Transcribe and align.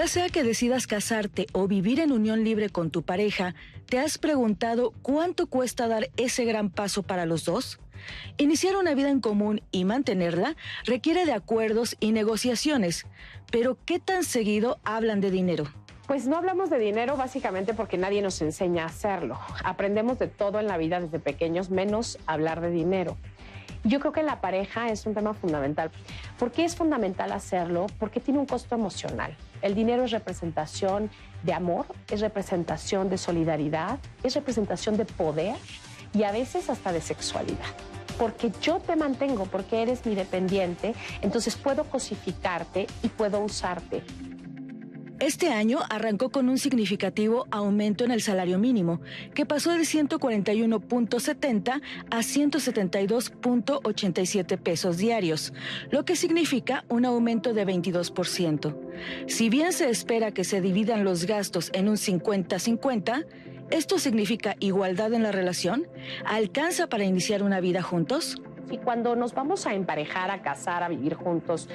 Ya 0.00 0.08
sea 0.08 0.30
que 0.30 0.44
decidas 0.44 0.86
casarte 0.86 1.46
o 1.52 1.68
vivir 1.68 2.00
en 2.00 2.10
unión 2.10 2.42
libre 2.42 2.70
con 2.70 2.90
tu 2.90 3.02
pareja, 3.02 3.54
¿te 3.84 3.98
has 3.98 4.16
preguntado 4.16 4.94
cuánto 5.02 5.46
cuesta 5.46 5.88
dar 5.88 6.08
ese 6.16 6.46
gran 6.46 6.70
paso 6.70 7.02
para 7.02 7.26
los 7.26 7.44
dos? 7.44 7.78
Iniciar 8.38 8.76
una 8.76 8.94
vida 8.94 9.10
en 9.10 9.20
común 9.20 9.60
y 9.70 9.84
mantenerla 9.84 10.56
requiere 10.86 11.26
de 11.26 11.34
acuerdos 11.34 11.98
y 12.00 12.12
negociaciones, 12.12 13.04
pero 13.52 13.76
¿qué 13.84 13.98
tan 13.98 14.24
seguido 14.24 14.78
hablan 14.84 15.20
de 15.20 15.30
dinero? 15.30 15.64
Pues 16.06 16.26
no 16.26 16.38
hablamos 16.38 16.70
de 16.70 16.78
dinero 16.78 17.18
básicamente 17.18 17.74
porque 17.74 17.98
nadie 17.98 18.22
nos 18.22 18.40
enseña 18.40 18.84
a 18.84 18.86
hacerlo. 18.86 19.38
Aprendemos 19.64 20.18
de 20.18 20.28
todo 20.28 20.60
en 20.60 20.66
la 20.66 20.78
vida 20.78 20.98
desde 20.98 21.18
pequeños, 21.18 21.68
menos 21.68 22.18
hablar 22.24 22.62
de 22.62 22.70
dinero. 22.70 23.18
Yo 23.84 24.00
creo 24.00 24.12
que 24.12 24.22
la 24.22 24.40
pareja 24.40 24.88
es 24.88 25.04
un 25.04 25.12
tema 25.12 25.34
fundamental. 25.34 25.90
¿Por 26.38 26.52
qué 26.52 26.64
es 26.64 26.74
fundamental 26.74 27.32
hacerlo? 27.32 27.84
Porque 27.98 28.18
tiene 28.18 28.40
un 28.40 28.46
costo 28.46 28.74
emocional. 28.74 29.36
El 29.62 29.74
dinero 29.74 30.04
es 30.04 30.10
representación 30.10 31.10
de 31.42 31.52
amor, 31.52 31.86
es 32.10 32.20
representación 32.20 33.08
de 33.08 33.18
solidaridad, 33.18 33.98
es 34.22 34.34
representación 34.34 34.96
de 34.96 35.04
poder 35.04 35.56
y 36.14 36.22
a 36.24 36.32
veces 36.32 36.70
hasta 36.70 36.92
de 36.92 37.00
sexualidad. 37.00 37.58
Porque 38.18 38.52
yo 38.60 38.78
te 38.80 38.96
mantengo, 38.96 39.46
porque 39.46 39.82
eres 39.82 40.04
mi 40.04 40.14
dependiente, 40.14 40.94
entonces 41.22 41.56
puedo 41.56 41.84
cosificarte 41.84 42.86
y 43.02 43.08
puedo 43.08 43.40
usarte. 43.40 44.02
Este 45.20 45.50
año 45.50 45.80
arrancó 45.90 46.30
con 46.30 46.48
un 46.48 46.56
significativo 46.56 47.46
aumento 47.50 48.04
en 48.04 48.10
el 48.10 48.22
salario 48.22 48.58
mínimo, 48.58 49.02
que 49.34 49.44
pasó 49.44 49.72
de 49.72 49.80
141.70 49.80 51.82
a 52.10 52.18
172.87 52.20 54.58
pesos 54.58 54.96
diarios, 54.96 55.52
lo 55.90 56.06
que 56.06 56.16
significa 56.16 56.86
un 56.88 57.04
aumento 57.04 57.52
de 57.52 57.66
22%. 57.66 58.74
Si 59.26 59.50
bien 59.50 59.74
se 59.74 59.90
espera 59.90 60.32
que 60.32 60.44
se 60.44 60.62
dividan 60.62 61.04
los 61.04 61.26
gastos 61.26 61.68
en 61.74 61.90
un 61.90 61.96
50-50, 61.96 63.26
¿esto 63.70 63.98
significa 63.98 64.56
igualdad 64.58 65.12
en 65.12 65.22
la 65.22 65.32
relación? 65.32 65.86
¿Alcanza 66.24 66.86
para 66.86 67.04
iniciar 67.04 67.42
una 67.42 67.60
vida 67.60 67.82
juntos? 67.82 68.40
Y 68.70 68.78
cuando 68.78 69.16
nos 69.16 69.34
vamos 69.34 69.66
a 69.66 69.74
emparejar, 69.74 70.30
a 70.30 70.42
casar, 70.42 70.82
a 70.82 70.88
vivir 70.88 71.14
juntos, 71.14 71.68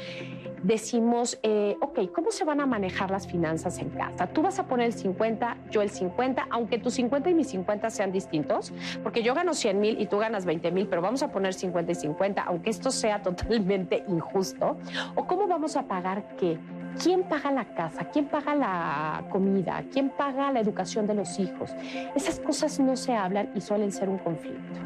decimos, 0.63 1.37
eh, 1.43 1.77
ok, 1.81 2.11
¿cómo 2.13 2.31
se 2.31 2.43
van 2.43 2.61
a 2.61 2.65
manejar 2.65 3.11
las 3.11 3.27
finanzas 3.27 3.77
en 3.79 3.89
casa? 3.89 4.27
Tú 4.27 4.41
vas 4.41 4.57
a 4.59 4.65
poner 4.67 4.87
el 4.87 4.93
50, 4.93 5.57
yo 5.69 5.81
el 5.81 5.89
50, 5.89 6.47
aunque 6.49 6.79
tus 6.79 6.95
50 6.95 7.29
y 7.29 7.33
mis 7.33 7.49
50 7.49 7.89
sean 7.89 8.11
distintos, 8.11 8.73
porque 9.03 9.21
yo 9.21 9.35
gano 9.35 9.53
100 9.53 9.79
mil 9.79 10.01
y 10.01 10.07
tú 10.07 10.17
ganas 10.17 10.45
20 10.45 10.71
mil, 10.71 10.87
pero 10.87 11.01
vamos 11.01 11.21
a 11.21 11.31
poner 11.31 11.53
50 11.53 11.91
y 11.91 11.95
50, 11.95 12.41
aunque 12.41 12.69
esto 12.69 12.91
sea 12.91 13.21
totalmente 13.21 14.03
injusto. 14.09 14.77
¿O 15.15 15.25
cómo 15.25 15.47
vamos 15.47 15.75
a 15.75 15.83
pagar 15.83 16.35
qué? 16.37 16.57
¿Quién 17.01 17.23
paga 17.23 17.51
la 17.51 17.65
casa? 17.65 18.05
¿Quién 18.05 18.25
paga 18.25 18.55
la 18.55 19.25
comida? 19.29 19.83
¿Quién 19.91 20.09
paga 20.09 20.51
la 20.51 20.61
educación 20.61 21.05
de 21.05 21.13
los 21.13 21.39
hijos? 21.39 21.71
Esas 22.15 22.39
cosas 22.39 22.79
no 22.79 22.95
se 22.95 23.13
hablan 23.13 23.51
y 23.53 23.61
suelen 23.61 23.91
ser 23.91 24.07
un 24.07 24.17
conflicto. 24.17 24.79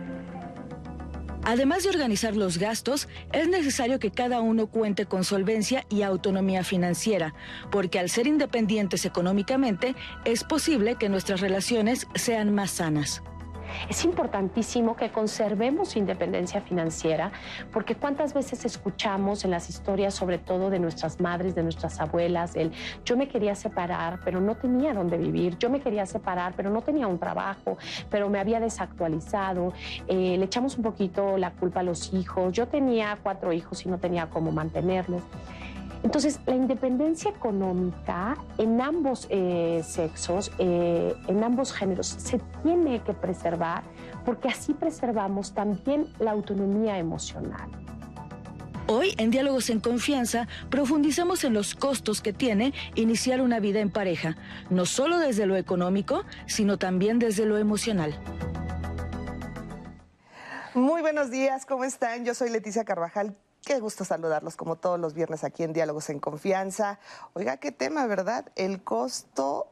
Además 1.44 1.84
de 1.84 1.90
organizar 1.90 2.36
los 2.36 2.58
gastos, 2.58 3.08
es 3.32 3.48
necesario 3.48 4.00
que 4.00 4.12
cada 4.12 4.42
uno 4.42 4.68
cuente 4.68 5.06
con 5.06 5.24
solvencia 5.24 5.86
y 5.90 6.02
autonomía 6.02 6.64
financiera, 6.64 7.34
porque 7.72 8.00
al 8.00 8.10
ser 8.10 8.28
independientes 8.28 9.06
económicamente, 9.06 9.96
es 10.26 10.44
posible 10.44 10.96
que 10.96 11.10
nuestras 11.10 11.42
relaciones 11.42 12.08
sean 12.16 12.54
más 12.54 12.72
sanas. 12.72 13.24
Es 13.90 14.06
importantísimo 14.06 14.96
que 14.96 15.12
conservemos 15.12 15.96
independencia 15.96 16.62
financiera, 16.62 17.32
porque 17.72 17.96
cuántas 17.96 18.34
veces 18.34 18.66
escuchamos 18.66 19.46
en 19.46 19.52
las 19.52 19.70
historias, 19.70 20.14
sobre 20.14 20.38
todo 20.38 20.70
de 20.70 20.80
nuestras 20.80 21.20
madres, 21.20 21.56
de 21.56 21.64
nuestras 21.64 22.00
abuelas, 22.00 22.56
el 22.56 22.72
yo 23.06 23.18
me 23.18 23.28
quería 23.28 23.56
separar, 23.56 24.20
pero 24.24 24.42
no 24.42 24.56
tenía 24.56 24.94
dónde 24.94 25.18
vivir, 25.18 25.58
yo 25.58 25.70
me 25.70 25.80
quería 25.80 26.06
separar, 26.06 26.54
pero 26.56 26.70
no 26.70 26.82
tenía 26.82 27.08
un 27.08 27.20
trabajo, 27.20 27.78
pero 28.10 28.30
me 28.30 28.40
había 28.40 28.60
desactualizado, 28.60 29.74
eh, 30.08 30.38
le 30.38 30.46
echamos 30.46 30.78
un 30.78 30.84
poquito 30.84 31.38
la 31.38 31.52
culpa 31.52 31.82
a 31.82 31.84
los 31.84 32.14
hijos, 32.14 32.54
yo 32.54 32.68
tenía 32.68 33.18
cuatro 33.22 33.54
hijos 33.54 33.86
y 33.86 33.90
no 33.90 33.98
tenía 33.98 34.30
cómo 34.30 34.52
mantenerlos. 34.52 35.24
Entonces, 36.04 36.40
la 36.46 36.56
independencia 36.56 37.30
económica 37.30 38.38
en 38.58 38.80
ambos 38.80 39.28
eh, 39.30 39.82
sexos, 39.86 40.52
eh, 40.58 41.14
en 41.28 41.44
ambos 41.44 41.74
géneros, 41.74 42.08
se 42.08 42.40
tiene 42.64 43.02
que 43.04 43.14
preservar 43.14 43.84
porque 44.26 44.48
así 44.48 44.74
preservamos 44.74 45.54
también 45.54 46.08
la 46.20 46.32
autonomía 46.32 46.98
emocional. 46.98 47.70
Hoy, 48.88 49.14
en 49.18 49.30
Diálogos 49.30 49.70
en 49.70 49.82
Confianza, 49.82 50.48
profundizamos 50.72 51.44
en 51.44 51.54
los 51.54 51.76
costos 51.76 52.22
que 52.22 52.34
tiene 52.34 52.74
iniciar 52.96 53.42
una 53.42 53.60
vida 53.60 53.82
en 53.82 53.92
pareja, 53.92 54.36
no 54.72 54.86
solo 54.86 55.20
desde 55.20 55.46
lo 55.46 55.58
económico, 55.58 56.24
sino 56.48 56.78
también 56.78 57.20
desde 57.20 57.46
lo 57.46 57.58
emocional. 57.58 58.20
Muy 60.74 61.02
buenos 61.02 61.30
días, 61.30 61.66
¿cómo 61.66 61.84
están? 61.84 62.26
Yo 62.26 62.34
soy 62.34 62.50
Leticia 62.50 62.84
Carvajal. 62.84 63.36
Qué 63.64 63.80
gusto 63.80 64.06
saludarlos 64.06 64.56
como 64.56 64.78
todos 64.78 65.00
los 65.00 65.14
viernes 65.14 65.44
aquí 65.44 65.64
en 65.64 65.74
Diálogos 65.74 66.10
en 66.10 66.20
Confianza. 66.20 67.00
Oiga, 67.34 67.58
qué 67.58 67.72
tema, 67.72 68.08
¿verdad? 68.08 68.52
El 68.56 68.84
costo 68.84 69.68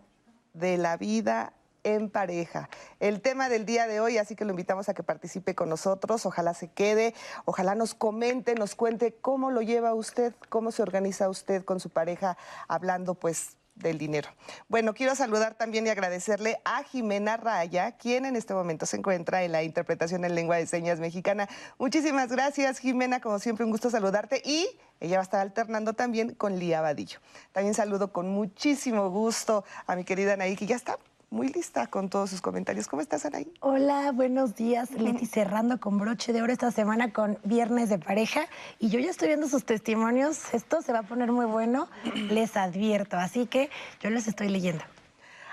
de 0.53 0.77
la 0.77 0.97
vida 0.97 1.53
en 1.83 2.09
pareja. 2.09 2.69
El 2.99 3.21
tema 3.21 3.47
del 3.47 3.65
día 3.65 3.87
de 3.87 4.01
hoy, 4.01 4.17
así 4.17 4.35
que 4.35 4.43
lo 4.43 4.51
invitamos 4.51 4.89
a 4.89 4.93
que 4.93 5.03
participe 5.03 5.55
con 5.55 5.69
nosotros, 5.69 6.25
ojalá 6.25 6.53
se 6.53 6.69
quede, 6.69 7.15
ojalá 7.45 7.75
nos 7.75 7.93
comente, 7.93 8.55
nos 8.55 8.75
cuente 8.75 9.15
cómo 9.15 9.51
lo 9.51 9.61
lleva 9.61 9.93
usted, 9.93 10.33
cómo 10.49 10.71
se 10.71 10.81
organiza 10.81 11.29
usted 11.29 11.63
con 11.63 11.79
su 11.79 11.89
pareja, 11.89 12.37
hablando 12.67 13.13
pues 13.15 13.55
del 13.77 13.97
dinero. 13.97 14.29
Bueno, 14.67 14.93
quiero 14.93 15.15
saludar 15.15 15.55
también 15.55 15.87
y 15.87 15.89
agradecerle 15.89 16.59
a 16.65 16.83
Jimena 16.83 17.37
Raya, 17.37 17.93
quien 17.93 18.25
en 18.25 18.35
este 18.35 18.53
momento 18.53 18.85
se 18.85 18.97
encuentra 18.97 19.43
en 19.43 19.51
la 19.51 19.63
interpretación 19.63 20.25
en 20.25 20.35
lengua 20.35 20.57
de 20.57 20.67
señas 20.67 20.99
mexicana. 20.99 21.47
Muchísimas 21.77 22.29
gracias, 22.29 22.79
Jimena, 22.79 23.19
como 23.21 23.39
siempre 23.39 23.65
un 23.65 23.71
gusto 23.71 23.89
saludarte 23.89 24.41
y 24.45 24.67
ella 24.99 25.17
va 25.17 25.21
a 25.21 25.23
estar 25.23 25.41
alternando 25.41 25.93
también 25.93 26.33
con 26.33 26.57
Lía 26.57 26.81
Vadillo. 26.81 27.19
También 27.51 27.73
saludo 27.73 28.11
con 28.11 28.29
muchísimo 28.29 29.09
gusto 29.09 29.63
a 29.85 29.95
mi 29.95 30.03
querida 30.03 30.37
que 30.55 30.65
ya 30.65 30.75
está 30.75 30.97
muy 31.29 31.49
lista 31.49 31.87
con 31.87 32.09
todos 32.09 32.29
sus 32.29 32.41
comentarios. 32.41 32.87
¿Cómo 32.87 33.01
estás, 33.01 33.25
Anaí? 33.25 33.51
Hola, 33.59 34.11
buenos 34.11 34.55
días. 34.55 34.91
Leti 34.91 35.25
cerrando 35.25 35.79
con 35.79 35.97
broche 35.97 36.31
de 36.33 36.41
oro 36.41 36.53
esta 36.53 36.71
semana 36.71 37.11
con 37.11 37.37
Viernes 37.43 37.89
de 37.89 37.99
Pareja. 37.99 38.47
Y 38.79 38.89
yo 38.89 38.99
ya 38.99 39.09
estoy 39.09 39.27
viendo 39.29 39.47
sus 39.47 39.65
testimonios. 39.65 40.53
Esto 40.53 40.81
se 40.81 40.93
va 40.93 40.99
a 40.99 41.03
poner 41.03 41.31
muy 41.31 41.45
bueno, 41.45 41.89
les 42.29 42.55
advierto. 42.55 43.17
Así 43.17 43.45
que 43.45 43.69
yo 44.01 44.09
les 44.09 44.27
estoy 44.27 44.49
leyendo. 44.49 44.83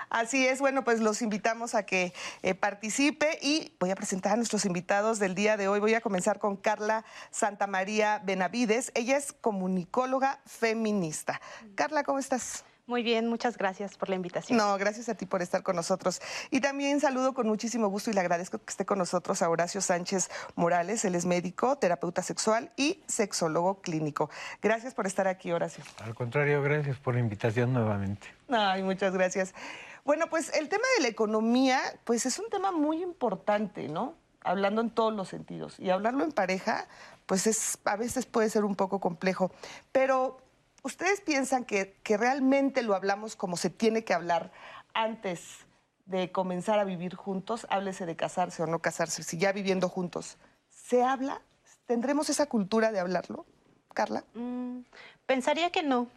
Así 0.09 0.45
es, 0.45 0.59
bueno, 0.59 0.83
pues 0.83 1.01
los 1.01 1.21
invitamos 1.21 1.75
a 1.75 1.83
que 1.83 2.13
eh, 2.41 2.53
participe 2.53 3.37
y 3.41 3.73
voy 3.79 3.89
a 3.89 3.95
presentar 3.95 4.33
a 4.33 4.35
nuestros 4.37 4.63
invitados 4.63 5.19
del 5.19 5.35
día 5.35 5.57
de 5.57 5.67
hoy. 5.67 5.79
Voy 5.79 5.93
a 5.93 5.99
comenzar 5.99 6.39
con 6.39 6.55
Carla 6.55 7.03
Santamaría 7.31 8.21
Benavides. 8.23 8.91
Ella 8.95 9.17
es 9.17 9.33
comunicóloga 9.33 10.39
feminista. 10.45 11.41
Carla, 11.73 12.03
¿cómo 12.03 12.19
estás? 12.19 12.63
Muy 12.87 13.01
bien, 13.01 13.27
muchas 13.27 13.57
gracias 13.57 13.97
por 13.97 14.09
la 14.09 14.15
invitación. 14.15 14.59
No, 14.59 14.77
gracias 14.77 15.09
a 15.09 15.15
ti 15.15 15.25
por 15.25 15.41
estar 15.41 15.63
con 15.63 15.75
nosotros. 15.75 16.21
Y 16.51 16.61
también 16.61 16.99
saludo 16.99 17.33
con 17.33 17.47
muchísimo 17.47 17.87
gusto 17.87 18.11
y 18.11 18.13
le 18.13 18.19
agradezco 18.19 18.59
que 18.59 18.69
esté 18.69 18.85
con 18.85 18.99
nosotros 18.99 19.41
a 19.41 19.49
Horacio 19.49 19.81
Sánchez 19.81 20.29
Morales. 20.55 21.03
Él 21.03 21.15
es 21.15 21.25
médico, 21.25 21.79
terapeuta 21.79 22.21
sexual 22.21 22.71
y 22.77 23.01
sexólogo 23.07 23.81
clínico. 23.81 24.29
Gracias 24.61 24.93
por 24.93 25.07
estar 25.07 25.27
aquí, 25.27 25.51
Horacio. 25.51 25.83
Al 26.03 26.13
contrario, 26.13 26.61
gracias 26.61 26.97
por 26.97 27.15
la 27.15 27.21
invitación 27.21 27.73
nuevamente. 27.73 28.27
Ay, 28.49 28.83
muchas 28.83 29.13
gracias. 29.13 29.55
Bueno, 30.03 30.27
pues 30.29 30.53
el 30.53 30.69
tema 30.69 30.85
de 30.97 31.01
la 31.01 31.07
economía, 31.07 31.81
pues 32.03 32.27
es 32.27 32.37
un 32.37 32.51
tema 32.51 32.71
muy 32.71 33.01
importante, 33.01 33.87
¿no? 33.87 34.13
Hablando 34.41 34.81
en 34.81 34.91
todos 34.91 35.11
los 35.11 35.29
sentidos. 35.29 35.79
Y 35.79 35.89
hablarlo 35.89 36.23
en 36.23 36.31
pareja, 36.31 36.87
pues 37.25 37.47
es, 37.47 37.79
a 37.83 37.95
veces 37.95 38.27
puede 38.27 38.51
ser 38.51 38.63
un 38.63 38.75
poco 38.75 38.99
complejo. 38.99 39.51
Pero 39.91 40.44
¿Ustedes 40.85 41.19
piensan 41.19 41.65
que, 41.65 41.97
realmente 42.07 42.83
lo 42.83 42.93
hablamos 42.93 43.35
como 43.35 43.57
se 43.57 43.71
tiene 43.71 44.03
que 44.03 44.13
hablar 44.13 44.51
antes 44.93 45.65
de 46.05 46.31
comenzar 46.31 46.77
a 46.77 46.83
vivir 46.83 47.15
juntos? 47.15 47.65
Háblese 47.71 48.05
de 48.05 48.15
casarse 48.15 48.61
o 48.61 48.67
no 48.67 48.77
casarse, 48.77 49.23
si 49.23 49.39
ya 49.39 49.51
viviendo 49.51 49.89
juntos. 49.89 50.37
¿Se 50.69 51.01
habla? 51.01 51.41
¿Tendremos 51.87 52.29
esa 52.29 52.45
cultura 52.45 52.91
de 52.91 52.99
hablarlo, 52.99 53.47
Carla? 53.95 54.25
Mm, 54.35 54.81
pensaría 55.25 55.71
que 55.71 55.81
no. 55.81 56.07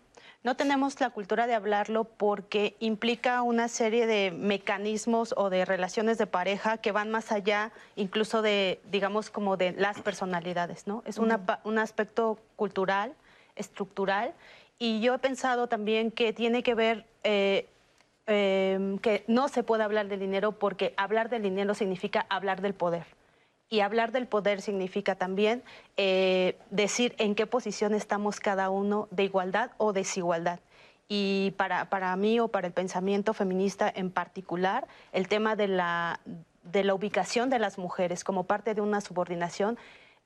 No 0.42 0.54
tenemos 0.54 1.00
la 1.00 1.08
cultura 1.08 1.46
de 1.46 1.54
hablarlo 1.54 2.04
porque 2.04 2.76
implica 2.78 3.40
una 3.40 3.68
serie 3.68 4.06
de 4.06 4.32
mecanismos 4.32 5.32
o 5.38 5.48
de 5.48 5.64
relaciones 5.64 6.18
de 6.18 6.26
pareja 6.26 6.76
que 6.76 6.92
van 6.92 7.10
más 7.10 7.32
allá 7.32 7.72
incluso 7.96 8.42
de, 8.42 8.82
digamos, 8.90 9.30
como 9.30 9.56
de 9.56 9.72
las 9.72 10.02
personalidades, 10.02 10.86
¿no? 10.86 11.02
Es 11.06 11.16
un 11.16 11.78
aspecto 11.78 12.38
cultural, 12.54 13.16
estructural 13.58 14.34
y 14.78 15.00
yo 15.00 15.14
he 15.14 15.18
pensado 15.18 15.66
también 15.66 16.10
que 16.10 16.32
tiene 16.32 16.62
que 16.62 16.74
ver 16.74 17.04
eh, 17.24 17.68
em, 18.26 18.98
que 18.98 19.24
no 19.26 19.48
se 19.48 19.62
puede 19.62 19.82
hablar 19.82 20.08
del 20.08 20.20
dinero 20.20 20.52
porque 20.52 20.94
hablar 20.96 21.28
del 21.28 21.42
dinero 21.42 21.74
significa 21.74 22.26
hablar 22.28 22.60
del 22.62 22.74
poder. 22.74 23.06
Y 23.70 23.80
hablar 23.80 24.12
del 24.12 24.26
poder 24.26 24.62
significa 24.62 25.14
también 25.14 25.62
eh, 25.96 26.56
decir 26.70 27.14
en 27.18 27.34
qué 27.34 27.46
posición 27.46 27.92
estamos 27.92 28.40
cada 28.40 28.70
uno 28.70 29.08
de 29.10 29.24
igualdad 29.24 29.72
o 29.76 29.92
desigualdad. 29.92 30.60
y 31.10 31.52
para, 31.56 31.88
para 31.88 32.14
mí 32.16 32.38
o 32.38 32.48
para 32.48 32.66
el 32.66 32.74
pensamiento 32.74 33.32
feminista 33.32 33.90
en 33.94 34.10
particular, 34.10 34.86
el 35.12 35.26
tema 35.26 35.56
de 35.56 35.66
la, 35.66 36.20
de 36.64 36.84
la 36.84 36.94
ubicación 36.94 37.48
de 37.48 37.58
las 37.58 37.78
mujeres 37.78 38.24
como 38.24 38.44
parte 38.44 38.74
de 38.74 38.82
una 38.82 39.00
subordinación 39.00 39.78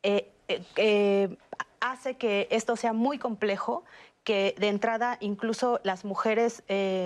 eh, 0.02 1.36
hace 1.82 2.14
que 2.14 2.48
esto 2.50 2.76
sea 2.76 2.92
muy 2.92 3.18
complejo, 3.18 3.84
que 4.24 4.54
de 4.58 4.68
entrada 4.68 5.16
incluso 5.20 5.80
las 5.82 6.04
mujeres 6.04 6.62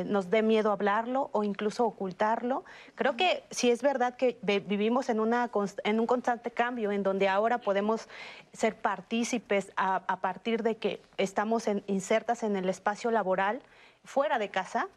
nos 0.06 0.30
dé 0.30 0.42
miedo 0.42 0.70
hablarlo 0.70 1.30
o 1.32 1.44
incluso 1.44 1.86
ocultarlo. 1.86 2.64
Creo 2.94 3.16
que 3.16 3.44
sí 3.50 3.70
es 3.70 3.82
verdad 3.82 4.16
que 4.16 4.38
vivimos 4.42 5.08
en, 5.08 5.20
una, 5.20 5.50
en 5.84 6.00
un 6.00 6.06
constante 6.06 6.50
cambio 6.50 6.92
en 6.92 7.02
donde 7.02 7.28
ahora 7.28 7.58
podemos 7.58 8.08
ser 8.52 8.76
partícipes 8.76 9.72
a, 9.76 10.20
partir 10.20 10.62
de 10.62 10.76
que 10.76 11.00
estamos 11.16 11.68
insertas 11.86 12.42
en 12.42 12.56
el 12.56 12.68
espacio 12.68 13.10
laboral 13.10 13.62
fuera 14.04 14.38
de 14.38 14.50
casa 14.50 14.88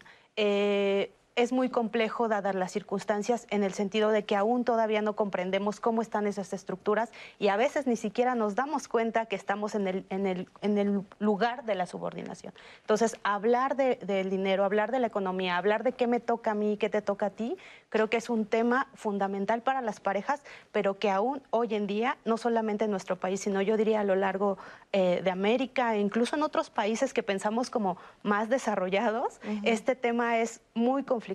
es 1.40 1.54
muy 1.54 1.70
complejo 1.70 2.28
dadas 2.28 2.54
las 2.54 2.74
circunstancias 2.74 3.48
en 3.50 3.64
el 3.64 3.74
sentido 3.74 4.12
de 4.12 4.26
que 4.26 4.36
aún 4.36 4.66
todavía 4.66 5.02
no 5.02 5.16
comprendemos 5.16 5.80
cómo 5.80 6.02
están 6.02 6.28
esas 6.28 6.52
estructuras 6.52 7.12
y 7.40 7.48
a 7.48 7.56
veces 7.56 7.88
ni 7.88 7.96
siquiera 7.96 8.36
nos 8.36 8.56
damos 8.56 8.90
cuenta 8.90 9.26
que 9.26 9.38
estamos 9.38 9.74
en 9.74 9.88
el, 9.88 10.06
en 10.10 10.28
el, 10.28 10.50
en 10.62 10.78
el 10.78 11.06
lugar 11.20 11.64
de 11.64 11.76
la 11.76 11.86
subordinación. 11.86 12.54
Entonces, 12.82 13.16
hablar 13.24 13.78
del 13.78 14.30
dinero, 14.30 14.66
hablar 14.66 14.92
de 14.92 15.00
la 15.00 15.08
economía, 15.08 15.56
hablar 15.56 15.84
de 15.84 15.94
qué 15.94 16.08
me 16.08 16.20
toca 16.20 16.52
a 16.52 16.56
mí, 16.56 16.76
qué 16.76 16.90
te 16.90 17.02
toca 17.02 17.28
a 17.28 17.30
ti, 17.30 17.56
creo 17.88 18.10
que 18.10 18.18
es 18.18 18.30
un 18.30 18.46
tema 18.46 18.88
fundamental 18.94 19.62
para 19.62 19.82
las 19.82 20.02
parejas, 20.02 20.42
pero 20.74 21.00
que 21.00 21.10
aún 21.10 21.42
hoy 21.52 21.74
en 21.74 21.88
día, 21.88 22.18
no 22.26 22.38
solamente 22.38 22.84
en 22.84 22.92
nuestro 22.92 23.16
país, 23.16 23.40
sino 23.40 23.62
yo 23.62 23.78
diría 23.78 24.02
a 24.02 24.04
lo 24.04 24.16
largo 24.16 24.58
eh, 24.92 25.22
de 25.24 25.32
América 25.32 25.96
e 25.96 26.02
incluso 26.02 26.36
en 26.36 26.44
otros 26.44 26.70
países 26.70 27.14
que 27.14 27.24
pensamos 27.24 27.70
como 27.70 27.98
más 28.24 28.50
desarrollados, 28.50 29.40
este 29.64 29.96
tema 29.96 30.40
es 30.40 30.62
muy 30.74 31.04
conflictivo, 31.04 31.29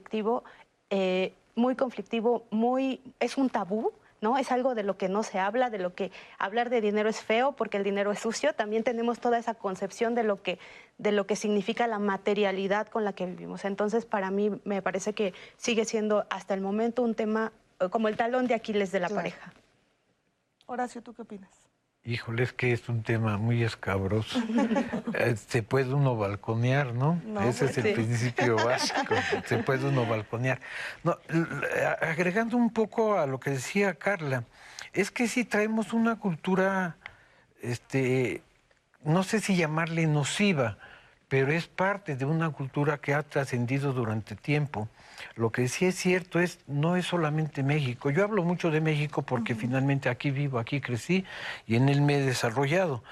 eh, 0.91 1.35
muy 1.55 1.76
conflictivo, 1.76 2.46
muy, 2.50 3.00
es 3.20 3.37
un 3.37 3.50
tabú. 3.50 3.93
¿no? 4.20 4.38
Es 4.38 4.50
algo 4.50 4.75
de 4.75 4.85
lo 4.85 4.96
que 4.96 5.11
no 5.11 5.23
se 5.23 5.38
habla, 5.38 5.69
de 5.69 5.79
lo 5.79 5.94
que 5.94 6.11
hablar 6.38 6.70
de 6.70 6.81
dinero 6.81 7.11
es 7.11 7.20
feo 7.20 7.52
porque 7.52 7.76
el 7.76 7.85
dinero 7.85 8.11
es 8.11 8.20
sucio. 8.20 8.55
También 8.55 8.82
tenemos 8.82 9.20
toda 9.20 9.37
esa 9.37 9.52
concepción 9.52 10.14
de 10.14 10.23
lo 10.23 10.43
que, 10.43 10.58
de 10.96 11.12
lo 11.12 11.26
que 11.26 11.37
significa 11.37 11.87
la 11.87 11.99
materialidad 11.99 12.88
con 12.88 13.05
la 13.05 13.12
que 13.12 13.26
vivimos. 13.26 13.67
Entonces, 13.67 14.06
para 14.06 14.31
mí 14.31 14.50
me 14.64 14.81
parece 14.81 15.12
que 15.12 15.35
sigue 15.58 15.85
siendo 15.85 16.26
hasta 16.31 16.55
el 16.55 16.62
momento 16.62 17.02
un 17.02 17.14
tema 17.14 17.52
eh, 17.81 17.90
como 17.90 18.08
el 18.08 18.17
talón 18.17 18.47
de 18.47 18.55
Aquiles 18.55 18.93
de 18.93 19.00
la 19.00 19.11
pareja. 19.11 19.52
Horacio, 20.64 21.02
¿tú 21.02 21.12
qué 21.12 21.20
opinas? 21.20 21.63
Híjole, 22.06 22.43
es 22.43 22.53
que 22.53 22.73
es 22.73 22.87
un 22.91 23.03
tema 23.03 23.39
muy 23.39 23.62
escabroso. 23.62 24.41
Eh, 25.17 25.37
se 25.37 25.62
puede 25.62 25.95
uno 25.95 26.17
balconear, 26.17 26.93
¿no? 26.93 27.23
Ese 27.43 27.67
es 27.67 27.79
el 27.79 27.95
principio 27.95 28.56
básico. 28.65 29.15
Se 29.47 29.59
puede 29.59 29.87
uno 29.87 30.05
balconear. 30.06 30.61
No, 31.05 31.17
agregando 32.01 32.56
un 32.56 32.71
poco 32.71 33.17
a 33.17 33.27
lo 33.27 33.39
que 33.39 33.51
decía 33.51 33.95
Carla, 33.95 34.43
es 34.93 35.12
que 35.12 35.29
si 35.29 35.45
traemos 35.45 35.93
una 35.93 36.17
cultura, 36.17 36.97
este, 37.62 38.43
no 39.05 39.23
sé 39.23 39.39
si 39.41 39.55
llamarle 39.55 40.09
nociva, 40.09 40.79
pero 41.35 41.51
es 41.51 41.67
parte 41.67 42.15
de 42.15 42.25
una 42.25 42.51
cultura 42.51 42.99
que 42.99 43.13
ha 43.13 43.25
trascendido 43.25 43.93
durante 43.93 44.37
tiempo. 44.37 44.89
Lo 45.35 45.51
que 45.51 45.67
sí 45.67 45.85
es 45.85 45.97
cierto 45.97 46.39
es, 46.39 46.61
no 46.69 46.95
es 46.95 47.07
solamente 47.07 47.65
México. 47.65 48.09
Yo 48.11 48.23
hablo 48.23 48.45
mucho 48.45 48.71
de 48.71 48.81
México 48.81 49.23
porque 49.23 49.57
finalmente 49.57 50.09
aquí 50.09 50.31
vivo, 50.31 50.61
aquí 50.61 50.81
crecí 50.81 51.25
y 51.67 51.75
en 51.75 51.89
él 51.89 52.03
me 52.03 52.19
he 52.19 52.21
desarrollado. 52.21 53.03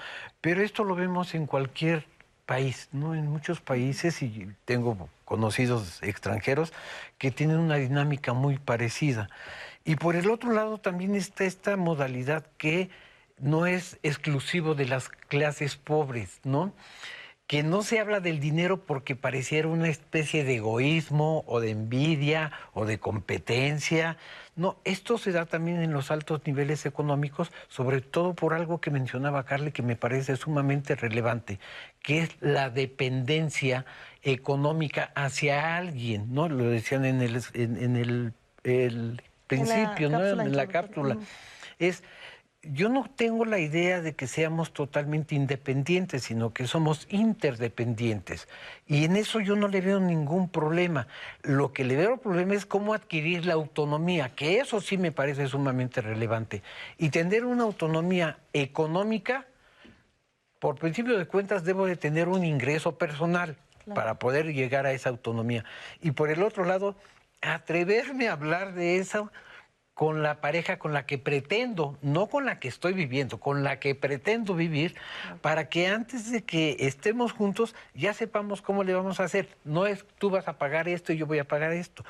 Pero 0.40 0.62
esto 0.62 0.84
lo 0.84 0.94
vemos 0.94 1.34
en 1.34 1.46
cualquier 1.46 2.06
país, 2.46 2.88
¿no? 2.92 3.16
En 3.16 3.26
muchos 3.26 3.60
países, 3.60 4.22
y 4.22 4.52
tengo 4.66 5.08
conocidos 5.24 6.00
extranjeros 6.00 6.72
que 7.18 7.32
tienen 7.32 7.56
una 7.56 7.74
dinámica 7.74 8.34
muy 8.34 8.56
parecida. 8.56 9.30
Y 9.84 9.96
por 9.96 10.14
el 10.14 10.30
otro 10.30 10.52
lado 10.52 10.78
también 10.78 11.16
está 11.16 11.42
esta 11.42 11.76
modalidad 11.76 12.46
que 12.56 12.88
no 13.40 13.66
es 13.66 13.98
exclusivo 14.04 14.76
de 14.76 14.86
las 14.86 15.08
clases 15.08 15.74
pobres, 15.74 16.38
¿no? 16.44 16.72
Que 17.52 17.62
no 17.62 17.82
se 17.82 18.00
habla 18.00 18.20
del 18.20 18.40
dinero 18.40 18.82
porque 18.86 19.14
pareciera 19.14 19.68
una 19.68 19.88
especie 19.88 20.42
de 20.42 20.56
egoísmo 20.56 21.44
o 21.46 21.60
de 21.60 21.68
envidia 21.68 22.50
o 22.72 22.86
de 22.86 22.98
competencia. 22.98 24.16
No, 24.56 24.78
esto 24.84 25.18
se 25.18 25.32
da 25.32 25.44
también 25.44 25.82
en 25.82 25.92
los 25.92 26.10
altos 26.10 26.40
niveles 26.46 26.86
económicos, 26.86 27.52
sobre 27.68 28.00
todo 28.00 28.32
por 28.32 28.54
algo 28.54 28.80
que 28.80 28.90
mencionaba 28.90 29.44
Carly 29.44 29.70
que 29.70 29.82
me 29.82 29.96
parece 29.96 30.36
sumamente 30.36 30.94
relevante, 30.94 31.58
que 32.02 32.20
es 32.20 32.30
la 32.40 32.70
dependencia 32.70 33.84
económica 34.22 35.12
hacia 35.14 35.76
alguien, 35.76 36.32
¿no? 36.32 36.48
Lo 36.48 36.64
decían 36.64 37.04
en 37.04 37.20
el, 37.20 37.42
en, 37.52 38.32
el, 38.64 39.22
principio, 39.46 40.08
¿no? 40.08 40.24
En 40.24 40.56
la 40.56 40.68
cápsula. 40.68 41.18
Es 41.78 42.02
yo 42.62 42.88
no 42.88 43.10
tengo 43.16 43.44
la 43.44 43.58
idea 43.58 44.00
de 44.00 44.14
que 44.14 44.28
seamos 44.28 44.72
totalmente 44.72 45.34
independientes, 45.34 46.22
sino 46.22 46.52
que 46.52 46.68
somos 46.68 47.08
interdependientes. 47.10 48.48
Y 48.86 49.04
en 49.04 49.16
eso 49.16 49.40
yo 49.40 49.56
no 49.56 49.66
le 49.66 49.80
veo 49.80 49.98
ningún 49.98 50.48
problema. 50.48 51.08
Lo 51.42 51.72
que 51.72 51.84
le 51.84 51.96
veo 51.96 52.18
problema 52.18 52.54
es 52.54 52.64
cómo 52.64 52.94
adquirir 52.94 53.46
la 53.46 53.54
autonomía, 53.54 54.28
que 54.28 54.60
eso 54.60 54.80
sí 54.80 54.96
me 54.96 55.10
parece 55.10 55.48
sumamente 55.48 56.00
relevante. 56.00 56.62
Y 56.98 57.10
tener 57.10 57.44
una 57.44 57.64
autonomía 57.64 58.38
económica, 58.52 59.46
por 60.60 60.76
principio 60.76 61.18
de 61.18 61.26
cuentas, 61.26 61.64
debo 61.64 61.86
de 61.86 61.96
tener 61.96 62.28
un 62.28 62.44
ingreso 62.44 62.96
personal 62.96 63.56
para 63.92 64.14
poder 64.14 64.52
llegar 64.52 64.86
a 64.86 64.92
esa 64.92 65.08
autonomía. 65.08 65.64
Y 66.00 66.12
por 66.12 66.30
el 66.30 66.44
otro 66.44 66.64
lado, 66.64 66.94
atreverme 67.40 68.28
a 68.28 68.34
hablar 68.34 68.72
de 68.74 68.98
eso 68.98 69.32
con 69.94 70.22
la 70.22 70.40
pareja 70.40 70.78
con 70.78 70.92
la 70.92 71.06
que 71.06 71.18
pretendo, 71.18 71.98
no 72.02 72.28
con 72.28 72.46
la 72.46 72.58
que 72.58 72.68
estoy 72.68 72.94
viviendo, 72.94 73.38
con 73.38 73.62
la 73.62 73.78
que 73.78 73.94
pretendo 73.94 74.54
vivir, 74.54 74.94
para 75.40 75.68
que 75.68 75.86
antes 75.86 76.30
de 76.30 76.44
que 76.44 76.76
estemos 76.80 77.32
juntos 77.32 77.74
ya 77.94 78.14
sepamos 78.14 78.62
cómo 78.62 78.84
le 78.84 78.94
vamos 78.94 79.20
a 79.20 79.24
hacer. 79.24 79.48
No 79.64 79.86
es 79.86 80.06
tú 80.18 80.30
vas 80.30 80.48
a 80.48 80.58
pagar 80.58 80.88
esto 80.88 81.12
y 81.12 81.18
yo 81.18 81.26
voy 81.26 81.38
a 81.38 81.44
pagar 81.46 81.72
esto. 81.72 82.04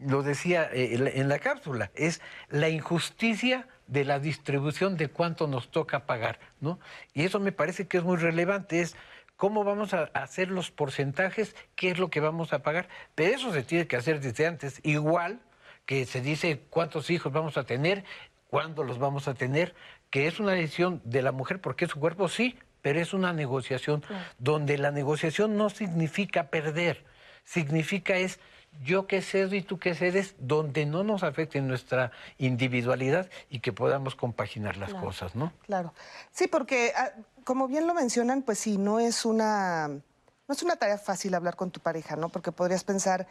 Lo 0.00 0.22
decía 0.22 0.68
eh, 0.72 1.12
en 1.14 1.28
la 1.28 1.38
cápsula, 1.38 1.90
es 1.94 2.20
la 2.50 2.68
injusticia 2.68 3.66
de 3.86 4.04
la 4.04 4.18
distribución 4.18 4.96
de 4.96 5.08
cuánto 5.08 5.46
nos 5.46 5.70
toca 5.70 6.06
pagar, 6.06 6.38
¿no? 6.60 6.78
Y 7.14 7.24
eso 7.24 7.40
me 7.40 7.52
parece 7.52 7.88
que 7.88 7.98
es 7.98 8.04
muy 8.04 8.16
relevante, 8.16 8.80
es 8.80 8.96
cómo 9.36 9.64
vamos 9.64 9.94
a 9.94 10.10
hacer 10.14 10.50
los 10.50 10.70
porcentajes, 10.70 11.56
qué 11.74 11.90
es 11.90 11.98
lo 11.98 12.10
que 12.10 12.20
vamos 12.20 12.52
a 12.52 12.62
pagar, 12.62 12.88
pero 13.14 13.34
eso 13.34 13.52
se 13.52 13.62
tiene 13.62 13.86
que 13.86 13.96
hacer 13.96 14.20
desde 14.20 14.46
antes, 14.46 14.80
igual 14.82 15.40
que 15.88 16.04
se 16.04 16.20
dice 16.20 16.60
cuántos 16.68 17.08
hijos 17.08 17.32
vamos 17.32 17.56
a 17.56 17.64
tener, 17.64 18.04
cuándo 18.50 18.84
los 18.84 18.98
vamos 18.98 19.26
a 19.26 19.32
tener, 19.32 19.74
que 20.10 20.26
es 20.26 20.38
una 20.38 20.52
decisión 20.52 21.00
de 21.02 21.22
la 21.22 21.32
mujer 21.32 21.62
porque 21.62 21.86
es 21.86 21.90
su 21.90 21.98
cuerpo, 21.98 22.28
sí, 22.28 22.58
pero 22.82 23.00
es 23.00 23.14
una 23.14 23.32
negociación 23.32 24.04
donde 24.38 24.76
la 24.76 24.90
negociación 24.90 25.56
no 25.56 25.70
significa 25.70 26.50
perder, 26.50 27.06
significa 27.42 28.18
es 28.18 28.38
yo 28.82 29.06
que 29.06 29.22
cedo 29.22 29.54
y 29.54 29.62
tú 29.62 29.78
que 29.78 29.94
cedes, 29.94 30.34
donde 30.38 30.84
no 30.84 31.04
nos 31.04 31.22
afecte 31.22 31.58
nuestra 31.62 32.12
individualidad 32.36 33.30
y 33.48 33.60
que 33.60 33.72
podamos 33.72 34.14
compaginar 34.14 34.76
las 34.76 34.92
cosas, 34.92 35.34
¿no? 35.34 35.54
Claro. 35.62 35.94
Sí, 36.32 36.48
porque 36.48 36.92
ah, 36.98 37.12
como 37.44 37.66
bien 37.66 37.86
lo 37.86 37.94
mencionan, 37.94 38.42
pues 38.42 38.58
sí, 38.58 38.76
no 38.76 39.00
es 39.00 39.24
una 39.24 39.88
no 39.88 40.54
es 40.54 40.62
una 40.62 40.76
tarea 40.76 40.98
fácil 40.98 41.34
hablar 41.34 41.56
con 41.56 41.70
tu 41.70 41.80
pareja, 41.80 42.14
¿no? 42.14 42.28
Porque 42.28 42.52
podrías 42.52 42.84
pensar, 42.84 43.26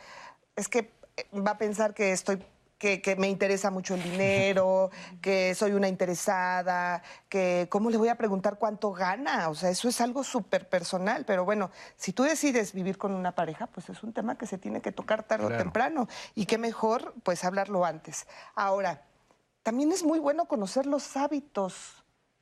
es 0.55 0.67
que 0.67 0.96
va 1.33 1.51
a 1.51 1.57
pensar 1.57 1.93
que 1.93 2.11
estoy 2.11 2.39
que, 2.77 3.15
me 3.17 3.27
interesa 3.27 3.71
mucho 3.71 3.95
el 3.95 4.03
dinero, 4.03 4.91
que 5.21 5.55
soy 5.55 5.71
una 5.71 5.87
interesada, 5.87 7.01
que 7.29 7.67
cómo 7.69 7.89
le 7.89 7.97
voy 7.97 8.09
a 8.09 8.15
preguntar 8.15 8.57
cuánto 8.57 8.91
gana. 8.91 9.49
O 9.49 9.55
sea, 9.55 9.69
eso 9.69 9.89
es 9.89 9.99
algo 10.01 10.23
súper 10.23 10.69
personal. 10.69 11.25
Pero 11.25 11.45
bueno, 11.45 11.71
si 11.95 12.13
tú 12.13 12.23
decides 12.23 12.73
vivir 12.73 12.97
con 12.97 13.13
una 13.13 13.33
pareja, 13.33 13.67
pues 13.67 13.89
es 13.89 14.03
un 14.03 14.13
tema 14.13 14.37
que 14.37 14.45
se 14.45 14.57
tiene 14.57 14.81
que 14.81 14.91
tocar 14.91 15.23
tarde 15.23 15.45
o 15.45 15.57
temprano. 15.57 16.07
Y 16.35 16.45
qué 16.45 16.57
mejor, 16.57 17.13
pues 17.23 17.43
hablarlo 17.43 17.85
antes. 17.85 18.27
Ahora, 18.55 19.03
también 19.63 19.91
es 19.91 20.03
muy 20.03 20.19
bueno 20.19 20.45
conocer 20.45 20.85
los 20.85 21.17
hábitos 21.17 21.96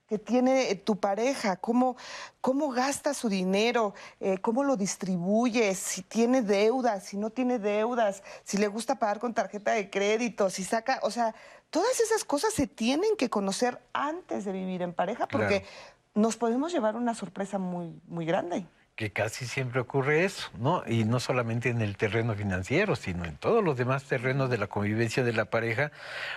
que 0.08 0.20
tiene 0.20 0.70
eh, 0.70 0.76
tu 0.76 0.98
pareja, 0.98 1.56
cómo, 1.56 1.98
cómo 2.42 2.70
gasta 2.70 3.14
su 3.14 3.30
dinero, 3.30 3.94
eh, 4.20 4.38
cómo 4.38 4.64
lo 4.64 4.78
distribuye, 4.78 5.74
si 5.76 6.04
tiene 6.04 6.42
deudas, 6.42 7.06
si 7.06 7.18
no 7.18 7.30
tiene 7.30 7.60
deudas, 7.60 8.24
si 8.44 8.58
le 8.58 8.68
gusta 8.68 8.96
pagar 8.96 9.20
con 9.20 9.34
tarjeta 9.34 9.72
de 9.72 9.90
crédito, 9.90 10.50
si 10.50 10.64
saca, 10.64 11.00
o 11.04 11.12
sea, 11.12 11.34
todas 11.70 12.00
esas 12.00 12.24
cosas 12.24 12.54
se 12.54 12.68
tienen 12.68 13.16
que 13.18 13.30
conocer 13.30 13.82
antes 13.94 14.46
de 14.46 14.52
vivir 14.52 14.82
en 14.82 14.94
pareja 14.94 15.28
porque 15.28 15.66
nos 16.14 16.38
podemos 16.38 16.72
llevar 16.72 16.96
una 16.96 17.16
sorpresa 17.16 17.58
muy, 17.58 18.00
muy 18.08 18.26
grande 18.26 18.66
que 18.96 19.12
casi 19.12 19.46
siempre 19.46 19.82
ocurre 19.82 20.24
eso, 20.24 20.50
¿no? 20.58 20.84
Y 20.88 21.04
no 21.04 21.20
solamente 21.20 21.70
en 21.70 21.82
el 21.82 21.98
terreno 21.98 22.34
financiero, 22.34 22.96
sino 22.96 23.25
en 23.25 23.36
todos 23.36 23.64
los 23.64 23.78
demás 23.78 24.06
terrenos 24.06 24.50
de 24.50 24.58
la 24.58 24.68
convivencia 24.68 25.24
de 25.24 25.34
la 25.34 25.46
pareja, 25.46 25.92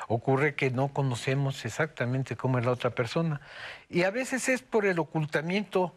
ocurre 0.09 0.57
que 0.57 0.71
no 0.71 0.89
conocemos 0.89 1.65
exactamente 1.65 2.37
cómo 2.37 2.59
es 2.59 2.65
la 2.65 2.73
otra 2.73 2.91
persona. 2.91 3.41
Y 3.89 4.03
a 4.03 4.11
veces 4.11 4.49
es 4.49 4.63
por 4.63 4.87
el 4.87 4.99
ocultamiento 4.99 5.95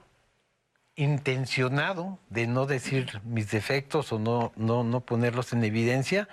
intencionado 0.96 2.20
de 2.30 2.46
no 2.46 2.68
decir 2.68 3.22
mis 3.24 3.50
defectos 3.50 4.12
o 4.12 4.20
no, 4.20 4.52
no, 4.56 4.84
no 4.84 5.02
ponerlos 5.02 5.54
en 5.54 5.64
evidencia. 5.64 6.28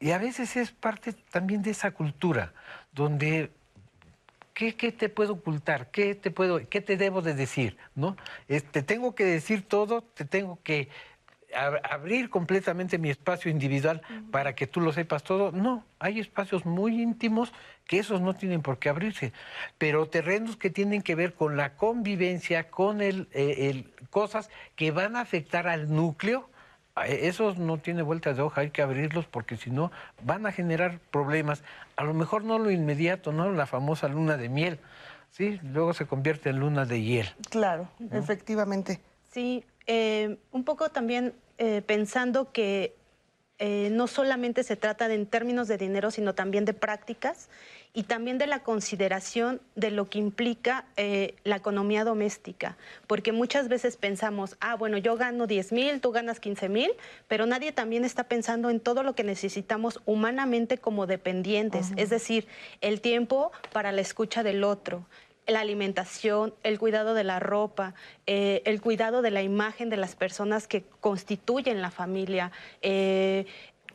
Y 0.00 0.12
a 0.12 0.18
veces 0.18 0.56
es 0.56 0.70
parte 0.70 1.12
también 1.12 1.62
de 1.62 1.72
esa 1.72 1.90
cultura, 1.90 2.54
donde 2.92 3.50
¿qué, 4.56 4.74
qué 4.74 4.90
te 4.90 5.08
puedo 5.10 5.34
ocultar? 5.34 5.90
¿Qué 5.90 6.14
te, 6.14 6.30
puedo, 6.30 6.66
¿Qué 6.68 6.80
te 6.80 6.96
debo 6.96 7.20
de 7.20 7.34
decir? 7.34 7.76
¿no? 7.94 8.16
te 8.48 8.82
tengo 8.82 9.14
que 9.14 9.24
decir 9.24 9.68
todo, 9.68 10.02
te 10.02 10.24
tengo 10.24 10.58
que 10.64 10.88
abrir 11.54 12.28
completamente 12.30 12.98
mi 12.98 13.10
espacio 13.10 13.50
individual 13.50 14.02
para 14.30 14.54
que 14.54 14.66
tú 14.66 14.80
lo 14.80 14.92
sepas 14.92 15.22
todo. 15.22 15.52
No, 15.52 15.84
hay 15.98 16.20
espacios 16.20 16.64
muy 16.64 17.00
íntimos 17.00 17.52
que 17.86 17.98
esos 17.98 18.20
no 18.20 18.34
tienen 18.34 18.62
por 18.62 18.78
qué 18.78 18.88
abrirse, 18.88 19.32
pero 19.78 20.08
terrenos 20.08 20.56
que 20.56 20.70
tienen 20.70 21.02
que 21.02 21.14
ver 21.14 21.34
con 21.34 21.56
la 21.56 21.76
convivencia, 21.76 22.70
con 22.70 23.00
el, 23.00 23.28
eh, 23.32 23.70
el 23.70 23.92
cosas 24.08 24.50
que 24.74 24.90
van 24.90 25.16
a 25.16 25.20
afectar 25.20 25.68
al 25.68 25.94
núcleo, 25.94 26.48
esos 27.04 27.58
no 27.58 27.78
tiene 27.78 28.02
vuelta 28.02 28.32
de 28.32 28.42
hoja, 28.42 28.62
hay 28.62 28.70
que 28.70 28.82
abrirlos 28.82 29.26
porque 29.26 29.56
si 29.56 29.70
no 29.70 29.90
van 30.22 30.46
a 30.46 30.52
generar 30.52 30.98
problemas. 31.10 31.62
A 31.96 32.04
lo 32.04 32.14
mejor 32.14 32.44
no 32.44 32.58
lo 32.58 32.70
inmediato, 32.70 33.32
¿no? 33.32 33.52
La 33.52 33.66
famosa 33.66 34.08
luna 34.08 34.36
de 34.36 34.48
miel, 34.48 34.78
¿sí? 35.30 35.60
Luego 35.62 35.92
se 35.92 36.06
convierte 36.06 36.50
en 36.50 36.60
luna 36.60 36.86
de 36.86 37.02
hiel. 37.02 37.26
Claro, 37.50 37.88
efectivamente. 38.12 39.00
Sí, 39.30 39.64
eh, 39.86 40.38
un 40.52 40.64
poco 40.64 40.88
también 40.88 41.34
eh, 41.58 41.82
pensando 41.82 42.52
que 42.52 42.96
eh, 43.58 43.88
no 43.90 44.06
solamente 44.06 44.62
se 44.62 44.76
trata 44.76 45.08
de 45.08 45.14
en 45.14 45.26
términos 45.26 45.66
de 45.68 45.78
dinero, 45.78 46.10
sino 46.10 46.34
también 46.34 46.64
de 46.64 46.74
prácticas 46.74 47.48
y 47.94 48.02
también 48.02 48.36
de 48.36 48.46
la 48.46 48.62
consideración 48.62 49.62
de 49.74 49.90
lo 49.90 50.10
que 50.10 50.18
implica 50.18 50.84
la 51.44 51.56
economía 51.56 52.04
doméstica, 52.04 52.76
porque 53.06 53.32
muchas 53.32 53.68
veces 53.68 53.96
pensamos, 53.96 54.58
ah, 54.60 54.74
bueno, 54.74 54.98
yo 54.98 55.16
gano 55.16 55.46
10 55.46 55.72
mil, 55.72 56.00
tú 56.02 56.12
ganas 56.12 56.38
15 56.38 56.68
mil, 56.68 56.90
pero 57.26 57.46
nadie 57.46 57.72
también 57.72 58.04
está 58.04 58.24
pensando 58.24 58.68
en 58.68 58.80
todo 58.80 59.02
lo 59.02 59.14
que 59.14 59.24
necesitamos 59.24 60.00
humanamente 60.04 60.76
como 60.76 61.06
dependientes, 61.06 61.92
es 61.96 62.10
decir, 62.10 62.46
el 62.82 63.00
tiempo 63.00 63.50
para 63.72 63.92
la 63.92 64.02
escucha 64.02 64.42
del 64.42 64.62
otro, 64.62 65.06
la 65.46 65.60
alimentación, 65.60 66.54
el 66.62 66.78
cuidado 66.78 67.14
de 67.14 67.24
la 67.24 67.40
ropa, 67.40 67.94
eh, 68.26 68.62
el 68.64 68.80
cuidado 68.80 69.22
de 69.22 69.30
la 69.30 69.42
imagen 69.42 69.90
de 69.90 69.96
las 69.96 70.16
personas 70.16 70.66
que 70.66 70.84
constituyen 71.00 71.82
la 71.82 71.90
familia, 71.90 72.52
eh, 72.82 73.46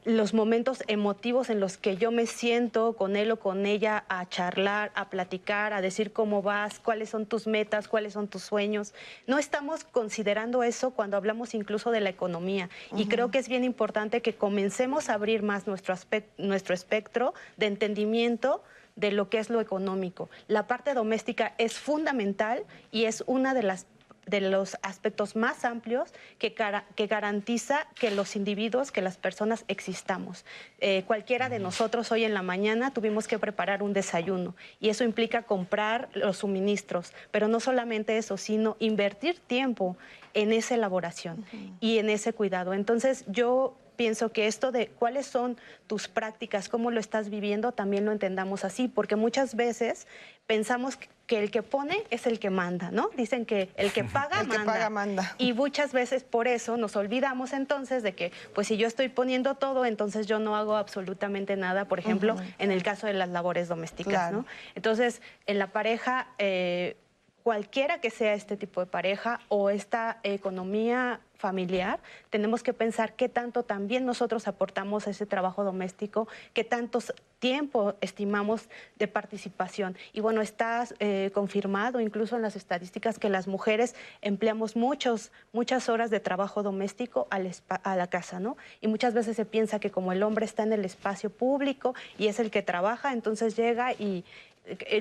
los 0.03 0.33
momentos 0.33 0.83
emotivos 0.87 1.49
en 1.49 1.59
los 1.59 1.77
que 1.77 1.95
yo 1.95 2.11
me 2.11 2.25
siento 2.25 2.93
con 2.93 3.15
él 3.15 3.31
o 3.31 3.39
con 3.39 3.67
ella 3.67 4.03
a 4.09 4.27
charlar, 4.27 4.91
a 4.95 5.09
platicar, 5.09 5.73
a 5.73 5.81
decir 5.81 6.11
cómo 6.11 6.41
vas, 6.41 6.79
cuáles 6.79 7.09
son 7.09 7.27
tus 7.27 7.45
metas, 7.45 7.87
cuáles 7.87 8.13
son 8.13 8.27
tus 8.27 8.41
sueños. 8.41 8.95
No 9.27 9.37
estamos 9.37 9.83
considerando 9.83 10.63
eso 10.63 10.91
cuando 10.91 11.17
hablamos 11.17 11.53
incluso 11.53 11.91
de 11.91 12.01
la 12.01 12.09
economía. 12.09 12.69
Y 12.95 13.07
creo 13.07 13.29
que 13.29 13.37
es 13.37 13.47
bien 13.47 13.63
importante 13.63 14.21
que 14.21 14.33
comencemos 14.33 15.09
a 15.09 15.13
abrir 15.13 15.43
más 15.43 15.67
nuestro, 15.67 15.93
nuestro 16.37 16.73
espectro 16.73 17.35
de 17.57 17.67
entendimiento 17.67 18.63
de 18.95 19.11
lo 19.11 19.29
que 19.29 19.39
es 19.39 19.49
lo 19.49 19.61
económico. 19.61 20.29
La 20.47 20.67
parte 20.67 20.93
doméstica 20.93 21.53
es 21.57 21.73
fundamental 21.73 22.63
y 22.91 23.05
es 23.05 23.23
una 23.27 23.53
de 23.53 23.63
las 23.63 23.85
de 24.27 24.41
los 24.41 24.77
aspectos 24.81 25.35
más 25.35 25.65
amplios 25.65 26.13
que, 26.37 26.53
que, 26.53 27.07
garantiza 27.07 27.87
que 27.95 28.11
los 28.11 28.35
individuos, 28.35 28.91
que 28.91 29.01
las 29.01 29.17
personas 29.17 29.65
existamos. 29.67 30.45
Eh, 30.79 31.03
cualquiera 31.07 31.49
de 31.49 31.59
nosotros 31.59 32.11
hoy 32.11 32.23
en 32.23 32.33
la 32.33 32.43
mañana 32.43 32.93
tuvimos 32.93 33.27
que 33.27 33.39
preparar 33.39 33.81
un 33.83 33.93
desayuno 33.93 34.55
y 34.79 34.89
eso 34.89 35.03
implica 35.03 35.43
comprar 35.43 36.09
los 36.13 36.37
suministros, 36.37 37.13
pero 37.31 37.47
no 37.47 37.59
solamente 37.59 38.17
eso, 38.17 38.37
sino 38.37 38.77
invertir 38.79 39.39
tiempo 39.39 39.97
en 40.33 40.53
esa 40.53 40.75
elaboración 40.75 41.45
y 41.79 41.97
en 41.97 42.09
ese 42.09 42.31
cuidado. 42.31 42.73
Entonces 42.73 43.25
yo 43.27 43.75
pienso 44.01 44.31
que 44.31 44.47
esto 44.47 44.71
de 44.71 44.87
cuáles 44.87 45.27
son 45.27 45.57
tus 45.85 46.07
prácticas, 46.07 46.69
cómo 46.69 46.89
lo 46.89 46.99
estás 46.99 47.29
viviendo, 47.29 47.71
también 47.71 48.03
lo 48.03 48.11
entendamos 48.11 48.65
así, 48.65 48.87
porque 48.87 49.15
muchas 49.15 49.53
veces 49.53 50.07
pensamos 50.47 50.97
que 51.27 51.37
el 51.37 51.51
que 51.51 51.61
pone 51.61 52.03
es 52.09 52.25
el 52.25 52.39
que 52.39 52.49
manda, 52.49 52.89
¿no? 52.89 53.11
Dicen 53.15 53.45
que 53.45 53.69
el 53.75 53.93
que 53.93 54.03
paga, 54.17 54.41
el 54.41 54.47
manda. 54.47 54.63
Que 54.63 54.65
paga 54.65 54.89
manda. 54.89 55.35
Y 55.37 55.53
muchas 55.53 55.93
veces 55.93 56.23
por 56.23 56.47
eso 56.47 56.77
nos 56.77 56.95
olvidamos 56.95 57.53
entonces 57.53 58.01
de 58.01 58.15
que, 58.15 58.31
pues 58.55 58.65
si 58.65 58.77
yo 58.77 58.87
estoy 58.87 59.07
poniendo 59.07 59.53
todo, 59.53 59.85
entonces 59.85 60.25
yo 60.25 60.39
no 60.39 60.55
hago 60.55 60.77
absolutamente 60.77 61.55
nada, 61.55 61.85
por 61.85 61.99
ejemplo, 61.99 62.35
en 62.57 62.71
el 62.71 62.81
caso 62.81 63.05
de 63.05 63.13
las 63.13 63.29
labores 63.29 63.67
domésticas, 63.67 64.31
¿no? 64.31 64.47
Entonces, 64.73 65.21
en 65.45 65.59
la 65.59 65.67
pareja... 65.67 66.29
Eh, 66.39 66.97
cualquiera 67.43 67.99
que 67.99 68.11
sea 68.11 68.35
este 68.35 68.55
tipo 68.55 68.81
de 68.81 68.85
pareja 68.85 69.39
o 69.47 69.71
esta 69.71 70.19
economía 70.21 71.21
familiar, 71.41 71.99
tenemos 72.29 72.63
que 72.63 72.71
pensar 72.71 73.13
qué 73.13 73.27
tanto 73.27 73.63
también 73.63 74.05
nosotros 74.05 74.47
aportamos 74.47 75.07
a 75.07 75.09
ese 75.09 75.25
trabajo 75.25 75.65
doméstico, 75.65 76.27
qué 76.53 76.63
tanto 76.63 76.99
tiempo 77.39 77.95
estimamos 78.01 78.69
de 78.99 79.07
participación. 79.07 79.97
Y 80.13 80.21
bueno, 80.21 80.41
está 80.41 80.87
eh, 80.99 81.31
confirmado 81.33 81.99
incluso 81.99 82.35
en 82.35 82.43
las 82.43 82.55
estadísticas 82.55 83.17
que 83.17 83.29
las 83.29 83.47
mujeres 83.47 83.95
empleamos 84.21 84.75
muchos, 84.75 85.31
muchas 85.51 85.89
horas 85.89 86.11
de 86.11 86.19
trabajo 86.19 86.61
doméstico 86.61 87.27
a 87.31 87.95
la 87.95 88.07
casa, 88.07 88.39
¿no? 88.39 88.57
Y 88.79 88.87
muchas 88.87 89.15
veces 89.15 89.35
se 89.35 89.45
piensa 89.45 89.79
que 89.79 89.89
como 89.89 90.11
el 90.11 90.21
hombre 90.21 90.45
está 90.45 90.61
en 90.61 90.71
el 90.71 90.85
espacio 90.85 91.31
público 91.31 91.95
y 92.19 92.27
es 92.27 92.39
el 92.39 92.51
que 92.51 92.61
trabaja, 92.61 93.11
entonces 93.11 93.55
llega 93.55 93.91
y, 93.93 94.23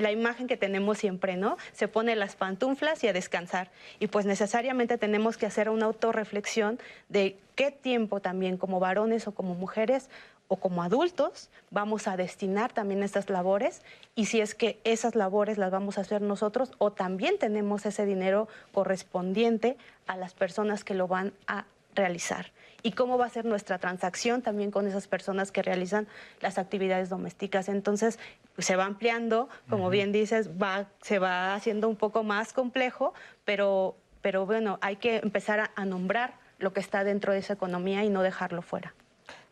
la 0.01 0.11
imagen 0.11 0.47
que 0.47 0.57
tenemos 0.57 0.99
siempre, 0.99 1.37
¿no? 1.37 1.57
Se 1.73 1.89
pone 1.89 2.17
las 2.17 2.37
pantuflas 2.37 3.05
y 3.05 3.09
a 3.09 3.13
descansar. 3.13 3.71
Y 3.99 4.07
pues 4.07 4.27
necesariamente 4.27 4.99
tenemos 4.99 5.37
que 5.37 5.47
hacer 5.47 5.69
una 5.69 5.87
autorreflexión 5.87 6.79
de 7.09 7.37
qué 7.55 7.71
tiempo 7.71 8.21
también 8.21 8.57
como 8.57 8.81
varones 8.81 9.27
o 9.29 9.33
como 9.33 9.55
mujeres 9.55 10.09
o 10.49 10.57
como 10.57 10.83
adultos 10.83 11.49
vamos 11.71 12.09
a 12.09 12.17
destinar 12.17 12.73
también 12.73 13.05
estas 13.05 13.31
labores 13.31 13.83
y 14.17 14.27
si 14.27 14.41
es 14.41 14.57
que 14.57 14.81
esas 14.83 15.15
labores 15.15 15.59
las 15.59 15.71
vamos 15.71 15.97
a 15.97 16.01
hacer 16.01 16.23
nosotros 16.23 16.73
o 16.79 16.91
también 16.91 17.39
tenemos 17.39 17.87
ese 17.87 18.05
dinero 18.05 18.49
correspondiente 18.73 19.77
a 20.09 20.17
las 20.17 20.35
personas 20.35 20.83
que 20.83 20.95
lo 20.95 21.07
van 21.07 21.33
a 21.47 21.67
realizar 21.95 22.53
y 22.83 22.93
cómo 22.93 23.19
va 23.19 23.27
a 23.27 23.29
ser 23.29 23.45
nuestra 23.45 23.79
transacción 23.79 24.43
también 24.43 24.71
con 24.71 24.87
esas 24.87 25.07
personas 25.07 25.53
que 25.53 25.63
realizan 25.63 26.09
las 26.41 26.59
actividades 26.59 27.09
domésticas. 27.09 27.69
Entonces, 27.69 28.19
pues, 28.55 28.67
se 28.67 28.77
va 28.77 28.85
ampliando, 28.85 29.49
como 29.69 29.91
bien 29.91 30.13
dices, 30.13 30.51
va, 30.51 30.87
se 31.03 31.19
va 31.19 31.55
haciendo 31.55 31.89
un 31.89 31.97
poco 31.97 32.23
más 32.23 32.53
complejo, 32.53 33.13
pero, 33.45 33.97
pero 34.23 34.47
bueno, 34.47 34.79
hay 34.81 34.97
que 34.97 35.17
empezar 35.17 35.61
a, 35.61 35.71
a 35.77 35.85
nombrar 35.85 36.35
lo 36.59 36.73
que 36.73 36.81
está 36.81 37.05
dentro 37.05 37.33
de 37.33 37.39
esa 37.39 37.55
economía 37.55 38.05
y 38.05 38.11
no 38.11 38.23
dejarlo 38.23 38.63
fuera. 38.63 38.95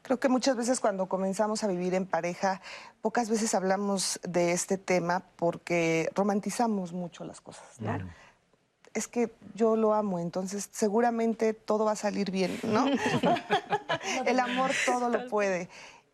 Creo 0.02 0.21
que 0.21 0.28
muchas 0.28 0.57
veces 0.57 0.80
cuando 0.80 1.07
comenzamos 1.07 1.64
a 1.64 1.66
vivir 1.66 1.95
en 1.95 2.07
pareja, 2.07 2.62
pocas 3.02 3.28
veces 3.28 3.54
hablamos 3.54 4.21
de 4.26 4.52
este 4.52 4.78
tema 4.78 5.23
porque 5.37 6.11
romantizamos 6.14 6.92
mucho 6.92 7.25
las 7.25 7.40
cosas, 7.40 7.80
¿no? 7.80 7.99
Es 8.95 9.09
que 9.09 9.35
yo 9.54 9.76
lo 9.76 9.95
amo, 9.95 10.18
entonces 10.18 10.68
seguramente 10.73 11.54
todo 11.54 11.85
va 11.85 11.92
a 11.92 11.97
salir 11.97 12.30
bien, 12.30 12.59
¿no? 12.62 12.87
El 14.26 14.40
amor 14.40 14.71
todo 14.87 15.09
lo 15.09 15.28
puede. 15.28 15.68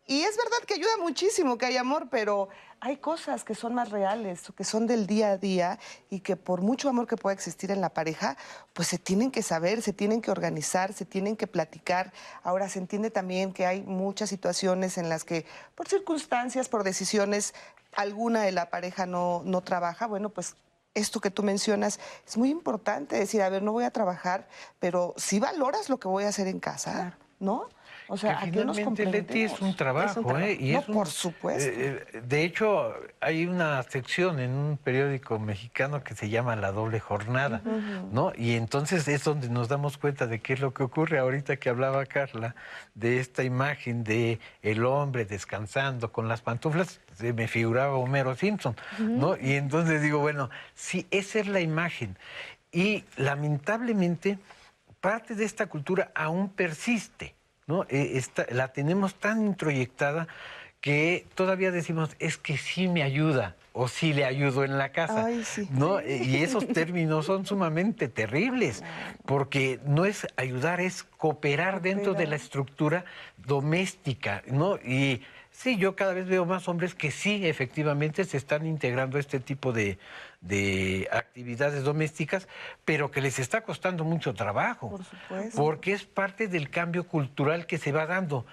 Y 0.07 0.21
es 0.21 0.37
verdad 0.37 0.57
que 0.67 0.75
ayuda 0.75 0.97
muchísimo 0.99 1.57
que 1.57 1.65
hay 1.65 1.77
amor, 1.77 2.09
pero 2.11 2.49
hay 2.79 2.97
cosas 2.97 3.43
que 3.43 3.55
son 3.55 3.73
más 3.73 3.89
reales, 3.89 4.43
que 4.55 4.63
son 4.63 4.85
del 4.85 5.07
día 5.07 5.31
a 5.31 5.37
día 5.37 5.79
y 6.11 6.19
que 6.19 6.35
por 6.35 6.61
mucho 6.61 6.89
amor 6.89 7.07
que 7.07 7.17
pueda 7.17 7.33
existir 7.33 7.71
en 7.71 7.81
la 7.81 7.89
pareja, 7.89 8.37
pues 8.73 8.87
se 8.87 8.99
tienen 8.99 9.31
que 9.31 9.41
saber, 9.41 9.81
se 9.81 9.93
tienen 9.93 10.21
que 10.21 10.29
organizar, 10.29 10.93
se 10.93 11.05
tienen 11.05 11.35
que 11.35 11.47
platicar. 11.47 12.13
Ahora 12.43 12.69
se 12.69 12.77
entiende 12.77 13.09
también 13.09 13.51
que 13.51 13.65
hay 13.65 13.81
muchas 13.81 14.29
situaciones 14.29 14.99
en 14.99 15.09
las 15.09 15.23
que 15.23 15.47
por 15.73 15.87
circunstancias, 15.87 16.69
por 16.69 16.83
decisiones, 16.83 17.55
alguna 17.93 18.43
de 18.43 18.51
la 18.51 18.69
pareja 18.69 19.07
no, 19.07 19.41
no 19.43 19.61
trabaja. 19.61 20.05
Bueno, 20.05 20.29
pues 20.29 20.55
esto 20.95 21.19
que 21.21 21.29
tú 21.29 21.43
mencionas 21.43 21.99
es 22.25 22.37
muy 22.37 22.49
importante, 22.49 23.17
decir, 23.17 23.41
a 23.41 23.49
ver, 23.49 23.61
no 23.61 23.71
voy 23.73 23.83
a 23.83 23.91
trabajar, 23.91 24.47
pero 24.79 25.13
si 25.17 25.39
valoras 25.39 25.89
lo 25.89 25.99
que 25.99 26.07
voy 26.07 26.23
a 26.23 26.29
hacer 26.29 26.47
en 26.47 26.59
casa, 26.59 27.17
¿no? 27.39 27.69
O 28.07 28.17
sea, 28.17 28.39
que 28.39 28.51
finalmente, 28.51 29.05
Leti, 29.05 29.43
es 29.43 29.59
un 29.61 29.75
trabajo, 29.75 30.37
¿eh? 30.37 30.57
Y 30.59 30.75
es 30.75 30.85
por 30.85 31.07
supuesto. 31.07 31.69
Eh, 31.69 32.05
eh, 32.13 32.21
de 32.21 32.43
hecho, 32.43 32.93
hay 33.19 33.45
una 33.45 33.81
sección 33.83 34.39
en 34.39 34.51
un 34.51 34.77
periódico 34.77 35.39
mexicano 35.39 36.03
que 36.03 36.13
se 36.13 36.29
llama 36.29 36.55
La 36.55 36.71
Doble 36.71 36.99
Jornada, 36.99 37.61
¿no? 38.11 38.31
Y 38.35 38.55
entonces 38.55 39.07
es 39.07 39.23
donde 39.23 39.49
nos 39.49 39.67
damos 39.69 39.97
cuenta 39.97 40.27
de 40.27 40.39
qué 40.39 40.53
es 40.53 40.59
lo 40.59 40.73
que 40.73 40.83
ocurre 40.83 41.19
ahorita 41.19 41.57
que 41.57 41.69
hablaba 41.69 42.05
Carla, 42.05 42.55
de 42.93 43.19
esta 43.19 43.43
imagen 43.43 44.03
de 44.03 44.39
el 44.61 44.85
hombre 44.85 45.25
descansando 45.25 46.11
con 46.11 46.27
las 46.27 46.41
pantuflas, 46.41 46.99
se 47.15 47.33
me 47.33 47.47
figuraba 47.47 47.95
Homero 47.95 48.35
Simpson, 48.35 48.75
¿no? 48.99 49.37
Y 49.37 49.53
entonces 49.53 50.01
digo, 50.01 50.19
bueno, 50.19 50.49
sí, 50.73 51.07
esa 51.11 51.39
es 51.39 51.47
la 51.47 51.59
imagen. 51.59 52.17
Y 52.71 53.05
lamentablemente, 53.15 54.37
parte 54.99 55.35
de 55.35 55.45
esta 55.45 55.67
cultura 55.67 56.11
aún 56.15 56.49
persiste. 56.49 57.34
¿No? 57.67 57.85
Eh, 57.89 58.21
la 58.51 58.69
tenemos 58.69 59.15
tan 59.15 59.45
introyectada 59.45 60.27
que 60.81 61.25
todavía 61.33 61.71
decimos, 61.71 62.15
es 62.19 62.37
que 62.37 62.57
sí 62.57 62.87
me 62.87 63.01
ayuda 63.01 63.55
o 63.73 63.87
sí 63.87 64.13
le 64.13 64.23
ayudo 64.23 64.63
en 64.63 64.77
la 64.77 64.91
casa. 64.91 65.27
¿no? 65.71 65.99
Y 65.99 66.37
esos 66.37 66.67
términos 66.67 67.25
son 67.25 67.45
sumamente 67.45 68.07
terribles, 68.07 68.83
porque 69.25 69.79
no 69.85 70.05
es 70.05 70.27
ayudar, 70.37 70.79
es 70.79 71.03
cooperar 71.03 71.81
dentro 71.81 72.13
de 72.13 72.27
la 72.27 72.35
estructura 72.35 73.03
doméstica, 73.45 74.43
¿no? 74.47 74.77
Y 74.77 75.23
sí, 75.51 75.75
yo 75.77 75.95
cada 75.95 76.13
vez 76.13 76.27
veo 76.27 76.45
más 76.45 76.69
hombres 76.69 76.95
que 76.95 77.11
sí, 77.11 77.45
efectivamente, 77.47 78.23
se 78.23 78.37
están 78.37 78.65
integrando 78.65 79.17
a 79.17 79.19
este 79.19 79.39
tipo 79.39 79.73
de, 79.73 79.97
de 80.47 81.07
actividades 81.11 81.83
domésticas, 81.83 82.47
pero 82.85 83.11
que 83.11 83.21
les 83.21 83.39
está 83.39 83.61
costando 83.61 84.03
mucho 84.03 84.33
trabajo. 84.33 84.91
Por 84.91 85.03
supuesto. 85.03 85.57
Porque 85.57 85.93
es 85.93 86.05
parte 86.05 86.47
del 86.47 86.69
cambio 86.69 87.07
cultural 87.07 87.65
que 87.65 87.77
se 87.77 87.91
va 87.91 88.05
dando 88.05 88.45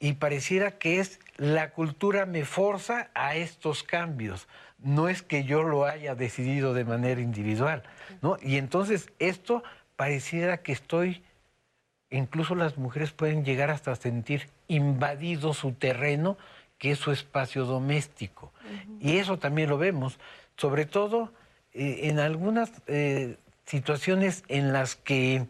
y 0.00 0.14
pareciera 0.14 0.72
que 0.72 1.00
es 1.00 1.20
la 1.36 1.70
cultura 1.70 2.26
me 2.26 2.44
forza 2.44 3.10
a 3.14 3.34
estos 3.34 3.82
cambios. 3.82 4.48
No 4.78 5.08
es 5.08 5.22
que 5.22 5.44
yo 5.44 5.62
lo 5.62 5.86
haya 5.86 6.14
decidido 6.14 6.72
de 6.72 6.84
manera 6.84 7.20
individual, 7.20 7.82
¿no? 8.22 8.36
Y 8.40 8.56
entonces 8.56 9.10
esto 9.18 9.64
pareciera 9.96 10.58
que 10.58 10.72
estoy, 10.72 11.24
incluso 12.10 12.54
las 12.54 12.78
mujeres 12.78 13.10
pueden 13.10 13.44
llegar 13.44 13.70
hasta 13.70 13.96
sentir 13.96 14.48
invadido 14.68 15.52
su 15.52 15.72
terreno, 15.72 16.38
que 16.78 16.92
es 16.92 16.98
su 17.00 17.10
espacio 17.10 17.64
doméstico. 17.64 18.52
Y 19.00 19.16
eso 19.16 19.38
también 19.38 19.68
lo 19.68 19.78
vemos, 19.78 20.20
sobre 20.56 20.86
todo 20.86 21.32
eh, 21.78 22.08
en 22.08 22.18
algunas 22.18 22.72
eh, 22.88 23.36
situaciones 23.64 24.42
en 24.48 24.72
las 24.72 24.96
que 24.96 25.46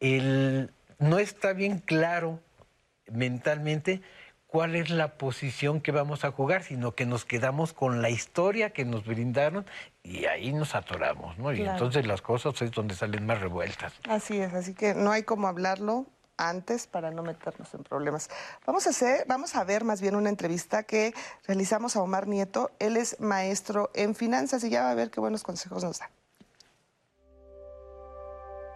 el, 0.00 0.72
no 0.98 1.20
está 1.20 1.52
bien 1.52 1.78
claro 1.78 2.40
mentalmente 3.08 4.02
cuál 4.48 4.74
es 4.74 4.90
la 4.90 5.16
posición 5.16 5.80
que 5.80 5.92
vamos 5.92 6.24
a 6.24 6.32
jugar, 6.32 6.64
sino 6.64 6.96
que 6.96 7.06
nos 7.06 7.24
quedamos 7.24 7.72
con 7.72 8.02
la 8.02 8.10
historia 8.10 8.70
que 8.70 8.84
nos 8.84 9.04
brindaron 9.04 9.64
y 10.02 10.24
ahí 10.24 10.52
nos 10.52 10.74
atoramos, 10.74 11.38
¿no? 11.38 11.52
Y 11.52 11.62
entonces 11.62 12.04
las 12.04 12.20
cosas 12.20 12.60
es 12.60 12.72
donde 12.72 12.96
salen 12.96 13.24
más 13.24 13.40
revueltas. 13.40 13.92
Así 14.08 14.38
es, 14.38 14.54
así 14.54 14.74
que 14.74 14.94
no 14.94 15.12
hay 15.12 15.22
como 15.22 15.46
hablarlo 15.46 16.06
antes 16.36 16.86
para 16.86 17.10
no 17.10 17.22
meternos 17.22 17.72
en 17.74 17.82
problemas. 17.82 18.30
Vamos 18.66 18.86
a 18.86 18.90
hacer, 18.90 19.24
vamos 19.28 19.54
a 19.54 19.64
ver 19.64 19.84
más 19.84 20.00
bien 20.00 20.16
una 20.16 20.28
entrevista 20.28 20.82
que 20.82 21.14
realizamos 21.46 21.96
a 21.96 22.02
Omar 22.02 22.26
Nieto. 22.26 22.70
Él 22.78 22.96
es 22.96 23.20
maestro 23.20 23.90
en 23.94 24.14
finanzas 24.14 24.64
y 24.64 24.70
ya 24.70 24.84
va 24.84 24.90
a 24.90 24.94
ver 24.94 25.10
qué 25.10 25.20
buenos 25.20 25.42
consejos 25.42 25.84
nos 25.84 25.98
da. 25.98 26.10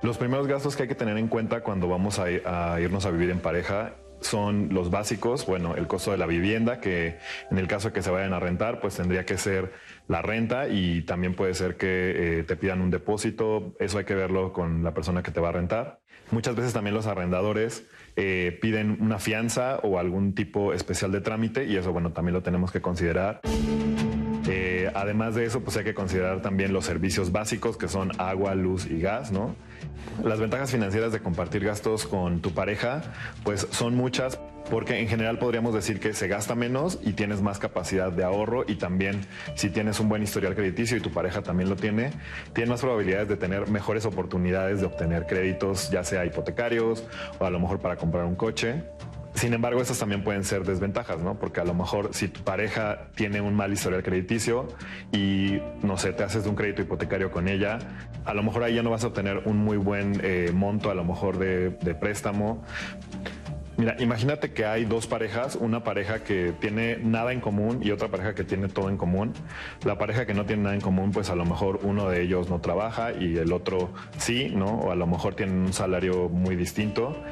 Los 0.02 0.16
primeros 0.16 0.46
gastos 0.46 0.76
que 0.76 0.84
hay 0.84 0.88
que 0.88 0.94
tener 0.94 1.18
en 1.18 1.26
cuenta 1.26 1.62
cuando 1.62 1.88
vamos 1.88 2.20
a 2.20 2.80
irnos 2.80 3.04
a 3.04 3.10
vivir 3.10 3.30
en 3.30 3.40
pareja 3.40 3.94
son 4.20 4.68
los 4.72 4.90
básicos, 4.90 5.46
bueno, 5.46 5.74
el 5.76 5.86
costo 5.86 6.10
de 6.10 6.18
la 6.18 6.26
vivienda, 6.26 6.80
que 6.80 7.18
en 7.50 7.58
el 7.58 7.68
caso 7.68 7.88
de 7.88 7.94
que 7.94 8.02
se 8.02 8.10
vayan 8.10 8.32
a 8.32 8.40
rentar, 8.40 8.80
pues 8.80 8.96
tendría 8.96 9.24
que 9.24 9.38
ser 9.38 9.72
la 10.08 10.22
renta 10.22 10.68
y 10.68 11.02
también 11.02 11.34
puede 11.34 11.54
ser 11.54 11.76
que 11.76 12.38
eh, 12.40 12.42
te 12.44 12.56
pidan 12.56 12.80
un 12.80 12.90
depósito, 12.90 13.74
eso 13.78 13.98
hay 13.98 14.04
que 14.04 14.14
verlo 14.14 14.52
con 14.52 14.82
la 14.82 14.94
persona 14.94 15.22
que 15.22 15.30
te 15.30 15.40
va 15.40 15.50
a 15.50 15.52
rentar. 15.52 16.00
Muchas 16.30 16.56
veces 16.56 16.72
también 16.72 16.94
los 16.94 17.06
arrendadores 17.06 17.86
eh, 18.16 18.58
piden 18.60 18.98
una 19.00 19.18
fianza 19.18 19.78
o 19.82 19.98
algún 19.98 20.34
tipo 20.34 20.72
especial 20.72 21.12
de 21.12 21.20
trámite 21.20 21.64
y 21.64 21.76
eso, 21.76 21.92
bueno, 21.92 22.12
también 22.12 22.34
lo 22.34 22.42
tenemos 22.42 22.72
que 22.72 22.80
considerar. 22.80 23.40
Eh, 24.50 24.90
además 24.94 25.34
de 25.34 25.44
eso, 25.44 25.60
pues 25.60 25.76
hay 25.76 25.84
que 25.84 25.94
considerar 25.94 26.40
también 26.40 26.72
los 26.72 26.86
servicios 26.86 27.32
básicos 27.32 27.76
que 27.76 27.86
son 27.86 28.12
agua, 28.18 28.54
luz 28.54 28.86
y 28.86 29.00
gas, 29.00 29.30
¿no? 29.30 29.54
Las 30.24 30.40
ventajas 30.40 30.70
financieras 30.70 31.12
de 31.12 31.20
compartir 31.20 31.64
gastos 31.64 32.06
con 32.06 32.40
tu 32.40 32.52
pareja, 32.52 33.02
pues 33.44 33.66
son 33.70 33.94
muchas, 33.94 34.40
porque 34.70 34.98
en 34.98 35.08
general 35.08 35.38
podríamos 35.38 35.74
decir 35.74 36.00
que 36.00 36.12
se 36.12 36.28
gasta 36.28 36.54
menos 36.54 36.98
y 37.02 37.12
tienes 37.12 37.40
más 37.42 37.58
capacidad 37.58 38.12
de 38.12 38.24
ahorro 38.24 38.64
y 38.66 38.76
también 38.76 39.20
si 39.54 39.70
tienes 39.70 40.00
un 40.00 40.08
buen 40.08 40.22
historial 40.22 40.54
crediticio 40.54 40.96
y 40.96 41.00
tu 41.00 41.10
pareja 41.10 41.42
también 41.42 41.68
lo 41.68 41.76
tiene, 41.76 42.10
tienes 42.52 42.70
más 42.70 42.80
probabilidades 42.80 43.28
de 43.28 43.36
tener 43.36 43.68
mejores 43.68 44.04
oportunidades 44.06 44.80
de 44.80 44.86
obtener 44.86 45.26
créditos, 45.26 45.90
ya 45.90 46.04
sea 46.04 46.24
hipotecarios 46.24 47.04
o 47.38 47.44
a 47.44 47.50
lo 47.50 47.60
mejor 47.60 47.80
para 47.80 47.96
comprar 47.96 48.24
un 48.24 48.36
coche. 48.36 48.82
Sin 49.34 49.54
embargo, 49.54 49.80
estas 49.80 50.00
también 50.00 50.24
pueden 50.24 50.42
ser 50.42 50.64
desventajas, 50.64 51.20
¿no? 51.20 51.38
Porque 51.38 51.60
a 51.60 51.64
lo 51.64 51.72
mejor 51.72 52.08
si 52.12 52.26
tu 52.26 52.40
pareja 52.42 53.08
tiene 53.14 53.40
un 53.40 53.54
mal 53.54 53.72
historial 53.72 54.02
crediticio 54.02 54.66
y, 55.12 55.60
no 55.82 55.96
sé, 55.96 56.12
te 56.12 56.24
haces 56.24 56.44
un 56.46 56.56
crédito 56.56 56.82
hipotecario 56.82 57.30
con 57.30 57.46
ella, 57.46 57.78
a 58.24 58.34
lo 58.34 58.42
mejor 58.42 58.64
ahí 58.64 58.74
ya 58.74 58.82
no 58.82 58.90
vas 58.90 59.04
a 59.04 59.08
obtener 59.08 59.42
un 59.44 59.58
muy 59.58 59.76
buen 59.76 60.20
eh, 60.24 60.50
monto, 60.52 60.90
a 60.90 60.94
lo 60.94 61.04
mejor 61.04 61.38
de, 61.38 61.70
de 61.70 61.94
préstamo. 61.94 62.64
Mira, 63.78 63.94
imagínate 64.00 64.50
que 64.50 64.66
hay 64.66 64.84
dos 64.84 65.06
parejas, 65.06 65.54
una 65.54 65.84
pareja 65.84 66.24
que 66.24 66.52
tiene 66.60 66.96
nada 66.96 67.32
en 67.32 67.40
común 67.40 67.78
y 67.80 67.92
otra 67.92 68.08
pareja 68.08 68.34
que 68.34 68.42
tiene 68.42 68.66
todo 68.66 68.90
en 68.90 68.96
común. 68.96 69.32
La 69.84 69.96
pareja 69.96 70.26
que 70.26 70.34
no 70.34 70.44
tiene 70.46 70.64
nada 70.64 70.74
en 70.74 70.80
común, 70.80 71.12
pues 71.12 71.30
a 71.30 71.36
lo 71.36 71.44
mejor 71.44 71.78
uno 71.84 72.08
de 72.08 72.22
ellos 72.22 72.50
no 72.50 72.60
trabaja 72.60 73.12
y 73.12 73.36
el 73.36 73.52
otro 73.52 73.90
sí, 74.16 74.50
¿no? 74.52 74.66
O 74.66 74.90
a 74.90 74.96
lo 74.96 75.06
mejor 75.06 75.36
tienen 75.36 75.58
un 75.58 75.72
salario 75.72 76.28
muy 76.28 76.56
distinto. 76.56 77.22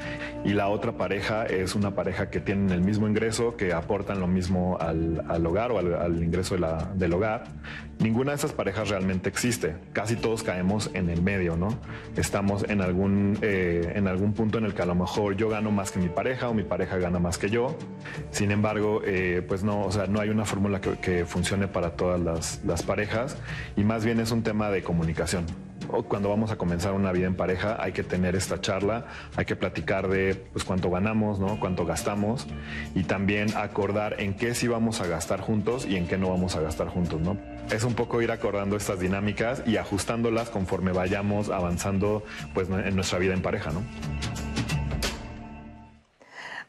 Y 0.45 0.51
la 0.51 0.69
otra 0.69 0.93
pareja 0.93 1.47
es 1.47 1.75
una 1.75 1.97
pareja 1.97 2.31
que 2.31 2.39
tienen 2.39 2.71
el 2.71 2.81
mismo 2.81 3.09
ingreso, 3.09 3.57
que 3.57 3.73
aportan 3.73 4.21
lo 4.21 4.29
mismo 4.29 4.79
al, 4.81 5.45
hogar 5.45 5.73
o 5.73 5.79
al, 5.79 6.23
ingreso 6.23 6.57
del 6.95 7.13
hogar. 7.13 7.43
Ninguna 7.99 8.33
de 8.33 8.37
esas 8.37 8.53
parejas 8.53 8.91
realmente 8.91 9.29
existe. 9.29 9.75
Casi 9.93 10.17
todos 10.17 10.43
caemos 10.43 10.91
en 10.93 11.09
el 11.09 11.23
medio, 11.23 11.57
¿no? 11.57 11.69
Estamos 12.17 12.65
en 12.69 12.83
algún, 12.83 13.39
eh, 13.41 13.93
en 13.95 14.07
algún 14.07 14.35
punto 14.35 14.59
en 14.59 14.65
el 14.65 14.75
que 14.75 14.83
a 14.83 14.87
lo 14.87 14.95
mejor 14.95 15.37
yo 15.37 15.49
gano 15.49 15.71
más 15.71 15.93
que 15.93 15.99
mi 15.99 16.09
pareja 16.09 16.51
o 16.51 16.55
mi 16.55 16.63
pareja 16.63 16.99
gana 16.99 17.19
más 17.19 17.39
que 17.39 17.49
yo. 17.49 17.77
Sin 18.31 18.51
embargo, 18.51 19.01
eh, 19.05 19.43
pues 19.47 19.65
no, 19.65 19.85
o 19.85 19.93
sea, 19.93 20.07
no 20.07 20.21
hay 20.21 20.29
una 20.29 20.45
fórmula 20.45 20.81
que, 20.81 21.25
funcione 21.27 21.67
para 21.69 21.93
todas 21.93 22.21
las, 22.21 22.61
las 22.65 22.83
parejas 22.83 23.37
y 23.77 23.85
más 23.85 24.05
bien 24.05 24.21
es 24.21 24.31
un 24.31 24.43
tema 24.43 24.71
de 24.71 24.83
comunicación 24.83 25.47
cuando 26.09 26.29
vamos 26.29 26.51
a 26.51 26.57
comenzar 26.57 26.93
una 26.93 27.13
vida 27.13 27.27
en 27.27 27.35
pareja 27.35 27.77
hay 27.81 27.93
que 27.93 28.03
tener 28.03 28.35
esta 28.35 28.61
charla, 28.61 29.07
hay 29.37 29.45
que 29.45 29.57
platicar 29.57 30.09
de 30.09 30.35
pues, 30.53 30.65
cuánto 30.65 30.91
ganamos, 30.91 31.39
¿no? 31.39 31.61
cuánto 31.61 31.85
gastamos 31.85 32.47
y 32.95 33.05
también 33.05 33.57
acordar 33.57 34.21
en 34.21 34.35
qué 34.35 34.55
sí 34.55 34.69
vamos 34.69 35.01
a 35.01 35.07
gastar 35.07 35.41
juntos 35.41 35.87
y 35.87 35.97
en 35.97 36.07
qué 36.07 36.19
no 36.19 36.31
vamos 36.31 36.57
a 36.57 36.61
gastar 36.61 36.89
juntos. 36.89 37.21
¿no? 37.21 37.56
Es 37.71 37.83
un 37.83 37.95
poco 37.95 38.23
ir 38.23 38.31
acordando 38.31 38.77
estas 38.77 39.01
dinámicas 39.01 39.63
y 39.67 39.77
ajustándolas 39.77 40.51
conforme 40.51 40.93
vayamos 40.93 41.51
avanzando 41.51 42.25
pues, 42.55 42.69
en 42.71 42.95
nuestra 42.95 43.19
vida 43.19 43.35
en 43.35 43.43
pareja. 43.43 43.73
¿no? 43.73 43.83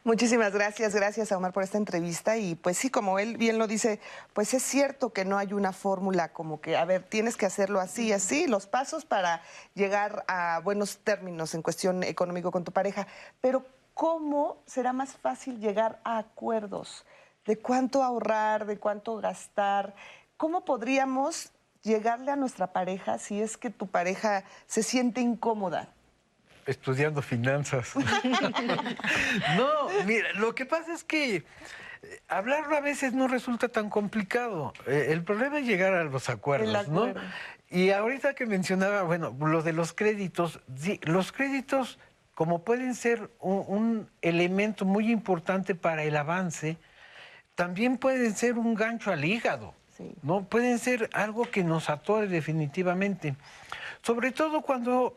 Muchísimas 0.08 0.52
gracias, 0.52 0.94
gracias 0.94 1.30
a 1.30 1.36
Omar 1.36 1.52
por 1.52 1.62
esta 1.62 1.76
entrevista 1.78 2.36
y 2.36 2.54
pues 2.54 2.78
sí, 2.78 2.88
como 2.88 3.18
él 3.18 3.36
bien 3.36 3.58
lo 3.58 3.66
dice, 3.66 4.00
pues 4.32 4.54
es 4.54 4.62
cierto 4.62 5.12
que 5.12 5.24
no 5.24 5.38
hay 5.38 5.52
una 5.52 5.72
fórmula 5.72 6.32
como 6.32 6.60
que, 6.60 6.76
a 6.76 6.84
ver, 6.84 7.02
tienes 7.02 7.36
que 7.36 7.46
hacerlo 7.46 7.78
así, 7.78 8.12
así, 8.12 8.46
los 8.46 8.66
pasos 8.66 9.04
para 9.04 9.42
llegar 9.74 10.24
a 10.26 10.60
buenos 10.64 10.98
términos 10.98 11.54
en 11.54 11.62
cuestión 11.62 12.02
económico 12.02 12.50
con 12.50 12.64
tu 12.64 12.72
pareja, 12.72 13.06
pero 13.40 13.66
¿cómo 13.92 14.62
será 14.66 14.92
más 14.92 15.12
fácil 15.12 15.60
llegar 15.60 16.00
a 16.04 16.18
acuerdos 16.18 17.04
de 17.44 17.58
cuánto 17.58 18.02
ahorrar, 18.02 18.64
de 18.66 18.78
cuánto 18.78 19.16
gastar? 19.18 19.94
¿Cómo 20.38 20.64
podríamos 20.64 21.52
llegarle 21.82 22.30
a 22.30 22.36
nuestra 22.36 22.72
pareja 22.72 23.18
si 23.18 23.42
es 23.42 23.58
que 23.58 23.68
tu 23.68 23.88
pareja 23.88 24.44
se 24.66 24.82
siente 24.82 25.20
incómoda? 25.20 25.92
estudiando 26.68 27.22
finanzas. 27.22 27.94
no, 29.56 29.88
mira, 30.04 30.32
lo 30.34 30.54
que 30.54 30.66
pasa 30.66 30.92
es 30.92 31.02
que 31.02 31.36
eh, 31.36 31.42
hablarlo 32.28 32.76
a 32.76 32.80
veces 32.80 33.14
no 33.14 33.26
resulta 33.26 33.68
tan 33.68 33.88
complicado. 33.88 34.74
Eh, 34.86 35.06
el 35.10 35.24
problema 35.24 35.58
es 35.58 35.66
llegar 35.66 35.94
a 35.94 36.04
los 36.04 36.28
acuerdos, 36.28 36.88
¿no? 36.88 37.14
Y 37.70 37.90
ahorita 37.90 38.34
que 38.34 38.46
mencionaba, 38.46 39.02
bueno, 39.02 39.34
lo 39.40 39.62
de 39.62 39.72
los 39.72 39.92
créditos, 39.92 40.60
los 41.02 41.32
créditos, 41.32 41.98
como 42.34 42.62
pueden 42.64 42.94
ser 42.94 43.30
un, 43.40 44.08
elemento 44.22 44.84
muy 44.84 45.10
importante 45.10 45.74
para 45.74 46.02
el 46.04 46.16
avance, 46.16 46.78
también 47.54 47.98
pueden 47.98 48.34
ser 48.36 48.54
un 48.58 48.74
gancho 48.74 49.10
al 49.10 49.24
hígado, 49.24 49.74
¿no? 50.22 50.44
Pueden 50.44 50.78
ser 50.78 51.10
algo 51.12 51.50
que 51.50 51.64
nos 51.64 51.90
atore 51.90 52.26
definitivamente. 52.28 53.34
Sobre 54.02 54.32
todo 54.32 54.62
cuando 54.62 55.16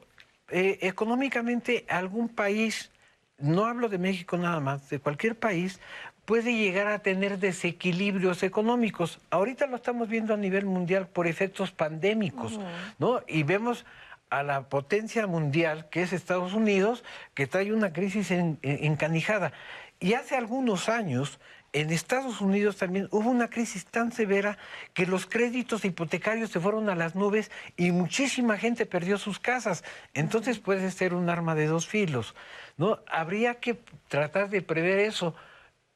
eh, 0.49 0.79
económicamente 0.81 1.85
algún 1.89 2.29
país, 2.29 2.91
no 3.37 3.65
hablo 3.65 3.89
de 3.89 3.97
México 3.97 4.37
nada 4.37 4.59
más, 4.59 4.89
de 4.89 4.99
cualquier 4.99 5.35
país, 5.37 5.79
puede 6.25 6.55
llegar 6.55 6.87
a 6.87 6.99
tener 6.99 7.39
desequilibrios 7.39 8.43
económicos. 8.43 9.19
Ahorita 9.29 9.67
lo 9.67 9.77
estamos 9.77 10.07
viendo 10.07 10.33
a 10.33 10.37
nivel 10.37 10.65
mundial 10.65 11.07
por 11.07 11.27
efectos 11.27 11.71
pandémicos, 11.71 12.59
¿no? 12.99 13.21
Y 13.27 13.43
vemos 13.43 13.85
a 14.29 14.43
la 14.43 14.69
potencia 14.69 15.27
mundial, 15.27 15.89
que 15.89 16.03
es 16.03 16.13
Estados 16.13 16.53
Unidos, 16.53 17.03
que 17.33 17.47
trae 17.47 17.73
una 17.73 17.91
crisis 17.91 18.31
encanijada. 18.31 19.51
Y 19.99 20.13
hace 20.13 20.35
algunos 20.35 20.89
años 20.89 21.39
en 21.73 21.89
Estados 21.91 22.41
Unidos 22.41 22.77
también 22.77 23.07
hubo 23.11 23.29
una 23.29 23.49
crisis 23.49 23.85
tan 23.85 24.11
severa 24.11 24.57
que 24.93 25.05
los 25.05 25.25
créditos 25.25 25.85
hipotecarios 25.85 26.49
se 26.51 26.59
fueron 26.59 26.89
a 26.89 26.95
las 26.95 27.15
nubes 27.15 27.49
y 27.77 27.91
muchísima 27.91 28.57
gente 28.57 28.85
perdió 28.85 29.17
sus 29.17 29.39
casas. 29.39 29.83
Entonces 30.13 30.59
puede 30.59 30.91
ser 30.91 31.13
un 31.13 31.29
arma 31.29 31.55
de 31.55 31.67
dos 31.67 31.87
filos. 31.87 32.35
¿no? 32.77 32.99
Habría 33.07 33.55
que 33.55 33.79
tratar 34.09 34.49
de 34.49 34.61
prever 34.61 34.99
eso. 34.99 35.35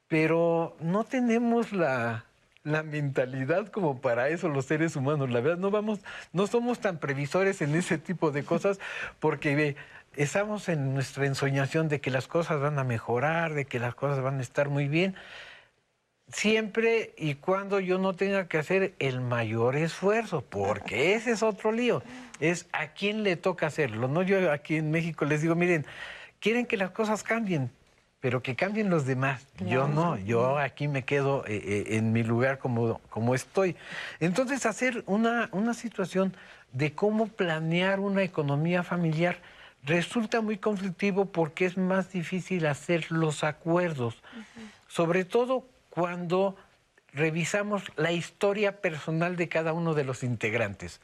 pero 0.08 0.76
no 0.80 1.04
tenemos 1.04 1.72
la, 1.72 2.26
la 2.62 2.82
mentalidad 2.82 3.68
como 3.68 4.00
para 4.00 4.28
eso 4.28 4.48
los 4.48 4.66
seres 4.66 4.96
humanos. 4.96 5.30
La 5.30 5.40
verdad, 5.40 5.58
no 5.58 5.70
vamos, 5.70 6.00
no 6.32 6.46
somos 6.46 6.80
tan 6.80 6.98
previsores 6.98 7.60
en 7.60 7.74
ese 7.74 7.98
tipo 7.98 8.30
de 8.30 8.44
cosas 8.44 8.78
porque 9.20 9.76
estamos 10.16 10.68
en 10.68 10.94
nuestra 10.94 11.26
ensoñación 11.26 11.88
de 11.88 12.00
que 12.00 12.10
las 12.10 12.28
cosas 12.28 12.60
van 12.60 12.78
a 12.78 12.84
mejorar, 12.84 13.54
de 13.54 13.66
que 13.66 13.78
las 13.78 13.94
cosas 13.94 14.22
van 14.22 14.38
a 14.38 14.42
estar 14.42 14.68
muy 14.68 14.88
bien. 14.88 15.14
Siempre 16.32 17.14
y 17.16 17.34
cuando 17.34 17.78
yo 17.78 17.98
no 17.98 18.14
tenga 18.14 18.48
que 18.48 18.58
hacer 18.58 18.94
el 18.98 19.20
mayor 19.20 19.76
esfuerzo, 19.76 20.42
porque 20.42 21.14
ese 21.14 21.30
es 21.30 21.42
otro 21.42 21.70
lío. 21.70 22.02
Es 22.40 22.66
a 22.72 22.88
quién 22.88 23.22
le 23.22 23.36
toca 23.36 23.68
hacerlo. 23.68 24.08
No 24.08 24.22
yo 24.22 24.50
aquí 24.50 24.76
en 24.76 24.90
México 24.90 25.24
les 25.24 25.42
digo, 25.42 25.54
miren, 25.54 25.86
quieren 26.40 26.66
que 26.66 26.76
las 26.76 26.90
cosas 26.90 27.22
cambien, 27.22 27.70
pero 28.20 28.42
que 28.42 28.56
cambien 28.56 28.90
los 28.90 29.06
demás. 29.06 29.46
Yo 29.64 29.86
no, 29.86 30.18
yo 30.18 30.58
aquí 30.58 30.88
me 30.88 31.04
quedo 31.04 31.44
eh, 31.46 31.62
eh, 31.64 31.96
en 31.96 32.12
mi 32.12 32.24
lugar 32.24 32.58
como, 32.58 33.00
como 33.08 33.36
estoy. 33.36 33.76
Entonces, 34.18 34.66
hacer 34.66 35.04
una, 35.06 35.48
una 35.52 35.74
situación 35.74 36.34
de 36.72 36.92
cómo 36.92 37.28
planear 37.28 38.00
una 38.00 38.24
economía 38.24 38.82
familiar 38.82 39.38
resulta 39.84 40.40
muy 40.40 40.58
conflictivo 40.58 41.26
porque 41.26 41.66
es 41.66 41.76
más 41.76 42.10
difícil 42.10 42.66
hacer 42.66 43.12
los 43.12 43.44
acuerdos, 43.44 44.20
sobre 44.88 45.24
todo 45.24 45.64
cuando 45.96 46.56
revisamos 47.14 47.82
la 47.96 48.12
historia 48.12 48.82
personal 48.82 49.34
de 49.36 49.48
cada 49.48 49.72
uno 49.72 49.94
de 49.94 50.04
los 50.04 50.22
integrantes. 50.22 51.00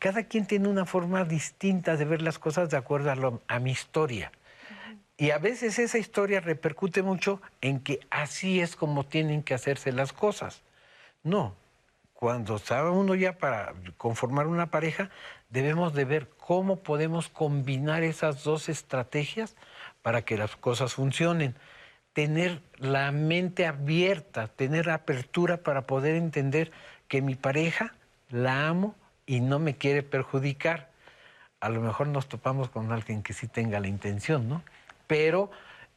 Cada 0.00 0.24
quien 0.24 0.44
tiene 0.44 0.66
una 0.66 0.86
forma 0.86 1.24
distinta 1.24 1.96
de 1.96 2.04
ver 2.04 2.20
las 2.20 2.40
cosas 2.40 2.68
de 2.68 2.76
acuerdo 2.76 3.40
a 3.46 3.58
mi 3.60 3.70
historia. 3.70 4.32
Y 5.16 5.30
a 5.30 5.38
veces 5.38 5.78
esa 5.78 5.98
historia 5.98 6.40
repercute 6.40 7.02
mucho 7.02 7.40
en 7.60 7.78
que 7.78 8.00
así 8.10 8.60
es 8.60 8.74
como 8.74 9.06
tienen 9.06 9.44
que 9.44 9.54
hacerse 9.54 9.92
las 9.92 10.12
cosas. 10.12 10.62
No, 11.22 11.54
cuando 12.12 12.56
está 12.56 12.90
uno 12.90 13.14
ya 13.14 13.38
para 13.38 13.72
conformar 13.98 14.48
una 14.48 14.72
pareja, 14.72 15.10
debemos 15.48 15.94
de 15.94 16.04
ver 16.04 16.28
cómo 16.38 16.80
podemos 16.80 17.28
combinar 17.28 18.02
esas 18.02 18.42
dos 18.42 18.68
estrategias 18.68 19.54
para 20.02 20.22
que 20.22 20.36
las 20.36 20.56
cosas 20.56 20.94
funcionen. 20.94 21.54
Tener 22.18 22.62
la 22.78 23.12
mente 23.12 23.64
abierta, 23.64 24.48
tener 24.48 24.90
apertura 24.90 25.58
para 25.58 25.82
poder 25.82 26.16
entender 26.16 26.72
que 27.06 27.22
mi 27.22 27.36
pareja 27.36 27.94
la 28.28 28.66
amo 28.66 28.96
y 29.24 29.38
no 29.38 29.60
me 29.60 29.76
quiere 29.76 30.02
perjudicar. 30.02 30.90
A 31.60 31.68
lo 31.68 31.80
mejor 31.80 32.08
nos 32.08 32.26
topamos 32.28 32.70
con 32.70 32.90
alguien 32.90 33.22
que 33.22 33.34
sí 33.34 33.46
tenga 33.46 33.78
la 33.78 33.86
intención, 33.86 34.48
¿no? 34.48 34.64
Pero 35.06 35.52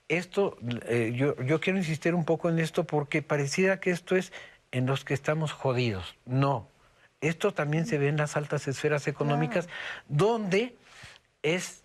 esto, 0.09 0.59
eh, 0.85 1.11
yo, 1.15 1.59
quiero 1.59 1.79
insistir 1.79 2.13
un 2.13 2.23
poco 2.23 2.49
en 2.49 2.59
esto 2.59 2.83
porque 2.83 3.23
pareciera 3.23 3.79
que 3.79 3.89
esto 3.89 4.15
es 4.15 4.31
en 4.71 4.85
los 4.85 5.03
que 5.03 5.15
estamos 5.15 5.51
jodidos. 5.51 6.15
No, 6.27 6.67
esto 7.19 7.51
también 7.51 7.87
se 7.87 7.97
ve 7.97 8.09
en 8.09 8.17
las 8.17 8.37
altas 8.37 8.67
esferas 8.67 9.07
económicas, 9.07 9.67
donde 10.07 10.75
es, 11.41 11.80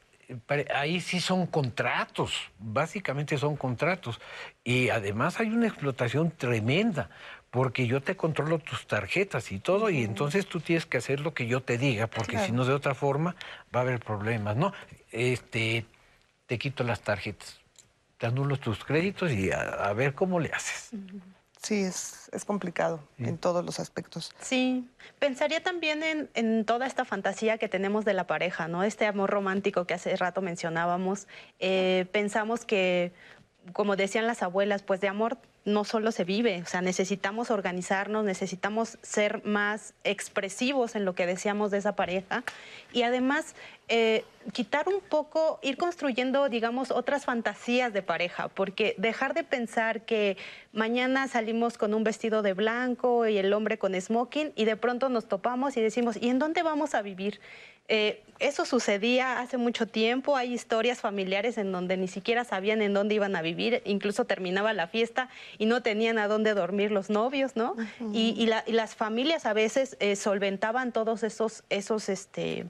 ahí 0.74 1.00
sí 1.00 1.20
son 1.20 1.46
contratos, 1.46 2.34
básicamente 2.58 3.38
son 3.38 3.56
contratos. 3.56 4.20
Y 4.64 4.88
además 4.88 5.40
hay 5.40 5.48
una 5.48 5.66
explotación 5.66 6.30
tremenda, 6.30 7.10
porque 7.50 7.86
yo 7.86 8.02
te 8.02 8.16
controlo 8.16 8.58
tus 8.58 8.86
tarjetas 8.86 9.52
y 9.52 9.58
todo, 9.58 9.88
y 9.90 10.02
entonces 10.02 10.46
tú 10.46 10.60
tienes 10.60 10.86
que 10.86 10.98
hacer 10.98 11.20
lo 11.20 11.32
que 11.32 11.46
yo 11.46 11.62
te 11.62 11.78
diga, 11.78 12.06
porque 12.06 12.38
si 12.38 12.52
no 12.52 12.64
de 12.64 12.74
otra 12.74 12.94
forma 12.94 13.36
va 13.74 13.80
a 13.80 13.82
haber 13.82 14.00
problemas, 14.00 14.56
¿no? 14.56 14.72
Este, 15.10 15.86
te 16.46 16.58
quito 16.58 16.84
las 16.84 17.00
tarjetas, 17.00 17.60
te 18.18 18.26
anulo 18.26 18.58
tus 18.58 18.84
créditos 18.84 19.32
y 19.32 19.50
a, 19.52 19.92
ver 19.92 20.14
cómo 20.14 20.40
le 20.40 20.50
haces. 20.52 20.90
Sí, 21.66 21.82
es, 21.82 22.30
es 22.32 22.44
complicado 22.44 23.00
en 23.18 23.38
todos 23.38 23.64
los 23.64 23.80
aspectos. 23.80 24.32
Sí, 24.40 24.88
pensaría 25.18 25.64
también 25.64 26.04
en, 26.04 26.30
en, 26.34 26.64
toda 26.64 26.86
esta 26.86 27.04
fantasía 27.04 27.58
que 27.58 27.68
tenemos 27.68 28.04
de 28.04 28.14
la 28.14 28.28
pareja, 28.28 28.68
¿no? 28.68 28.84
Este 28.84 29.04
amor 29.04 29.30
romántico 29.30 29.84
que 29.84 29.94
hace 29.94 30.14
rato 30.14 30.42
mencionábamos. 30.42 31.26
Eh, 31.58 32.06
pensamos 32.12 32.64
que, 32.64 33.10
como 33.72 33.96
decían 33.96 34.28
las 34.28 34.44
abuelas, 34.44 34.84
pues 34.84 35.00
de 35.00 35.08
amor 35.08 35.38
no 35.64 35.82
solo 35.82 36.12
se 36.12 36.22
vive, 36.22 36.62
o 36.62 36.66
sea, 36.66 36.80
necesitamos 36.80 37.50
organizarnos, 37.50 38.24
necesitamos 38.24 38.98
ser 39.02 39.44
más 39.44 39.94
expresivos 40.04 40.94
en 40.94 41.04
lo 41.04 41.16
que 41.16 41.26
decíamos 41.26 41.72
de 41.72 41.78
esa 41.78 41.96
pareja 41.96 42.44
y 42.92 43.02
además 43.02 43.56
eh, 43.88 44.24
quitar 44.52 44.88
un 44.88 45.00
poco, 45.00 45.60
ir 45.62 45.76
construyendo, 45.76 46.48
digamos, 46.48 46.90
otras 46.90 47.24
fantasías 47.24 47.92
de 47.92 48.02
pareja, 48.02 48.48
porque 48.48 48.94
dejar 48.98 49.34
de 49.34 49.44
pensar 49.44 50.02
que 50.02 50.36
mañana 50.72 51.28
salimos 51.28 51.78
con 51.78 51.94
un 51.94 52.02
vestido 52.02 52.42
de 52.42 52.52
blanco 52.52 53.26
y 53.26 53.38
el 53.38 53.52
hombre 53.52 53.78
con 53.78 54.00
smoking 54.00 54.52
y 54.56 54.64
de 54.64 54.76
pronto 54.76 55.08
nos 55.08 55.26
topamos 55.26 55.76
y 55.76 55.80
decimos, 55.80 56.16
¿y 56.20 56.30
en 56.30 56.38
dónde 56.38 56.62
vamos 56.62 56.94
a 56.94 57.02
vivir? 57.02 57.40
Eh, 57.88 58.22
eso 58.40 58.64
sucedía 58.64 59.38
hace 59.38 59.56
mucho 59.56 59.86
tiempo, 59.86 60.36
hay 60.36 60.52
historias 60.52 61.00
familiares 61.00 61.56
en 61.56 61.70
donde 61.70 61.96
ni 61.96 62.08
siquiera 62.08 62.44
sabían 62.44 62.82
en 62.82 62.92
dónde 62.92 63.14
iban 63.14 63.36
a 63.36 63.42
vivir, 63.42 63.82
incluso 63.84 64.24
terminaba 64.24 64.72
la 64.72 64.88
fiesta 64.88 65.28
y 65.58 65.66
no 65.66 65.82
tenían 65.82 66.18
a 66.18 66.26
dónde 66.26 66.54
dormir 66.54 66.90
los 66.90 67.08
novios, 67.08 67.54
¿no? 67.54 67.76
y, 68.12 68.50
las 68.66 68.94
familias 68.94 69.46
a 69.46 69.52
veces 69.52 69.96
eh, 70.00 70.16
solventaban 70.16 70.92
todos 70.92 71.22
esos, 71.22 71.62
esos, 71.70 72.08
este, 72.08 72.66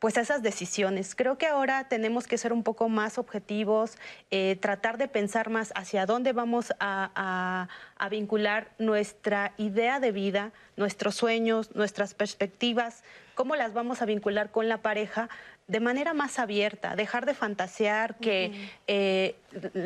pues 0.00 0.16
esas 0.16 0.42
decisiones. 0.42 1.14
Creo 1.14 1.38
que 1.38 1.46
ahora 1.46 1.86
tenemos 1.88 2.26
que 2.26 2.38
ser 2.38 2.52
un 2.52 2.62
poco 2.62 2.88
más 2.88 3.18
objetivos, 3.18 3.98
eh, 4.30 4.56
tratar 4.58 4.96
de 4.96 5.08
pensar 5.08 5.50
más 5.50 5.72
hacia 5.76 6.06
dónde 6.06 6.32
vamos 6.32 6.72
a, 6.80 7.68
vincular 8.10 8.70
nuestra 8.78 9.52
idea 9.58 10.00
de 10.00 10.10
vida, 10.10 10.52
nuestros 10.76 11.14
sueños, 11.14 11.76
nuestras 11.76 12.14
perspectivas, 12.14 13.04
cómo 13.34 13.54
las 13.56 13.74
vamos 13.74 14.02
a 14.02 14.06
vincular 14.06 14.50
con 14.50 14.68
la 14.68 14.78
pareja 14.78 15.28
de 15.68 15.80
manera 15.80 16.14
más 16.14 16.38
abierta, 16.38 16.96
dejar 16.96 17.26
de 17.26 17.34
fantasear 17.34 18.16
que 18.16 18.70
eh, 18.88 19.36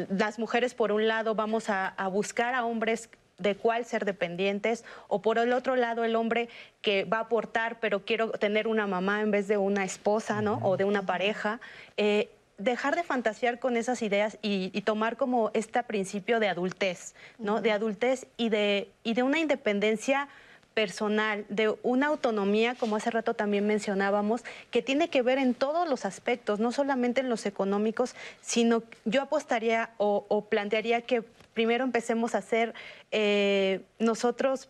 las 0.08 0.38
mujeres 0.38 0.74
por 0.74 0.92
un 0.92 1.08
lado 1.08 1.34
vamos 1.34 1.68
a, 1.68 1.88
a 1.88 2.08
buscar 2.08 2.54
a 2.54 2.64
hombres 2.64 3.10
de 3.38 3.56
cuál 3.56 3.84
ser 3.84 4.04
dependientes, 4.04 4.84
o 5.08 5.22
por 5.22 5.38
el 5.38 5.52
otro 5.52 5.76
lado 5.76 6.04
el 6.04 6.16
hombre 6.16 6.48
que 6.82 7.04
va 7.04 7.18
a 7.18 7.22
aportar, 7.22 7.80
pero 7.80 8.04
quiero 8.04 8.30
tener 8.30 8.68
una 8.68 8.86
mamá 8.86 9.20
en 9.20 9.30
vez 9.30 9.48
de 9.48 9.56
una 9.56 9.84
esposa, 9.84 10.42
¿no? 10.42 10.60
O 10.62 10.76
de 10.76 10.84
una 10.84 11.02
pareja. 11.02 11.60
Eh, 11.96 12.28
dejar 12.58 12.94
de 12.94 13.02
fantasear 13.02 13.58
con 13.58 13.76
esas 13.76 14.02
ideas 14.02 14.38
y, 14.42 14.80
tomar 14.82 15.16
como 15.16 15.50
este 15.54 15.82
principio 15.82 16.40
de 16.40 16.48
adultez, 16.48 17.14
¿no? 17.38 17.60
De 17.60 17.72
adultez 17.72 18.26
y 18.36 18.48
de, 18.48 18.88
y 19.02 19.14
de 19.14 19.22
una 19.22 19.40
independencia 19.40 20.28
personal, 20.74 21.44
de 21.48 21.74
una 21.82 22.08
autonomía, 22.08 22.74
como 22.74 22.96
hace 22.96 23.10
rato 23.10 23.34
también 23.34 23.66
mencionábamos, 23.66 24.44
que 24.70 24.82
tiene 24.82 25.08
que 25.08 25.22
ver 25.22 25.38
en 25.38 25.54
todos 25.54 25.88
los 25.88 26.04
aspectos, 26.04 26.58
no 26.58 26.72
solamente 26.72 27.20
en 27.20 27.28
los 27.28 27.46
económicos, 27.46 28.14
sino 28.40 28.82
yo 29.04 29.22
apostaría 29.22 29.90
o 29.98 30.46
plantearía 30.48 31.02
que 31.02 31.22
primero 31.54 31.84
empecemos 31.84 32.34
a 32.34 32.38
hacer 32.38 32.74
eh, 33.10 33.84
nosotros 33.98 34.68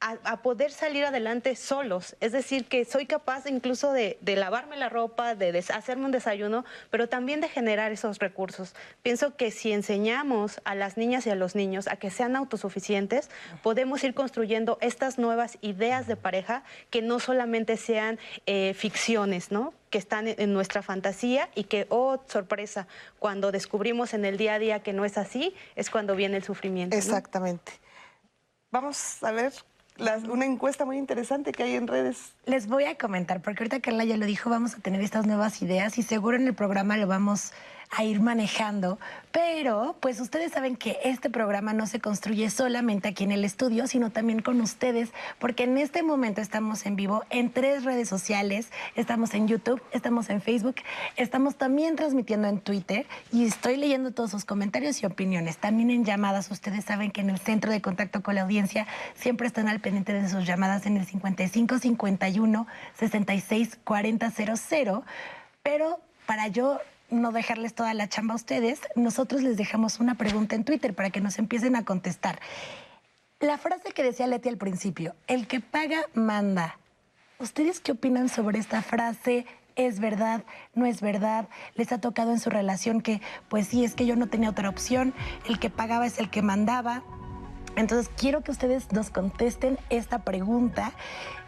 a, 0.00 0.38
poder 0.38 0.72
salir 0.72 1.04
adelante 1.04 1.54
solos. 1.56 2.16
Es 2.20 2.32
decir, 2.32 2.64
que 2.64 2.84
soy 2.84 3.04
capaz 3.06 3.46
incluso 3.46 3.92
de, 3.92 4.18
lavarme 4.24 4.76
la 4.76 4.88
ropa, 4.88 5.34
de 5.34 5.58
hacerme 5.58 6.06
un 6.06 6.10
desayuno, 6.10 6.64
pero 6.90 7.08
también 7.08 7.40
de 7.40 7.48
generar 7.48 7.92
esos 7.92 8.18
recursos. 8.18 8.74
Pienso 9.02 9.36
que 9.36 9.50
si 9.50 9.72
enseñamos 9.72 10.60
a 10.64 10.74
las 10.74 10.96
niñas 10.96 11.26
y 11.26 11.30
a 11.30 11.34
los 11.34 11.54
niños 11.54 11.86
a 11.86 11.96
que 11.96 12.10
sean 12.10 12.34
autosuficientes, 12.34 13.30
podemos 13.62 14.02
ir 14.02 14.14
construyendo 14.14 14.78
estas 14.80 15.18
nuevas 15.18 15.58
ideas 15.60 16.06
de 16.06 16.16
pareja 16.16 16.62
que 16.88 17.02
no 17.02 17.20
solamente 17.20 17.76
sean 17.76 18.18
eh, 18.46 18.72
ficciones, 18.74 19.52
¿no? 19.52 19.74
que 19.90 19.98
están 19.98 20.28
en 20.28 20.52
nuestra 20.52 20.82
fantasía 20.82 21.50
y 21.56 21.64
que, 21.64 21.86
oh, 21.88 22.22
sorpresa, 22.28 22.86
cuando 23.18 23.50
descubrimos 23.50 24.14
en 24.14 24.24
el 24.24 24.38
día 24.38 24.54
a 24.54 24.58
día 24.60 24.82
que 24.84 24.92
no 24.92 25.04
es 25.04 25.18
así, 25.18 25.52
es 25.74 25.90
cuando 25.90 26.14
viene 26.14 26.36
el 26.36 26.44
sufrimiento. 26.44 26.96
Exactamente. 26.96 27.72
Vamos 28.70 29.20
a 29.24 29.32
ver 29.32 29.52
una 30.28 30.46
encuesta 30.46 30.84
muy 30.84 30.98
interesante 30.98 31.52
que 31.52 31.62
hay 31.62 31.74
en 31.74 31.86
redes. 31.86 32.32
Les 32.46 32.66
voy 32.66 32.84
a 32.84 32.96
comentar, 32.96 33.42
porque 33.42 33.62
ahorita 33.62 33.80
Carla 33.80 34.04
ya 34.04 34.16
lo 34.16 34.26
dijo, 34.26 34.50
vamos 34.50 34.74
a 34.74 34.78
tener 34.78 35.00
estas 35.00 35.26
nuevas 35.26 35.60
ideas 35.62 35.98
y 35.98 36.02
seguro 36.02 36.36
en 36.36 36.46
el 36.46 36.54
programa 36.54 36.96
lo 36.96 37.06
vamos 37.06 37.52
a 37.90 38.04
ir 38.04 38.20
manejando. 38.20 38.98
Pero, 39.32 39.96
pues 40.00 40.20
ustedes 40.20 40.52
saben 40.52 40.76
que 40.76 40.98
este 41.04 41.30
programa 41.30 41.72
no 41.72 41.86
se 41.86 42.00
construye 42.00 42.50
solamente 42.50 43.08
aquí 43.08 43.24
en 43.24 43.32
el 43.32 43.44
estudio, 43.44 43.86
sino 43.86 44.10
también 44.10 44.42
con 44.42 44.60
ustedes, 44.60 45.10
porque 45.38 45.64
en 45.64 45.78
este 45.78 46.02
momento 46.02 46.40
estamos 46.40 46.86
en 46.86 46.96
vivo 46.96 47.24
en 47.30 47.50
tres 47.50 47.84
redes 47.84 48.08
sociales. 48.08 48.70
Estamos 48.96 49.34
en 49.34 49.48
YouTube, 49.48 49.82
estamos 49.92 50.30
en 50.30 50.40
Facebook, 50.40 50.76
estamos 51.16 51.56
también 51.56 51.96
transmitiendo 51.96 52.48
en 52.48 52.60
Twitter 52.60 53.06
y 53.32 53.44
estoy 53.44 53.76
leyendo 53.76 54.12
todos 54.12 54.30
sus 54.30 54.44
comentarios 54.44 55.02
y 55.02 55.06
opiniones. 55.06 55.58
También 55.58 55.90
en 55.90 56.04
llamadas, 56.04 56.50
ustedes 56.50 56.84
saben 56.84 57.10
que 57.10 57.20
en 57.20 57.30
el 57.30 57.38
centro 57.38 57.70
de 57.70 57.80
contacto 57.80 58.22
con 58.22 58.34
la 58.36 58.42
audiencia 58.42 58.86
siempre 59.14 59.46
están 59.46 59.68
al 59.68 59.80
pendiente 59.80 60.12
de 60.12 60.28
sus 60.28 60.46
llamadas 60.46 60.86
en 60.86 60.96
el 60.96 61.06
55 61.06 61.78
51 61.78 62.66
66 62.98 63.78
40 63.84 64.30
00. 64.30 65.04
Pero 65.62 66.00
para 66.26 66.48
yo 66.48 66.80
no 67.10 67.32
dejarles 67.32 67.74
toda 67.74 67.94
la 67.94 68.08
chamba 68.08 68.34
a 68.34 68.36
ustedes, 68.36 68.80
nosotros 68.94 69.42
les 69.42 69.56
dejamos 69.56 70.00
una 70.00 70.14
pregunta 70.14 70.54
en 70.56 70.64
Twitter 70.64 70.94
para 70.94 71.10
que 71.10 71.20
nos 71.20 71.38
empiecen 71.38 71.76
a 71.76 71.84
contestar. 71.84 72.40
La 73.40 73.58
frase 73.58 73.92
que 73.92 74.02
decía 74.02 74.26
Leti 74.26 74.48
al 74.48 74.58
principio, 74.58 75.14
el 75.26 75.46
que 75.46 75.60
paga 75.60 76.02
manda. 76.14 76.78
¿Ustedes 77.38 77.80
qué 77.80 77.92
opinan 77.92 78.28
sobre 78.28 78.58
esta 78.58 78.82
frase? 78.82 79.46
¿Es 79.76 79.98
verdad? 79.98 80.44
¿No 80.74 80.84
es 80.84 81.00
verdad? 81.00 81.48
¿Les 81.74 81.90
ha 81.90 81.98
tocado 81.98 82.32
en 82.32 82.38
su 82.38 82.50
relación 82.50 83.00
que, 83.00 83.22
pues 83.48 83.68
sí, 83.68 83.82
es 83.82 83.94
que 83.94 84.04
yo 84.04 84.14
no 84.14 84.26
tenía 84.26 84.50
otra 84.50 84.68
opción? 84.68 85.14
El 85.48 85.58
que 85.58 85.70
pagaba 85.70 86.04
es 86.06 86.18
el 86.18 86.28
que 86.28 86.42
mandaba. 86.42 87.02
Entonces, 87.76 88.10
quiero 88.14 88.42
que 88.42 88.50
ustedes 88.50 88.92
nos 88.92 89.08
contesten 89.08 89.78
esta 89.88 90.18
pregunta. 90.18 90.92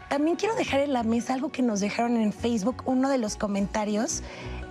También 0.09 0.35
quiero 0.35 0.55
dejar 0.55 0.79
en 0.79 0.93
la 0.93 1.03
mesa 1.03 1.35
algo 1.35 1.51
que 1.51 1.61
nos 1.61 1.79
dejaron 1.79 2.17
en 2.17 2.33
Facebook, 2.33 2.81
uno 2.85 3.09
de 3.09 3.19
los 3.19 3.35
comentarios 3.35 4.23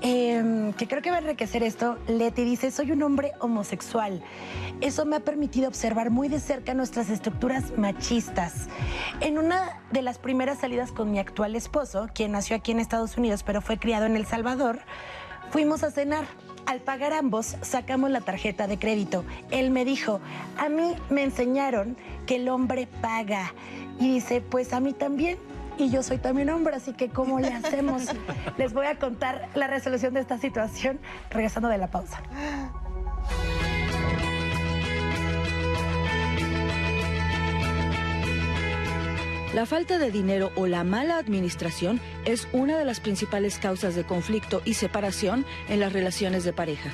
Em, 0.05 0.73
que 0.73 0.88
creo 0.88 1.01
que 1.01 1.11
va 1.11 1.19
a 1.19 1.21
enriquecer 1.21 1.62
esto. 1.62 1.97
Leti 2.09 2.43
dice, 2.43 2.73
soy 2.73 2.91
un 2.91 3.05
hombre 3.05 3.33
homosexual. 3.38 4.21
Eso 4.81 5.05
me 5.05 5.15
ha 5.15 5.21
permitido 5.21 5.69
observar 5.69 6.11
muy 6.11 6.29
de 6.29 6.41
cerca 6.41 6.75
nuestras 6.75 7.09
estructuras 7.09 7.79
machistas. 7.79 8.67
En 9.21 9.38
una 9.38 9.81
de 9.93 10.03
las 10.03 10.19
primeras 10.19 10.59
salidas 10.59 10.91
con 10.91 11.12
mi 11.12 11.21
actual 11.21 11.55
esposo, 11.55 12.09
quien 12.12 12.33
nació 12.33 12.57
aquí 12.57 12.73
en 12.73 12.81
Estados 12.81 13.17
Unidos 13.17 13.45
pero 13.45 13.61
fue 13.61 13.79
criado 13.79 14.07
en 14.07 14.17
El 14.17 14.27
Salvador, 14.27 14.81
fuimos 15.51 15.85
a 15.85 15.93
cenar. 15.93 16.25
Al 16.67 16.81
pagar 16.81 17.12
ambos, 17.12 17.57
sacamos 17.61 18.11
la 18.11 18.21
tarjeta 18.21 18.67
de 18.67 18.79
crédito. 18.79 19.25
Él 19.51 19.71
me 19.71 19.85
dijo, 19.85 20.21
a 20.59 20.69
mí 20.69 20.95
me 21.11 21.23
enseñaron 21.25 21.97
que 22.27 22.37
el 22.37 22.49
hombre 22.49 22.88
paga. 23.01 23.53
Y 23.99 24.15
dice, 24.15 24.41
pues 24.41 24.73
a 24.73 24.81
mí 24.81 24.93
también 24.93 25.38
y 25.83 25.90
yo 25.90 26.03
soy 26.03 26.18
también 26.18 26.51
hombre, 26.51 26.77
así 26.77 26.92
que 26.92 27.09
¿cómo 27.09 27.40
le 27.40 27.49
hacemos? 27.49 28.05
Les 28.59 28.73
voy 28.73 28.87
a 28.87 28.99
contar 28.99 29.49
la 29.55 29.66
resolución 29.66 30.14
de 30.14 30.21
esta 30.21 30.38
situación 30.38 31.01
regresando 31.31 31.68
de 31.68 31.79
la 31.79 31.88
pausa. 31.88 32.23
La 39.55 39.66
falta 39.66 39.99
de 39.99 40.11
dinero 40.11 40.51
o 40.57 40.66
la 40.66 40.83
mala 40.83 41.18
administración 41.18 42.01
es 42.25 42.49
una 42.55 42.79
de 42.79 42.87
las 42.87 43.01
principales 43.01 43.59
causas 43.59 43.95
de 43.95 44.05
conflicto 44.05 44.62
y 44.64 44.75
separación 44.75 45.45
en 45.68 45.79
las 45.79 45.92
relaciones 45.92 46.45
de 46.45 46.55
pareja. 46.55 46.90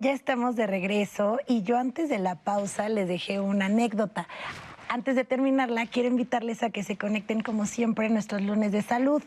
Ya 0.00 0.10
estamos 0.10 0.56
de 0.56 0.66
regreso 0.66 1.38
y 1.46 1.62
yo 1.62 1.78
antes 1.78 2.08
de 2.08 2.18
la 2.18 2.34
pausa 2.34 2.88
les 2.88 3.06
dejé 3.06 3.38
una 3.38 3.66
anécdota. 3.66 4.26
Antes 4.88 5.14
de 5.14 5.24
terminarla, 5.24 5.86
quiero 5.86 6.08
invitarles 6.08 6.64
a 6.64 6.70
que 6.70 6.82
se 6.82 6.96
conecten 6.98 7.42
como 7.42 7.64
siempre 7.64 8.06
en 8.06 8.12
nuestros 8.12 8.42
lunes 8.42 8.72
de 8.72 8.82
salud. 8.82 9.22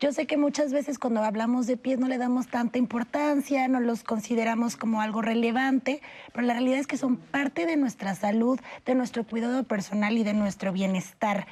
Yo 0.00 0.12
sé 0.12 0.26
que 0.26 0.36
muchas 0.36 0.72
veces 0.72 0.98
cuando 0.98 1.22
hablamos 1.22 1.68
de 1.68 1.76
pies 1.76 2.00
no 2.00 2.08
le 2.08 2.18
damos 2.18 2.48
tanta 2.48 2.78
importancia, 2.78 3.68
no 3.68 3.78
los 3.78 4.02
consideramos 4.02 4.76
como 4.76 5.00
algo 5.00 5.22
relevante, 5.22 6.02
pero 6.32 6.46
la 6.46 6.54
realidad 6.54 6.80
es 6.80 6.88
que 6.88 6.96
son 6.96 7.16
parte 7.16 7.64
de 7.64 7.76
nuestra 7.76 8.16
salud, 8.16 8.58
de 8.86 8.96
nuestro 8.96 9.24
cuidado 9.24 9.62
personal 9.62 10.18
y 10.18 10.24
de 10.24 10.34
nuestro 10.34 10.72
bienestar. 10.72 11.46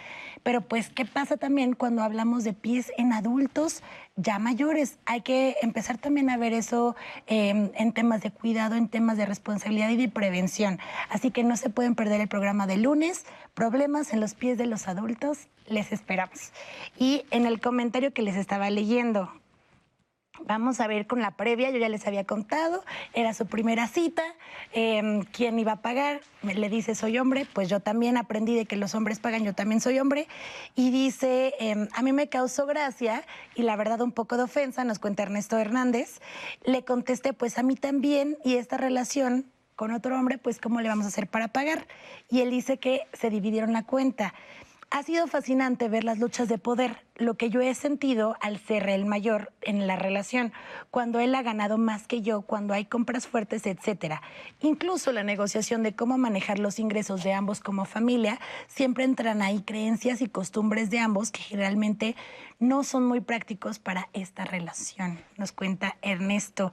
Pero 0.47 0.61
pues, 0.61 0.91
¿qué 0.91 1.05
pasa 1.05 1.37
también 1.37 1.75
cuando 1.75 2.05
hablamos 2.05 2.45
de 2.45 2.53
pies 2.53 2.93
en 2.99 3.13
adultos? 3.13 3.83
ya 4.15 4.39
mayores. 4.39 5.01
Hay 5.05 5.23
que 5.23 5.57
empezar 5.61 5.99
también 5.99 6.31
a 6.31 6.37
ver 6.37 6.53
eso 6.53 6.95
em, 7.27 7.71
en 7.75 7.93
temas 7.93 8.23
de 8.23 8.31
cuidado, 8.31 8.77
en 8.77 8.89
temas 8.89 9.19
de 9.19 9.27
responsabilidad 9.27 9.91
y 9.91 9.97
de 9.97 10.09
prevención. 10.09 10.79
Así 11.11 11.33
que 11.33 11.43
no 11.43 11.57
se 11.57 11.69
pueden 11.69 11.97
perder 11.97 12.21
el 12.21 12.29
programa 12.29 12.69
de 12.69 12.77
lunes. 12.77 13.27
Problemas 13.55 14.13
en 14.13 14.21
los 14.21 14.35
pies 14.35 14.57
de 14.57 14.67
los 14.67 14.87
adultos, 14.87 15.49
les 15.67 15.91
esperamos. 15.91 16.53
Y 16.97 17.25
en 17.33 17.45
el 17.45 17.61
comentario 17.61 18.13
que 18.13 18.23
les 18.23 18.37
estaba 18.37 18.71
leyendo, 18.71 19.33
Vamos 20.45 20.81
a 20.81 20.87
ver 20.87 21.07
con 21.07 21.23
la 21.23 21.31
previa, 21.33 21.71
yo 21.71 21.79
ya 21.79 21.89
les 21.89 22.07
había 22.07 22.25
contado, 22.25 22.85
era 23.15 23.33
su 23.33 23.47
primera 23.47 23.89
cita, 23.89 24.23
em, 24.77 25.23
¿quién 25.23 25.59
iba 25.59 25.73
a 25.73 25.81
pagar? 25.81 26.21
Le 26.43 26.69
dice, 26.69 26.95
soy 26.95 27.19
hombre, 27.19 27.47
pues 27.51 27.71
yo 27.71 27.81
también 27.81 28.19
aprendí 28.19 28.55
de 28.55 28.67
que 28.67 28.77
los 28.77 28.95
hombres 28.95 29.19
pagan, 29.19 29.43
yo 29.43 29.55
también 29.55 29.81
soy 29.81 29.99
hombre. 29.99 30.29
Y 30.75 30.91
dice, 30.91 31.55
em, 31.59 31.89
a 31.95 32.03
mí 32.03 32.13
me 32.13 32.29
causó 32.29 32.67
gracia 32.67 33.25
y 33.55 33.63
la 33.63 33.75
verdad 33.77 34.03
un 34.03 34.13
poco 34.13 34.37
de 34.37 34.43
ofensa, 34.43 34.85
nos 34.85 34.99
cuenta 34.99 35.23
Ernesto 35.23 35.57
Hernández. 35.57 36.21
Le 36.63 36.85
contesté, 36.85 37.33
pues 37.33 37.57
a 37.57 37.63
mí 37.63 37.75
también, 37.75 38.37
y 38.45 38.57
esta 38.57 38.77
relación 38.77 39.47
con 39.77 39.93
otro 39.93 40.19
hombre, 40.19 40.37
pues 40.37 40.59
¿cómo 40.59 40.83
le 40.83 40.89
vamos 40.89 41.07
a 41.07 41.09
hacer 41.09 41.27
para 41.27 41.49
pagar? 41.49 41.87
Y 42.29 42.43
él 42.43 42.51
dice 42.51 42.79
que 42.79 43.07
se 43.15 43.31
dividieron 43.31 43.73
la 43.73 43.85
cuenta. 43.85 44.35
Ha 44.91 45.03
sido 45.03 45.27
fascinante 45.27 45.89
ver 45.89 46.05
las 46.05 46.21
luchas 46.21 46.49
de 46.49 46.59
poder, 46.59 47.05
lo 47.17 47.35
que 47.35 47.51
yo 47.51 47.61
he 47.61 47.75
sentido 47.75 48.37
al 48.41 48.59
ser 48.59 48.89
el 48.89 49.05
mayor 49.05 49.53
en 49.63 49.89
la 49.89 49.97
relación, 49.97 50.53
cuando 50.91 51.19
él 51.19 51.35
ha 51.35 51.43
ganado 51.43 51.77
más 51.77 52.07
que 52.07 52.23
yo, 52.23 52.43
cuando 52.43 52.73
hay 52.73 52.85
compras 52.85 53.27
fuertes, 53.27 53.67
etcétera. 53.67 54.23
Incluso 54.61 55.11
la 55.11 55.25
negociación 55.25 55.83
de 55.83 55.97
cómo 55.97 56.19
manejar 56.19 56.61
los 56.61 56.79
ingresos 56.79 57.25
de 57.25 57.33
ambos 57.33 57.61
como 57.61 57.85
familia, 57.85 58.39
siempre 58.69 59.03
entran 59.03 59.43
ahí 59.43 59.61
creencias 59.63 60.23
y 60.23 60.29
costumbres 60.29 60.89
de 60.89 61.01
ambos 61.01 61.33
que 61.33 61.43
generalmente 61.43 62.15
no 62.61 62.85
son 62.85 63.07
muy 63.07 63.21
prácticos 63.21 63.81
para 63.81 64.09
esta 64.13 64.45
relación, 64.45 65.19
nos 65.37 65.51
cuenta 65.51 65.97
Ernesto. 66.01 66.73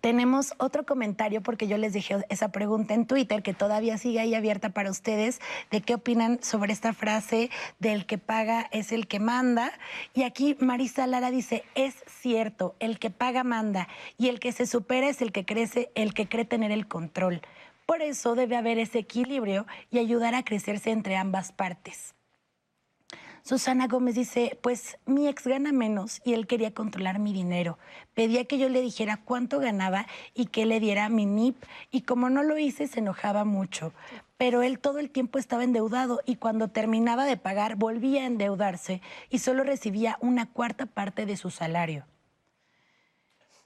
Tenemos 0.00 0.54
otro 0.56 0.86
comentario 0.86 1.42
porque 1.42 1.68
yo 1.68 1.76
les 1.76 1.92
dejé 1.92 2.24
esa 2.30 2.50
pregunta 2.50 2.94
en 2.94 3.06
Twitter 3.06 3.42
que 3.42 3.52
todavía 3.52 3.98
sigue 3.98 4.20
ahí 4.20 4.34
abierta 4.34 4.70
para 4.70 4.90
ustedes 4.90 5.40
de 5.70 5.82
qué 5.82 5.94
opinan 5.94 6.42
sobre 6.42 6.72
esta 6.72 6.94
frase 6.94 7.50
del 7.78 8.06
que 8.06 8.16
paga 8.16 8.68
es 8.72 8.92
el 8.92 9.06
que 9.06 9.20
manda. 9.20 9.72
Y 10.14 10.22
aquí 10.22 10.56
Marisa 10.60 11.06
Lara 11.06 11.30
dice, 11.30 11.64
es 11.74 11.94
cierto, 12.06 12.74
el 12.80 12.98
que 12.98 13.10
paga 13.10 13.44
manda 13.44 13.88
y 14.16 14.28
el 14.28 14.40
que 14.40 14.52
se 14.52 14.66
supera 14.66 15.08
es 15.08 15.20
el 15.20 15.32
que 15.32 15.44
crece, 15.44 15.90
el 15.94 16.14
que 16.14 16.28
cree 16.28 16.46
tener 16.46 16.70
el 16.72 16.88
control. 16.88 17.42
Por 17.84 18.00
eso 18.00 18.34
debe 18.34 18.56
haber 18.56 18.78
ese 18.78 19.00
equilibrio 19.00 19.66
y 19.90 19.98
ayudar 19.98 20.34
a 20.34 20.44
crecerse 20.44 20.92
entre 20.92 21.16
ambas 21.16 21.52
partes. 21.52 22.14
Susana 23.42 23.86
Gómez 23.86 24.14
dice, 24.14 24.58
pues 24.62 24.98
mi 25.06 25.26
ex 25.26 25.46
gana 25.46 25.72
menos 25.72 26.20
y 26.24 26.34
él 26.34 26.46
quería 26.46 26.72
controlar 26.72 27.18
mi 27.18 27.32
dinero. 27.32 27.78
Pedía 28.14 28.44
que 28.44 28.58
yo 28.58 28.68
le 28.68 28.82
dijera 28.82 29.18
cuánto 29.24 29.58
ganaba 29.58 30.06
y 30.34 30.46
que 30.46 30.66
le 30.66 30.78
diera 30.80 31.08
mi 31.08 31.26
NIP 31.26 31.56
y 31.90 32.02
como 32.02 32.30
no 32.30 32.42
lo 32.42 32.58
hice 32.58 32.86
se 32.86 33.00
enojaba 33.00 33.44
mucho. 33.44 33.92
Pero 34.36 34.62
él 34.62 34.78
todo 34.78 34.98
el 34.98 35.10
tiempo 35.10 35.38
estaba 35.38 35.64
endeudado 35.64 36.20
y 36.26 36.36
cuando 36.36 36.68
terminaba 36.68 37.24
de 37.24 37.36
pagar 37.36 37.76
volvía 37.76 38.22
a 38.22 38.26
endeudarse 38.26 39.00
y 39.30 39.38
solo 39.38 39.64
recibía 39.64 40.18
una 40.20 40.46
cuarta 40.46 40.86
parte 40.86 41.26
de 41.26 41.36
su 41.36 41.50
salario. 41.50 42.04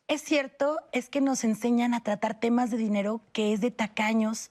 Es 0.06 0.20
cierto, 0.22 0.78
es 0.92 1.08
que 1.08 1.22
nos 1.22 1.44
enseñan 1.44 1.94
a 1.94 2.00
tratar 2.00 2.38
temas 2.38 2.70
de 2.70 2.76
dinero 2.76 3.22
que 3.32 3.54
es 3.54 3.60
de 3.60 3.70
tacaños 3.70 4.50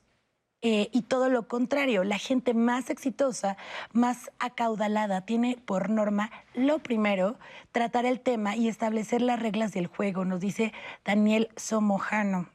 eh, 0.65 0.87
y 0.93 1.01
todo 1.01 1.27
lo 1.27 1.49
contrario, 1.49 2.05
la 2.05 2.17
gente 2.17 2.53
más 2.53 2.89
exitosa, 2.89 3.57
más 3.91 4.31
acaudalada, 4.39 5.25
tiene 5.25 5.57
por 5.65 5.89
norma 5.89 6.31
lo 6.53 6.79
primero, 6.79 7.37
tratar 7.73 8.05
el 8.05 8.21
tema 8.21 8.55
y 8.55 8.69
establecer 8.69 9.21
las 9.21 9.41
reglas 9.41 9.73
del 9.73 9.87
juego, 9.87 10.23
nos 10.23 10.39
dice 10.39 10.71
Daniel 11.03 11.49
Somojano. 11.57 12.47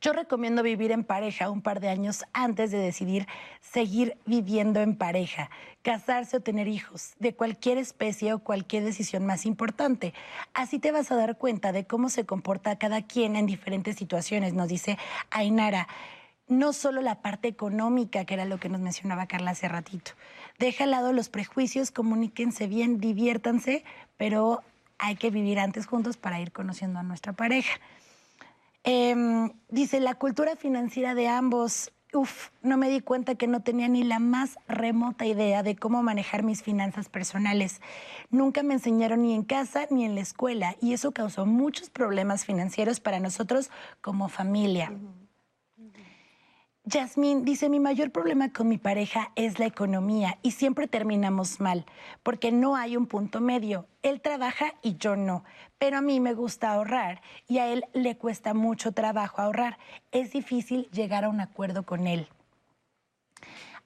Yo 0.00 0.12
recomiendo 0.12 0.64
vivir 0.64 0.90
en 0.90 1.04
pareja 1.04 1.48
un 1.48 1.62
par 1.62 1.78
de 1.78 1.90
años 1.90 2.24
antes 2.32 2.72
de 2.72 2.78
decidir 2.78 3.28
seguir 3.60 4.16
viviendo 4.26 4.80
en 4.80 4.96
pareja, 4.96 5.48
casarse 5.82 6.38
o 6.38 6.40
tener 6.40 6.66
hijos, 6.66 7.12
de 7.20 7.36
cualquier 7.36 7.78
especie 7.78 8.32
o 8.32 8.40
cualquier 8.40 8.82
decisión 8.82 9.24
más 9.26 9.46
importante. 9.46 10.12
Así 10.54 10.80
te 10.80 10.90
vas 10.90 11.12
a 11.12 11.16
dar 11.16 11.38
cuenta 11.38 11.70
de 11.70 11.86
cómo 11.86 12.08
se 12.08 12.26
comporta 12.26 12.78
cada 12.78 13.02
quien 13.02 13.36
en 13.36 13.46
diferentes 13.46 13.94
situaciones, 13.94 14.54
nos 14.54 14.66
dice 14.66 14.98
Ainara 15.30 15.86
no 16.50 16.72
solo 16.72 17.00
la 17.00 17.22
parte 17.22 17.48
económica, 17.48 18.24
que 18.24 18.34
era 18.34 18.44
lo 18.44 18.58
que 18.58 18.68
nos 18.68 18.80
mencionaba 18.80 19.26
Carla 19.26 19.52
hace 19.52 19.68
ratito. 19.68 20.12
Deja 20.58 20.84
al 20.84 20.90
lado 20.90 21.12
los 21.12 21.28
prejuicios, 21.28 21.90
comuníquense 21.90 22.66
bien, 22.66 22.98
diviértanse, 22.98 23.84
pero 24.18 24.62
hay 24.98 25.16
que 25.16 25.30
vivir 25.30 25.58
antes 25.58 25.86
juntos 25.86 26.16
para 26.16 26.40
ir 26.40 26.52
conociendo 26.52 26.98
a 26.98 27.02
nuestra 27.02 27.32
pareja. 27.32 27.80
Em, 28.82 29.52
dice, 29.68 30.00
la 30.00 30.14
cultura 30.14 30.56
financiera 30.56 31.14
de 31.14 31.28
ambos, 31.28 31.92
uff, 32.12 32.48
no 32.62 32.76
me 32.76 32.90
di 32.90 33.00
cuenta 33.00 33.34
que 33.36 33.46
no 33.46 33.62
tenía 33.62 33.88
ni 33.88 34.02
la 34.02 34.18
más 34.18 34.58
remota 34.68 35.26
idea 35.26 35.62
de 35.62 35.76
cómo 35.76 36.02
manejar 36.02 36.42
mis 36.42 36.62
finanzas 36.62 37.08
personales. 37.08 37.80
Nunca 38.30 38.62
me 38.62 38.74
enseñaron 38.74 39.22
ni 39.22 39.34
en 39.34 39.44
casa 39.44 39.86
ni 39.90 40.04
en 40.04 40.14
la 40.14 40.22
escuela 40.22 40.76
y 40.80 40.94
eso 40.94 41.12
causó 41.12 41.46
muchos 41.46 41.90
problemas 41.90 42.44
financieros 42.44 43.00
para 43.00 43.20
nosotros 43.20 43.70
como 44.00 44.28
familia. 44.28 44.92
Yasmín 46.84 47.44
dice, 47.44 47.68
mi 47.68 47.78
mayor 47.78 48.10
problema 48.10 48.52
con 48.52 48.66
mi 48.66 48.78
pareja 48.78 49.32
es 49.36 49.58
la 49.58 49.66
economía 49.66 50.38
y 50.42 50.52
siempre 50.52 50.88
terminamos 50.88 51.60
mal, 51.60 51.84
porque 52.22 52.52
no 52.52 52.74
hay 52.74 52.96
un 52.96 53.06
punto 53.06 53.40
medio. 53.42 53.86
Él 54.02 54.22
trabaja 54.22 54.72
y 54.82 54.96
yo 54.96 55.14
no, 55.14 55.44
pero 55.78 55.98
a 55.98 56.00
mí 56.00 56.20
me 56.20 56.32
gusta 56.32 56.72
ahorrar 56.72 57.20
y 57.46 57.58
a 57.58 57.68
él 57.68 57.84
le 57.92 58.16
cuesta 58.16 58.54
mucho 58.54 58.92
trabajo 58.92 59.42
ahorrar. 59.42 59.78
Es 60.10 60.32
difícil 60.32 60.88
llegar 60.90 61.24
a 61.24 61.28
un 61.28 61.40
acuerdo 61.40 61.84
con 61.84 62.06
él. 62.06 62.28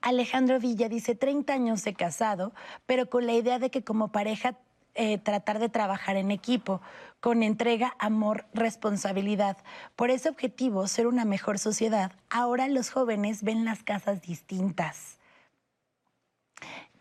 Alejandro 0.01 0.61
Villa 0.61 0.89
dice 0.89 1.17
30 1.17 1.53
años 1.53 1.83
de 1.83 1.95
casado, 1.95 2.53
pero 2.87 3.11
con 3.11 3.27
la 3.27 3.33
idea 3.33 3.59
de 3.59 3.71
que 3.71 3.83
como 3.83 4.13
pareja 4.13 4.57
eh, 4.95 5.19
tratar 5.19 5.59
de 5.59 5.69
trabajar 5.69 6.17
en 6.17 6.31
equipo, 6.31 6.81
con 7.21 7.43
entrega, 7.43 7.97
amor, 7.99 8.45
responsabilidad. 8.53 9.57
Por 9.97 10.11
ese 10.11 10.29
objetivo, 10.29 10.87
ser 10.87 11.07
una 11.07 11.25
mejor 11.25 11.59
sociedad, 11.59 12.13
ahora 12.31 12.69
los 12.69 12.91
jóvenes 12.91 13.43
ven 13.43 13.65
las 13.65 13.83
casas 13.83 14.23
distintas. 14.23 15.19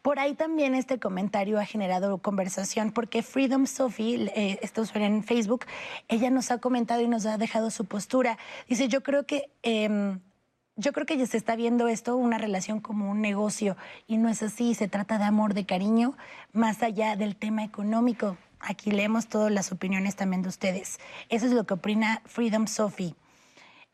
Por 0.01 0.19
ahí 0.19 0.34
también 0.34 0.75
este 0.75 0.99
comentario 0.99 1.60
ha 1.60 1.65
generado 1.65 2.17
conversación 2.17 2.91
porque 2.91 3.23
Freedom 3.23 3.65
Sophie, 3.65 4.29
eh, 4.36 4.60
suena 4.86 5.08
en 5.08 5.23
Facebook, 5.23 5.65
ella 6.10 6.29
nos 6.29 6.51
ha 6.51 6.58
comentado 6.58 7.01
y 7.01 7.08
nos 7.08 7.25
ha 7.25 7.38
dejado 7.38 7.71
su 7.71 7.86
postura. 7.86 8.38
Dice, 8.67 8.88
yo 8.88 9.01
creo 9.01 9.25
que... 9.25 9.49
Em, 9.62 10.19
yo 10.75 10.91
creo 10.91 11.05
que 11.05 11.17
ya 11.17 11.27
se 11.27 11.38
está 11.38 11.55
viendo 11.55 11.88
esto, 11.88 12.15
una 12.15 12.38
relación 12.38 12.79
como 12.79 13.09
un 13.12 13.21
negocio, 13.21 13.77
y 14.07 14.17
no 14.17 14.29
es 14.29 14.41
así, 14.41 14.73
se 14.73 14.88
trata 14.88 15.17
de 15.17 15.25
amor, 15.25 15.53
de 15.53 15.65
cariño, 15.65 16.15
más 16.51 16.81
allá 16.81 17.15
del 17.15 17.36
tema 17.36 17.63
económico. 17.63 18.38
Aquí 18.59 18.91
leemos 18.91 19.27
todas 19.27 19.51
las 19.51 19.71
opiniones 19.71 20.15
también 20.15 20.41
de 20.41 20.49
ustedes. 20.49 20.99
Eso 21.29 21.45
es 21.45 21.51
lo 21.51 21.65
que 21.65 21.75
opina 21.75 22.21
Freedom 22.25 22.67
Sophie. 22.67 23.15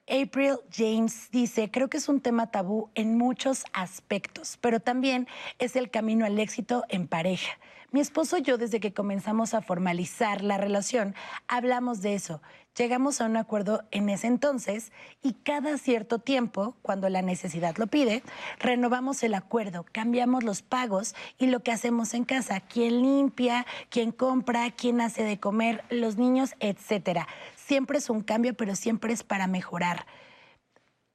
April 0.08 0.58
James 0.72 1.30
dice, 1.32 1.70
creo 1.70 1.90
que 1.90 1.98
es 1.98 2.10
un 2.10 2.22
tema 2.22 2.48
tabú 2.48 2.90
en 2.96 3.18
muchos 3.18 3.64
aspectos, 3.74 4.58
pero 4.60 4.80
también 4.80 5.28
es 5.60 5.76
el 5.76 5.92
camino 5.92 6.26
al 6.26 6.40
éxito 6.40 6.84
en 6.90 7.08
pareja. 7.08 7.52
Mi 7.92 8.02
esposo 8.02 8.38
y 8.38 8.44
yo, 8.44 8.60
desde 8.60 8.80
que 8.80 8.94
comenzamos 8.94 9.56
a 9.56 9.62
formalizar 9.62 10.44
la 10.44 10.58
relación, 10.58 11.16
hablamos 11.48 12.02
de 12.02 12.14
eso. 12.14 12.40
Llegamos 12.78 13.20
a 13.20 13.26
un 13.26 13.36
acuerdo 13.36 13.84
en 13.90 14.10
ese 14.10 14.28
entonces 14.28 14.92
y 15.24 15.34
cada 15.34 15.76
cierto 15.80 16.20
tiempo, 16.20 16.76
cuando 16.84 17.10
la 17.10 17.24
necesidad 17.24 17.78
lo 17.78 17.88
pide, 17.88 18.22
renovamos 18.60 19.24
el 19.24 19.34
acuerdo, 19.34 19.86
cambiamos 19.92 20.44
los 20.44 20.62
pagos 20.62 21.16
y 21.40 21.48
lo 21.48 21.62
que 21.62 21.72
hacemos 21.72 22.14
en 22.14 22.26
casa, 22.26 22.60
quién 22.60 23.02
limpia, 23.02 23.66
quién 23.90 24.12
compra, 24.12 24.70
quién 24.70 25.02
hace 25.02 25.24
de 25.24 25.40
comer, 25.40 25.84
los 25.90 26.16
niños, 26.16 26.54
etcétera. 26.60 27.28
Siempre 27.56 27.98
es 27.98 28.10
un 28.12 28.22
cambio, 28.22 28.54
pero 28.54 28.76
siempre 28.76 29.14
es 29.14 29.24
para 29.24 29.48
mejorar. 29.48 30.06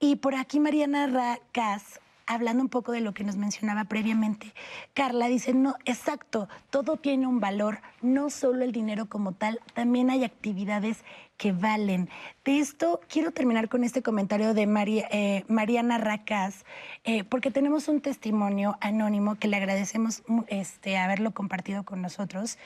Y 0.01 0.17
por 0.17 0.35
aquí 0.35 0.59
Mariana 0.59 1.07
Racas 1.07 2.01
hablando 2.27 2.63
un 2.63 2.69
poco 2.69 2.93
de 2.93 3.01
lo 3.01 3.15
que 3.15 3.25
nos 3.25 3.37
mencionaba 3.37 3.85
previamente, 3.85 4.53
Carla 4.93 5.27
dice, 5.29 5.55
no, 5.55 5.77
exacto, 5.85 6.49
todo 6.71 6.97
tiene 6.97 7.27
un 7.27 7.41
valor, 7.41 7.81
no 8.03 8.31
solo 8.31 8.65
el 8.65 8.73
dinero 8.73 9.07
como 9.07 9.33
tal, 9.33 9.61
también 9.75 10.11
hay 10.11 10.25
actividades 10.25 11.05
que 11.37 11.53
valen. 11.53 12.09
De 12.45 12.59
esto 12.59 13.01
quiero 13.09 13.33
terminar 13.33 13.69
con 13.69 13.85
este 13.85 14.03
comentario 14.03 14.55
de 14.55 14.63
eh, 15.11 15.45
Mariana 15.49 15.99
Racaz, 15.99 16.65
eh, 17.05 17.25
porque 17.25 17.51
tenemos 17.51 17.89
un 17.89 18.01
testimonio 18.01 18.77
anónimo 18.81 19.37
que 19.37 19.49
le 19.49 19.57
agradecemos 19.57 20.23
este, 20.49 20.97
haberlo 20.97 21.33
compartido 21.33 21.85
con 21.85 22.03
nosotros, 22.03 22.59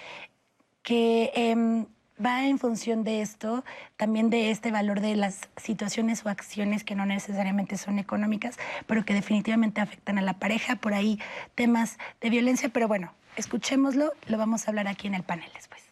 que 0.83 1.33
em, 1.35 1.87
va 2.25 2.47
en 2.47 2.59
función 2.59 3.05
de 3.05 3.23
esto, 3.23 3.65
también 3.97 4.31
de 4.31 4.51
este 4.51 4.71
valor 4.71 5.01
de 5.01 5.17
las 5.17 5.49
situaciones 5.57 6.25
o 6.25 6.29
acciones 6.29 6.85
que 6.85 6.95
no 6.95 7.07
necesariamente 7.07 7.77
son 7.77 7.99
económicas, 7.99 8.57
pero 8.87 9.05
que 9.05 9.15
definitivamente 9.15 9.81
afectan 9.81 10.19
a 10.19 10.23
la 10.23 10.35
pareja, 10.35 10.77
por 10.77 10.95
ahí 10.95 11.19
temas 11.55 11.99
de 12.21 12.31
violencia, 12.31 12.69
pero 12.69 12.89
bueno, 12.89 13.13
escuchémoslo, 13.37 14.13
lo 14.27 14.39
vamos 14.39 14.67
a 14.67 14.71
hablar 14.71 14.89
aquí 14.89 15.07
en 15.07 15.15
el 15.15 15.23
panel 15.23 15.51
después. 15.55 15.83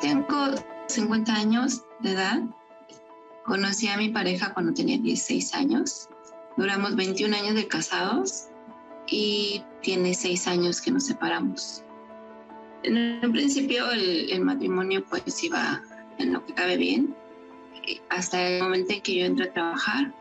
Tengo 0.00 0.54
50 0.86 1.32
años 1.34 1.82
de 2.00 2.12
edad, 2.12 2.42
conocí 3.44 3.88
a 3.88 3.96
mi 3.96 4.10
pareja 4.10 4.52
cuando 4.54 4.72
tenía 4.74 4.98
16 4.98 5.54
años, 5.54 6.08
duramos 6.56 6.94
21 6.96 7.34
años 7.36 7.54
de 7.54 7.66
casados 7.66 8.48
y 9.06 9.64
tiene 9.82 10.14
6 10.14 10.46
años 10.46 10.80
que 10.80 10.90
nos 10.90 11.06
separamos 11.06 11.82
en 12.82 13.20
un 13.24 13.32
principio 13.32 13.90
el, 13.90 14.40
matrimonio 14.40 15.04
pues 15.08 15.42
iba 15.42 15.82
en 16.18 16.32
lo 16.32 16.44
que 16.44 16.54
cabe 16.54 16.76
bien, 16.76 17.14
hasta 18.10 18.48
el 18.48 18.62
momento 18.62 18.92
en 18.94 19.02
que 19.02 19.14
yo 19.16 19.26
entré 19.26 19.46
a 19.46 19.52
trabajar. 19.52 20.14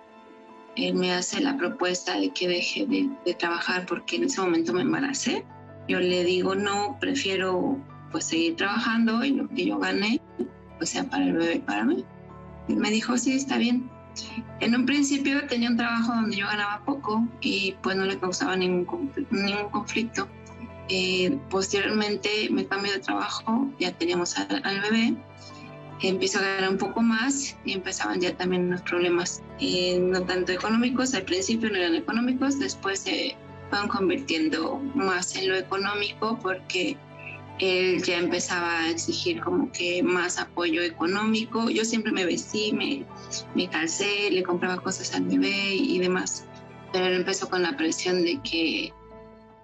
Él 0.75 0.93
me 0.93 1.11
hace 1.11 1.41
la 1.41 1.57
propuesta 1.57 2.19
de 2.19 2.29
que 2.29 2.47
deje 2.47 2.85
de, 2.85 3.33
trabajar 3.33 3.85
porque 3.87 4.17
en 4.17 4.25
ese 4.25 4.41
momento 4.41 4.73
me 4.73 4.81
embaracé. 4.81 5.43
Yo 5.87 5.99
le 5.99 6.23
digo, 6.23 6.53
no, 6.55 6.97
prefiero 6.99 7.77
pues 8.11 8.25
seguir 8.25 8.55
trabajando 8.55 9.23
y 9.25 9.31
lo 9.31 9.49
que 9.49 9.65
yo 9.65 9.79
gane 9.79 10.21
pues 10.77 10.91
sea 10.91 11.03
para 11.09 11.25
el 11.25 11.33
bebé 11.33 11.55
y 11.55 11.59
para 11.59 11.83
mí. 11.83 12.05
Él 12.69 12.77
me 12.77 12.91
dijo, 12.91 13.17
sí, 13.17 13.33
está 13.33 13.57
bien. 13.57 13.89
En 14.59 14.75
un 14.75 14.85
principio 14.85 15.45
tenía 15.47 15.69
un 15.69 15.77
trabajo 15.77 16.13
donde 16.13 16.37
yo 16.37 16.47
ganaba 16.47 16.83
poco 16.85 17.27
y 17.41 17.75
pues 17.81 17.95
no 17.95 18.05
le 18.05 18.19
causaba 18.19 18.55
ningún, 18.55 19.11
ningún 19.31 19.69
conflicto. 19.69 20.27
Eh, 20.89 21.37
posteriormente 21.49 22.49
me 22.49 22.65
cambio 22.65 22.93
de 22.93 22.99
trabajo, 22.99 23.69
ya 23.79 23.91
teníamos 23.91 24.37
al, 24.37 24.81
bebé, 24.81 25.15
empiezo 26.01 26.39
a 26.39 26.43
ganar 26.43 26.69
un 26.69 26.77
poco 26.77 27.01
más 27.01 27.57
y 27.65 27.73
empezaban 27.73 28.21
ya 28.21 28.35
también 28.37 28.69
los 28.69 28.81
problemas, 28.83 29.43
eh, 29.59 29.99
no 29.99 30.21
tanto 30.23 30.53
económicos, 30.53 31.13
al 31.13 31.23
principio 31.23 31.69
no 31.69 31.75
eran 31.75 31.95
económicos, 31.95 32.59
después 32.59 32.99
se 32.99 33.35
van 33.69 33.89
convirtiendo 33.89 34.79
más 34.95 35.35
en 35.35 35.49
lo 35.49 35.57
económico 35.57 36.39
porque 36.41 36.97
él 37.59 38.03
ya 38.03 38.19
empezaba 38.19 38.81
a 38.81 38.89
exigir 38.89 39.41
como 39.41 39.71
que 39.71 40.03
más 40.03 40.37
apoyo 40.37 40.81
económico. 40.83 41.69
Yo 41.69 41.83
siempre 41.85 42.11
me 42.11 42.25
vestí, 42.25 42.71
me, 42.71 43.03
me 43.55 43.67
calcé, 43.67 44.29
le 44.29 44.43
compraba 44.43 44.81
cosas 44.81 45.13
al 45.15 45.23
bebé 45.23 45.73
y 45.73 45.97
demás. 45.99 46.45
Pero 46.93 47.07
él 47.07 47.13
empezó 47.15 47.49
con 47.49 47.63
la 47.63 47.75
presión 47.75 48.23
de 48.23 48.39
que 48.41 48.93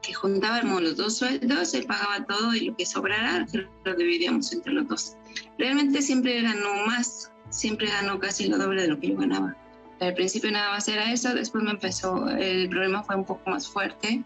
que 0.04 0.14
juntábamos 0.14 0.82
los 0.82 0.98
dos 0.98 1.18
sueldos, 1.18 1.74
él 1.74 1.86
pagaba 1.86 2.24
todo 2.26 2.54
y 2.54 2.66
lo 2.68 2.76
que 2.76 2.86
sobrara 2.86 3.48
lo 3.86 3.96
dividíamos 3.96 4.52
entre 4.54 4.74
los 4.74 4.88
dos. 4.88 5.18
Realmente 5.58 6.02
siempre 6.02 6.42
ganó 6.42 6.86
más, 6.86 7.32
siempre 7.50 7.88
ganó 7.88 8.20
casi 8.20 8.48
lo 8.48 8.58
doble 8.58 8.84
de 8.84 8.90
lo 8.90 9.00
que 9.00 9.10
yo 9.10 9.18
ganaba. 9.18 9.56
Al 10.02 10.14
principio 10.14 10.52
nada 10.52 10.72
más 10.72 10.88
era 10.88 11.12
eso, 11.12 11.34
después 11.34 11.64
me 11.64 11.72
empezó, 11.72 12.28
el 12.28 12.70
problema 12.70 13.04
fue 13.04 13.16
un 13.16 13.26
poco 13.26 13.50
más 13.50 13.68
fuerte 13.68 14.22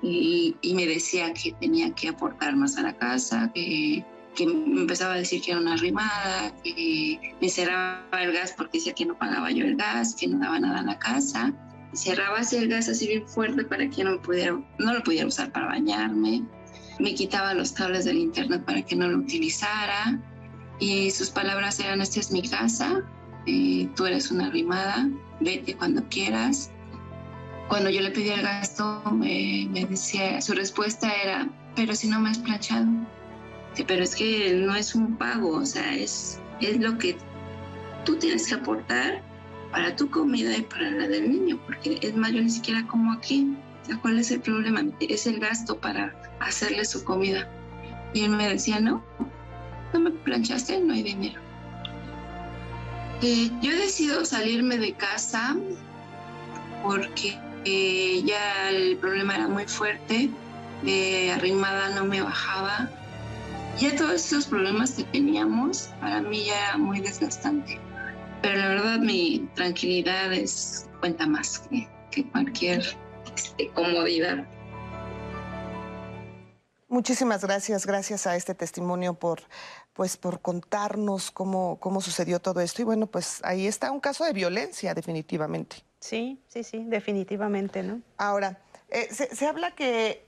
y, 0.00 0.56
y 0.62 0.74
me 0.74 0.86
decía 0.86 1.34
que 1.34 1.52
tenía 1.52 1.92
que 1.92 2.08
aportar 2.08 2.54
más 2.54 2.76
a 2.78 2.82
la 2.82 2.96
casa, 2.96 3.50
que, 3.52 4.04
que 4.36 4.46
me 4.46 4.82
empezaba 4.82 5.14
a 5.14 5.16
decir 5.16 5.42
que 5.42 5.50
era 5.50 5.60
una 5.60 5.76
rimada, 5.76 6.54
que 6.62 7.34
me 7.40 7.48
cerraba 7.48 8.22
el 8.22 8.32
gas 8.32 8.54
porque 8.56 8.78
decía 8.78 8.94
que 8.94 9.06
no 9.06 9.18
pagaba 9.18 9.50
yo 9.50 9.64
el 9.64 9.74
gas, 9.74 10.14
que 10.14 10.28
no 10.28 10.38
daba 10.38 10.60
nada 10.60 10.78
a 10.78 10.82
la 10.84 10.98
casa 10.98 11.52
cerraba 11.92 12.38
así 12.38 12.56
el 12.56 12.68
gas 12.68 12.88
así 12.88 13.06
bien 13.08 13.26
fuerte 13.26 13.64
para 13.64 13.88
que 13.88 14.04
no, 14.04 14.20
pudiera, 14.20 14.60
no 14.78 14.94
lo 14.94 15.02
pudiera 15.02 15.26
usar 15.26 15.50
para 15.52 15.66
bañarme. 15.66 16.44
Me 16.98 17.14
quitaba 17.14 17.54
los 17.54 17.72
cables 17.72 18.04
del 18.04 18.18
internet 18.18 18.64
para 18.64 18.82
que 18.82 18.96
no 18.96 19.08
lo 19.08 19.18
utilizara. 19.18 20.20
Y 20.78 21.10
sus 21.10 21.30
palabras 21.30 21.78
eran, 21.80 22.00
esta 22.00 22.20
es 22.20 22.30
mi 22.30 22.42
casa, 22.42 23.02
eh, 23.46 23.88
tú 23.96 24.06
eres 24.06 24.30
una 24.30 24.50
rimada, 24.50 25.08
vete 25.40 25.76
cuando 25.76 26.02
quieras. 26.08 26.70
Cuando 27.68 27.90
yo 27.90 28.00
le 28.00 28.10
pedí 28.10 28.30
el 28.30 28.42
gasto, 28.42 29.02
me 29.12 29.68
decía, 29.88 30.40
su 30.40 30.54
respuesta 30.54 31.12
era, 31.22 31.48
pero 31.76 31.94
si 31.94 32.08
no 32.08 32.18
me 32.20 32.30
has 32.30 32.38
planchado. 32.38 32.86
pero 33.86 34.02
es 34.02 34.16
que 34.16 34.54
no 34.54 34.74
es 34.74 34.94
un 34.94 35.16
pago, 35.16 35.56
o 35.56 35.66
sea, 35.66 35.94
es, 35.94 36.40
es 36.60 36.78
lo 36.80 36.98
que 36.98 37.16
tú 38.04 38.16
tienes 38.16 38.48
que 38.48 38.54
aportar 38.54 39.22
para 39.72 39.94
tu 39.96 40.10
comida 40.10 40.56
y 40.56 40.62
para 40.62 40.90
la 40.90 41.08
del 41.08 41.30
niño, 41.30 41.60
porque 41.66 41.98
es 42.02 42.16
más, 42.16 42.32
yo 42.32 42.42
ni 42.42 42.50
siquiera 42.50 42.86
como 42.86 43.12
aquí. 43.12 43.56
¿Cuál 44.02 44.18
es 44.18 44.30
el 44.30 44.40
problema? 44.40 44.84
Es 45.00 45.26
el 45.26 45.40
gasto 45.40 45.76
para 45.78 46.14
hacerle 46.40 46.84
su 46.84 47.02
comida. 47.04 47.48
Y 48.14 48.24
él 48.24 48.30
me 48.30 48.48
decía, 48.48 48.80
no, 48.80 49.02
no 49.92 50.00
me 50.00 50.10
planchaste, 50.10 50.80
no 50.80 50.94
hay 50.94 51.02
dinero. 51.02 51.40
Eh, 53.22 53.50
yo 53.60 53.72
he 53.72 53.76
decidido 53.76 54.24
salirme 54.24 54.78
de 54.78 54.92
casa 54.94 55.56
porque 56.82 57.38
eh, 57.64 58.22
ya 58.24 58.70
el 58.70 58.96
problema 58.96 59.34
era 59.34 59.48
muy 59.48 59.66
fuerte, 59.66 60.30
de 60.82 61.32
arrimada 61.32 61.90
no 61.90 62.04
me 62.04 62.22
bajaba. 62.22 62.88
Ya 63.78 63.94
todos 63.96 64.14
esos 64.14 64.46
problemas 64.46 64.92
que 64.92 65.04
teníamos, 65.04 65.90
para 66.00 66.20
mí 66.20 66.44
ya 66.44 66.68
era 66.68 66.78
muy 66.78 67.00
desgastante. 67.00 67.78
Pero 68.42 68.56
la 68.56 68.68
verdad 68.68 68.98
mi 68.98 69.48
tranquilidad 69.54 70.32
es 70.32 70.88
cuenta 71.00 71.26
más 71.26 71.68
que, 72.10 72.24
cualquier 72.32 72.82
este, 73.34 73.68
comodidad. 73.68 74.46
muchísimas 76.88 77.42
gracias, 77.42 77.86
gracias 77.86 78.26
a 78.26 78.36
este 78.36 78.54
testimonio 78.54 79.14
por, 79.14 79.40
pues, 79.94 80.16
por 80.16 80.40
contarnos 80.40 81.30
cómo, 81.30 81.78
cómo 81.80 82.00
sucedió 82.00 82.40
todo 82.40 82.60
esto. 82.60 82.82
Y 82.82 82.84
bueno, 82.84 83.06
pues 83.06 83.40
ahí 83.42 83.66
está 83.66 83.90
un 83.90 84.00
caso 84.00 84.24
de 84.24 84.32
violencia, 84.32 84.92
definitivamente. 84.92 85.76
Sí, 86.00 86.40
sí, 86.48 86.62
sí, 86.62 86.84
definitivamente, 86.86 87.82
¿no? 87.82 88.00
Ahora, 88.18 88.58
eh, 88.90 89.08
se, 89.10 89.46
habla 89.46 89.74
que 89.74 90.26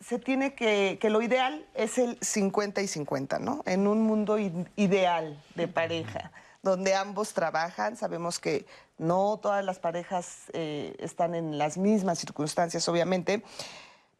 se 0.00 0.18
tiene 0.18 0.54
que, 0.54 0.98
que 1.00 1.10
lo 1.10 1.22
ideal 1.22 1.66
es 1.74 1.98
el 1.98 2.18
50 2.20 2.82
y 2.82 2.86
50, 2.86 3.38
¿no? 3.38 3.62
En 3.66 3.86
un 3.86 4.02
mundo 4.02 4.38
ideal 4.76 5.42
de 5.54 5.68
pareja, 5.68 6.32
donde 6.64 6.94
ambos 6.94 7.34
trabajan, 7.34 7.96
sabemos 7.96 8.40
que 8.40 8.66
no 8.98 9.38
todas 9.40 9.64
las 9.64 9.78
parejas 9.78 10.50
eh, 10.54 10.96
están 10.98 11.34
en 11.34 11.58
las 11.58 11.76
mismas 11.76 12.18
circunstancias, 12.18 12.88
obviamente, 12.88 13.44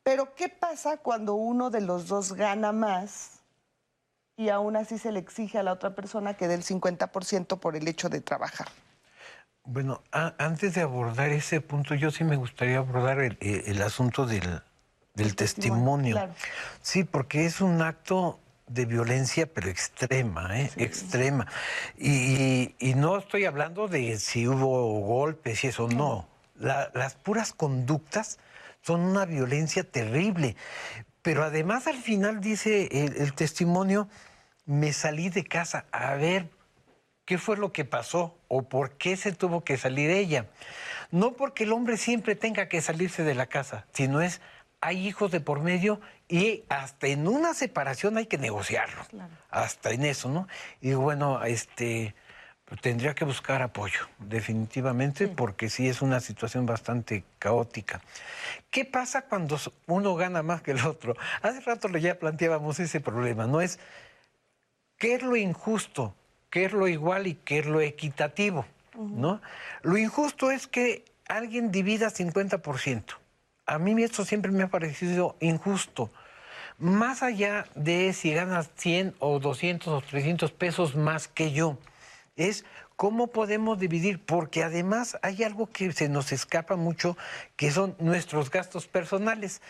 pero 0.03 0.35
¿qué 0.35 0.51
pasa 0.51 0.99
cuando 0.99 1.35
uno 1.35 1.71
de 1.71 1.81
los 1.81 2.07
dos 2.07 2.35
gana 2.35 2.73
más 2.73 3.41
y 4.37 4.51
aún 4.51 4.77
así 4.77 4.99
se 4.99 5.11
le 5.11 5.21
exige 5.21 5.59
a 5.59 5.63
la 5.63 5.73
otra 5.73 5.95
persona 5.95 6.35
que 6.35 6.47
dé 6.47 6.55
el 6.55 6.63
50% 6.63 7.59
por 7.59 7.77
el 7.77 7.89
hecho 7.89 8.11
de 8.11 8.21
trabajar? 8.21 8.69
Bueno, 9.65 10.03
antes 10.13 10.75
de 10.75 10.83
abordar 10.83 11.31
ese 11.31 11.63
punto, 11.63 11.95
yo 11.95 12.11
sí 12.11 12.23
me 12.23 12.37
gustaría 12.37 12.77
abordar 12.77 13.21
el, 13.21 13.83
asunto 13.83 14.27
del, 14.27 14.61
testimonio. 15.37 16.29
Sí, 16.83 17.05
porque 17.05 17.47
es 17.47 17.63
un 17.63 17.81
acto 17.81 18.39
de 18.67 18.87
violencia, 18.87 19.47
pero 19.47 19.69
extrema, 19.69 20.59
¿eh? 20.59 20.71
extrema. 20.77 21.47
Y, 21.99 22.75
no 22.97 23.19
estoy 23.19 23.45
hablando 23.45 23.89
de 23.89 24.19
si 24.19 24.49
hubo 24.49 25.01
golpes 25.01 25.65
y 25.65 25.69
eso, 25.69 25.89
no. 25.89 26.29
las 26.57 27.15
puras 27.17 27.53
conductas 27.53 28.39
son 28.83 29.01
una 29.01 29.25
violencia 29.25 29.85
terrible. 29.85 30.57
Pero 31.23 31.43
además 31.43 31.87
al 31.87 31.97
final 31.97 32.43
dice 32.43 32.89
el, 32.93 33.33
testimonio, 33.33 34.09
me 34.67 34.93
salí 34.93 35.31
de 35.31 35.45
casa 35.45 35.87
a 35.91 36.15
ver 36.17 36.51
qué 37.25 37.39
fue 37.39 37.57
lo 37.57 37.73
que 37.73 37.87
pasó 37.87 38.37
o 38.49 38.69
por 38.69 38.99
qué 38.99 39.17
se 39.17 39.33
tuvo 39.33 39.65
que 39.65 39.79
salir 39.79 40.11
ella. 40.11 40.51
No 41.11 41.33
porque 41.33 41.65
el 41.65 41.73
hombre 41.73 41.97
siempre 41.97 42.35
tenga 42.35 42.69
que 42.69 42.83
salirse 42.83 43.25
de 43.25 43.35
la 43.35 43.47
casa, 43.47 43.87
sino 43.95 44.21
es, 44.21 44.43
hay 44.83 45.07
hijos 45.09 45.31
de 45.31 45.41
por 45.41 45.61
medio 45.63 45.99
y 46.29 46.65
hasta 46.69 47.07
en 47.09 47.29
una 47.29 47.55
separación 47.55 48.17
hay 48.17 48.27
que 48.27 48.39
negociarlo. 48.39 49.03
Hasta 49.51 49.91
en 49.91 50.05
eso, 50.05 50.29
¿no? 50.29 50.49
Y 50.81 50.95
bueno, 50.95 51.43
este 51.45 52.15
tendría 52.81 53.15
que 53.15 53.25
buscar 53.25 53.63
apoyo, 53.63 54.09
definitivamente, 54.19 55.29
porque 55.29 55.69
sí 55.69 55.89
es 55.89 56.03
una 56.03 56.21
situación 56.21 56.67
bastante 56.67 57.25
caótica. 57.39 58.01
¿Qué 58.71 58.85
pasa 58.85 59.23
cuando 59.23 59.59
uno 59.87 60.15
gana 60.15 60.43
más 60.43 60.63
que 60.63 60.73
el 60.73 60.85
otro? 60.87 61.15
Hace 61.43 61.61
rato 61.61 61.89
ya 61.99 62.19
planteábamos 62.19 62.81
ese 62.81 63.01
problema, 63.01 63.47
¿no? 63.47 63.61
Es 63.61 63.79
qué 64.99 65.15
es 65.15 65.23
lo 65.23 65.37
injusto, 65.37 66.15
qué 66.51 66.65
es 66.65 66.73
lo 66.73 66.89
igual 66.89 67.27
y 67.27 67.35
qué 67.35 67.59
es 67.59 67.67
lo 67.67 67.81
equitativo, 67.81 68.65
¿no? 68.97 69.41
Lo 69.83 69.97
injusto 69.99 70.51
es 70.51 70.67
que 70.67 71.05
alguien 71.29 71.71
divida 71.71 72.09
50%. 72.09 73.03
A 73.67 73.79
mí 73.79 74.03
esto 74.03 74.25
siempre 74.25 74.53
me 74.53 74.63
ha 74.63 74.69
parecido 74.69 75.37
injusto. 75.41 76.11
Más 76.79 77.23
allá 77.23 77.67
de 77.75 78.13
si 78.13 78.35
ganas 78.35 78.71
100 78.77 79.15
o 79.21 79.39
200 79.39 79.89
o 79.89 80.01
300 80.01 80.53
pesos 80.53 80.97
más 80.97 81.29
que 81.29 81.53
yo 81.53 81.79
es 82.37 82.65
cómo 82.97 83.29
podemos 83.29 83.79
dividir, 83.79 84.25
porque 84.25 84.63
además 84.63 85.19
hay 85.23 85.43
algo 85.45 85.67
que 85.67 85.93
se 85.93 86.09
nos 86.09 86.33
escapa 86.33 86.77
mucho, 86.77 87.17
que 87.57 87.71
son 87.71 87.97
nuestros 87.99 88.51
gastos 88.51 88.87
personales. 88.87 89.63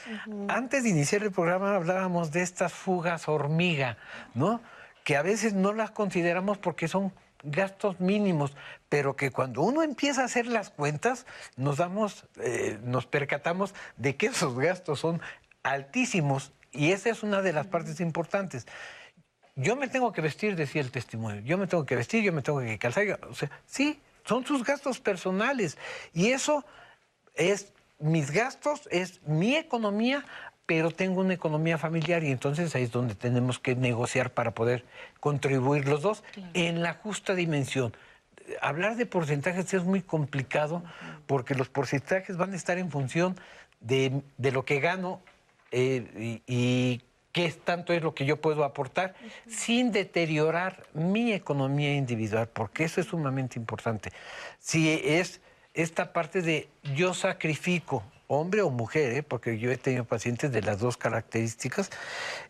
Antes 0.48 0.82
de 0.82 0.90
iniciar 0.90 1.22
el 1.22 1.30
programa 1.30 1.76
hablábamos 1.76 2.32
de 2.32 2.42
estas 2.42 2.72
fugas 2.72 3.28
hormiga, 3.28 3.96
¿no? 4.34 4.60
Que 5.04 5.16
a 5.16 5.22
veces 5.22 5.54
no 5.54 5.72
las 5.72 5.90
consideramos 5.90 6.58
porque 6.58 6.88
son 6.88 7.12
gastos 7.44 8.00
mínimos, 8.00 8.56
pero 8.88 9.16
que 9.16 9.30
cuando 9.30 9.62
uno 9.62 9.82
empieza 9.82 10.22
a 10.22 10.24
hacer 10.24 10.46
las 10.46 10.70
cuentas, 10.70 11.26
nos 11.56 11.76
damos, 11.76 12.26
eh, 12.40 12.78
nos 12.82 13.06
percatamos 13.06 13.74
de 13.96 14.16
que 14.16 14.26
esos 14.26 14.58
gastos 14.58 15.00
son 15.00 15.20
altísimos 15.62 16.52
y 16.72 16.92
esa 16.92 17.10
es 17.10 17.22
una 17.22 17.42
de 17.42 17.52
las 17.52 17.66
partes 17.66 18.00
importantes. 18.00 18.66
Yo 19.56 19.76
me 19.76 19.88
tengo 19.88 20.12
que 20.12 20.20
vestir, 20.20 20.56
decía 20.56 20.82
el 20.82 20.90
testimonio, 20.90 21.40
yo 21.42 21.56
me 21.56 21.66
tengo 21.66 21.86
que 21.86 21.94
vestir, 21.94 22.24
yo 22.24 22.32
me 22.32 22.42
tengo 22.42 22.58
que 22.60 22.78
calzar, 22.78 23.20
o 23.28 23.34
sea, 23.34 23.50
sí, 23.66 24.00
son 24.24 24.44
sus 24.44 24.64
gastos 24.64 24.98
personales 24.98 25.78
y 26.12 26.30
eso 26.30 26.64
es 27.34 27.72
mis 27.98 28.30
gastos, 28.30 28.88
es 28.90 29.22
mi 29.22 29.56
economía, 29.56 30.24
pero 30.66 30.90
tengo 30.90 31.20
una 31.20 31.34
economía 31.34 31.78
familiar 31.78 32.24
y 32.24 32.30
entonces 32.30 32.74
ahí 32.74 32.84
es 32.84 32.92
donde 32.92 33.14
tenemos 33.14 33.58
que 33.58 33.74
negociar 33.74 34.30
para 34.30 34.52
poder 34.52 34.84
contribuir 35.20 35.86
los 35.86 36.02
dos 36.02 36.24
en 36.54 36.82
la 36.82 36.94
justa 36.94 37.34
dimensión. 37.34 37.94
Hablar 38.60 38.96
de 38.96 39.06
porcentajes 39.06 39.72
es 39.74 39.84
muy 39.84 40.02
complicado 40.02 40.82
porque 41.26 41.54
los 41.54 41.68
porcentajes 41.68 42.36
van 42.36 42.52
a 42.52 42.56
estar 42.56 42.78
en 42.78 42.90
función 42.90 43.36
de, 43.80 44.22
lo 44.38 44.64
que 44.64 44.80
gano 44.80 45.20
eh, 45.70 46.40
y, 46.46 46.52
y 46.52 47.02
qué 47.32 47.50
tanto 47.50 47.92
es 47.92 48.02
lo 48.02 48.14
que 48.14 48.24
yo 48.24 48.40
puedo 48.40 48.64
aportar 48.64 49.14
sin 49.46 49.92
deteriorar 49.92 50.86
mi 50.94 51.32
economía 51.32 51.94
individual, 51.94 52.48
porque 52.48 52.84
eso 52.84 53.00
es 53.00 53.08
sumamente 53.08 53.58
importante. 53.58 54.10
Si 54.60 54.90
es 54.90 55.40
esta 55.74 56.12
parte 56.12 56.40
de 56.40 56.68
yo 56.94 57.12
sacrifico, 57.12 58.04
hombre 58.26 58.62
o 58.62 58.70
mujer, 58.70 59.12
¿eh? 59.12 59.22
porque 59.22 59.58
yo 59.58 59.70
he 59.70 59.76
tenido 59.76 60.04
pacientes 60.04 60.52
de 60.52 60.62
las 60.62 60.78
dos 60.78 60.96
características, 60.96 61.90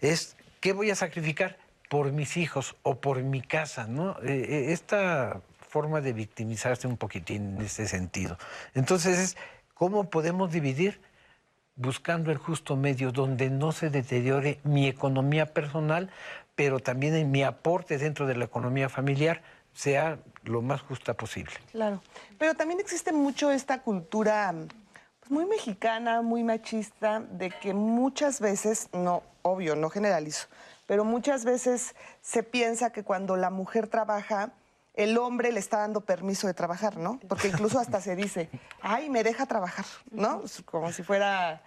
es 0.01 0.37
qué 0.61 0.73
voy 0.73 0.91
a 0.91 0.95
sacrificar 0.95 1.59
por 1.89 2.13
mis 2.13 2.37
hijos 2.37 2.77
o 2.83 3.01
por 3.01 3.23
mi 3.23 3.43
casa, 3.43 3.87
¿no? 3.87 4.13
Eh, 4.23 4.47
eh, 4.49 4.73
esta 4.73 5.41
forma 5.69 6.01
de 6.01 6.13
victimizarse 6.13 6.87
un 6.87 6.97
poquitín 6.97 7.57
en 7.57 7.63
ese 7.63 7.87
sentido. 7.87 8.39
Entonces 8.75 9.19
es 9.19 9.37
cómo 9.75 10.09
podemos 10.09 10.53
dividir 10.53 11.01
buscando 11.77 12.31
el 12.31 12.39
justo 12.39 12.77
medio 12.77 13.11
donde 13.11 13.51
no 13.51 13.73
se 13.73 13.91
deteriore 13.91 14.61
mi 14.63 14.87
economía 14.87 15.47
personal, 15.47 16.11
pero 16.55 16.79
también 16.79 17.15
en 17.15 17.31
mi 17.31 17.43
aporte 17.43 17.99
dentro 17.99 18.27
de 18.27 18.37
la 18.37 18.45
economía 18.45 18.89
familiar 18.89 19.43
sea 19.73 20.19
lo 20.45 20.63
más 20.63 20.83
justa 20.83 21.15
posible. 21.15 21.55
Claro, 21.73 22.01
pero 22.39 22.55
también 22.55 22.79
existe 22.79 23.13
mucho 23.13 23.51
esta 23.51 23.83
cultura 23.83 24.55
pues, 25.25 25.31
muy 25.31 25.47
mexicana, 25.47 26.21
muy 26.21 26.45
machista, 26.45 27.21
de 27.21 27.51
que 27.51 27.73
muchas 27.73 28.41
veces, 28.41 28.89
no, 28.93 29.23
obvio, 29.41 29.75
no 29.75 29.89
generalizo, 29.89 30.49
pero 30.87 31.05
muchas 31.05 31.47
veces 31.47 31.95
se 32.21 32.43
piensa 32.43 32.91
que 32.91 33.05
cuando 33.05 33.37
la 33.37 33.49
mujer 33.49 33.89
trabaja, 33.89 34.53
el 34.93 35.17
hombre 35.17 35.51
le 35.51 35.61
está 35.61 35.79
dando 35.79 36.03
permiso 36.03 36.47
de 36.47 36.53
trabajar, 36.53 36.99
¿no? 36.99 37.19
Porque 37.27 37.49
incluso 37.49 37.79
hasta 37.81 38.03
se 38.03 38.17
dice, 38.17 38.51
ay, 38.83 39.09
me 39.09 39.25
deja 39.25 39.47
trabajar, 39.47 39.87
¿no? 40.11 40.43
Como 40.67 40.93
si 40.93 41.03
fuera... 41.03 41.63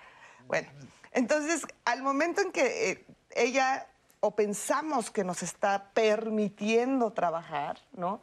Bueno, 0.48 0.70
entonces, 1.12 1.66
al 1.84 2.04
momento 2.04 2.42
en 2.42 2.52
que 2.52 2.92
eh, 2.92 3.06
ella 3.36 3.88
o 4.20 4.32
pensamos 4.32 5.10
que 5.10 5.24
nos 5.24 5.42
está 5.42 5.90
permitiendo 5.94 7.12
trabajar, 7.12 7.80
¿no? 7.92 8.22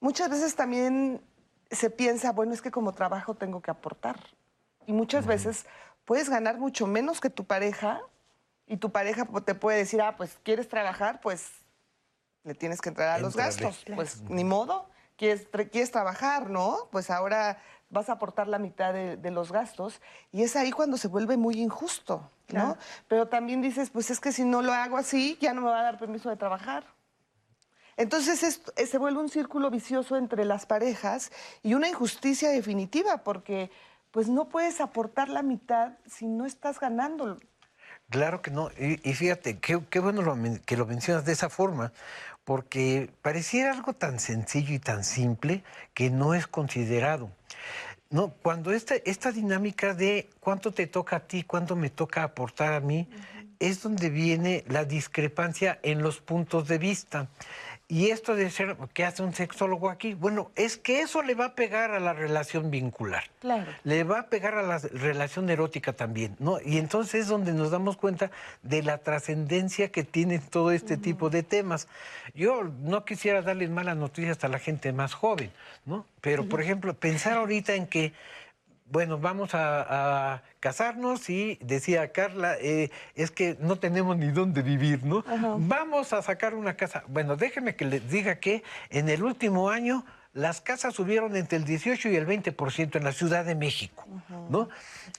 Muchas 0.00 0.28
veces 0.28 0.54
también 0.54 1.22
se 1.70 1.88
piensa, 1.88 2.32
bueno, 2.32 2.52
es 2.52 2.60
que 2.60 2.70
como 2.70 2.92
trabajo 2.92 3.34
tengo 3.34 3.60
que 3.62 3.70
aportar. 3.70 4.20
Y 4.86 4.92
muchas 4.92 5.26
veces 5.26 5.66
puedes 6.04 6.28
ganar 6.30 6.58
mucho 6.58 6.86
menos 6.86 7.20
que 7.20 7.30
tu 7.30 7.44
pareja 7.44 8.00
y 8.66 8.78
tu 8.78 8.90
pareja 8.90 9.26
te 9.44 9.54
puede 9.54 9.78
decir, 9.78 10.00
ah, 10.00 10.16
pues 10.16 10.38
quieres 10.42 10.68
trabajar, 10.68 11.20
pues 11.20 11.50
le 12.44 12.54
tienes 12.54 12.80
que 12.80 12.88
entrar 12.88 13.08
a 13.08 13.18
los 13.18 13.36
gastos. 13.36 13.84
Pues 13.94 14.22
ni 14.22 14.44
modo, 14.44 14.88
quieres, 15.16 15.48
quieres 15.70 15.90
trabajar, 15.90 16.48
¿no? 16.48 16.88
Pues 16.90 17.10
ahora 17.10 17.58
vas 17.90 18.08
a 18.08 18.12
aportar 18.12 18.48
la 18.48 18.58
mitad 18.58 18.92
de, 18.92 19.30
los 19.30 19.52
gastos 19.52 20.00
y 20.32 20.42
es 20.42 20.56
ahí 20.56 20.72
cuando 20.72 20.96
se 20.96 21.08
vuelve 21.08 21.36
muy 21.36 21.60
injusto, 21.60 22.30
¿no? 22.48 22.76
Pero 23.08 23.28
también 23.28 23.62
dices, 23.62 23.90
pues 23.90 24.10
es 24.10 24.20
que 24.20 24.32
si 24.32 24.44
no 24.44 24.62
lo 24.62 24.72
hago 24.72 24.96
así, 24.96 25.38
ya 25.40 25.52
no 25.52 25.60
me 25.60 25.68
va 25.68 25.80
a 25.80 25.84
dar 25.84 25.98
permiso 25.98 26.28
de 26.28 26.36
trabajar. 26.36 26.84
Entonces 27.96 28.60
se 28.74 28.98
vuelve 28.98 29.20
un 29.20 29.28
círculo 29.28 29.70
vicioso 29.70 30.16
entre 30.16 30.44
las 30.44 30.66
parejas 30.66 31.32
y 31.62 31.74
una 31.74 31.88
injusticia 31.88 32.50
definitiva 32.50 33.18
porque 33.18 33.70
pues 34.16 34.30
no 34.30 34.48
puedes 34.48 34.80
aportar 34.80 35.28
la 35.28 35.42
mitad 35.42 35.92
si 36.06 36.26
no 36.26 36.46
estás 36.46 36.80
ganando. 36.80 37.38
Claro 38.08 38.40
que 38.40 38.50
no. 38.50 38.70
Y, 38.78 39.12
fíjate, 39.12 39.58
qué, 39.58 39.76
bueno 39.98 40.22
que 40.64 40.78
lo 40.78 40.86
mencionas 40.86 41.26
de 41.26 41.32
esa 41.32 41.50
forma, 41.50 41.92
porque 42.42 43.10
pareciera 43.20 43.72
algo 43.72 43.92
tan 43.92 44.18
sencillo 44.18 44.72
y 44.72 44.78
tan 44.78 45.04
simple 45.04 45.64
que 45.92 46.08
no 46.08 46.32
es 46.32 46.46
considerado. 46.46 47.30
No, 48.08 48.30
cuando 48.42 48.72
esta, 48.72 48.94
esta 49.04 49.32
dinámica 49.32 49.92
de 49.92 50.30
cuánto 50.40 50.72
te 50.72 50.86
toca 50.86 51.16
a 51.16 51.20
ti, 51.20 51.42
cuánto 51.42 51.76
me 51.76 51.90
toca 51.90 52.22
aportar 52.22 52.72
a 52.72 52.80
mí, 52.80 53.10
es 53.58 53.82
donde 53.82 54.08
viene 54.08 54.64
la 54.66 54.86
discrepancia 54.86 55.78
en 55.82 56.00
los 56.00 56.22
puntos 56.22 56.68
de 56.68 56.78
vista. 56.78 57.28
Y 57.88 58.10
esto 58.10 58.34
de 58.34 58.50
ser, 58.50 58.76
¿qué 58.94 59.04
hace 59.04 59.22
un 59.22 59.32
sexólogo 59.32 59.90
aquí? 59.90 60.14
Bueno, 60.14 60.50
es 60.56 60.76
que 60.76 61.02
eso 61.02 61.22
le 61.22 61.36
va 61.36 61.46
a 61.46 61.54
pegar 61.54 61.92
a 61.92 62.00
la 62.00 62.14
relación 62.14 62.68
vincular. 62.68 63.24
Claro. 63.38 63.70
Le 63.84 64.02
va 64.02 64.20
a 64.20 64.26
pegar 64.26 64.54
a 64.54 64.62
la 64.62 64.78
relación 64.78 65.48
erótica 65.50 65.92
también, 65.92 66.34
¿no? 66.40 66.58
Y 66.64 66.78
entonces 66.78 67.22
es 67.22 67.28
donde 67.28 67.52
nos 67.52 67.70
damos 67.70 67.96
cuenta 67.96 68.32
de 68.64 68.82
la 68.82 68.98
trascendencia 68.98 69.92
que 69.92 70.02
tiene 70.02 70.40
todo 70.40 70.72
este 70.72 70.96
tipo 70.96 71.30
de 71.30 71.44
temas. 71.44 71.86
Yo 72.34 72.64
no 72.64 73.04
quisiera 73.04 73.42
darles 73.42 73.70
malas 73.70 73.96
noticias 73.96 74.42
a 74.42 74.48
la 74.48 74.58
gente 74.58 74.92
más 74.92 75.14
joven, 75.14 75.52
¿no? 75.84 76.06
Pero, 76.20 76.48
por 76.48 76.60
ejemplo, 76.60 76.92
pensar 76.94 77.34
ahorita 77.34 77.74
en 77.74 77.86
que 77.86 78.12
bueno, 78.90 79.18
vamos 79.18 79.50
a, 79.54 80.42
casarnos 80.60 81.30
y 81.30 81.58
decía 81.62 82.12
Carla, 82.12 82.56
eh, 82.60 82.90
es 83.14 83.30
que 83.30 83.56
no 83.60 83.76
tenemos 83.78 84.16
ni 84.16 84.28
dónde 84.28 84.62
vivir, 84.62 85.04
¿no? 85.04 85.24
Vamos 85.58 86.12
a 86.12 86.22
sacar 86.22 86.54
una 86.54 86.74
casa. 86.74 87.04
Bueno, 87.06 87.36
déjeme 87.36 87.76
que 87.76 87.84
les 87.84 88.10
diga 88.10 88.36
que 88.36 88.62
en 88.90 89.08
el 89.08 89.22
último 89.22 89.70
año 89.70 90.04
las 90.36 90.60
casas 90.60 90.92
subieron 90.92 91.34
entre 91.34 91.56
el 91.56 91.64
18 91.64 92.10
y 92.10 92.16
el 92.16 92.26
20% 92.26 92.96
en 92.96 93.04
la 93.04 93.12
Ciudad 93.12 93.46
de 93.46 93.54
México, 93.54 94.06
¿no? 94.50 94.68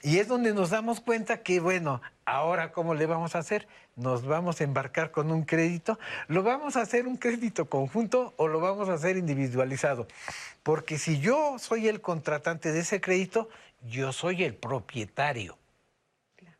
Y 0.04 0.18
es 0.18 0.28
donde 0.28 0.54
nos 0.54 0.70
damos 0.70 1.00
cuenta 1.00 1.42
que, 1.42 1.58
bueno, 1.58 2.00
ahora 2.24 2.70
cómo 2.70 2.94
le 2.94 3.04
vamos 3.06 3.34
a 3.34 3.40
hacer? 3.40 3.66
Nos 3.96 4.24
vamos 4.24 4.60
a 4.60 4.64
embarcar 4.64 5.10
con 5.10 5.32
un 5.32 5.42
crédito, 5.42 5.98
lo 6.28 6.44
vamos 6.44 6.76
a 6.76 6.82
hacer 6.82 7.08
un 7.08 7.16
crédito 7.16 7.68
conjunto 7.68 8.32
o 8.36 8.46
lo 8.46 8.60
vamos 8.60 8.88
a 8.88 8.94
hacer 8.94 9.16
individualizado. 9.16 10.06
Porque 10.62 10.98
si 10.98 11.18
yo 11.18 11.58
soy 11.58 11.88
el 11.88 12.00
contratante 12.00 12.70
de 12.70 12.78
ese 12.78 13.00
crédito, 13.00 13.48
yo 13.82 14.12
soy 14.12 14.44
el 14.44 14.54
propietario. 14.54 15.58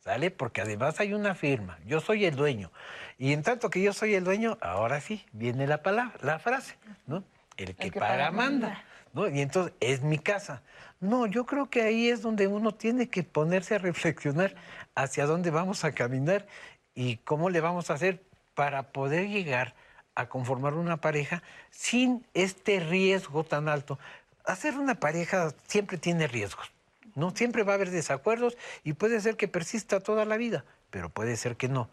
¿Sale? 0.01 0.33
Porque 0.33 0.63
además 0.63 0.99
hay 0.99 1.15
una 1.15 1.37
firma, 1.37 1.79
yo 1.87 2.01
soy 2.01 2.25
el 2.25 2.35
dueño. 2.35 2.73
Y 3.19 3.33
en 3.35 3.45
tanto 3.45 3.71
que 3.71 3.81
yo 3.81 3.93
soy 3.93 4.15
el 4.15 4.25
dueño, 4.25 4.59
ahora 4.61 5.01
sí, 5.01 5.25
viene 5.31 5.69
la 5.69 5.85
palabra, 5.85 6.19
la 6.23 6.41
frase, 6.41 6.75
¿no? 7.07 7.23
El 7.59 7.75
que, 7.75 7.93
paga, 7.93 8.31
manda. 8.31 8.85
¿no? 9.13 9.29
Y 9.29 9.41
entonces 9.41 9.75
es 9.81 10.03
mi 10.03 10.19
casa. 10.19 10.63
No, 11.01 11.27
yo 11.27 11.45
creo 11.45 11.69
que 11.69 11.83
ahí 11.83 12.09
es 12.09 12.23
donde 12.23 12.47
uno 12.47 12.75
tiene 12.75 13.09
que 13.09 13.23
ponerse 13.23 13.75
a 13.75 13.79
reflexionar 13.79 14.55
hacia 14.95 15.27
dónde 15.27 15.51
vamos 15.51 15.85
a 15.85 15.93
caminar 15.93 16.47
y 16.95 17.17
cómo 17.19 17.51
le 17.51 17.61
vamos 17.61 17.91
a 17.91 17.95
hacer 17.95 18.23
para 18.55 18.91
poder 18.91 19.29
llegar 19.29 19.75
a 20.15 20.29
conformar 20.29 20.75
una 20.75 21.01
pareja 21.01 21.43
sin 21.71 22.27
este 22.35 22.81
riesgo 22.81 23.45
tan 23.45 23.69
alto. 23.69 23.99
Hacer 24.45 24.77
una 24.77 24.97
pareja 24.97 25.53
siempre 25.67 25.99
tiene 25.99 26.27
riesgos, 26.27 26.73
¿no? 27.15 27.31
Siempre 27.31 27.63
va 27.63 27.73
a 27.73 27.75
haber 27.77 27.91
desacuerdos 27.91 28.57
y 28.83 28.95
puede 28.95 29.21
ser 29.21 29.37
que 29.37 29.47
persista 29.47 30.01
toda 30.01 30.25
la 30.25 30.37
vida, 30.37 30.65
pero 30.91 31.11
puede 31.11 31.37
ser 31.37 31.57
que 31.57 31.69
no 31.69 31.89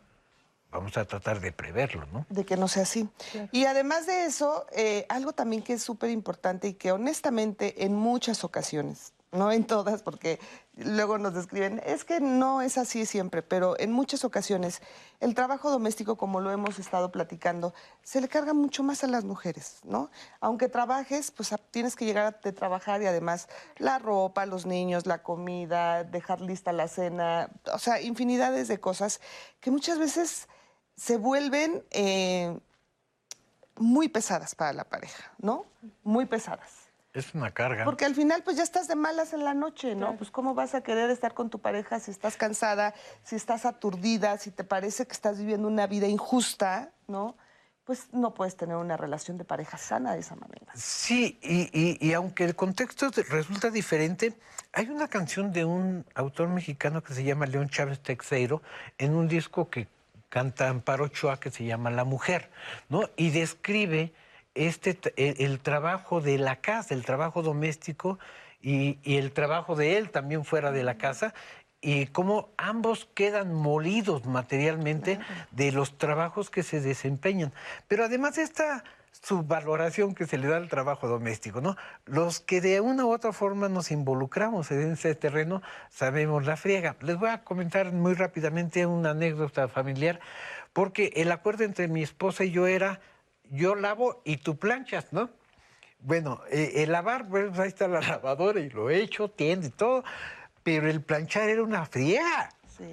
vamos 0.75 0.97
a 0.97 1.05
tratar 1.05 1.39
de 1.39 1.51
preverlo, 1.51 2.05
¿no? 2.11 2.25
De 2.29 2.45
que 2.45 2.57
no 2.57 2.67
sea 2.67 2.83
así. 2.83 3.09
Y 3.51 3.65
además 3.65 4.05
de 4.05 4.25
eso, 4.25 4.65
eh, 4.71 5.05
algo 5.09 5.33
también 5.33 5.63
que 5.63 5.73
es 5.73 5.83
súper 5.83 6.09
importante 6.09 6.67
y 6.67 6.73
que 6.73 6.91
honestamente 6.91 7.85
en 7.85 7.93
muchas 7.93 8.43
ocasiones, 8.43 9.13
no 9.31 9.51
en 9.51 9.65
todas, 9.65 10.01
porque 10.01 10.39
luego 10.77 11.17
nos 11.17 11.33
describen, 11.33 11.81
es 11.85 12.03
que 12.03 12.19
no 12.19 12.61
es 12.61 12.77
así 12.77 13.05
siempre, 13.05 13.41
pero 13.41 13.79
en 13.79 13.91
muchas 13.91 14.25
ocasiones 14.25 14.81
el 15.19 15.35
trabajo 15.35 15.69
doméstico, 15.71 16.17
como 16.17 16.41
lo 16.41 16.51
hemos 16.51 16.79
estado 16.79 17.11
platicando, 17.11 17.73
se 18.03 18.21
le 18.21 18.27
carga 18.27 18.53
mucho 18.53 18.83
más 18.83 19.03
a 19.03 19.07
las 19.07 19.23
mujeres, 19.23 19.79
¿no? 19.83 20.09
Aunque 20.39 20.67
trabajes, 20.67 21.31
pues 21.31 21.53
tienes 21.71 21.95
que 21.95 22.05
llegar 22.05 22.25
a 22.25 22.51
trabajar 22.51 23.01
y 23.01 23.05
además 23.05 23.47
la 23.77 23.99
ropa, 23.99 24.45
los 24.45 24.65
niños, 24.65 25.05
la 25.05 25.23
comida, 25.23 26.03
dejar 26.03 26.41
lista 26.41 26.71
la 26.73 26.87
cena, 26.87 27.49
o 27.73 27.79
sea, 27.79 28.01
infinidades 28.01 28.67
de 28.67 28.79
cosas 28.79 29.21
que 29.59 29.71
muchas 29.71 29.99
veces 29.99 30.47
se 30.95 31.17
vuelven 31.17 31.83
eh, 31.91 32.57
muy 33.77 34.07
pesadas 34.09 34.55
para 34.55 34.73
la 34.73 34.85
pareja, 34.85 35.31
¿no? 35.39 35.65
Muy 36.03 36.25
pesadas. 36.25 36.85
Es 37.13 37.33
una 37.33 37.51
carga. 37.51 37.85
Porque 37.85 38.03
al 38.03 38.13
final, 38.13 38.43
pues 38.43 38.57
ya 38.57 38.63
estás 38.63 38.89
de 38.89 38.95
malas 38.95 39.31
en 39.31 39.45
la 39.45 39.53
noche, 39.53 39.95
¿no? 39.95 40.17
Pues 40.17 40.31
cómo 40.31 40.53
vas 40.53 40.75
a 40.75 40.81
querer 40.81 41.09
estar 41.09 41.33
con 41.33 41.49
tu 41.49 41.59
pareja 41.59 41.99
si 42.01 42.11
estás 42.11 42.35
cansada, 42.35 42.93
si 43.23 43.37
estás 43.37 43.65
aturdida, 43.65 44.37
si 44.37 44.51
te 44.51 44.65
parece 44.65 45.05
que 45.05 45.13
estás 45.13 45.39
viviendo 45.39 45.69
una 45.69 45.87
vida 45.87 46.07
injusta, 46.07 46.91
¿no? 47.07 47.37
Pues 47.85 48.11
no 48.11 48.33
puedes 48.33 48.57
tener 48.57 48.75
una 48.75 48.97
relación 48.97 49.37
de 49.37 49.45
pareja 49.45 49.77
sana 49.77 50.13
de 50.13 50.19
esa 50.19 50.35
manera. 50.35 50.73
Sí, 50.75 51.39
y, 51.41 52.05
y 52.05 52.13
aunque 52.13 52.43
el 52.43 52.55
contexto 52.55 53.09
resulta 53.29 53.69
diferente, 53.69 54.33
hay 54.73 54.89
una 54.89 55.07
canción 55.07 55.53
de 55.53 55.63
un 55.63 56.05
autor 56.15 56.49
mexicano 56.49 57.01
que 57.01 57.13
se 57.13 57.23
llama 57.23 57.45
León 57.45 57.69
Chávez 57.69 58.01
Texeiro 58.01 58.61
en 58.97 59.15
un 59.15 59.29
disco 59.29 59.69
que 59.69 59.87
canta 60.35 60.67
Amparo 60.67 61.05
Ochoa 61.05 61.39
que 61.39 61.49
se 61.49 61.63
llama 61.63 61.91
La 61.91 62.03
Mujer, 62.03 62.49
¿no? 62.89 63.09
Y 63.15 63.29
describe 63.29 64.11
este, 64.53 64.99
el, 65.15 65.61
trabajo 65.61 66.19
de 66.19 66.37
la 66.37 66.57
casa, 66.57 66.93
el 66.93 67.05
trabajo 67.05 67.41
doméstico 67.41 68.19
y, 68.61 68.99
el 69.05 69.31
trabajo 69.31 69.77
de 69.77 69.95
él 69.95 70.09
también 70.09 70.43
fuera 70.43 70.73
de 70.73 70.83
la 70.83 70.97
casa 70.97 71.33
y 71.79 72.07
cómo 72.07 72.49
ambos 72.57 73.07
quedan 73.13 73.53
molidos 73.53 74.25
materialmente 74.25 75.19
de 75.51 75.71
los 75.71 75.97
trabajos 75.97 76.49
que 76.49 76.63
se 76.63 76.81
desempeñan. 76.81 77.53
Pero 77.87 78.03
además 78.03 78.37
esta 78.37 78.83
subvaloración 79.23 80.15
que 80.15 80.25
se 80.25 80.37
le 80.37 80.47
da 80.47 80.57
al 80.57 80.69
trabajo 80.69 81.07
doméstico, 81.07 81.61
¿no? 81.61 81.75
Los 82.05 82.39
que 82.39 82.61
de 82.61 82.81
una 82.81 83.05
u 83.05 83.11
otra 83.11 83.33
forma 83.33 83.69
nos 83.69 83.91
involucramos 83.91 84.71
en 84.71 84.93
ese 84.93 85.15
terreno 85.15 85.61
sabemos 85.89 86.45
la 86.45 86.57
friega. 86.57 86.95
Les 87.01 87.17
voy 87.17 87.29
a 87.29 87.43
comentar 87.43 87.91
muy 87.91 88.13
rápidamente 88.13 88.85
una 88.85 89.11
anécdota 89.11 89.67
familiar, 89.67 90.19
porque 90.73 91.11
el 91.15 91.31
acuerdo 91.31 91.63
entre 91.63 91.87
mi 91.87 92.03
esposa 92.03 92.43
y 92.43 92.51
yo 92.51 92.67
era 92.67 92.99
yo 93.51 93.75
lavo 93.75 94.21
y 94.25 94.37
tú 94.37 94.57
planchas, 94.57 95.13
¿no? 95.13 95.29
Bueno, 95.99 96.41
eh, 96.51 96.83
el 96.83 96.91
lavar, 96.91 97.27
pues 97.27 97.57
ahí 97.57 97.67
está 97.67 97.87
la 97.87 98.01
lavadora 98.01 98.59
y 98.59 98.69
lo 98.69 98.89
he 98.89 99.01
hecho, 99.01 99.29
tiende 99.29 99.67
y 99.67 99.71
todo, 99.71 100.03
pero 100.63 100.89
el 100.89 101.01
planchar 101.01 101.49
era 101.49 101.63
una 101.63 101.85
friega. 101.85 102.49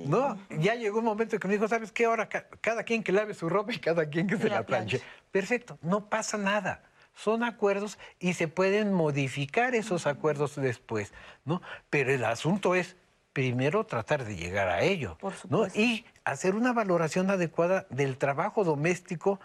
¿No? 0.07 0.39
Ya 0.51 0.75
llegó 0.75 0.99
un 0.99 1.05
momento 1.05 1.39
que 1.39 1.49
me 1.49 1.55
dijo, 1.55 1.69
¿sabes 1.69 1.93
qué? 1.93 2.05
Ahora 2.05 2.29
cada 2.29 2.85
quien 2.85 3.03
que 3.03 3.13
lave 3.13 3.35
su 3.35 3.49
ropa 3.49 3.73
y 3.73 3.79
cada 3.79 4.07
quien 4.09 4.27
que 4.27 4.37
se 4.37 4.49
la, 4.49 4.65
planche. 4.65 5.01
Perfecto, 5.31 5.79
no 5.83 6.09
pasa 6.09 6.37
nada. 6.37 6.83
Son 7.15 7.45
acuerdos 7.45 7.99
y 8.19 8.33
se 8.35 8.49
pueden 8.49 8.93
modificar 8.93 9.75
esos 9.75 10.07
acuerdos 10.07 10.57
después, 10.57 11.13
¿no? 11.45 11.61
Pero 11.91 12.11
el 12.13 12.25
asunto 12.25 12.75
es 12.75 12.97
primero 13.33 13.85
tratar 13.85 14.25
de 14.25 14.37
llegar 14.37 14.69
a 14.69 14.83
ello, 14.83 15.19
¿no? 15.49 15.67
Y 15.69 16.05
hacer 16.25 16.55
una 16.55 16.73
valoración 16.73 17.31
adecuada 17.31 17.87
del 17.91 18.19
trabajo 18.19 18.65
doméstico 18.65 19.41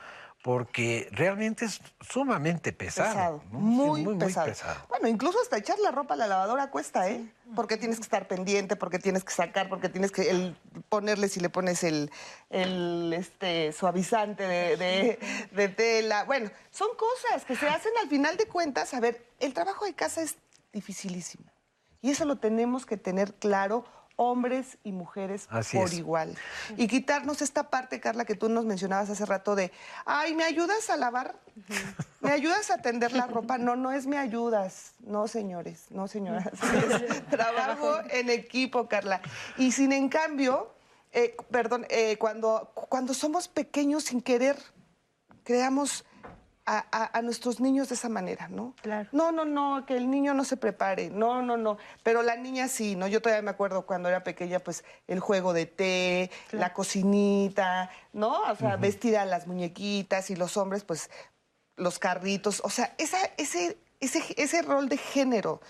porque 0.47 1.09
realmente 1.11 1.65
es 1.65 1.81
sumamente 1.99 2.71
pesado. 2.71 3.43
muy, 3.51 4.05
pesado. 4.15 4.47
Bueno, 4.87 5.09
incluso 5.09 5.37
hasta 5.41 5.57
echar 5.57 5.77
la 5.79 5.91
ropa 5.91 6.13
a 6.13 6.17
la 6.17 6.25
lavadora 6.25 6.71
cuesta, 6.71 7.09
¿eh? 7.09 7.21
Porque 7.53 7.75
tienes 7.75 7.97
que 7.97 8.03
estar 8.03 8.29
pendiente, 8.29 8.77
porque 8.77 8.97
tienes 8.97 9.25
que 9.25 9.33
sacar, 9.33 9.67
porque 9.67 9.89
tienes 9.89 10.09
que 10.09 10.55
ponerle 10.87 11.27
si 11.27 11.41
le 11.41 11.49
pones 11.49 11.83
el, 11.83 12.09
este, 12.49 13.73
suavizante 13.73 14.47
de, 14.47 15.19
de, 15.51 15.67
tela. 15.67 16.23
Bueno, 16.23 16.49
son 16.71 16.87
cosas 16.95 17.43
que 17.43 17.57
se 17.57 17.67
hacen 17.67 17.91
al 18.01 18.07
final 18.07 18.37
de 18.37 18.45
cuentas. 18.45 18.93
A 18.93 19.01
ver, 19.01 19.25
el 19.41 19.53
trabajo 19.53 19.83
de 19.83 19.95
casa 19.95 20.21
es 20.21 20.37
dificilísimo. 20.71 21.43
Y 22.01 22.11
eso 22.11 22.23
lo 22.23 22.37
tenemos 22.37 22.85
que 22.85 22.95
tener 22.95 23.33
claro 23.33 23.83
hombres 24.18 24.78
y 24.84 24.91
mujeres 24.91 25.47
por 25.72 25.93
igual. 25.93 26.36
Y 26.76 26.88
quitarnos 26.88 27.41
esta 27.41 27.70
parte, 27.70 28.01
Carla, 28.01 28.26
que 28.26 28.36
tú 28.36 28.49
nos 28.49 28.65
mencionabas 28.65 29.09
hace 29.09 29.26
rato 29.26 29.55
de, 29.55 29.72
ay, 30.05 30.36
¿me 30.36 30.43
ayudas 30.43 30.89
a 30.89 30.97
lavar? 30.97 31.36
¿Me 32.20 32.32
ayudas 32.32 32.70
a 32.72 32.80
tender 32.80 33.13
la 33.13 33.28
ropa? 33.28 33.57
No, 33.57 33.76
no 33.76 33.91
es 33.91 34.07
me 34.07 34.18
ayudas. 34.18 34.93
No, 34.99 35.28
señores, 35.28 35.86
no, 35.91 36.07
señoras. 36.07 36.49
trabajo 37.30 37.99
en 38.09 38.30
equipo, 38.30 38.88
Carla. 38.88 39.22
Y 39.57 39.72
sin 39.72 39.93
en 39.93 40.09
cambio, 40.09 40.74
eh, 41.11 41.38
perdón, 41.51 41.86
eh, 41.89 42.18
cuando, 42.18 42.72
cuando 42.74 43.13
somos 43.13 43.47
pequeños 43.47 44.05
sin 44.05 44.22
querer, 44.22 44.57
creamos 45.43 46.03
a, 46.68 47.22
nuestros 47.22 47.61
niños 47.61 47.88
de 47.89 47.95
esa 47.95 48.09
manera, 48.09 48.49
¿no? 48.49 48.76
Claro. 48.82 49.07
No, 49.13 49.32
no, 49.32 49.45
no, 49.45 49.86
que 49.86 49.95
el 49.95 50.11
niño 50.11 50.34
no 50.34 50.43
se 50.43 50.57
prepare, 50.57 51.09
no, 51.09 51.41
no, 51.41 51.55
no. 51.55 51.78
Pero 52.03 52.24
la 52.24 52.36
niña 52.36 52.68
sí, 52.68 52.95
¿no? 52.95 53.07
Yo 53.07 53.22
todavía 53.22 53.41
me 53.41 53.51
acuerdo 53.51 53.86
cuando 53.86 54.09
era 54.09 54.24
pequeña, 54.24 54.59
pues 54.59 54.84
el 55.07 55.22
juego 55.22 55.53
de 55.53 55.65
té, 55.65 56.30
la 56.51 56.74
cocinita, 56.74 57.89
¿no? 58.11 58.41
O 58.51 58.55
sea, 58.55 58.76
vestir 58.76 59.18
a 59.18 59.26
las 59.26 59.47
muñequitas 59.47 60.30
y 60.30 60.36
los 60.36 60.57
hombres, 60.57 60.84
pues 60.84 61.09
los 61.78 61.99
carritos. 61.99 62.61
O 62.65 62.70
sea, 62.70 62.93
esa, 62.97 63.18
ese, 63.38 63.78
ese, 64.01 64.22
ese 64.36 64.61
rol 64.61 64.89
de 64.89 64.97
género 64.97 65.61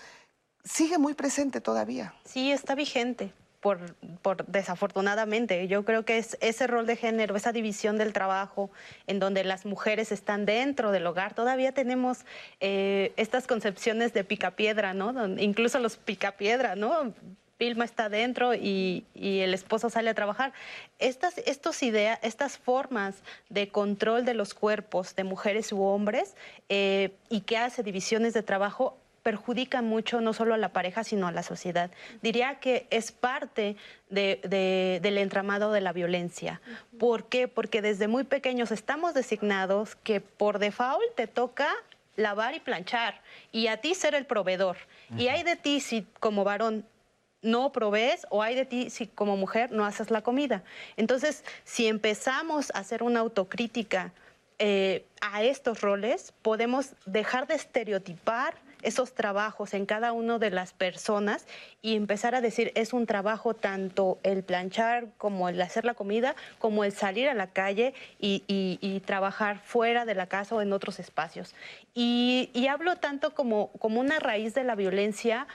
sigue 0.64 0.98
muy 0.98 1.14
presente 1.14 1.60
todavía. 1.60 2.12
Sí, 2.24 2.50
está 2.50 2.74
vigente 2.74 3.32
por, 3.60 4.46
desafortunadamente. 4.46 5.66
Yo 5.68 5.84
creo 5.84 6.04
que 6.04 6.18
es 6.18 6.36
ese 6.40 6.66
rol 6.66 6.86
de 6.86 6.96
género, 6.96 7.36
esa 7.36 7.52
división 7.52 7.98
del 7.98 8.12
trabajo, 8.12 8.70
en 9.06 9.18
donde 9.18 9.44
las 9.44 9.66
mujeres 9.66 10.12
están 10.12 10.46
dentro 10.46 10.90
del 10.90 11.06
hogar. 11.06 11.34
Todavía 11.34 11.72
tenemos 11.72 12.24
eh, 12.60 13.12
estas 13.16 13.46
concepciones 13.46 14.12
de 14.12 14.24
picapiedra, 14.24 14.94
¿no? 14.94 15.26
incluso 15.38 15.78
los 15.78 15.96
picapiedra, 15.96 16.76
¿no? 16.76 17.12
Vilma 17.58 17.84
está 17.84 18.08
dentro 18.08 18.54
y, 18.54 19.04
el 19.14 19.52
esposo 19.52 19.90
sale 19.90 20.10
a 20.10 20.14
trabajar. 20.14 20.52
Estas, 21.00 21.38
estos 21.38 21.82
estas 21.82 22.56
formas 22.56 23.16
de 23.48 23.68
control 23.68 24.24
de 24.24 24.34
los 24.34 24.54
cuerpos 24.54 25.16
de 25.16 25.24
mujeres 25.24 25.72
u 25.72 25.82
hombres 25.82 26.36
eh, 26.68 27.10
y 27.28 27.40
que 27.40 27.56
hace 27.56 27.82
divisiones 27.82 28.32
de 28.32 28.44
trabajo 28.44 28.96
perjudican 29.28 29.84
mucho 29.84 30.22
no 30.22 30.32
solo 30.32 30.54
a 30.54 30.56
la 30.56 30.70
pareja, 30.70 31.04
sino 31.04 31.26
a 31.26 31.32
la 31.32 31.42
sociedad. 31.42 31.90
Diría 32.22 32.60
que 32.60 32.86
es 32.88 33.12
parte 33.12 33.76
del 34.08 35.18
entramado 35.18 35.70
de 35.70 35.82
la 35.82 35.92
violencia. 35.92 36.62
¿Por 36.98 37.26
qué? 37.26 37.46
Porque 37.46 37.82
desde 37.82 38.08
muy 38.08 38.24
pequeños 38.24 38.70
estamos 38.70 39.12
designados 39.12 39.96
que 39.96 40.22
por 40.22 40.58
default 40.58 41.14
te 41.14 41.26
toca 41.26 41.68
lavar 42.16 42.54
y 42.54 42.60
planchar 42.60 43.20
y 43.52 43.66
a 43.66 43.76
ti 43.82 43.94
ser 43.94 44.14
el 44.14 44.24
proveedor. 44.24 44.78
Y 45.18 45.28
hay 45.28 45.42
de 45.42 45.56
ti 45.56 45.80
si 45.80 46.06
como 46.20 46.42
varón 46.42 46.86
no 47.42 47.70
provees 47.70 48.26
o 48.30 48.42
hay 48.42 48.54
de 48.54 48.64
ti 48.64 48.88
si 48.88 49.08
como 49.08 49.36
mujer 49.36 49.72
no 49.72 49.84
haces 49.84 50.10
la 50.10 50.22
comida. 50.22 50.62
Entonces, 50.96 51.44
si 51.64 51.86
empezamos 51.86 52.72
a 52.74 52.78
hacer 52.78 53.02
una 53.02 53.20
autocrítica 53.20 54.10
eh, 54.58 55.04
a 55.20 55.42
estos 55.42 55.82
roles, 55.82 56.32
podemos 56.40 56.94
dejar 57.04 57.46
de 57.46 57.56
estereotipar 57.56 58.54
esos 58.88 59.14
trabajos 59.14 59.74
en 59.74 59.86
cada 59.86 60.12
una 60.12 60.38
de 60.38 60.50
las 60.50 60.72
personas 60.72 61.46
y 61.82 61.94
empezar 61.94 62.34
a 62.34 62.40
decir, 62.40 62.72
es 62.74 62.92
un 62.92 63.06
trabajo 63.06 63.54
tanto 63.54 64.18
el 64.22 64.42
planchar 64.42 65.08
como 65.18 65.48
el 65.48 65.60
hacer 65.60 65.84
la 65.84 65.94
comida, 65.94 66.34
como 66.58 66.84
el 66.84 66.92
salir 66.92 67.28
a 67.28 67.34
la 67.34 67.48
calle 67.48 67.94
y, 68.18 69.02
trabajar 69.06 69.60
fuera 69.60 70.04
de 70.04 70.14
la 70.14 70.26
casa 70.26 70.56
o 70.56 70.60
en 70.60 70.72
otros 70.72 70.98
espacios. 70.98 71.54
Y, 71.94 72.50
y 72.52 72.66
hablo 72.66 72.96
tanto 72.96 73.34
como, 73.34 73.70
como 73.78 74.00
una 74.00 74.18
raíz 74.18 74.54
de 74.54 74.64
la 74.64 74.74
violencia 74.74 75.46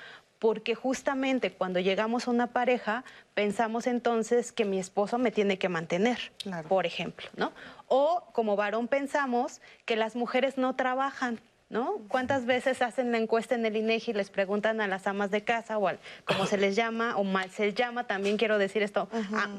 porque 0.43 0.75
justamente 0.75 1.53
cuando 1.53 1.79
llegamos 1.79 2.27
a 2.27 2.31
una 2.31 2.47
pareja 2.47 3.05
pensamos 3.33 3.87
entonces 3.87 4.51
que 4.51 4.65
mi 4.65 4.77
esposo 4.77 5.17
me 5.17 5.31
tiene 5.31 5.57
que 5.57 5.69
mantener, 5.69 6.33
por 6.67 6.85
ejemplo, 6.85 7.29
¿no? 7.37 7.53
O 7.87 8.25
como 8.33 8.57
varón 8.57 8.89
pensamos 8.89 9.61
que 9.85 9.95
las 9.95 10.17
mujeres 10.17 10.57
no 10.57 10.75
trabajan, 10.75 11.39
¿no? 11.73 11.97
¿Cuántas 12.07 12.45
veces 12.45 12.83
hacen 12.83 13.11
la 13.11 13.17
encuesta 13.17 13.55
en 13.55 13.65
el 13.65 13.75
INEGI 13.75 14.11
y 14.11 14.13
les 14.13 14.29
preguntan 14.29 14.79
a 14.79 14.87
las 14.87 15.07
amas 15.07 15.31
de 15.31 15.43
casa 15.43 15.79
o 15.79 15.87
al, 15.87 15.97
como 16.23 16.45
se 16.45 16.57
les 16.57 16.75
llama 16.75 17.17
o 17.17 17.23
mal 17.23 17.49
se 17.49 17.73
llama, 17.73 18.05
también 18.05 18.37
quiero 18.37 18.59
decir 18.59 18.83
esto, 18.83 19.09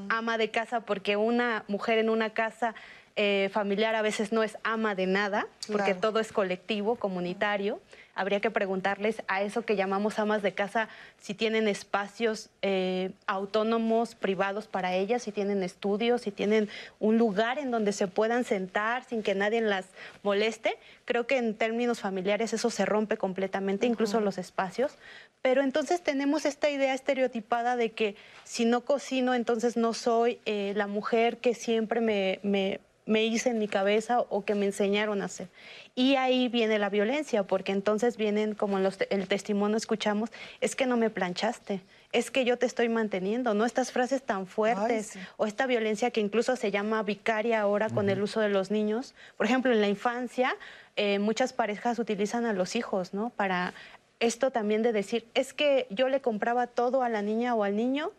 ama 0.09 0.39
de 0.39 0.51
casa 0.51 0.81
porque 0.81 1.17
una 1.17 1.65
mujer 1.67 1.99
en 1.99 2.09
una 2.09 2.31
casa 2.31 2.77
eh, 3.17 3.51
familiar 3.53 3.97
a 3.97 4.03
veces 4.03 4.33
no 4.33 4.45
es 4.45 4.57
ama 4.63 4.95
de 4.95 5.07
nada, 5.07 5.49
porque 5.71 5.95
todo 5.95 6.21
es 6.21 6.33
colectivo, 6.33 6.95
comunitario 6.95 7.81
habría 8.15 8.41
que 8.41 8.51
preguntarles 8.51 9.23
a 9.29 9.43
eso 9.43 9.63
que 9.63 9.77
llamamos 9.77 10.19
amas 10.19 10.43
de 10.43 10.55
casa 10.55 10.89
si 11.19 11.35
tienen 11.35 11.69
espacios 11.69 12.51
eh, 12.63 13.13
autónomos, 13.27 14.15
privados 14.15 14.67
para 14.67 14.95
ellas, 14.95 15.23
si 15.23 15.33
tienen 15.33 15.63
estudios, 15.63 16.23
si 16.23 16.31
tienen 16.31 16.69
un 17.01 17.19
lugar 17.19 17.59
en 17.59 17.71
donde 17.71 17.93
se 17.93 18.07
puedan 18.07 18.45
sentar 18.45 19.05
sin 19.05 19.23
que 19.23 19.35
nadie 19.35 19.61
las 19.61 19.87
moleste. 20.23 20.79
Creo 21.05 21.27
que 21.27 21.39
en 21.39 21.55
términos 21.55 22.01
familiares 22.01 22.53
eso 22.53 22.71
se 22.71 22.85
rompe 22.85 23.17
completamente, 23.17 23.87
incluso 23.87 24.21
los 24.21 24.39
espacios. 24.39 24.97
Pero 25.43 25.63
entonces 25.63 26.03
tenemos 26.03 26.47
esta 26.47 26.71
idea 26.71 26.95
estereotipada 26.95 27.77
de 27.77 27.93
que 27.93 28.17
si 28.45 28.65
no 28.65 28.83
cocino, 28.83 29.35
entonces 29.35 29.77
no 29.77 29.93
soy 29.93 30.39
eh, 30.47 30.73
la 30.77 30.87
mujer 30.87 31.39
que 31.39 31.55
siempre 31.55 32.01
me, 32.01 32.41
me 32.43 32.81
me 33.07 33.25
hice 33.25 33.51
en 33.51 33.59
mi 33.59 33.69
cabeza 33.69 34.21
o 34.21 34.45
que 34.45 34.55
me 34.55 34.67
enseñaron 34.67 35.21
a 35.23 35.27
hacer. 35.27 35.49
Y 35.95 36.17
ahí 36.17 36.49
viene 36.49 36.79
la 36.79 36.89
violencia, 36.89 37.43
porque 37.43 37.73
entonces 37.73 38.17
vienen, 38.17 38.55
como 38.55 38.79
en 38.79 38.87
el 39.11 39.29
testimonio 39.29 39.77
escuchamos, 39.77 40.31
es 40.61 40.75
que 40.75 40.87
no 40.87 40.97
me 40.97 41.11
planchaste, 41.11 41.81
es 42.13 42.31
que 42.31 42.45
yo 42.45 42.57
te 42.59 42.67
estoy 42.67 42.89
manteniendo, 42.89 43.55
¿no? 43.55 43.65
Estas 43.65 43.93
frases 43.93 44.23
tan 44.23 44.47
fuertes 44.47 45.19
o 45.37 45.47
esta 45.47 45.67
violencia 45.67 46.11
que 46.11 46.21
incluso 46.21 46.57
se 46.57 46.71
llama 46.71 47.03
vicaria 47.03 47.61
ahora 47.61 47.91
con 47.91 48.09
el 48.09 48.23
uso 48.23 48.41
de 48.41 48.49
los 48.49 48.71
niños. 48.71 49.15
Por 49.37 49.47
ejemplo, 49.47 49.73
en 49.73 49.81
la 49.81 49.89
infancia, 49.89 50.57
eh, 50.97 51.19
muchas 51.19 51.53
parejas 51.53 51.99
utilizan 51.99 52.47
a 52.47 52.53
los 52.53 52.77
hijos, 52.77 53.15
¿no? 53.15 53.31
Para 53.31 53.75
esto 54.21 54.51
también 54.51 54.83
de 54.83 54.93
decir, 54.93 55.27
es 55.35 55.53
que 55.53 55.87
yo 55.91 56.09
le 56.09 56.21
compraba 56.21 56.67
todo 56.67 57.03
a 57.03 57.09
la 57.09 57.21
niña 57.21 57.55
o 57.55 57.65
al 57.65 57.77
niño 57.77 58.13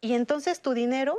y 0.00 0.14
entonces 0.14 0.60
tu 0.60 0.74
dinero 0.74 1.16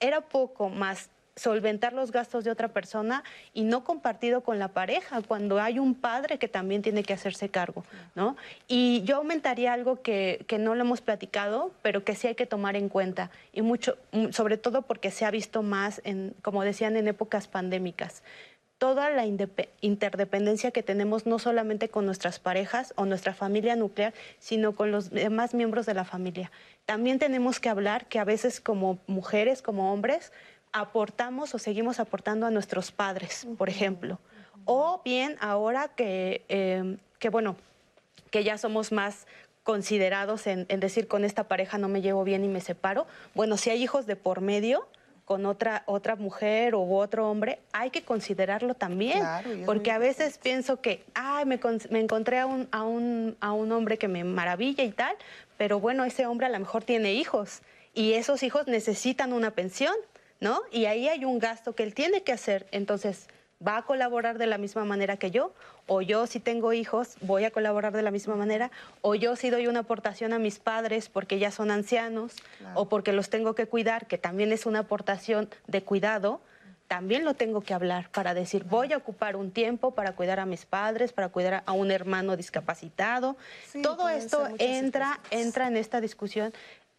era 0.00 0.22
poco 0.22 0.68
más 0.68 1.10
solventar 1.38 1.92
los 1.92 2.12
gastos 2.12 2.44
de 2.44 2.50
otra 2.50 2.68
persona 2.68 3.24
y 3.54 3.62
no 3.64 3.84
compartido 3.84 4.42
con 4.42 4.58
la 4.58 4.68
pareja, 4.68 5.22
cuando 5.22 5.60
hay 5.60 5.78
un 5.78 5.94
padre 5.94 6.38
que 6.38 6.48
también 6.48 6.82
tiene 6.82 7.02
que 7.02 7.12
hacerse 7.12 7.48
cargo, 7.48 7.84
¿no? 8.14 8.36
Y 8.66 9.02
yo 9.04 9.16
aumentaría 9.16 9.72
algo 9.72 10.02
que, 10.02 10.44
que 10.46 10.58
no 10.58 10.74
lo 10.74 10.82
hemos 10.82 11.00
platicado, 11.00 11.72
pero 11.82 12.04
que 12.04 12.14
sí 12.14 12.26
hay 12.26 12.34
que 12.34 12.46
tomar 12.46 12.76
en 12.76 12.88
cuenta, 12.88 13.30
y 13.52 13.62
mucho, 13.62 13.96
mm, 14.12 14.30
sobre 14.30 14.58
todo 14.58 14.82
porque 14.82 15.10
se 15.10 15.24
ha 15.24 15.30
visto 15.30 15.62
más, 15.62 16.00
en, 16.04 16.34
como 16.42 16.64
decían, 16.64 16.96
en 16.96 17.08
épocas 17.08 17.48
pandémicas 17.48 18.22
toda 18.78 19.10
la 19.10 19.26
interdependencia 19.26 20.70
que 20.70 20.84
tenemos 20.84 21.26
no 21.26 21.40
solamente 21.40 21.88
con 21.88 22.06
nuestras 22.06 22.38
parejas 22.38 22.94
o 22.96 23.04
nuestra 23.04 23.34
familia 23.34 23.74
nuclear, 23.74 24.14
sino 24.38 24.72
con 24.74 24.92
los 24.92 25.10
demás 25.10 25.52
miembros 25.52 25.84
de 25.84 25.94
la 25.94 26.04
familia. 26.04 26.52
También 26.86 27.18
tenemos 27.18 27.58
que 27.58 27.68
hablar 27.68 28.06
que 28.06 28.20
a 28.20 28.24
veces 28.24 28.60
como 28.60 28.98
mujeres, 29.08 29.62
como 29.62 29.92
hombres, 29.92 30.32
aportamos 30.72 31.54
o 31.54 31.58
seguimos 31.58 32.00
aportando 32.00 32.46
a 32.46 32.50
nuestros 32.50 32.92
padres, 32.92 33.46
por 33.56 33.68
ejemplo. 33.68 34.18
O 34.64 35.00
bien 35.04 35.36
ahora 35.40 35.88
que, 35.88 36.44
em, 36.48 36.98
que, 37.18 37.30
bueno, 37.30 37.56
que 38.30 38.44
ya 38.44 38.58
somos 38.58 38.92
más 38.92 39.26
considerados 39.62 40.46
en, 40.46 40.66
decir 40.80 41.08
con 41.08 41.24
esta 41.24 41.44
pareja 41.44 41.76
no 41.76 41.88
me 41.88 42.00
llevo 42.00 42.24
bien 42.24 42.44
y 42.44 42.48
me 42.48 42.60
separo. 42.60 43.06
Bueno, 43.34 43.56
si 43.58 43.70
hay 43.70 43.82
hijos 43.82 44.06
de 44.06 44.16
por 44.16 44.40
medio 44.40 44.88
con 45.26 45.44
otra, 45.44 45.82
otra 45.84 46.16
mujer 46.16 46.74
u 46.74 46.96
otro 46.96 47.30
hombre, 47.30 47.58
hay 47.72 47.90
que 47.90 48.02
considerarlo 48.02 48.72
también. 48.72 49.22
porque 49.66 49.90
a 49.90 49.98
veces 49.98 50.38
pienso 50.38 50.80
que, 50.80 51.04
ay, 51.12 51.44
me, 51.44 51.60
me 51.90 52.00
encontré 52.00 52.38
a 52.38 52.46
un, 52.46 52.66
a, 52.72 52.82
un, 52.84 53.36
a 53.40 53.52
un 53.52 53.70
hombre 53.72 53.98
que 53.98 54.08
me 54.08 54.24
maravilla 54.24 54.84
y 54.84 54.90
tal, 54.90 55.14
pero 55.58 55.80
bueno, 55.80 56.04
ese 56.04 56.24
hombre 56.24 56.46
a 56.46 56.50
lo 56.50 56.58
mejor 56.58 56.82
tiene 56.84 57.12
hijos 57.12 57.60
y 57.92 58.14
esos 58.14 58.42
hijos 58.42 58.68
necesitan 58.68 59.34
una 59.34 59.50
pensión. 59.50 59.94
¿No? 60.40 60.60
Y 60.70 60.86
ahí 60.86 61.08
hay 61.08 61.24
un 61.24 61.38
gasto 61.38 61.74
que 61.74 61.82
él 61.82 61.94
tiene 61.94 62.22
que 62.22 62.32
hacer. 62.32 62.66
Entonces, 62.70 63.28
¿va 63.66 63.78
a 63.78 63.82
colaborar 63.82 64.38
de 64.38 64.46
la 64.46 64.58
misma 64.58 64.84
manera 64.84 65.16
que 65.16 65.30
yo? 65.30 65.52
O 65.86 66.02
yo, 66.02 66.26
si 66.26 66.40
tengo 66.40 66.72
hijos, 66.72 67.16
voy 67.20 67.44
a 67.44 67.50
colaborar 67.50 67.92
de 67.92 68.02
la 68.02 68.10
misma 68.10 68.36
manera. 68.36 68.70
O 69.00 69.14
yo, 69.14 69.36
si 69.36 69.50
doy 69.50 69.66
una 69.66 69.80
aportación 69.80 70.32
a 70.32 70.38
mis 70.38 70.58
padres 70.58 71.08
porque 71.08 71.38
ya 71.38 71.50
son 71.50 71.70
ancianos 71.70 72.36
o 72.74 72.88
porque 72.88 73.12
los 73.12 73.30
tengo 73.30 73.54
que 73.54 73.66
cuidar, 73.66 74.06
que 74.06 74.18
también 74.18 74.52
es 74.52 74.66
una 74.66 74.80
aportación 74.80 75.48
de 75.66 75.82
cuidado, 75.82 76.40
también 76.88 77.24
lo 77.24 77.34
tengo 77.34 77.60
que 77.60 77.74
hablar 77.74 78.10
para 78.10 78.32
decir, 78.32 78.64
voy 78.64 78.94
a 78.94 78.96
ocupar 78.96 79.36
un 79.36 79.50
tiempo 79.50 79.90
para 79.90 80.12
cuidar 80.12 80.40
a 80.40 80.46
mis 80.46 80.64
padres, 80.64 81.12
para 81.12 81.28
cuidar 81.28 81.62
a 81.66 81.72
un 81.72 81.90
hermano 81.90 82.34
discapacitado. 82.34 83.36
Todo 83.82 84.08
esto 84.08 84.48
entra, 84.58 85.20
entra 85.30 85.68
en 85.68 85.76
esta 85.76 86.00
discusión 86.00 86.52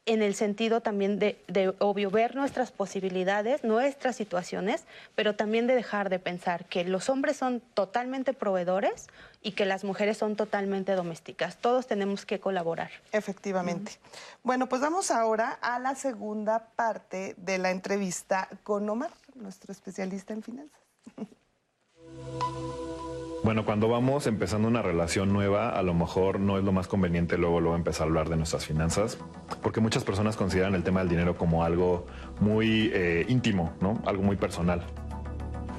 en 0.09 0.23
el 0.23 0.33
sentido 0.33 0.81
también 0.81 1.19
de, 1.19 1.75
obvio, 1.77 2.09
ver 2.09 2.35
nuestras 2.35 2.71
posibilidades, 2.71 3.63
nuestras 3.63 4.15
situaciones, 4.15 4.85
pero 5.13 5.35
también 5.35 5.67
de 5.67 5.75
dejar 5.75 6.09
de 6.09 6.17
pensar 6.17 6.65
que 6.65 6.83
los 6.83 7.09
hombres 7.09 7.37
son 7.37 7.61
totalmente 7.75 8.33
proveedores 8.33 9.07
y 9.43 9.51
que 9.51 9.65
las 9.65 9.83
mujeres 9.83 10.17
son 10.17 10.35
totalmente 10.35 10.93
domésticas. 10.93 11.57
Todos 11.57 11.85
tenemos 11.85 12.25
que 12.25 12.39
colaborar. 12.39 12.89
Efectivamente. 13.11 13.99
Bueno, 14.41 14.67
pues 14.67 14.81
vamos 14.81 15.11
ahora 15.11 15.51
a 15.61 15.77
la 15.77 15.93
segunda 15.93 16.69
parte 16.75 17.35
de 17.37 17.59
la 17.59 17.69
entrevista 17.69 18.49
con 18.63 18.89
Omar, 18.89 19.11
nuestro 19.35 19.71
especialista 19.71 20.33
en 20.33 20.41
finanzas. 20.41 20.81
Bueno, 23.41 23.63
cuando 23.63 23.87
vamos 23.87 24.27
empezando 24.27 24.67
una 24.67 24.81
relación 24.81 25.31
nueva, 25.31 25.69
a 25.69 25.81
lo 25.81 25.93
mejor 25.93 26.41
no 26.41 26.57
es 26.57 26.63
lo 26.65 26.73
más 26.73 26.87
conveniente 26.87 27.37
luego, 27.37 27.61
luego 27.61 27.77
empezar 27.77 28.03
a 28.03 28.09
hablar 28.09 28.27
de 28.27 28.35
nuestras 28.35 28.65
finanzas, 28.65 29.17
porque 29.63 29.79
muchas 29.79 30.03
personas 30.03 30.35
consideran 30.35 30.75
el 30.75 30.83
tema 30.83 30.99
del 30.99 31.09
dinero 31.09 31.37
como 31.37 31.63
algo 31.63 32.05
muy 32.41 32.91
eh, 32.93 33.25
íntimo, 33.29 33.73
¿no? 33.79 34.01
Algo 34.05 34.23
muy 34.23 34.35
personal. 34.35 34.83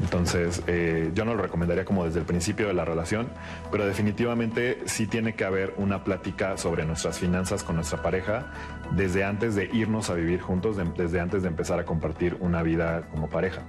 Entonces, 0.00 0.62
eh, 0.66 1.10
yo 1.14 1.26
no 1.26 1.34
lo 1.34 1.42
recomendaría 1.42 1.84
como 1.84 2.06
desde 2.06 2.20
el 2.20 2.24
principio 2.24 2.66
de 2.66 2.72
la 2.72 2.86
relación, 2.86 3.28
pero 3.70 3.84
definitivamente 3.86 4.78
sí 4.86 5.06
tiene 5.06 5.34
que 5.34 5.44
haber 5.44 5.74
una 5.76 6.02
plática 6.02 6.56
sobre 6.56 6.86
nuestras 6.86 7.18
finanzas 7.18 7.62
con 7.62 7.76
nuestra 7.76 8.00
pareja 8.00 8.46
desde 8.96 9.22
antes 9.22 9.54
de 9.54 9.68
irnos 9.70 10.08
a 10.08 10.14
vivir 10.14 10.40
juntos, 10.40 10.78
desde 10.96 11.20
antes 11.20 11.42
de 11.42 11.48
empezar 11.48 11.78
a 11.78 11.84
compartir 11.84 12.38
una 12.40 12.62
vida 12.62 13.08
como 13.10 13.28
pareja. 13.28 13.62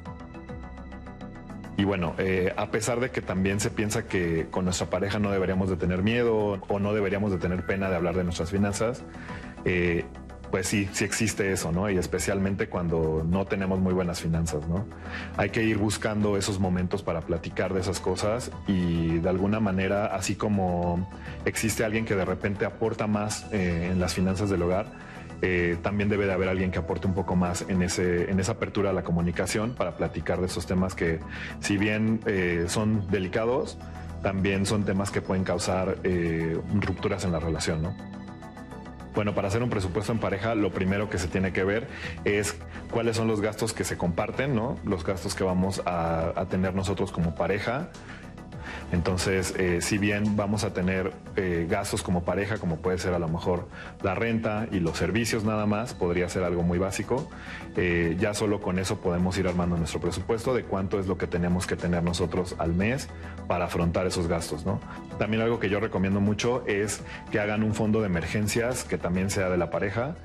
Y 1.81 1.83
bueno, 1.83 2.13
eh, 2.19 2.53
a 2.57 2.69
pesar 2.69 2.99
de 2.99 3.09
que 3.09 3.21
también 3.21 3.59
se 3.59 3.71
piensa 3.71 4.05
que 4.05 4.45
con 4.51 4.65
nuestra 4.65 4.91
pareja 4.91 5.17
no 5.17 5.31
deberíamos 5.31 5.67
de 5.67 5.77
tener 5.77 6.03
miedo 6.03 6.61
o 6.67 6.79
no 6.79 6.93
deberíamos 6.93 7.31
de 7.31 7.39
tener 7.39 7.65
pena 7.65 7.89
de 7.89 7.95
hablar 7.95 8.15
de 8.15 8.23
nuestras 8.23 8.51
finanzas, 8.51 9.01
eh, 9.65 10.05
pues 10.51 10.67
sí, 10.67 10.87
sí 10.91 11.05
existe 11.05 11.51
eso, 11.51 11.71
¿no? 11.71 11.89
Y 11.89 11.97
especialmente 11.97 12.69
cuando 12.69 13.25
no 13.27 13.45
tenemos 13.45 13.79
muy 13.79 13.95
buenas 13.95 14.21
finanzas, 14.21 14.67
¿no? 14.67 14.85
Hay 15.37 15.49
que 15.49 15.63
ir 15.63 15.79
buscando 15.79 16.37
esos 16.37 16.59
momentos 16.59 17.01
para 17.01 17.21
platicar 17.21 17.73
de 17.73 17.79
esas 17.79 17.99
cosas 17.99 18.51
y 18.67 19.17
de 19.17 19.29
alguna 19.29 19.59
manera, 19.59 20.05
así 20.05 20.35
como 20.35 21.09
existe 21.45 21.83
alguien 21.83 22.05
que 22.05 22.13
de 22.13 22.25
repente 22.25 22.63
aporta 22.63 23.07
más 23.07 23.47
eh, 23.51 23.89
en 23.91 23.99
las 23.99 24.13
finanzas 24.13 24.51
del 24.51 24.61
hogar, 24.61 24.85
eh, 25.41 25.77
también 25.81 26.09
debe 26.09 26.25
de 26.25 26.33
haber 26.33 26.49
alguien 26.49 26.71
que 26.71 26.79
aporte 26.79 27.07
un 27.07 27.13
poco 27.13 27.35
más 27.35 27.65
en, 27.67 27.81
ese, 27.81 28.29
en 28.29 28.39
esa 28.39 28.53
apertura 28.53 28.91
a 28.91 28.93
la 28.93 29.03
comunicación 29.03 29.73
para 29.73 29.97
platicar 29.97 30.39
de 30.39 30.45
esos 30.45 30.67
temas 30.67 30.93
que 30.93 31.19
si 31.59 31.77
bien 31.77 32.19
eh, 32.27 32.65
son 32.67 33.09
delicados, 33.09 33.77
también 34.21 34.65
son 34.65 34.85
temas 34.85 35.09
que 35.09 35.21
pueden 35.21 35.43
causar 35.43 35.97
eh, 36.03 36.59
rupturas 36.79 37.25
en 37.25 37.31
la 37.31 37.39
relación, 37.39 37.81
¿no? 37.81 37.95
Bueno, 39.15 39.35
para 39.35 39.49
hacer 39.49 39.61
un 39.61 39.69
presupuesto 39.69 40.13
en 40.13 40.19
pareja, 40.19 40.55
lo 40.55 40.71
primero 40.71 41.09
que 41.09 41.17
se 41.17 41.27
tiene 41.27 41.51
que 41.51 41.65
ver 41.65 41.87
es 42.23 42.55
cuáles 42.91 43.17
son 43.17 43.27
los 43.27 43.41
gastos 43.41 43.73
que 43.73 43.83
se 43.83 43.97
comparten, 43.97 44.55
¿no? 44.55 44.77
Los 44.85 45.03
gastos 45.03 45.35
que 45.35 45.43
vamos 45.43 45.81
a, 45.85 46.31
a 46.39 46.45
tener 46.45 46.75
nosotros 46.75 47.11
como 47.11 47.35
pareja, 47.35 47.89
entonces, 48.91 49.53
eh, 49.57 49.81
si 49.81 49.97
bien 49.97 50.35
vamos 50.35 50.63
a 50.63 50.73
tener 50.73 51.13
eh, 51.35 51.67
gastos 51.69 52.03
como 52.03 52.23
pareja, 52.23 52.57
como 52.57 52.77
puede 52.77 52.97
ser 52.97 53.13
a 53.13 53.19
lo 53.19 53.27
mejor 53.27 53.67
la 54.01 54.15
renta 54.15 54.67
y 54.71 54.79
los 54.79 54.97
servicios 54.97 55.43
nada 55.43 55.65
más, 55.65 55.93
podría 55.93 56.27
ser 56.29 56.43
algo 56.43 56.63
muy 56.63 56.77
básico, 56.77 57.29
eh, 57.75 58.17
ya 58.19 58.33
solo 58.33 58.59
con 58.61 58.79
eso 58.79 58.99
podemos 58.99 59.37
ir 59.37 59.47
armando 59.47 59.77
nuestro 59.77 59.99
presupuesto 59.99 60.53
de 60.53 60.63
cuánto 60.63 60.99
es 60.99 61.07
lo 61.07 61.17
que 61.17 61.27
tenemos 61.27 61.67
que 61.67 61.75
tener 61.75 62.03
nosotros 62.03 62.55
al 62.57 62.73
mes 62.73 63.07
para 63.47 63.65
afrontar 63.65 64.07
esos 64.07 64.27
gastos. 64.27 64.65
¿no? 64.65 64.79
También 65.17 65.41
algo 65.41 65.59
que 65.59 65.69
yo 65.69 65.79
recomiendo 65.79 66.19
mucho 66.19 66.63
es 66.67 67.01
que 67.31 67.39
hagan 67.39 67.63
un 67.63 67.73
fondo 67.73 68.01
de 68.01 68.07
emergencias 68.07 68.83
que 68.83 68.97
también 68.97 69.29
sea 69.29 69.49
de 69.49 69.57
la 69.57 69.69
pareja 69.69 70.15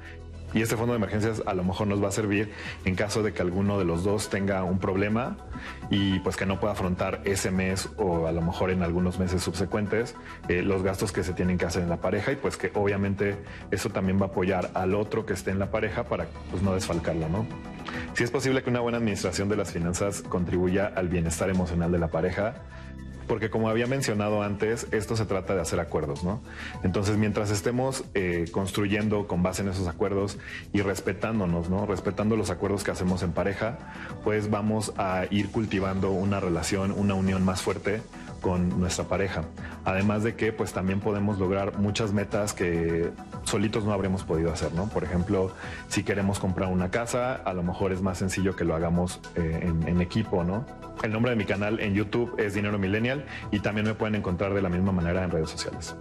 y 0.56 0.62
este 0.62 0.74
fondo 0.74 0.94
de 0.94 0.96
emergencias 0.96 1.42
a 1.44 1.52
lo 1.52 1.62
mejor 1.64 1.86
nos 1.86 2.02
va 2.02 2.08
a 2.08 2.12
servir 2.12 2.50
en 2.86 2.94
caso 2.94 3.22
de 3.22 3.34
que 3.34 3.42
alguno 3.42 3.78
de 3.78 3.84
los 3.84 4.04
dos 4.04 4.30
tenga 4.30 4.64
un 4.64 4.78
problema 4.78 5.36
y 5.90 6.18
pues 6.20 6.36
que 6.36 6.46
no 6.46 6.58
pueda 6.58 6.72
afrontar 6.72 7.20
ese 7.24 7.50
mes 7.50 7.90
o 7.98 8.26
a 8.26 8.32
lo 8.32 8.40
mejor 8.40 8.70
en 8.70 8.82
algunos 8.82 9.18
meses 9.18 9.42
subsecuentes 9.42 10.14
eh, 10.48 10.62
los 10.62 10.82
gastos 10.82 11.12
que 11.12 11.22
se 11.24 11.34
tienen 11.34 11.58
que 11.58 11.66
hacer 11.66 11.82
en 11.82 11.90
la 11.90 11.98
pareja 11.98 12.32
y 12.32 12.36
pues 12.36 12.56
que 12.56 12.70
obviamente 12.72 13.36
eso 13.70 13.90
también 13.90 14.18
va 14.18 14.24
a 14.24 14.28
apoyar 14.28 14.70
al 14.72 14.94
otro 14.94 15.26
que 15.26 15.34
esté 15.34 15.50
en 15.50 15.58
la 15.58 15.70
pareja 15.70 16.04
para 16.04 16.26
pues 16.50 16.62
no 16.62 16.72
desfalcarlo, 16.72 17.28
¿no? 17.28 17.46
Si 18.14 18.24
es 18.24 18.30
posible 18.30 18.62
que 18.62 18.70
una 18.70 18.80
buena 18.80 18.96
administración 18.96 19.50
de 19.50 19.56
las 19.56 19.72
finanzas 19.72 20.22
contribuya 20.22 20.90
al 20.96 21.08
bienestar 21.08 21.50
emocional 21.50 21.92
de 21.92 21.98
la 21.98 22.08
pareja, 22.08 22.54
porque 23.26 23.50
como 23.50 23.68
había 23.68 23.86
mencionado 23.86 24.42
antes, 24.42 24.86
esto 24.92 25.16
se 25.16 25.24
trata 25.26 25.54
de 25.54 25.60
hacer 25.60 25.80
acuerdos, 25.80 26.24
¿no? 26.24 26.40
Entonces, 26.82 27.16
mientras 27.16 27.50
estemos 27.50 28.04
eh, 28.14 28.46
construyendo 28.50 29.26
con 29.26 29.42
base 29.42 29.62
en 29.62 29.68
esos 29.68 29.88
acuerdos 29.88 30.38
y 30.72 30.80
respetándonos, 30.82 31.68
¿no? 31.68 31.86
Respetando 31.86 32.36
los 32.36 32.50
acuerdos 32.50 32.84
que 32.84 32.90
hacemos 32.90 33.22
en 33.22 33.32
pareja, 33.32 33.78
pues 34.24 34.50
vamos 34.50 34.92
a 34.96 35.24
ir 35.30 35.50
cultivando 35.50 36.10
una 36.10 36.40
relación, 36.40 36.92
una 36.92 37.14
unión 37.14 37.44
más 37.44 37.62
fuerte 37.62 38.00
con 38.40 38.78
nuestra 38.78 39.06
pareja. 39.06 39.42
Además 39.84 40.22
de 40.22 40.34
que 40.34 40.52
pues 40.52 40.72
también 40.72 41.00
podemos 41.00 41.38
lograr 41.38 41.78
muchas 41.78 42.12
metas 42.12 42.52
que 42.52 43.10
solitos 43.44 43.84
no 43.84 43.92
habremos 43.92 44.22
podido 44.22 44.52
hacer, 44.52 44.72
¿no? 44.72 44.88
Por 44.88 45.04
ejemplo, 45.04 45.52
si 45.88 46.02
queremos 46.02 46.38
comprar 46.38 46.70
una 46.70 46.90
casa, 46.90 47.34
a 47.34 47.52
lo 47.54 47.62
mejor 47.62 47.92
es 47.92 48.02
más 48.02 48.18
sencillo 48.18 48.54
que 48.54 48.64
lo 48.64 48.74
hagamos 48.74 49.20
eh, 49.34 49.60
en, 49.62 49.88
en 49.88 50.00
equipo, 50.00 50.44
¿no? 50.44 50.64
El 51.02 51.12
nombre 51.12 51.30
de 51.30 51.36
mi 51.36 51.44
canal 51.44 51.78
en 51.80 51.94
YouTube 51.94 52.34
es 52.38 52.54
Dinero 52.54 52.78
Millennial 52.78 53.26
y 53.50 53.60
también 53.60 53.86
me 53.86 53.94
pueden 53.94 54.14
encontrar 54.16 54.54
de 54.54 54.62
la 54.62 54.68
misma 54.68 54.92
manera 54.92 55.22
en 55.22 55.30
redes 55.30 55.50
sociales. 55.50 55.94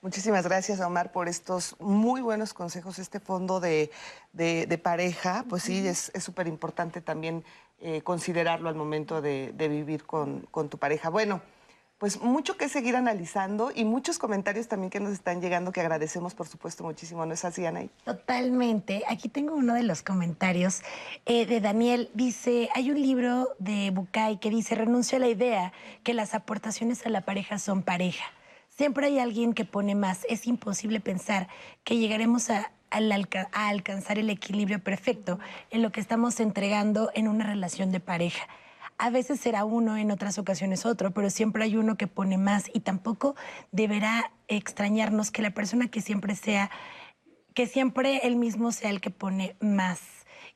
Muchísimas 0.00 0.44
gracias, 0.44 0.80
Omar, 0.80 1.10
por 1.10 1.28
estos 1.28 1.74
muy 1.80 2.20
buenos 2.20 2.54
consejos. 2.54 2.98
Este 2.98 3.18
fondo 3.20 3.60
de, 3.60 3.90
de- 4.32 4.66
de 4.66 4.78
pareja, 4.78 5.44
pues 5.48 5.62
sí, 5.64 5.86
es 5.86 6.12
súper 6.20 6.46
importante 6.46 7.00
también 7.00 7.44
eh, 7.80 8.02
considerarlo 8.02 8.68
al 8.68 8.74
momento 8.74 9.20
de, 9.20 9.52
de 9.54 9.68
vivir 9.68 10.04
con, 10.04 10.40
con 10.50 10.68
tu 10.68 10.78
pareja. 10.78 11.08
Bueno, 11.10 11.40
pues 11.98 12.20
mucho 12.20 12.56
que 12.56 12.68
seguir 12.68 12.94
analizando 12.94 13.72
y 13.74 13.84
muchos 13.84 14.18
comentarios 14.18 14.68
también 14.68 14.88
que 14.88 15.00
nos 15.00 15.12
están 15.12 15.40
llegando 15.40 15.72
que 15.72 15.80
agradecemos, 15.80 16.32
por 16.34 16.46
supuesto, 16.46 16.84
muchísimo. 16.84 17.26
¿No 17.26 17.34
es 17.34 17.44
así, 17.44 17.66
Anaí? 17.66 17.90
Totalmente. 18.04 19.02
Aquí 19.08 19.28
tengo 19.28 19.56
uno 19.56 19.74
de 19.74 19.82
los 19.82 20.02
comentarios 20.02 20.82
eh, 21.26 21.44
de 21.44 21.60
Daniel. 21.60 22.08
Dice, 22.14 22.68
hay 22.74 22.92
un 22.92 23.02
libro 23.02 23.48
de 23.58 23.90
Bucay 23.90 24.38
que 24.38 24.48
dice, 24.48 24.76
renuncia 24.76 25.18
a 25.18 25.20
la 25.20 25.28
idea 25.28 25.72
que 26.04 26.14
las 26.14 26.34
aportaciones 26.34 27.04
a 27.04 27.08
la 27.08 27.22
pareja 27.22 27.58
son 27.58 27.82
pareja. 27.82 28.24
Siempre 28.68 29.08
hay 29.08 29.18
alguien 29.18 29.52
que 29.52 29.64
pone 29.64 29.96
más. 29.96 30.24
Es 30.28 30.46
imposible 30.46 31.00
pensar 31.00 31.48
que 31.82 31.96
llegaremos 31.96 32.48
a 32.48 32.70
alcanzar 32.90 34.18
el 34.20 34.30
equilibrio 34.30 34.78
perfecto 34.78 35.40
en 35.70 35.82
lo 35.82 35.90
que 35.90 36.00
estamos 36.00 36.38
entregando 36.38 37.10
en 37.14 37.26
una 37.26 37.44
relación 37.44 37.90
de 37.90 37.98
pareja. 37.98 38.46
A 38.98 39.10
veces 39.10 39.38
será 39.40 39.64
uno, 39.64 39.96
en 39.96 40.10
otras 40.10 40.38
ocasiones 40.38 40.84
otro, 40.84 41.12
pero 41.12 41.30
siempre 41.30 41.64
hay 41.64 41.76
uno 41.76 41.96
que 41.96 42.08
pone 42.08 42.36
más 42.36 42.68
y 42.74 42.80
tampoco 42.80 43.36
deberá 43.70 44.32
extrañarnos 44.48 45.30
que 45.30 45.40
la 45.40 45.52
persona 45.52 45.88
que 45.88 46.00
siempre 46.00 46.34
sea 46.34 46.70
que 47.54 47.66
siempre 47.66 48.20
él 48.24 48.36
mismo 48.36 48.70
sea 48.70 48.90
el 48.90 49.00
que 49.00 49.10
pone 49.10 49.56
más. 49.58 50.00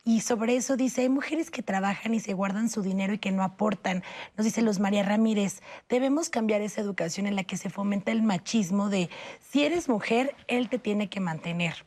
Y 0.04 0.20
sobre 0.20 0.54
eso 0.54 0.76
dice, 0.76 1.00
hay 1.00 1.08
mujeres 1.08 1.50
que 1.50 1.60
trabajan 1.60 2.14
y 2.14 2.20
se 2.20 2.32
guardan 2.32 2.68
su 2.68 2.80
dinero 2.80 3.12
y 3.12 3.18
que 3.18 3.32
no 3.32 3.42
aportan. 3.42 4.04
Nos 4.36 4.44
dice 4.44 4.62
Luz 4.62 4.78
María 4.78 5.02
Ramírez, 5.02 5.62
debemos 5.88 6.28
cambiar 6.28 6.60
esa 6.60 6.80
educación 6.80 7.26
en 7.26 7.34
la 7.34 7.42
que 7.42 7.56
se 7.56 7.70
fomenta 7.70 8.12
el 8.12 8.22
machismo 8.22 8.88
de, 8.88 9.10
si 9.40 9.64
eres 9.64 9.88
mujer, 9.88 10.36
él 10.46 10.68
te 10.68 10.78
tiene 10.78 11.08
que 11.08 11.18
mantener. 11.18 11.84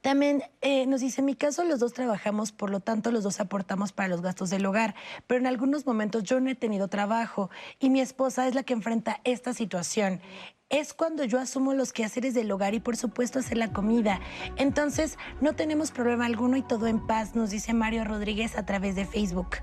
También 0.00 0.42
eh, 0.60 0.86
nos 0.86 1.00
dice, 1.00 1.20
en 1.20 1.26
mi 1.26 1.34
caso 1.34 1.64
los 1.64 1.80
dos 1.80 1.92
trabajamos, 1.92 2.52
por 2.52 2.70
lo 2.70 2.80
tanto 2.80 3.10
los 3.10 3.24
dos 3.24 3.40
aportamos 3.40 3.92
para 3.92 4.08
los 4.08 4.22
gastos 4.22 4.50
del 4.50 4.64
hogar, 4.66 4.94
pero 5.26 5.40
en 5.40 5.46
algunos 5.46 5.86
momentos 5.86 6.22
yo 6.22 6.40
no 6.40 6.50
he 6.50 6.54
tenido 6.54 6.88
trabajo 6.88 7.50
y 7.78 7.90
mi 7.90 8.00
esposa 8.00 8.48
es 8.48 8.54
la 8.54 8.62
que 8.62 8.72
enfrenta 8.72 9.20
esta 9.24 9.52
situación. 9.52 10.20
Es 10.70 10.94
cuando 10.94 11.24
yo 11.24 11.38
asumo 11.38 11.74
los 11.74 11.92
quehaceres 11.92 12.32
del 12.34 12.50
hogar 12.50 12.74
y 12.74 12.80
por 12.80 12.96
supuesto 12.96 13.38
hacer 13.38 13.58
la 13.58 13.72
comida. 13.72 14.20
Entonces 14.56 15.18
no 15.40 15.54
tenemos 15.54 15.90
problema 15.90 16.24
alguno 16.24 16.56
y 16.56 16.62
todo 16.62 16.86
en 16.86 17.06
paz, 17.06 17.34
nos 17.34 17.50
dice 17.50 17.74
Mario 17.74 18.04
Rodríguez 18.04 18.56
a 18.56 18.64
través 18.64 18.96
de 18.96 19.04
Facebook. 19.04 19.58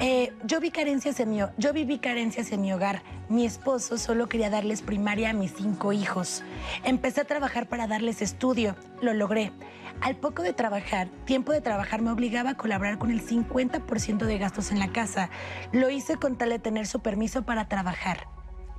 Eh, 0.00 0.32
yo 0.44 0.60
vi 0.60 0.70
carencias 0.70 1.20
en 1.20 1.30
mi, 1.30 1.40
yo 1.56 1.72
viví 1.72 1.98
carencias 1.98 2.52
en 2.52 2.62
mi 2.62 2.72
hogar. 2.72 3.02
Mi 3.28 3.46
esposo 3.46 3.96
solo 3.98 4.28
quería 4.28 4.50
darles 4.50 4.82
primaria 4.82 5.30
a 5.30 5.32
mis 5.32 5.52
cinco 5.54 5.92
hijos. 5.92 6.42
Empecé 6.84 7.22
a 7.22 7.24
trabajar 7.24 7.68
para 7.68 7.86
darles 7.86 8.22
estudio. 8.22 8.76
Lo 9.00 9.14
logré. 9.14 9.52
Al 10.00 10.16
poco 10.16 10.42
de 10.42 10.52
trabajar, 10.52 11.08
tiempo 11.24 11.52
de 11.52 11.60
trabajar 11.60 12.02
me 12.02 12.10
obligaba 12.10 12.50
a 12.50 12.56
colaborar 12.56 12.98
con 12.98 13.10
el 13.10 13.24
50% 13.24 14.24
de 14.24 14.38
gastos 14.38 14.72
en 14.72 14.78
la 14.78 14.92
casa. 14.92 15.30
Lo 15.72 15.88
hice 15.88 16.16
con 16.16 16.36
tal 16.36 16.50
de 16.50 16.58
tener 16.58 16.86
su 16.86 17.00
permiso 17.00 17.42
para 17.42 17.68
trabajar. 17.68 18.26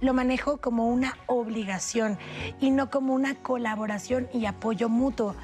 Lo 0.01 0.13
manejo 0.13 0.57
como 0.57 0.87
una 0.87 1.17
obligación 1.25 2.19
y 2.59 2.69
no 2.69 2.89
como 2.89 3.13
una 3.13 3.35
colaboración 3.35 4.27
y 4.33 4.45
apoyo 4.45 4.89
mutuo. 4.89 5.35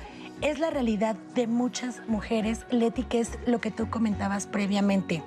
Es 0.42 0.58
la 0.58 0.72
realidad 0.72 1.16
de 1.36 1.46
muchas 1.46 2.02
mujeres, 2.08 2.66
Leti, 2.72 3.04
que 3.04 3.20
es 3.20 3.38
lo 3.46 3.62
que 3.62 3.70
tú 3.70 3.92
comentabas 3.92 4.48
previamente. 4.48 5.24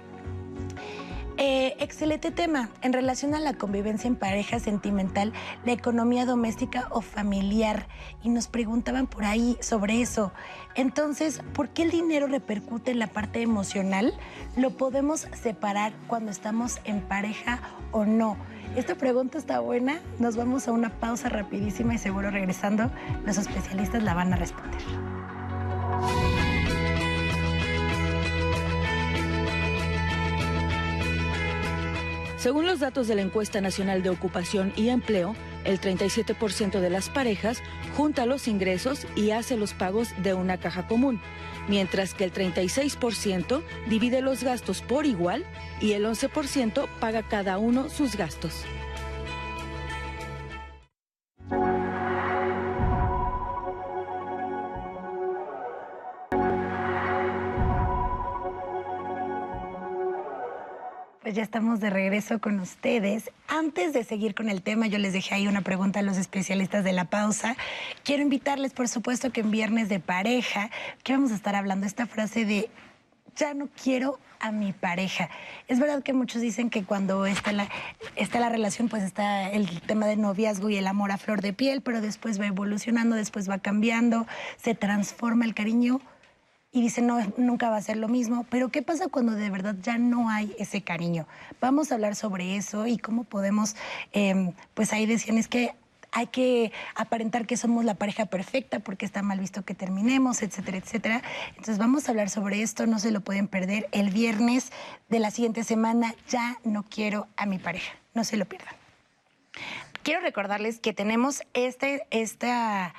Eh, 1.37 1.77
excelente 1.79 2.33
tema. 2.33 2.69
En 2.83 2.93
relación 2.93 3.35
a 3.35 3.41
la 3.41 3.55
convivencia 3.55 4.07
en 4.09 4.17
pareja 4.17 4.59
sentimental, 4.59 5.33
la 5.65 5.73
economía 5.73 6.27
doméstica 6.27 6.89
o 6.91 7.01
familiar. 7.01 7.87
Y 8.23 8.29
nos 8.29 8.49
preguntaban 8.49 9.07
por 9.07 9.25
ahí 9.25 9.57
sobre 9.61 10.01
eso. 10.01 10.33
Entonces, 10.75 11.43
¿por 11.53 11.69
qué 11.69 11.83
el 11.83 11.91
dinero 11.93 12.27
repercute 12.27 12.91
en 12.91 12.99
la 12.99 13.09
parte 13.09 13.41
emocional? 13.41 14.15
¿Lo 14.57 14.77
podemos 14.77 15.29
separar 15.41 15.93
cuando 16.09 16.33
estamos 16.33 16.79
en 16.85 17.01
pareja 17.01 17.61
o 17.93 18.05
no? 18.05 18.37
Esta 18.77 18.95
pregunta 18.97 19.39
está 19.39 19.61
buena. 19.61 20.01
Nos 20.19 20.37
vamos 20.37 20.67
a 20.69 20.73
una 20.73 20.91
pausa 20.91 21.29
rapidísima 21.29 21.95
y 21.95 21.99
seguro 21.99 22.31
regresando 22.31 22.91
los 23.25 23.39
especialistas 23.39 24.03
la 24.03 24.15
van 24.15 24.33
a 24.33 24.37
responder. 24.37 24.81
Según 32.45 32.67
los 32.67 32.81
datos 32.81 33.09
de 33.09 33.15
la 33.15 33.23
encuesta 33.23 33.63
nacional 33.63 34.03
de 34.03 34.11
ocupación 34.11 34.75
y 34.77 34.91
empleo, 34.91 35.35
el 35.65 35.81
37% 35.81 36.79
de 36.79 36.91
las 36.91 37.09
parejas 37.09 37.63
junta 37.97 38.27
los 38.27 38.49
ingresos 38.49 39.07
y 39.17 39.31
hace 39.31 39.57
los 39.57 39.73
pagos 39.73 40.11
de 40.23 40.35
una 40.35 40.59
caja 40.59 40.87
común, 40.87 41.23
mientras 41.69 42.15
que 42.15 42.25
el 42.25 42.33
36% 42.33 43.63
divide 43.89 44.21
los 44.21 44.43
gastos 44.43 44.83
por 44.83 45.07
igual 45.07 45.45
y 45.81 45.93
el 45.93 46.05
11% 46.05 46.89
paga 47.01 47.23
cada 47.23 47.59
uno 47.59 47.89
sus 47.89 48.17
gastos. 48.17 48.65
Pues 61.25 61.35
ya 61.35 61.43
estamos 61.43 61.81
de 61.81 61.89
regreso 61.89 62.39
con 62.39 62.61
ustedes. 62.61 63.31
Antes 63.57 63.93
de 63.93 64.03
seguir 64.03 64.35
con 64.35 64.49
el 64.49 64.63
tema, 64.63 64.89
yo 64.89 64.99
les 64.99 65.13
dejé 65.13 65.37
ahí 65.37 65.47
una 65.47 65.61
pregunta 65.61 66.01
a 66.01 66.03
los 66.03 66.17
especialistas 66.17 66.83
de 66.83 66.93
la 66.93 67.05
pausa. 67.05 67.57
Quiero 68.03 68.21
invitarles, 68.21 68.73
por 68.73 68.89
supuesto, 68.89 69.31
que 69.31 69.43
en 69.43 69.53
Viernes 69.53 69.89
de 69.89 70.01
Pareja, 70.01 70.71
que 71.05 71.13
vamos 71.13 71.31
a 71.31 71.37
estar 71.37 71.55
hablando 71.55 71.87
esta 71.87 72.09
frase 72.09 72.45
de 72.45 72.69
ya 73.37 73.55
no 73.55 73.69
quiero 73.81 74.19
a 74.41 74.51
mi 74.51 74.73
pareja. 74.73 75.31
Es 75.69 75.79
verdad 75.79 76.03
que 76.03 76.13
muchos 76.13 76.43
dicen 76.43 76.69
que 76.69 76.83
cuando 76.83 77.27
está 77.27 77.53
la, 77.53 77.69
está 78.17 78.41
la 78.41 78.49
relación, 78.49 78.89
pues 78.89 79.05
está 79.05 79.49
el 79.53 79.81
tema 79.83 80.09
del 80.09 80.21
noviazgo 80.21 80.69
y 80.69 80.77
el 80.77 80.89
amor 80.89 81.13
a 81.13 81.17
flor 81.17 81.41
de 81.41 81.53
piel, 81.53 81.81
pero 81.81 82.01
después 82.01 82.41
va 82.41 82.49
evolucionando, 82.49 83.15
después 83.15 83.49
va 83.49 83.59
cambiando, 83.59 84.27
se 84.61 84.75
transforma 84.75 85.45
el 85.45 85.55
cariño 85.55 86.01
y 86.75 86.83
dice, 86.83 87.01
no, 87.01 87.21
nunca 87.37 87.71
va 87.71 87.77
a 87.77 87.83
ser 87.83 87.97
lo 87.97 88.09
mismo. 88.09 88.45
Pero 88.51 88.69
¿qué 88.69 88.83
pasa 88.83 89.07
cuando 89.07 89.33
de 89.33 89.49
verdad 89.49 89.77
ya 89.81 89.97
no 89.97 90.29
hay 90.29 90.53
ese 90.59 90.83
cariño? 90.83 91.29
Vamos 91.61 91.91
a 91.91 91.95
hablar 91.95 92.17
sobre 92.17 92.57
eso 92.57 92.89
y 92.89 92.99
cómo 92.99 93.23
podemos, 93.23 93.77
em, 94.13 94.53
pues 94.75 94.93
ahí 94.93 95.07
decían, 95.07 95.39
es 95.39 95.47
que 95.47 95.73
hay 96.11 96.27
que 96.27 96.73
aparentar 96.97 97.47
que 97.47 97.57
somos 97.57 97.85
la 97.85 97.95
pareja 97.95 98.27
perfecta 98.27 98.81
porque 98.81 99.07
está 99.07 99.23
mal 99.23 99.39
visto 99.39 99.65
que 99.65 99.77
terminemos, 99.77 100.43
etcétera, 100.43 100.79
etcétera. 100.79 101.23
Entonces 101.51 101.79
vamos 101.79 102.09
a 102.09 102.11
hablar 102.11 102.29
sobre 102.29 102.63
esto, 102.63 102.87
no 102.87 102.99
se 102.99 103.13
lo 103.13 103.21
pueden 103.21 103.47
perder. 103.47 103.89
El 103.93 104.11
viernes 104.11 104.73
de 105.09 105.21
la 105.21 105.31
siguiente 105.31 105.63
semana 105.63 106.13
ya 106.29 106.59
no 106.65 106.83
quiero 106.83 107.29
a 107.37 107.47
mi 107.47 107.59
pareja, 107.59 107.95
no 108.15 108.25
se 108.25 108.37
lo 108.37 108.47
pierdan. 108.47 108.75
Quiero 110.03 110.21
recordarles 110.21 110.81
que 110.81 110.93
tenemos 110.93 111.45
este, 111.55 112.05
esta 112.11 112.95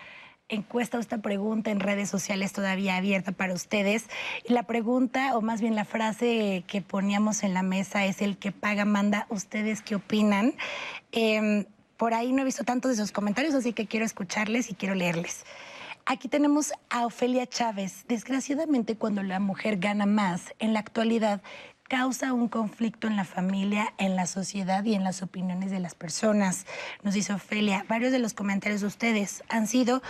encuesta 0.49 0.97
o 0.97 1.01
esta 1.01 1.19
pregunta 1.19 1.71
en 1.71 1.79
redes 1.79 2.09
sociales 2.09 2.53
todavía 2.53 2.97
abierta 2.97 3.31
para 3.31 3.53
ustedes. 3.53 4.05
La 4.47 4.63
pregunta, 4.63 5.35
o 5.37 5.41
más 5.41 5.61
bien 5.61 5.75
la 5.75 5.85
frase 5.85 6.63
que 6.67 6.81
poníamos 6.81 7.43
en 7.43 7.53
la 7.53 7.63
mesa 7.63 8.05
es 8.05 8.21
el 8.21 8.37
que 8.37 8.51
paga 8.51 8.85
manda. 8.85 9.25
¿Ustedes 9.29 9.81
qué 9.81 9.95
opinan? 9.95 10.53
Em, 11.11 11.65
por 11.97 12.13
ahí 12.13 12.31
no 12.31 12.41
he 12.41 12.45
visto 12.45 12.63
tantos 12.63 12.89
de 12.89 12.95
esos 12.95 13.11
comentarios, 13.11 13.55
así 13.55 13.73
que 13.73 13.87
quiero 13.87 14.05
escucharles 14.05 14.69
y 14.69 14.75
quiero 14.75 14.95
leerles. 14.95 15.45
Aquí 16.05 16.27
tenemos 16.27 16.71
a 16.91 17.07
Ofelia 17.07 17.47
Chávez. 17.47 18.05
Desgraciadamente, 18.07 18.95
cuando 18.95 19.23
la 19.23 19.39
mujer 19.39 19.77
gana 19.77 20.05
más, 20.05 20.53
en 20.59 20.73
la 20.73 20.79
actualidad 20.79 21.41
causa 21.87 22.33
un 22.33 22.47
conflicto 22.47 23.07
en 23.07 23.15
la 23.15 23.25
familia, 23.25 23.93
en 23.97 24.15
la 24.15 24.25
sociedad 24.25 24.83
y 24.83 24.95
en 24.95 25.03
las 25.03 25.21
opiniones 25.21 25.71
de 25.71 25.79
las 25.79 25.95
personas. 25.95 26.65
Nos 27.03 27.13
dice 27.13 27.33
Ofelia, 27.33 27.85
varios 27.87 28.11
de 28.11 28.19
los 28.19 28.33
comentarios 28.33 28.81
de 28.81 28.87
ustedes 28.87 29.43
han 29.49 29.67
sido 29.67 30.01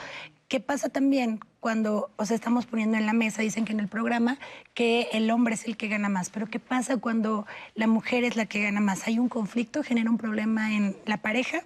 ¿Qué 0.48 0.60
pasa 0.60 0.90
también 0.90 1.40
cuando 1.60 2.12
os 2.18 2.30
estamos 2.30 2.68
poniendo 2.68 2.98
en 2.98 3.08
la 3.08 3.14
mesa? 3.14 3.42
Dicen 3.42 3.66
que 3.66 3.74
en 3.74 3.80
el 3.80 3.88
programa 3.88 4.38
que 4.76 5.10
el 5.12 5.32
hombre 5.32 5.56
es 5.56 5.66
el 5.66 5.76
que 5.76 5.88
gana 5.88 6.08
más, 6.08 6.30
pero 6.30 6.46
¿qué 6.46 6.60
pasa 6.60 6.98
cuando 6.98 7.48
la 7.74 7.88
mujer 7.88 8.24
es 8.24 8.36
la 8.36 8.46
que 8.46 8.62
gana 8.62 8.80
más? 8.80 9.08
¿Hay 9.08 9.18
un 9.18 9.28
conflicto? 9.28 9.82
¿Genera 9.82 10.08
un 10.08 10.20
problema 10.20 10.76
en 10.76 10.96
la 11.06 11.18
pareja? 11.18 11.62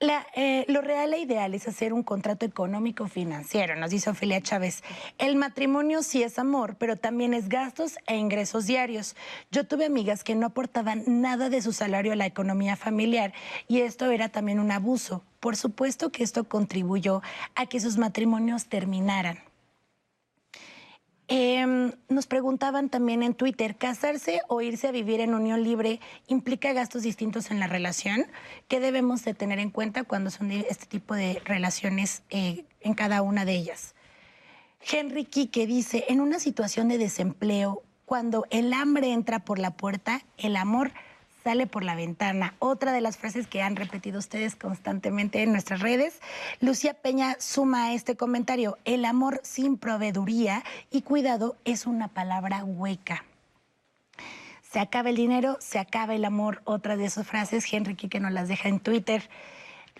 Eh, 0.00 0.64
lo 0.68 0.80
real 0.80 1.12
e 1.12 1.18
ideal 1.18 1.54
es 1.54 1.66
hacer 1.66 1.92
un 1.92 2.04
contrato 2.04 2.46
económico 2.46 3.08
financiero, 3.08 3.74
nos 3.74 3.90
dice 3.90 4.10
Ofelia 4.10 4.40
Chávez. 4.40 4.84
El 5.18 5.34
matrimonio 5.34 6.04
sí 6.04 6.22
es 6.22 6.38
amor, 6.38 6.76
pero 6.78 6.94
también 6.94 7.34
es 7.34 7.48
gastos 7.48 7.98
e 8.06 8.14
ingresos 8.14 8.66
diarios. 8.66 9.16
Yo 9.50 9.66
tuve 9.66 9.86
amigas 9.86 10.22
que 10.22 10.36
no 10.36 10.46
aportaban 10.46 11.02
nada 11.20 11.48
de 11.48 11.60
su 11.62 11.72
salario 11.72 12.12
a 12.12 12.16
la 12.16 12.26
economía 12.26 12.76
familiar 12.76 13.32
y 13.66 13.80
esto 13.80 14.08
era 14.12 14.28
también 14.28 14.60
un 14.60 14.70
abuso. 14.70 15.24
Por 15.40 15.56
supuesto 15.56 16.12
que 16.12 16.22
esto 16.22 16.44
contribuyó 16.44 17.20
a 17.56 17.66
que 17.66 17.80
sus 17.80 17.98
matrimonios 17.98 18.66
terminaran. 18.66 19.47
Em, 21.30 21.92
nos 22.08 22.26
preguntaban 22.26 22.88
también 22.88 23.22
en 23.22 23.34
Twitter, 23.34 23.76
¿casarse 23.76 24.40
o 24.48 24.62
irse 24.62 24.88
a 24.88 24.92
vivir 24.92 25.20
en 25.20 25.34
unión 25.34 25.62
libre 25.62 26.00
implica 26.26 26.72
gastos 26.72 27.02
distintos 27.02 27.50
en 27.50 27.60
la 27.60 27.66
relación? 27.66 28.26
¿Qué 28.66 28.80
debemos 28.80 29.24
de 29.24 29.34
tener 29.34 29.58
en 29.58 29.68
cuenta 29.70 30.04
cuando 30.04 30.30
son 30.30 30.50
este 30.50 30.86
tipo 30.86 31.14
de 31.14 31.42
relaciones 31.44 32.22
eh, 32.30 32.64
en 32.80 32.94
cada 32.94 33.20
una 33.20 33.44
de 33.44 33.56
ellas? 33.56 33.94
Henry 34.80 35.26
Kike 35.26 35.66
dice, 35.66 36.06
en 36.08 36.22
una 36.22 36.38
situación 36.38 36.88
de 36.88 36.96
desempleo, 36.96 37.82
cuando 38.06 38.46
el 38.48 38.72
hambre 38.72 39.12
entra 39.12 39.40
por 39.40 39.58
la 39.58 39.72
puerta, 39.72 40.22
el 40.38 40.56
amor 40.56 40.92
sale 41.42 41.66
por 41.66 41.84
la 41.84 41.94
ventana. 41.94 42.54
Otra 42.58 42.92
de 42.92 43.00
las 43.00 43.16
frases 43.16 43.46
que 43.46 43.62
han 43.62 43.76
repetido 43.76 44.18
ustedes 44.18 44.56
constantemente 44.56 45.42
en 45.42 45.52
nuestras 45.52 45.80
redes. 45.80 46.20
Lucía 46.60 46.94
Peña 46.94 47.36
suma 47.38 47.86
a 47.86 47.92
este 47.94 48.16
comentario, 48.16 48.78
el 48.84 49.04
amor 49.04 49.40
sin 49.42 49.78
proveeduría 49.78 50.64
y 50.90 51.02
cuidado 51.02 51.56
es 51.64 51.86
una 51.86 52.08
palabra 52.08 52.64
hueca. 52.64 53.24
Se 54.70 54.80
acaba 54.80 55.08
el 55.08 55.16
dinero, 55.16 55.56
se 55.60 55.78
acaba 55.78 56.14
el 56.14 56.24
amor. 56.24 56.60
Otra 56.64 56.96
de 56.96 57.08
sus 57.08 57.26
frases, 57.26 57.72
Henry 57.72 57.94
que 57.94 58.20
nos 58.20 58.32
las 58.32 58.48
deja 58.48 58.68
en 58.68 58.80
Twitter. 58.80 59.28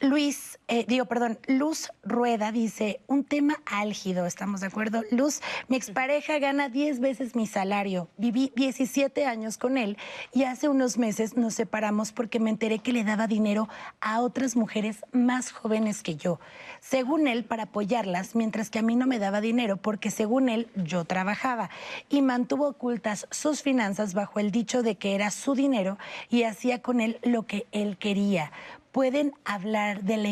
Luis, 0.00 0.60
eh, 0.68 0.84
digo, 0.86 1.06
perdón, 1.06 1.40
Luz 1.48 1.90
Rueda 2.04 2.52
dice, 2.52 3.00
un 3.08 3.24
tema 3.24 3.56
álgido, 3.66 4.26
¿estamos 4.26 4.60
de 4.60 4.68
acuerdo? 4.68 5.02
Luz, 5.10 5.40
mi 5.66 5.76
expareja 5.76 6.38
gana 6.38 6.68
10 6.68 7.00
veces 7.00 7.34
mi 7.34 7.48
salario, 7.48 8.08
viví 8.16 8.52
17 8.54 9.26
años 9.26 9.58
con 9.58 9.76
él 9.76 9.98
y 10.32 10.44
hace 10.44 10.68
unos 10.68 10.98
meses 10.98 11.36
nos 11.36 11.54
separamos 11.54 12.12
porque 12.12 12.38
me 12.38 12.50
enteré 12.50 12.78
que 12.78 12.92
le 12.92 13.02
daba 13.02 13.26
dinero 13.26 13.68
a 14.00 14.20
otras 14.20 14.54
mujeres 14.54 14.98
más 15.10 15.50
jóvenes 15.50 16.04
que 16.04 16.14
yo, 16.14 16.38
según 16.80 17.26
él, 17.26 17.44
para 17.44 17.64
apoyarlas, 17.64 18.36
mientras 18.36 18.70
que 18.70 18.78
a 18.78 18.82
mí 18.82 18.94
no 18.94 19.08
me 19.08 19.18
daba 19.18 19.40
dinero 19.40 19.78
porque 19.78 20.12
según 20.12 20.48
él 20.48 20.68
yo 20.76 21.06
trabajaba 21.06 21.70
y 22.08 22.22
mantuvo 22.22 22.68
ocultas 22.68 23.26
sus 23.32 23.62
finanzas 23.62 24.14
bajo 24.14 24.38
el 24.38 24.52
dicho 24.52 24.84
de 24.84 24.94
que 24.94 25.16
era 25.16 25.32
su 25.32 25.56
dinero 25.56 25.98
y 26.30 26.44
hacía 26.44 26.82
con 26.82 27.00
él 27.00 27.18
lo 27.24 27.46
que 27.46 27.66
él 27.72 27.98
quería 27.98 28.52
pueden 28.98 29.32
hablar 29.44 30.02
de 30.02 30.16
la 30.16 30.28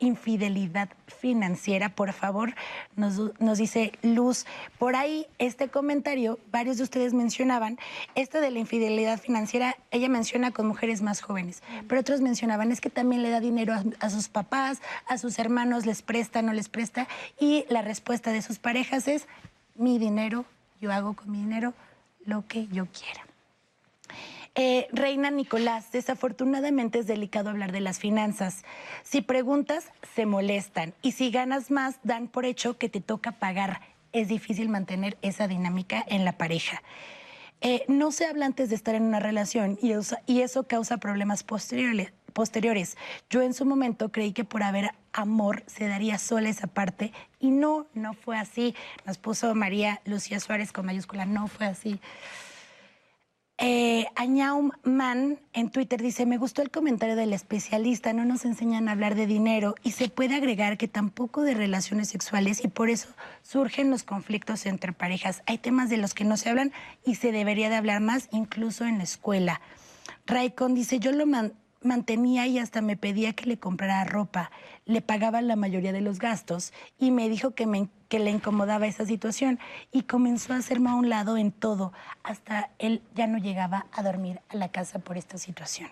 infidelidad 0.00 0.88
financiera, 1.06 1.90
por 1.90 2.12
favor, 2.12 2.56
nos, 2.96 3.56
dice 3.56 3.92
Luz. 4.02 4.46
Por 4.80 4.96
ahí, 4.96 5.28
este 5.38 5.68
comentario, 5.68 6.40
varios 6.50 6.78
de 6.78 6.82
ustedes 6.82 7.14
mencionaban, 7.14 7.78
esto 8.16 8.40
de 8.40 8.50
la 8.50 8.58
infidelidad 8.58 9.20
financiera, 9.20 9.76
ella 9.92 10.08
menciona 10.08 10.50
con 10.50 10.66
mujeres 10.66 11.02
más 11.02 11.20
jóvenes, 11.20 11.62
pero 11.86 12.00
otros 12.00 12.20
mencionaban, 12.20 12.72
es 12.72 12.80
que 12.80 12.90
también 12.90 13.22
le 13.22 13.30
da 13.30 13.38
dinero 13.38 13.74
a, 13.74 13.84
a 14.00 14.10
sus 14.10 14.28
papás, 14.28 14.82
a 15.06 15.16
sus 15.16 15.38
hermanos, 15.38 15.86
les 15.86 16.02
presta, 16.02 16.42
no 16.42 16.52
les 16.52 16.68
presta, 16.68 17.06
y 17.38 17.64
la 17.68 17.82
respuesta 17.82 18.32
de 18.32 18.42
sus 18.42 18.58
parejas 18.58 19.06
es, 19.06 19.28
mi 19.76 20.00
dinero, 20.00 20.44
yo 20.80 20.90
hago 20.90 21.14
con 21.14 21.30
mi 21.30 21.38
dinero 21.38 21.74
lo 22.26 22.44
que 22.48 22.66
yo 22.66 22.86
quiera. 22.86 23.29
Eh, 24.56 24.88
Reina 24.92 25.30
Nicolás, 25.30 25.92
desafortunadamente 25.92 26.98
es 26.98 27.06
delicado 27.06 27.50
hablar 27.50 27.70
de 27.70 27.80
las 27.80 27.98
finanzas. 27.98 28.64
Si 29.04 29.20
preguntas, 29.20 29.90
se 30.14 30.26
molestan. 30.26 30.94
Y 31.02 31.12
si 31.12 31.30
ganas 31.30 31.70
más, 31.70 31.96
dan 32.02 32.26
por 32.26 32.44
hecho 32.44 32.76
que 32.76 32.88
te 32.88 33.00
toca 33.00 33.32
pagar. 33.32 33.80
Es 34.12 34.28
difícil 34.28 34.68
mantener 34.68 35.16
esa 35.22 35.46
dinámica 35.46 36.04
en 36.08 36.24
la 36.24 36.36
pareja. 36.36 36.82
Eh, 37.62 37.84
no 37.88 38.10
se 38.10 38.24
habla 38.24 38.46
antes 38.46 38.70
de 38.70 38.74
estar 38.74 38.94
en 38.94 39.02
una 39.02 39.20
relación 39.20 39.78
y 39.82 39.92
eso, 40.40 40.66
causa 40.66 40.96
problemas 40.96 41.42
posteriores, 41.42 42.12
posteriores. 42.32 42.96
Yo 43.28 43.42
en 43.42 43.52
su 43.52 43.66
momento 43.66 44.10
creí 44.10 44.32
que 44.32 44.44
por 44.44 44.62
haber 44.62 44.92
amor 45.12 45.62
se 45.66 45.86
daría 45.86 46.16
sola 46.18 46.48
esa 46.48 46.68
parte 46.68 47.12
y 47.38 47.50
no, 47.50 47.86
no 47.92 48.14
fue 48.14 48.38
así. 48.38 48.74
Nos 49.04 49.18
puso 49.18 49.54
María 49.54 50.00
Lucía 50.06 50.40
Suárez 50.40 50.72
con 50.72 50.86
mayúscula, 50.86 51.26
no 51.26 51.48
fue 51.48 51.66
así. 51.66 52.00
Eh, 53.62 54.06
Añaum 54.16 54.70
Man 54.84 55.38
en 55.52 55.68
Twitter 55.68 56.00
dice, 56.00 56.24
me 56.24 56.38
gustó 56.38 56.62
el 56.62 56.70
comentario 56.70 57.14
del 57.14 57.34
especialista, 57.34 58.14
no 58.14 58.24
nos 58.24 58.46
enseñan 58.46 58.88
a 58.88 58.92
hablar 58.92 59.14
de 59.14 59.26
dinero 59.26 59.74
y 59.82 59.90
se 59.90 60.08
puede 60.08 60.34
agregar 60.34 60.78
que 60.78 60.88
tampoco 60.88 61.42
de 61.42 61.52
relaciones 61.52 62.08
sexuales 62.08 62.64
y 62.64 62.68
por 62.68 62.88
eso 62.88 63.08
surgen 63.42 63.90
los 63.90 64.02
conflictos 64.02 64.64
entre 64.64 64.94
parejas. 64.94 65.42
Hay 65.44 65.58
temas 65.58 65.90
de 65.90 65.98
los 65.98 66.14
que 66.14 66.24
no 66.24 66.38
se 66.38 66.48
hablan 66.48 66.72
y 67.04 67.16
se 67.16 67.32
debería 67.32 67.68
de 67.68 67.76
hablar 67.76 68.00
más 68.00 68.30
incluso 68.32 68.86
en 68.86 68.96
la 68.96 69.04
escuela. 69.04 69.60
Raikon 70.24 70.74
dice, 70.74 70.98
yo 70.98 71.12
lo, 71.12 71.26
man 71.26 71.52
mantenía 71.82 72.46
y 72.46 72.58
hasta 72.58 72.82
me 72.82 72.96
pedía 72.96 73.32
que 73.32 73.46
le 73.46 73.58
comprara 73.58 74.04
ropa. 74.04 74.50
Le 74.90 75.02
pagaba 75.02 75.40
la 75.40 75.54
mayoría 75.54 75.92
de 75.92 76.00
los 76.00 76.18
gastos 76.18 76.72
y 76.98 77.12
me 77.12 77.28
dijo 77.28 77.52
que, 77.52 77.64
me, 77.64 77.88
que 78.08 78.18
le 78.18 78.30
incomodaba 78.30 78.88
esa 78.88 79.06
situación 79.06 79.60
y 79.92 80.02
comenzó 80.02 80.52
a 80.52 80.56
hacerme 80.56 80.90
a 80.90 80.94
un 80.94 81.08
lado 81.08 81.36
en 81.36 81.52
todo. 81.52 81.92
Hasta 82.24 82.70
él 82.80 83.00
ya 83.14 83.28
no 83.28 83.38
llegaba 83.38 83.86
a 83.92 84.02
dormir 84.02 84.40
a 84.48 84.56
la 84.56 84.72
casa 84.72 84.98
por 84.98 85.16
esta 85.16 85.38
situación. 85.38 85.90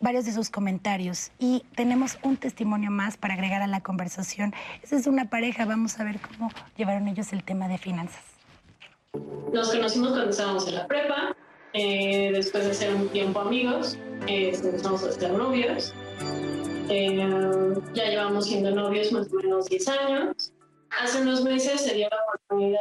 Varios 0.00 0.24
de 0.24 0.32
sus 0.32 0.50
comentarios 0.50 1.30
y 1.38 1.64
tenemos 1.76 2.18
un 2.24 2.36
testimonio 2.36 2.90
más 2.90 3.16
para 3.16 3.34
agregar 3.34 3.62
a 3.62 3.68
la 3.68 3.82
conversación. 3.82 4.52
Esa 4.82 4.96
es 4.96 5.06
una 5.06 5.30
pareja, 5.30 5.64
vamos 5.64 6.00
a 6.00 6.02
ver 6.02 6.18
cómo 6.18 6.50
llevaron 6.76 7.06
ellos 7.06 7.32
el 7.32 7.44
tema 7.44 7.68
de 7.68 7.78
finanzas. 7.78 8.24
Nos 9.52 9.70
conocimos 9.70 10.08
cuando 10.08 10.30
estábamos 10.30 10.66
en 10.66 10.74
la 10.74 10.88
prepa, 10.88 11.36
eh, 11.72 12.32
después 12.32 12.66
de 12.66 12.74
ser 12.74 12.96
un 12.96 13.08
tiempo 13.10 13.38
amigos, 13.38 13.96
eh, 14.26 14.58
empezamos 14.60 15.04
a 15.04 15.12
ser 15.12 15.30
novios. 15.34 15.94
Eh, 16.94 17.74
ya 17.94 18.04
llevamos 18.04 18.46
siendo 18.46 18.70
novios 18.70 19.10
más 19.12 19.32
o 19.32 19.36
menos 19.36 19.64
10 19.64 19.88
años. 19.88 20.52
Hace 20.90 21.22
unos 21.22 21.42
meses 21.42 21.80
se 21.80 21.94
dio 21.94 22.06
la 22.10 22.22
oportunidad, 22.22 22.80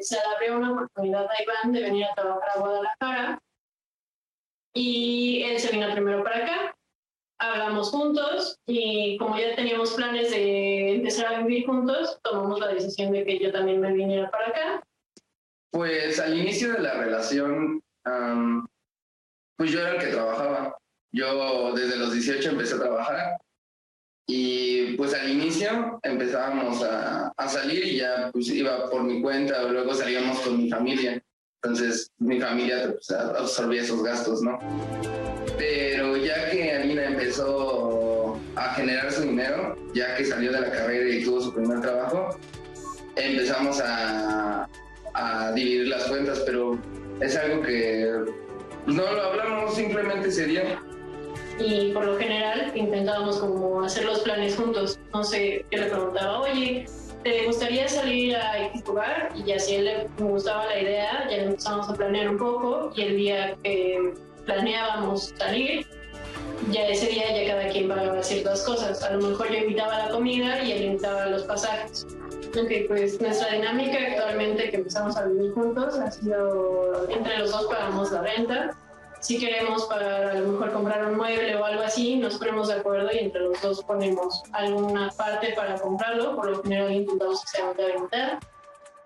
se 0.00 0.14
le 0.14 0.22
abrió 0.34 0.56
una 0.56 0.72
oportunidad 0.72 1.26
a 1.28 1.42
Iván 1.42 1.72
de 1.74 1.82
venir 1.82 2.06
a 2.06 2.14
trabajar 2.14 2.48
a 2.48 2.58
Guadalajara 2.58 3.42
y 4.72 5.42
él 5.42 5.58
se 5.58 5.72
vino 5.72 5.92
primero 5.92 6.24
para 6.24 6.38
acá. 6.38 6.76
Hablamos 7.38 7.90
juntos 7.90 8.58
y 8.66 9.18
como 9.18 9.38
ya 9.38 9.54
teníamos 9.56 9.92
planes 9.92 10.30
de 10.30 10.94
empezar 10.94 11.34
a 11.34 11.38
vivir 11.40 11.66
juntos, 11.66 12.18
tomamos 12.22 12.60
la 12.60 12.68
decisión 12.68 13.12
de 13.12 13.26
que 13.26 13.38
yo 13.38 13.52
también 13.52 13.78
me 13.80 13.92
viniera 13.92 14.30
para 14.30 14.46
acá 14.48 14.82
Pues 15.70 16.18
al 16.18 16.38
inicio 16.38 16.72
de 16.72 16.78
la 16.78 16.94
relación, 16.94 17.82
pues 19.58 19.70
yo 19.70 19.80
era 19.80 19.96
el 19.96 19.98
que 20.00 20.12
trabajaba. 20.12 20.78
Yo 21.12 21.72
desde 21.74 21.96
los 21.96 22.12
18 22.12 22.50
empecé 22.50 22.74
a 22.74 22.78
trabajar 22.80 23.36
y 24.26 24.96
pues 24.96 25.12
al 25.14 25.30
inicio 25.30 26.00
empezábamos 26.02 26.82
a, 26.82 27.32
a, 27.36 27.48
salir 27.48 27.84
y 27.84 27.98
ya 27.98 28.30
pues 28.32 28.48
iba 28.48 28.88
por 28.88 29.02
mi 29.02 29.20
cuenta 29.20 29.62
luego 29.64 29.94
salíamos 29.94 30.40
con 30.40 30.56
mi 30.56 30.70
familia. 30.70 31.22
Entonces 31.62 32.10
mi 32.18 32.40
familia 32.40 32.92
pues, 32.92 33.10
absorbía 33.10 33.82
esos 33.82 34.02
gastos, 34.02 34.42
¿no? 34.42 34.58
Pero 35.58 36.16
ya 36.16 36.50
que 36.50 36.72
Alina 36.72 37.04
empezó 37.04 38.40
a 38.56 38.74
generar 38.74 39.12
su 39.12 39.22
dinero, 39.22 39.76
ya 39.94 40.16
que 40.16 40.24
salió 40.24 40.52
de 40.52 40.60
la 40.60 40.70
carrera 40.70 41.08
y 41.08 41.24
tuvo 41.24 41.40
su 41.40 41.54
primer 41.54 41.80
trabajo, 41.80 42.36
empezamos 43.16 43.80
a, 43.80 44.68
a 45.14 45.52
dividir 45.52 45.88
las 45.88 46.04
cuentas, 46.04 46.42
pero 46.46 46.78
es 47.20 47.36
algo 47.36 47.62
que 47.62 48.24
no 48.86 49.12
lo 49.12 49.22
hablamos, 49.22 49.74
simplemente 49.74 50.28
ese 50.28 50.46
día. 50.46 50.82
Y 51.64 51.92
por 51.92 52.04
lo 52.04 52.18
general 52.18 52.72
intentábamos 52.74 53.38
como 53.38 53.84
hacer 53.84 54.04
los 54.04 54.20
planes 54.20 54.56
juntos. 54.56 54.98
No 55.12 55.22
sé, 55.22 55.64
yo 55.70 55.78
le 55.78 55.86
preguntaba, 55.86 56.40
oye, 56.40 56.86
¿te 57.22 57.46
gustaría 57.46 57.86
salir 57.88 58.36
a 58.36 58.66
X 58.66 58.84
lugar? 58.84 59.30
Y 59.36 59.44
ya 59.44 59.58
si 59.60 59.76
a 59.76 59.78
él 59.78 59.84
le 59.84 60.08
gustaba 60.18 60.66
la 60.66 60.80
idea, 60.80 61.28
ya 61.30 61.36
empezamos 61.36 61.88
a 61.88 61.94
planear 61.94 62.30
un 62.30 62.38
poco 62.38 62.92
y 62.96 63.02
el 63.02 63.16
día 63.16 63.54
que 63.62 64.12
planeábamos 64.44 65.32
salir, 65.38 65.86
ya 66.70 66.88
ese 66.88 67.06
día 67.06 67.44
ya 67.44 67.54
cada 67.54 67.68
quien 67.68 67.88
pagaba 67.88 68.22
ciertas 68.22 68.62
cosas. 68.62 69.00
A 69.04 69.12
lo 69.12 69.28
mejor 69.28 69.50
yo 69.50 69.58
invitaba 69.58 70.06
la 70.06 70.10
comida 70.10 70.62
y 70.64 70.72
él 70.72 70.82
invitaba 70.82 71.26
los 71.26 71.44
pasajes. 71.44 72.06
Ok, 72.58 72.70
pues 72.88 73.20
nuestra 73.20 73.52
dinámica 73.52 73.98
actualmente 73.98 74.68
que 74.70 74.76
empezamos 74.76 75.16
a 75.16 75.26
vivir 75.26 75.52
juntos 75.52 75.98
ha 75.98 76.10
sido 76.10 77.08
entre 77.08 77.38
los 77.38 77.52
dos 77.52 77.66
pagamos 77.66 78.10
la 78.10 78.22
renta. 78.22 78.76
Si 79.22 79.38
queremos 79.38 79.86
pagar, 79.86 80.24
a 80.24 80.34
lo 80.34 80.48
mejor 80.48 80.72
comprar 80.72 81.06
un 81.06 81.16
mueble 81.16 81.54
o 81.54 81.64
algo 81.64 81.82
así, 81.82 82.16
nos 82.16 82.38
ponemos 82.38 82.66
de 82.66 82.74
acuerdo 82.74 83.08
y 83.12 83.18
entre 83.18 83.42
los 83.42 83.62
dos 83.62 83.84
ponemos 83.84 84.42
alguna 84.52 85.10
parte 85.16 85.52
para 85.54 85.76
comprarlo. 85.76 86.34
Por 86.34 86.50
lo 86.50 86.62
general 86.62 86.92
intentamos 86.92 87.40
que 87.42 87.48
sea 87.56 87.68
mitad 87.68 87.84
y 87.96 88.02
mitad. 88.02 88.38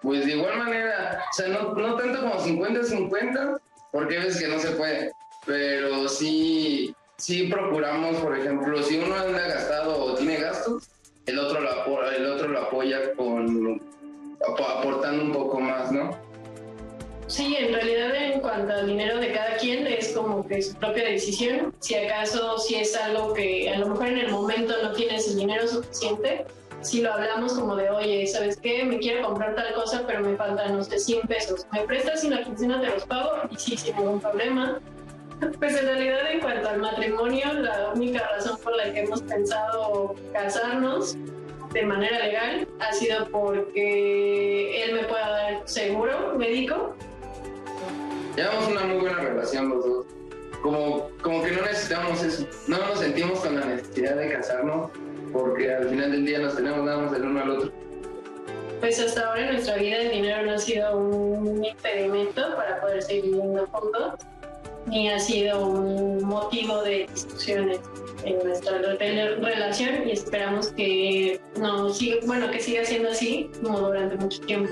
Pues 0.01 0.25
de 0.25 0.33
igual 0.33 0.57
manera, 0.57 1.23
o 1.31 1.35
sea, 1.35 1.49
no, 1.49 1.75
no 1.75 1.97
tanto 1.97 2.21
como 2.21 2.35
50-50, 2.37 3.61
porque 3.93 4.19
ves 4.19 4.39
que 4.39 4.49
no 4.49 4.59
se 4.59 4.71
puede, 4.71 5.13
pero 5.45 6.09
sí, 6.09 6.95
sí 7.19 7.49
procuramos, 7.49 8.17
por 8.17 8.39
ejemplo, 8.39 8.83
si 8.83 8.99
uno 8.99 9.15
anda 9.17 9.47
gastado 9.49 10.03
o 10.03 10.15
tiene 10.15 10.37
gastos, 10.37 10.89
el 11.27 11.39
otro 11.39 11.61
lo, 11.61 12.11
el 12.11 12.27
otro 12.27 12.49
lo 12.49 12.61
apoya 12.61 13.15
con 13.17 13.83
aportando 14.49 15.25
un 15.25 15.33
poco 15.33 15.61
más, 15.61 15.93
¿no? 15.93 16.17
Sí, 17.29 17.57
en 17.59 17.75
realidad 17.75 18.15
en 18.15 18.41
cuanto 18.41 18.73
al 18.73 18.87
dinero 18.87 19.19
de 19.19 19.33
cada 19.33 19.57
quien 19.57 19.87
es 19.87 20.13
como 20.13 20.47
que 20.47 20.63
su 20.63 20.75
propia 20.77 21.05
decisión. 21.05 21.75
Si 21.81 21.95
acaso 21.95 22.59
si 22.59 22.77
es 22.77 22.97
algo 22.97 23.35
que 23.35 23.69
a 23.69 23.79
lo 23.79 23.89
mejor 23.89 24.07
en 24.09 24.19
el 24.19 24.31
momento 24.31 24.75
no 24.83 24.93
tienes 24.93 25.27
el 25.29 25.37
dinero 25.37 25.67
suficiente, 25.67 26.47
si 26.83 27.03
lo 27.03 27.13
hablamos 27.13 27.55
como 27.55 27.75
de, 27.75 27.91
oye, 27.91 28.27
¿sabes 28.29 28.59
qué? 28.59 28.85
Me 28.85 28.99
quiero 28.99 29.27
comprar 29.27 29.57
tal 29.57 29.75
cosa, 29.75 30.05
pero 30.07 30.21
me 30.21 30.37
faltan, 30.37 30.77
no 30.77 30.85
sé, 30.85 31.01
100 31.01 31.27
pesos. 31.27 31.67
¿Me 31.73 31.81
prestas 31.81 32.23
y 32.23 32.31
la 32.31 32.45
quincena 32.45 32.81
te 32.81 32.91
los 32.91 33.05
pago? 33.07 33.31
Y 33.51 33.57
sí, 33.57 33.77
sin 33.77 33.97
ningún 33.97 34.21
problema. 34.21 34.81
Pues 35.59 35.77
en 35.77 35.85
realidad 35.85 36.31
en 36.31 36.41
cuanto 36.41 36.67
al 36.67 36.81
matrimonio, 36.81 37.53
la 37.53 37.93
única 37.95 38.27
razón 38.27 38.59
por 38.65 38.75
la 38.75 38.91
que 38.91 39.01
hemos 39.01 39.21
pensado 39.21 40.15
casarnos 40.33 41.15
de 41.75 41.83
manera 41.83 42.21
legal 42.21 42.67
ha 42.81 42.93
sido 42.95 43.29
porque 43.29 44.83
él 44.83 44.95
me 44.95 45.05
pueda 45.05 45.29
dar 45.29 45.63
seguro 45.67 46.35
médico. 46.39 46.95
Llevamos 48.37 48.69
una 48.69 48.83
muy 48.83 48.99
buena 48.99 49.19
relación 49.19 49.71
los 49.71 49.85
dos. 49.85 50.07
Como, 50.63 51.11
como 51.23 51.43
que 51.43 51.53
no 51.53 51.63
necesitamos 51.63 52.23
eso. 52.23 52.47
No 52.69 52.79
nos 52.79 53.01
sentimos 53.01 53.41
con 53.41 53.59
la 53.59 53.67
necesidad 53.67 54.17
de 54.17 54.33
casarnos 54.33 54.91
porque 55.33 55.73
al 55.73 55.89
final 55.89 56.13
del 56.13 56.27
día 56.27 56.39
nos 56.41 56.57
tenemos 56.57 56.85
nada 56.85 56.99
más 56.99 57.13
el 57.15 57.23
uno 57.23 57.41
al 57.41 57.51
otro. 57.51 57.73
Pues 58.81 59.01
hasta 59.01 59.27
ahora 59.27 59.47
en 59.47 59.53
nuestra 59.55 59.77
vida 59.77 59.97
el 59.99 60.11
dinero 60.11 60.45
no 60.45 60.53
ha 60.53 60.59
sido 60.59 60.97
un 60.99 61.65
impedimento 61.65 62.43
para 62.57 62.81
poder 62.81 63.03
seguir 63.03 63.25
viviendo 63.25 63.67
juntos 63.69 64.27
ni 64.87 65.11
ha 65.11 65.19
sido 65.19 65.67
un 65.67 66.23
motivo 66.25 66.83
de 66.83 67.09
discusiones 67.13 67.81
en 68.25 68.39
nuestra 68.47 68.79
relación 68.79 70.09
y 70.09 70.13
esperamos 70.13 70.69
que 70.69 71.41
no 71.59 71.93
siga, 71.93 72.19
bueno, 72.27 72.51
que 72.51 72.61
siga 72.61 72.85
siendo 72.85 73.11
así 73.11 73.51
como 73.63 73.81
durante 73.81 74.17
mucho 74.17 74.41
tiempo. 74.43 74.71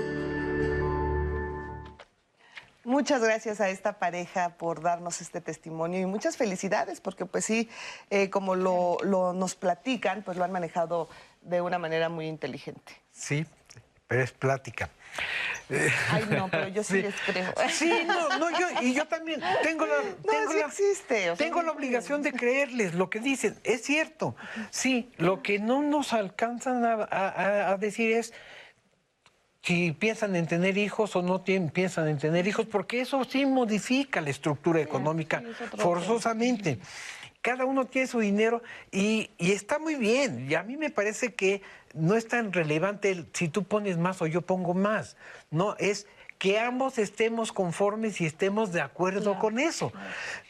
Muchas 2.85 3.21
gracias 3.21 3.61
a 3.61 3.69
esta 3.69 3.99
pareja 3.99 4.57
por 4.57 4.81
darnos 4.81 5.19
este 5.19 5.41
testimonio 5.41 5.99
y 5.99 6.05
muchas 6.05 6.37
felicidades 6.37 7.01
porque 7.01 7.25
pues 7.25 7.43
sí, 7.43 7.69
eh, 8.09 8.29
como 8.29 8.55
lo, 8.55 8.97
lo 9.01 9.33
nos 9.33 9.55
platican, 9.55 10.21
pues 10.21 10.37
lo 10.37 10.43
han 10.43 10.51
manejado 10.51 11.09
de 11.41 11.61
una 11.61 11.79
manera 11.79 12.09
muy 12.09 12.27
inteligente. 12.27 12.93
Sí, 13.11 13.45
pero 14.07 14.21
es 14.21 14.31
plática. 14.31 14.89
Ay, 16.11 16.25
no, 16.29 16.47
pero 16.49 16.67
yo 16.67 16.83
sí, 16.83 17.01
les 17.01 17.15
creo. 17.25 17.53
Sí, 17.69 18.03
no, 18.05 18.37
no, 18.37 18.51
yo, 18.51 18.67
y 18.81 18.93
yo 18.93 19.07
también 19.07 19.41
tengo 19.63 19.85
la, 19.85 19.95
tengo 20.21 20.53
la, 20.53 20.65
existe, 20.67 21.33
tengo 21.37 21.61
la 21.63 21.71
obligación 21.71 22.21
de 22.21 22.33
creerles 22.33 22.93
lo 22.93 23.09
que 23.09 23.19
dicen. 23.19 23.57
Es 23.63 23.81
cierto, 23.81 24.35
sí, 24.69 25.11
lo 25.17 25.41
que 25.41 25.57
no 25.57 25.81
nos 25.81 26.13
alcanzan 26.13 26.83
a, 26.85 27.77
decir 27.79 28.11
es 28.11 28.33
si 29.65 29.91
piensan 29.91 30.35
en 30.35 30.47
tener 30.47 30.77
hijos 30.77 31.15
o 31.15 31.21
no 31.21 31.43
piensan 31.43 32.07
en 32.07 32.17
tener 32.17 32.47
hijos, 32.47 32.65
porque 32.67 33.01
eso 33.01 33.23
sí 33.23 33.45
modifica 33.45 34.21
la 34.21 34.29
estructura 34.29 34.79
económica 34.79 35.43
forzosamente 35.77 36.79
cada 37.41 37.65
uno 37.65 37.85
tiene 37.85 38.07
su 38.07 38.19
dinero 38.21 38.63
y, 38.91 39.29
y, 39.37 39.51
está 39.51 39.77
muy 39.77 39.93
bien. 39.93 40.49
Y 40.49 40.55
a 40.55 40.63
mí 40.63 40.77
me 40.77 40.89
parece 40.89 41.35
que 41.35 41.61
no 41.93 42.15
es 42.15 42.27
tan 42.27 42.51
relevante 42.51 43.23
si 43.33 43.49
tú 43.49 43.65
pones 43.65 43.99
más 43.99 44.19
o 44.23 44.25
yo 44.25 44.41
pongo 44.41 44.73
más. 44.73 45.15
No, 45.51 45.75
es 45.77 46.07
que 46.39 46.59
ambos 46.59 46.97
estemos 46.97 47.51
conformes 47.51 48.19
y 48.19 48.25
estemos 48.25 48.71
de 48.71 48.81
acuerdo 48.81 49.37
con 49.39 49.59
eso. 49.59 49.93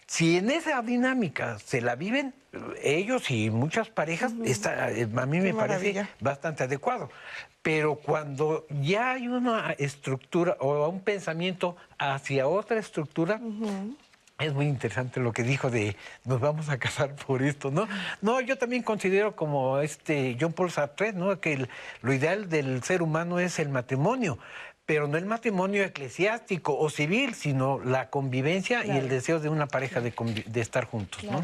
Si 0.08 0.38
en 0.38 0.50
esa 0.50 0.82
dinámica 0.82 1.60
se 1.60 1.82
la 1.82 1.96
viven 1.96 2.34
ellos 2.82 3.30
y 3.30 3.50
muchas 3.50 3.90
parejas, 3.90 4.34
está, 4.46 4.92
eh, 4.92 5.08
a 5.16 5.26
mí 5.26 5.40
me 5.42 5.54
parece 5.54 6.08
bastante 6.20 6.64
adecuado. 6.64 7.10
Pero 7.66 7.96
cuando 7.96 8.68
ya 8.70 9.14
hay 9.14 9.28
una 9.28 9.72
estructura 9.80 10.56
o 10.60 10.88
un 10.88 11.00
pensamiento 11.00 11.76
hacia 11.98 12.48
otra 12.48 12.78
estructura, 12.78 13.42
es 14.38 14.54
muy 14.54 14.68
interesante 14.68 15.20
lo 15.20 15.34
que 15.34 15.42
dijo 15.42 15.72
de 15.72 15.96
nos 16.26 16.40
vamos 16.40 16.70
a 16.70 16.78
casar 16.78 17.16
por 17.16 17.42
esto, 17.42 17.72
¿no? 17.72 17.88
No, 18.22 18.40
yo 18.40 18.60
también 18.60 18.84
considero 18.84 19.36
como 19.36 19.80
este 19.80 20.38
John 20.40 20.54
Paul 20.54 20.70
Sartre, 20.70 21.14
¿no? 21.14 21.42
Que 21.42 21.68
lo 22.04 22.14
ideal 22.14 22.50
del 22.50 22.84
ser 22.84 23.02
humano 23.02 23.40
es 23.40 23.58
el 23.58 23.70
matrimonio, 23.70 24.38
pero 24.86 25.08
no 25.08 25.18
el 25.18 25.26
matrimonio 25.26 25.84
eclesiástico 25.84 26.78
o 26.78 26.92
civil, 26.92 27.34
sino 27.34 27.80
la 27.80 28.12
convivencia 28.12 28.86
y 28.86 28.92
el 28.92 29.10
deseo 29.10 29.40
de 29.40 29.50
una 29.50 29.66
pareja 29.66 30.02
de, 30.02 30.14
estar 30.62 30.86
juntos, 30.86 31.24
¿no? 31.24 31.44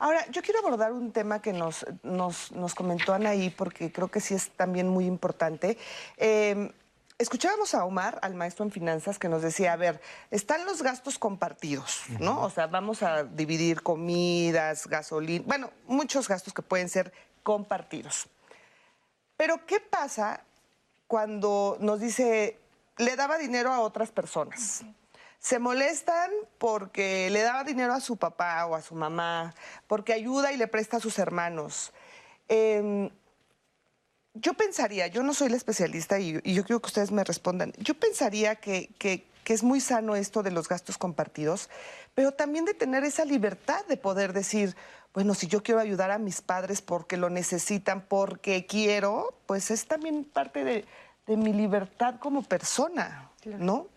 Ahora, 0.00 0.26
yo 0.30 0.40
quiero 0.40 0.60
abordar 0.60 0.92
un 0.92 1.12
tema 1.12 1.42
que 1.42 1.52
nos, 1.52 1.84
nos, 2.02 2.52
nos 2.52 2.74
comentó 2.74 3.12
Anaí, 3.12 3.50
porque 3.50 3.92
creo 3.92 4.10
que 4.10 4.20
sí 4.20 4.34
es 4.34 4.48
también 4.52 4.88
muy 4.88 5.04
importante. 5.04 5.76
Eh, 6.16 6.72
escuchábamos 7.18 7.74
a 7.74 7.84
Omar, 7.84 8.18
al 8.22 8.34
maestro 8.34 8.64
en 8.64 8.70
finanzas, 8.70 9.18
que 9.18 9.28
nos 9.28 9.42
decía, 9.42 9.74
a 9.74 9.76
ver, 9.76 10.00
están 10.30 10.64
los 10.64 10.82
gastos 10.82 11.18
compartidos, 11.18 12.04
¿no? 12.18 12.40
O 12.40 12.48
sea, 12.48 12.66
vamos 12.66 13.02
a 13.02 13.24
dividir 13.24 13.82
comidas, 13.82 14.86
gasolina, 14.86 15.44
bueno, 15.46 15.70
muchos 15.86 16.28
gastos 16.28 16.54
que 16.54 16.62
pueden 16.62 16.88
ser 16.88 17.12
compartidos. 17.42 18.26
Pero, 19.36 19.66
¿qué 19.66 19.80
pasa 19.80 20.42
cuando 21.06 21.76
nos 21.78 22.00
dice, 22.00 22.58
le 22.96 23.16
daba 23.16 23.36
dinero 23.36 23.70
a 23.70 23.80
otras 23.80 24.10
personas? 24.10 24.82
Se 25.40 25.58
molestan 25.58 26.30
porque 26.58 27.30
le 27.30 27.40
daba 27.40 27.64
dinero 27.64 27.94
a 27.94 28.00
su 28.00 28.18
papá 28.18 28.66
o 28.66 28.74
a 28.74 28.82
su 28.82 28.94
mamá, 28.94 29.54
porque 29.86 30.12
ayuda 30.12 30.52
y 30.52 30.58
le 30.58 30.68
presta 30.68 30.98
a 30.98 31.00
sus 31.00 31.18
hermanos. 31.18 31.92
Em, 32.46 33.08
yo 34.34 34.52
pensaría, 34.54 35.06
yo 35.06 35.22
no 35.22 35.32
soy 35.32 35.48
la 35.48 35.56
especialista 35.56 36.20
y, 36.20 36.34
yo 36.34 36.64
quiero 36.64 36.80
que 36.80 36.86
ustedes 36.86 37.10
me 37.10 37.24
respondan, 37.24 37.72
yo 37.78 37.94
pensaría 37.94 38.56
que, 38.56 38.90
que, 38.98 39.28
es 39.46 39.64
muy 39.64 39.80
sano 39.80 40.14
esto 40.14 40.44
de 40.44 40.52
los 40.52 40.68
gastos 40.68 40.96
compartidos, 40.96 41.70
pero 42.14 42.30
también 42.30 42.64
de 42.64 42.72
tener 42.72 43.02
esa 43.02 43.24
libertad 43.24 43.84
de 43.86 43.96
poder 43.96 44.32
decir, 44.32 44.76
bueno, 45.12 45.34
si 45.34 45.48
yo 45.48 45.64
quiero 45.64 45.80
ayudar 45.80 46.12
a 46.12 46.18
mis 46.18 46.40
padres 46.40 46.80
porque 46.82 47.16
lo 47.16 47.30
necesitan, 47.30 48.00
porque 48.00 48.66
quiero, 48.66 49.34
pues 49.46 49.72
es 49.72 49.88
también 49.88 50.22
parte 50.22 50.62
de, 50.62 50.84
mi 51.26 51.52
libertad 51.52 52.20
como 52.20 52.42
persona, 52.42 53.32
¿no? 53.44 53.88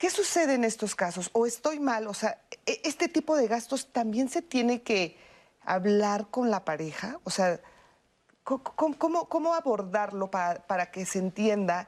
¿Qué 0.00 0.08
sucede 0.08 0.54
en 0.54 0.64
estos 0.64 0.94
casos? 0.94 1.28
¿O 1.34 1.44
estoy 1.44 1.78
mal? 1.78 2.06
O 2.06 2.14
sea, 2.14 2.40
e, 2.64 2.80
¿este 2.84 3.06
tipo 3.06 3.36
de 3.36 3.46
gastos 3.46 3.92
también 3.92 4.30
se 4.30 4.40
tiene 4.40 4.80
que 4.80 5.18
hablar 5.60 6.28
con 6.28 6.50
la 6.50 6.64
pareja? 6.64 7.20
O 7.24 7.30
sea, 7.30 7.60
¿Cómo, 8.42 9.28
cómo, 9.28 9.54
abordarlo 9.54 10.30
para, 10.30 10.66
para, 10.66 10.90
que 10.90 11.04
se 11.04 11.18
entienda 11.18 11.86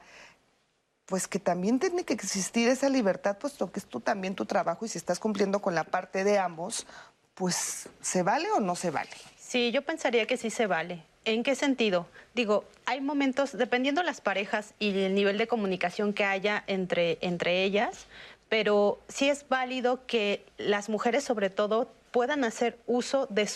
pues 1.07 1.27
que 1.27 1.39
también 1.39 1.79
tiene 1.79 2.05
que 2.05 2.13
existir 2.13 2.69
esa 2.69 2.87
libertad, 2.87 3.37
puesto 3.39 3.71
que 3.71 3.79
es 3.79 3.87
tú 3.87 3.99
también 3.99 4.35
tu 4.35 4.45
trabajo 4.45 4.85
y 4.85 4.87
si 4.87 4.99
estás 4.99 5.19
cumpliendo 5.19 5.59
con 5.59 5.73
la 5.73 5.83
parte 5.83 6.23
de 6.23 6.37
ambos, 6.37 6.85
pues 7.33 7.89
¿se 7.99 8.21
vale 8.21 8.49
o 8.51 8.59
no 8.59 8.75
se 8.75 8.91
vale? 8.91 9.09
Sí, 9.35 9.71
yo 9.71 9.83
pensaría 9.83 10.27
que 10.27 10.37
sí 10.37 10.51
se 10.51 10.67
vale. 10.67 11.03
¿En 11.25 11.43
qué 11.43 11.55
sentido? 11.55 12.07
Digo, 12.33 12.65
hay 12.85 12.99
momentos, 12.99 13.57
dependiendo 13.57 14.03
las 14.03 14.19
parejas 14.19 14.73
y 14.79 14.97
el 14.97 15.15
nivel 15.15 15.37
de 15.37 15.47
comunicación 15.47 16.13
que 16.13 16.25
haya 16.25 16.63
entre, 16.67 17.17
entre 17.21 17.63
ellas, 17.63 18.07
pero 18.49 18.99
sí 19.07 19.29
es 19.29 19.47
válido 19.47 20.05
que 20.05 20.45
las 20.57 20.89
mujeres 20.89 21.23
sobre 21.23 21.49
todo 21.49 21.89
puedan 22.11 22.43
hacer 22.43 22.77
uso 22.85 23.25
de, 23.27 23.49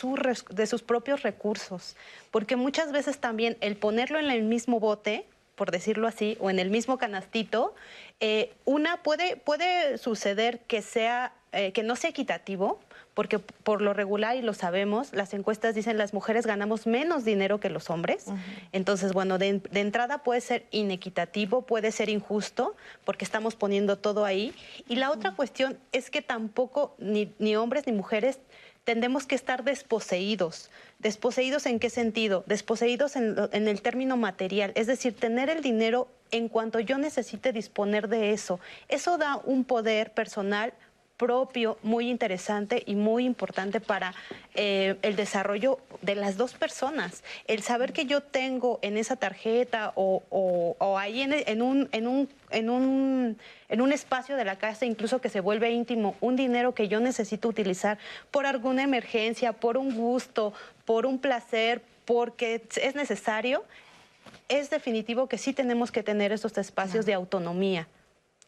de 0.50 0.68
sus 0.68 0.82
propios 0.82 1.24
recursos, 1.24 1.96
porque 2.32 2.56
muchas 2.56 2.92
veces 2.92 3.20
también 3.20 3.58
el 3.62 3.76
ponerlo 3.76 4.18
en 4.18 4.32
el 4.32 4.44
mismo 4.44 4.80
bote, 4.80 5.26
por 5.56 5.70
decirlo 5.72 6.08
así, 6.08 6.38
o 6.40 6.50
en 6.50 6.60
el 6.60 6.70
mismo 6.70 6.98
canastito, 6.98 7.76
eh, 8.20 8.54
una 8.66 9.04
puede, 9.04 9.36
puede 9.36 9.98
suceder 9.98 10.60
que 10.62 10.82
sea 10.82 11.34
eh, 11.54 11.72
que 11.72 11.82
no 11.82 11.96
sea 11.96 12.10
equitativo, 12.10 12.80
porque 13.18 13.40
por 13.40 13.82
lo 13.82 13.96
regular, 13.96 14.38
y 14.38 14.44
lo 14.44 14.54
sabemos, 14.54 15.12
las 15.12 15.34
encuestas 15.34 15.74
dicen 15.74 15.98
las 15.98 16.14
mujeres 16.14 16.46
ganamos 16.46 16.86
menos 16.86 17.26
dinero 17.26 17.60
que 17.60 17.72
los 17.72 17.90
hombres. 17.90 18.26
Entonces, 18.74 19.12
bueno, 19.12 19.40
de, 19.40 19.60
entrada 19.74 20.20
puede 20.20 20.40
ser 20.40 20.68
inequitativo, 20.70 21.64
puede 21.64 21.92
ser 21.92 22.10
injusto, 22.10 22.76
porque 23.06 23.26
estamos 23.26 23.56
poniendo 23.56 23.98
todo 23.98 24.24
ahí. 24.24 24.54
Y 24.88 24.98
la 24.98 25.10
otra 25.10 25.32
cuestión 25.32 25.80
es 25.94 26.12
que 26.12 26.22
tampoco 26.22 26.94
ni, 27.00 27.34
ni 27.40 27.56
hombres 27.56 27.88
ni 27.88 27.92
mujeres 27.92 28.38
tendemos 28.84 29.26
que 29.26 29.34
estar 29.34 29.64
desposeídos. 29.64 30.70
¿Desposeídos 31.00 31.66
en 31.66 31.80
qué 31.80 31.90
sentido? 31.90 32.44
Desposeídos 32.46 33.16
en, 33.16 33.36
en, 33.52 33.68
el 33.68 33.82
término 33.82 34.16
material, 34.16 34.74
es 34.76 34.86
decir, 34.86 35.16
tener 35.16 35.50
el 35.50 35.64
dinero 35.64 36.08
en 36.30 36.50
cuanto 36.50 36.80
yo 36.80 37.00
necesite 37.00 37.52
disponer 37.52 38.10
de 38.10 38.32
eso. 38.32 38.60
Eso 38.90 39.18
da 39.18 39.42
un 39.44 39.64
poder 39.64 40.14
personal 40.14 40.72
propio, 41.18 41.78
muy 41.82 42.10
interesante 42.10 42.84
y 42.86 42.96
muy 42.96 43.26
importante 43.26 43.82
para 43.82 44.14
eh, 44.54 44.96
el 45.02 45.16
desarrollo 45.16 45.80
de 46.02 46.16
las 46.16 46.38
dos 46.38 46.54
personas. 46.54 47.24
El 47.48 47.64
saber 47.64 47.92
que 47.92 48.06
yo 48.06 48.22
tengo 48.22 48.80
en 48.84 48.98
esa 48.98 49.16
tarjeta 49.16 49.94
o, 49.96 50.98
ahí 50.98 51.22
en, 51.22 51.62
un, 51.62 51.90
en, 51.92 52.08
un, 52.08 52.30
en, 52.52 52.70
un, 52.70 53.38
en 53.68 53.82
un 53.82 53.92
espacio 53.92 54.36
de 54.38 54.46
la 54.46 54.58
casa, 54.58 54.86
incluso 54.86 55.20
que 55.20 55.30
se 55.30 55.40
vuelve 55.40 55.72
íntimo, 55.72 56.16
un 56.22 56.36
dinero 56.36 56.74
que 56.74 56.88
yo 56.88 57.00
necesito 57.00 57.50
utilizar 57.50 57.98
por 58.32 58.46
alguna 58.46 58.84
emergencia, 58.84 59.54
por 59.54 59.78
un 59.78 59.96
gusto, 59.96 60.54
por 60.86 61.06
un 61.06 61.18
placer, 61.18 61.82
porque 62.06 62.62
es 62.82 62.96
necesario, 62.96 63.66
es 64.48 64.70
definitivo 64.70 65.28
que 65.28 65.38
sí 65.38 65.52
tenemos 65.52 65.92
que 65.92 66.04
tener 66.04 66.32
esos 66.32 66.58
espacios 66.58 67.06
de 67.06 67.14
autonomía 67.14 67.88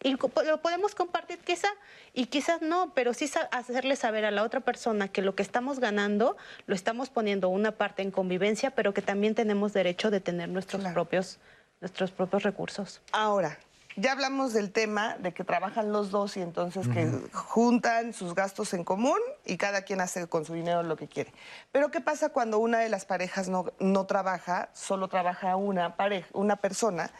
y 0.01 0.11
lo 0.11 0.61
podemos 0.61 0.95
compartir 0.95 1.39
quizá 1.39 1.67
y 2.13 2.27
quizás 2.27 2.61
no, 2.61 2.93
pero 2.93 3.13
sí 3.13 3.29
hacerle 3.51 3.95
saber 3.95 4.25
a 4.25 4.31
la 4.31 4.43
otra 4.43 4.61
persona 4.61 5.09
que 5.09 5.21
lo 5.21 5.35
que 5.35 5.43
estamos 5.43 5.79
ganando 5.79 6.37
lo 6.67 6.75
estamos 6.75 7.09
poniendo 7.09 7.49
una 7.49 7.71
parte 7.73 8.01
en 8.01 8.11
convivencia, 8.11 8.71
pero 8.71 8.93
que 8.93 9.01
también 9.01 9.35
tenemos 9.35 9.73
derecho 9.73 10.09
de 10.09 10.21
tener 10.21 10.49
nuestros 10.49 10.83
propios 10.93 11.39
nuestros 11.81 12.11
propios 12.11 12.43
recursos. 12.43 13.01
Ahora, 13.11 13.57
ya 13.95 14.11
hablamos 14.11 14.53
del 14.53 14.71
tema 14.71 15.17
de 15.17 15.33
que 15.33 15.43
trabajan 15.43 15.91
los 15.91 16.11
dos 16.11 16.37
y 16.37 16.41
entonces 16.41 16.87
que 16.87 17.09
juntan 17.33 18.13
sus 18.13 18.35
gastos 18.35 18.73
en 18.73 18.83
común 18.83 19.19
y 19.45 19.57
cada 19.57 19.81
quien 19.81 19.99
hace 20.01 20.27
con 20.27 20.45
su 20.45 20.53
dinero 20.53 20.83
lo 20.83 20.95
que 20.95 21.07
quiere. 21.07 21.33
Pero 21.71 21.89
¿qué 21.91 21.99
pasa 21.99 22.29
cuando 22.29 22.59
una 22.59 22.79
de 22.79 22.89
las 22.89 23.05
parejas 23.05 23.49
no, 23.49 23.65
no 23.79 24.05
trabaja, 24.05 24.69
solo 24.73 25.07
trabaja 25.07 25.55
una 25.55 25.95
pareja, 25.95 26.27
una 26.33 26.57
persona? 26.57 27.11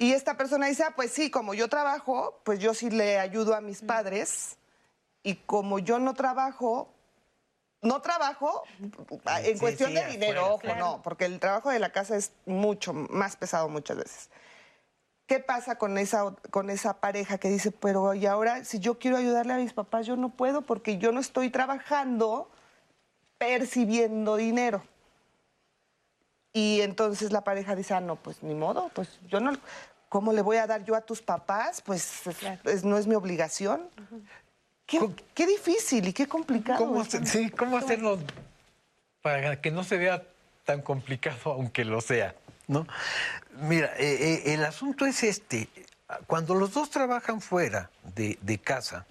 Y 0.00 0.12
esta 0.12 0.36
persona 0.36 0.68
dice, 0.68 0.84
ah, 0.84 0.92
pues 0.94 1.10
sí, 1.10 1.28
como 1.28 1.54
yo 1.54 1.68
trabajo, 1.68 2.40
pues 2.44 2.60
yo 2.60 2.72
sí 2.72 2.88
le 2.88 3.18
ayudo 3.18 3.56
a 3.56 3.60
mis 3.60 3.82
padres. 3.82 4.56
Y 5.24 5.34
como 5.34 5.80
yo 5.80 5.98
no 5.98 6.14
trabajo, 6.14 6.94
no 7.82 8.00
trabajo 8.00 8.62
en 9.42 9.58
cuestión 9.58 9.92
de 9.94 10.06
dinero, 10.06 10.54
ojo, 10.54 10.72
no, 10.78 11.02
porque 11.02 11.24
el 11.24 11.40
trabajo 11.40 11.70
de 11.70 11.80
la 11.80 11.90
casa 11.90 12.14
es 12.16 12.30
mucho 12.46 12.92
más 12.92 13.34
pesado 13.34 13.68
muchas 13.68 13.96
veces. 13.96 14.30
¿Qué 15.26 15.40
pasa 15.40 15.78
con 15.78 15.98
esa, 15.98 16.32
con 16.50 16.70
esa 16.70 17.00
pareja 17.00 17.38
que 17.38 17.48
dice, 17.48 17.72
pero 17.72 18.14
y 18.14 18.24
ahora 18.26 18.64
si 18.64 18.78
yo 18.78 19.00
quiero 19.00 19.16
ayudarle 19.16 19.54
a 19.54 19.56
mis 19.56 19.72
papás, 19.72 20.06
yo 20.06 20.14
no 20.14 20.28
puedo 20.28 20.62
porque 20.62 20.98
yo 20.98 21.10
no 21.10 21.18
estoy 21.18 21.50
trabajando 21.50 22.48
percibiendo 23.36 24.36
dinero? 24.36 24.84
Y 26.52 26.80
entonces 26.80 27.32
la 27.32 27.42
pareja 27.42 27.74
dice, 27.74 27.94
ah, 27.94 28.00
no, 28.00 28.16
pues 28.16 28.42
ni 28.42 28.54
modo, 28.54 28.90
pues 28.94 29.20
yo 29.28 29.40
no, 29.40 29.52
¿cómo 30.08 30.32
le 30.32 30.42
voy 30.42 30.56
a 30.56 30.66
dar 30.66 30.84
yo 30.84 30.94
a 30.94 31.00
tus 31.00 31.22
papás? 31.22 31.82
Pues 31.82 32.24
no 32.84 32.98
es 32.98 33.06
mi 33.06 33.14
obligación. 33.14 33.88
qué, 34.86 35.46
difícil 35.46 36.08
y 36.08 36.12
qué 36.12 36.26
complicado. 36.26 36.78
¿Cómo, 36.78 37.04
sí, 37.04 37.50
¿cómo 37.50 37.76
hacerlo 37.76 38.18
para 39.22 39.60
que 39.60 39.70
no 39.70 39.84
se 39.84 39.98
vea 39.98 40.22
tan 40.64 40.82
complicado, 40.82 41.52
aunque 41.52 41.84
lo 41.84 42.00
sea? 42.00 42.34
¿no? 42.68 42.86
Mira, 43.62 43.92
eh, 43.96 44.44
eh, 44.44 44.54
el 44.54 44.64
asunto 44.64 45.04
es 45.06 45.24
este. 45.24 45.68
Cuando 46.26 46.54
los 46.54 46.72
dos 46.72 46.90
trabajan 46.90 47.40
fuera 47.40 47.90
de, 48.14 48.38
de 48.40 48.58
casa, 48.58 49.04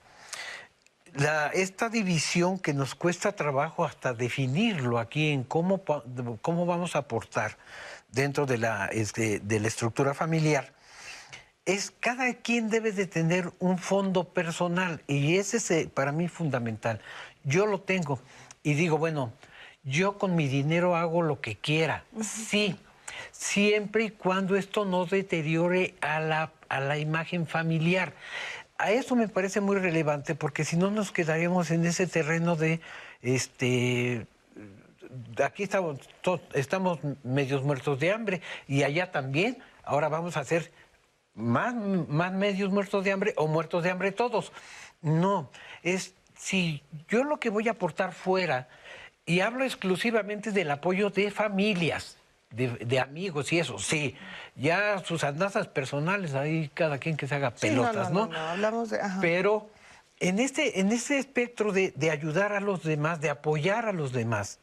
esta 1.54 1.90
división 1.90 2.60
que 2.60 2.74
nos 2.74 2.96
cuesta 2.96 3.32
trabajo 3.32 3.86
hasta 3.86 4.14
definirlo 4.14 5.00
aquí 5.00 5.30
en 5.30 5.44
cómo, 5.44 5.84
cómo 6.42 6.66
vamos 6.66 6.96
a 6.96 7.00
aportar 7.00 7.58
dentro 8.12 8.46
de 8.46 8.58
la, 8.58 8.88
este, 8.88 9.40
de 9.40 9.60
la 9.60 9.68
estructura 9.68 10.14
familiar, 10.14 10.74
es 11.66 11.92
cada 11.92 12.34
quien 12.34 12.70
debe 12.70 12.92
de 12.94 13.08
tener 13.08 13.52
un 13.60 13.78
fondo 13.78 14.24
personal 14.24 15.02
y 15.08 15.38
ese 15.38 15.58
es 15.58 15.72
eh, 15.72 15.92
para 15.94 16.12
mí 16.12 16.28
fundamental. 16.30 17.02
Yo 17.44 17.66
lo 17.66 17.82
tengo 17.82 18.20
y 18.64 18.74
digo, 18.74 18.98
bueno, 18.98 19.34
yo 19.84 20.18
con 20.18 20.36
mi 20.36 20.48
dinero 20.48 20.96
hago 20.96 21.22
lo 21.22 21.42
que 21.42 21.58
quiera, 21.58 22.06
sí, 22.22 22.78
siempre 23.32 24.06
y 24.06 24.10
cuando 24.12 24.56
esto 24.56 24.86
no 24.86 25.06
deteriore 25.06 25.96
a 26.02 26.20
la, 26.20 26.52
a 26.70 26.80
la 26.80 26.98
imagen 26.98 27.48
familiar 27.48 28.14
a 28.78 28.92
eso 28.92 29.16
me 29.16 29.28
parece 29.28 29.62
muy 29.62 29.78
relevante 29.78 30.36
porque 30.36 30.64
si 30.64 30.78
no 30.78 30.92
nos 30.92 31.12
quedaríamos 31.12 31.72
en 31.72 31.86
ese 31.86 32.08
terreno 32.08 32.56
de 32.56 32.80
este 33.22 34.28
aquí 35.44 35.64
estamos 35.64 36.00
estamos 36.54 37.00
medios 37.24 37.64
muertos 37.64 38.00
de 38.00 38.12
hambre 38.12 38.42
y 38.68 38.84
allá 38.84 39.12
también 39.12 39.58
ahora 39.84 40.10
vamos 40.10 40.38
a 40.38 40.44
ser 40.44 40.72
más, 41.34 41.74
más 41.74 42.34
medios 42.34 42.72
muertos 42.72 43.04
de 43.04 43.12
hambre 43.12 43.34
o 43.38 43.48
muertos 43.48 43.84
de 43.84 43.90
hambre 43.90 44.12
todos 44.12 44.52
no 45.02 45.50
es 45.82 46.14
si 46.36 46.84
yo 47.08 47.24
lo 47.24 47.40
que 47.40 47.50
voy 47.50 47.68
a 47.68 47.72
aportar 47.72 48.14
fuera 48.14 48.68
y 49.26 49.40
hablo 49.40 49.64
exclusivamente 49.64 50.52
del 50.52 50.70
apoyo 50.70 51.10
de 51.10 51.32
familias 51.32 52.18
de, 52.52 53.00
amigos 53.00 53.52
y 53.52 53.60
eso, 53.60 53.78
sí. 53.78 54.16
Ya 54.58 55.00
sus 55.06 55.24
andanzas 55.24 55.68
personales, 55.68 56.34
ahí 56.34 56.70
cada 56.74 56.98
quien 56.98 57.16
que 57.16 57.28
se 57.28 57.36
haga 57.36 57.52
pelotas, 57.52 58.12
no, 58.12 58.26
no, 58.26 58.38
hablamos 58.38 58.90
de... 58.90 59.00
Pero 59.22 59.70
en 60.20 60.40
este, 60.40 60.80
en 60.80 60.92
este 60.92 61.20
espectro 61.20 61.72
de, 61.72 61.94
ayudar 62.12 62.54
a 62.54 62.60
los 62.60 62.84
demás, 62.84 63.22
de 63.22 63.30
apoyar 63.30 63.86
a 63.86 63.94
los 63.94 64.12
demás, 64.14 64.60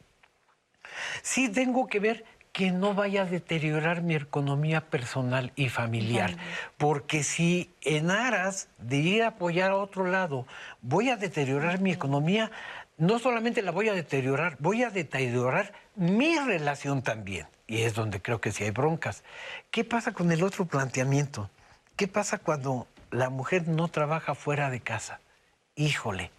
sí 1.22 1.48
tengo 1.48 1.86
que 1.86 2.00
ver 2.00 2.24
que 2.52 2.70
no 2.70 2.94
vaya 2.94 3.22
a 3.22 3.24
deteriorar 3.24 4.02
mi 4.02 4.14
economía 4.14 4.80
personal 4.80 5.52
y 5.56 5.68
familiar. 5.68 6.36
Porque 6.76 7.24
si 7.24 7.72
en 7.82 8.12
aras 8.12 8.68
de 8.78 8.98
ir 8.98 9.22
a 9.24 9.28
apoyar 9.28 9.72
a 9.72 9.76
otro 9.76 10.06
lado 10.06 10.46
voy 10.80 11.10
a 11.10 11.16
deteriorar 11.16 11.80
mi 11.80 11.90
economía, 11.90 12.52
no 12.96 13.18
solamente 13.18 13.62
la 13.62 13.70
voy 13.70 13.88
a 13.88 13.94
deteriorar, 13.94 14.56
voy 14.60 14.82
a 14.82 14.90
deteriorar 14.90 15.72
mi 15.96 16.38
relación 16.38 17.02
también 17.02 17.46
y 17.66 17.82
es 17.82 17.94
donde 17.94 18.20
creo 18.20 18.40
que 18.40 18.52
sí 18.52 18.64
hay 18.64 18.70
broncas. 18.70 19.24
¿Qué 19.70 19.84
pasa 19.84 20.12
con 20.12 20.30
el 20.32 20.42
otro 20.42 20.66
planteamiento? 20.66 21.50
¿Qué 21.96 22.08
pasa 22.08 22.38
cuando 22.38 22.86
la 23.10 23.30
mujer 23.30 23.68
no 23.68 23.88
trabaja 23.88 24.34
fuera 24.34 24.70
de 24.70 24.80
casa? 24.80 25.20
Híjole, 25.76 26.30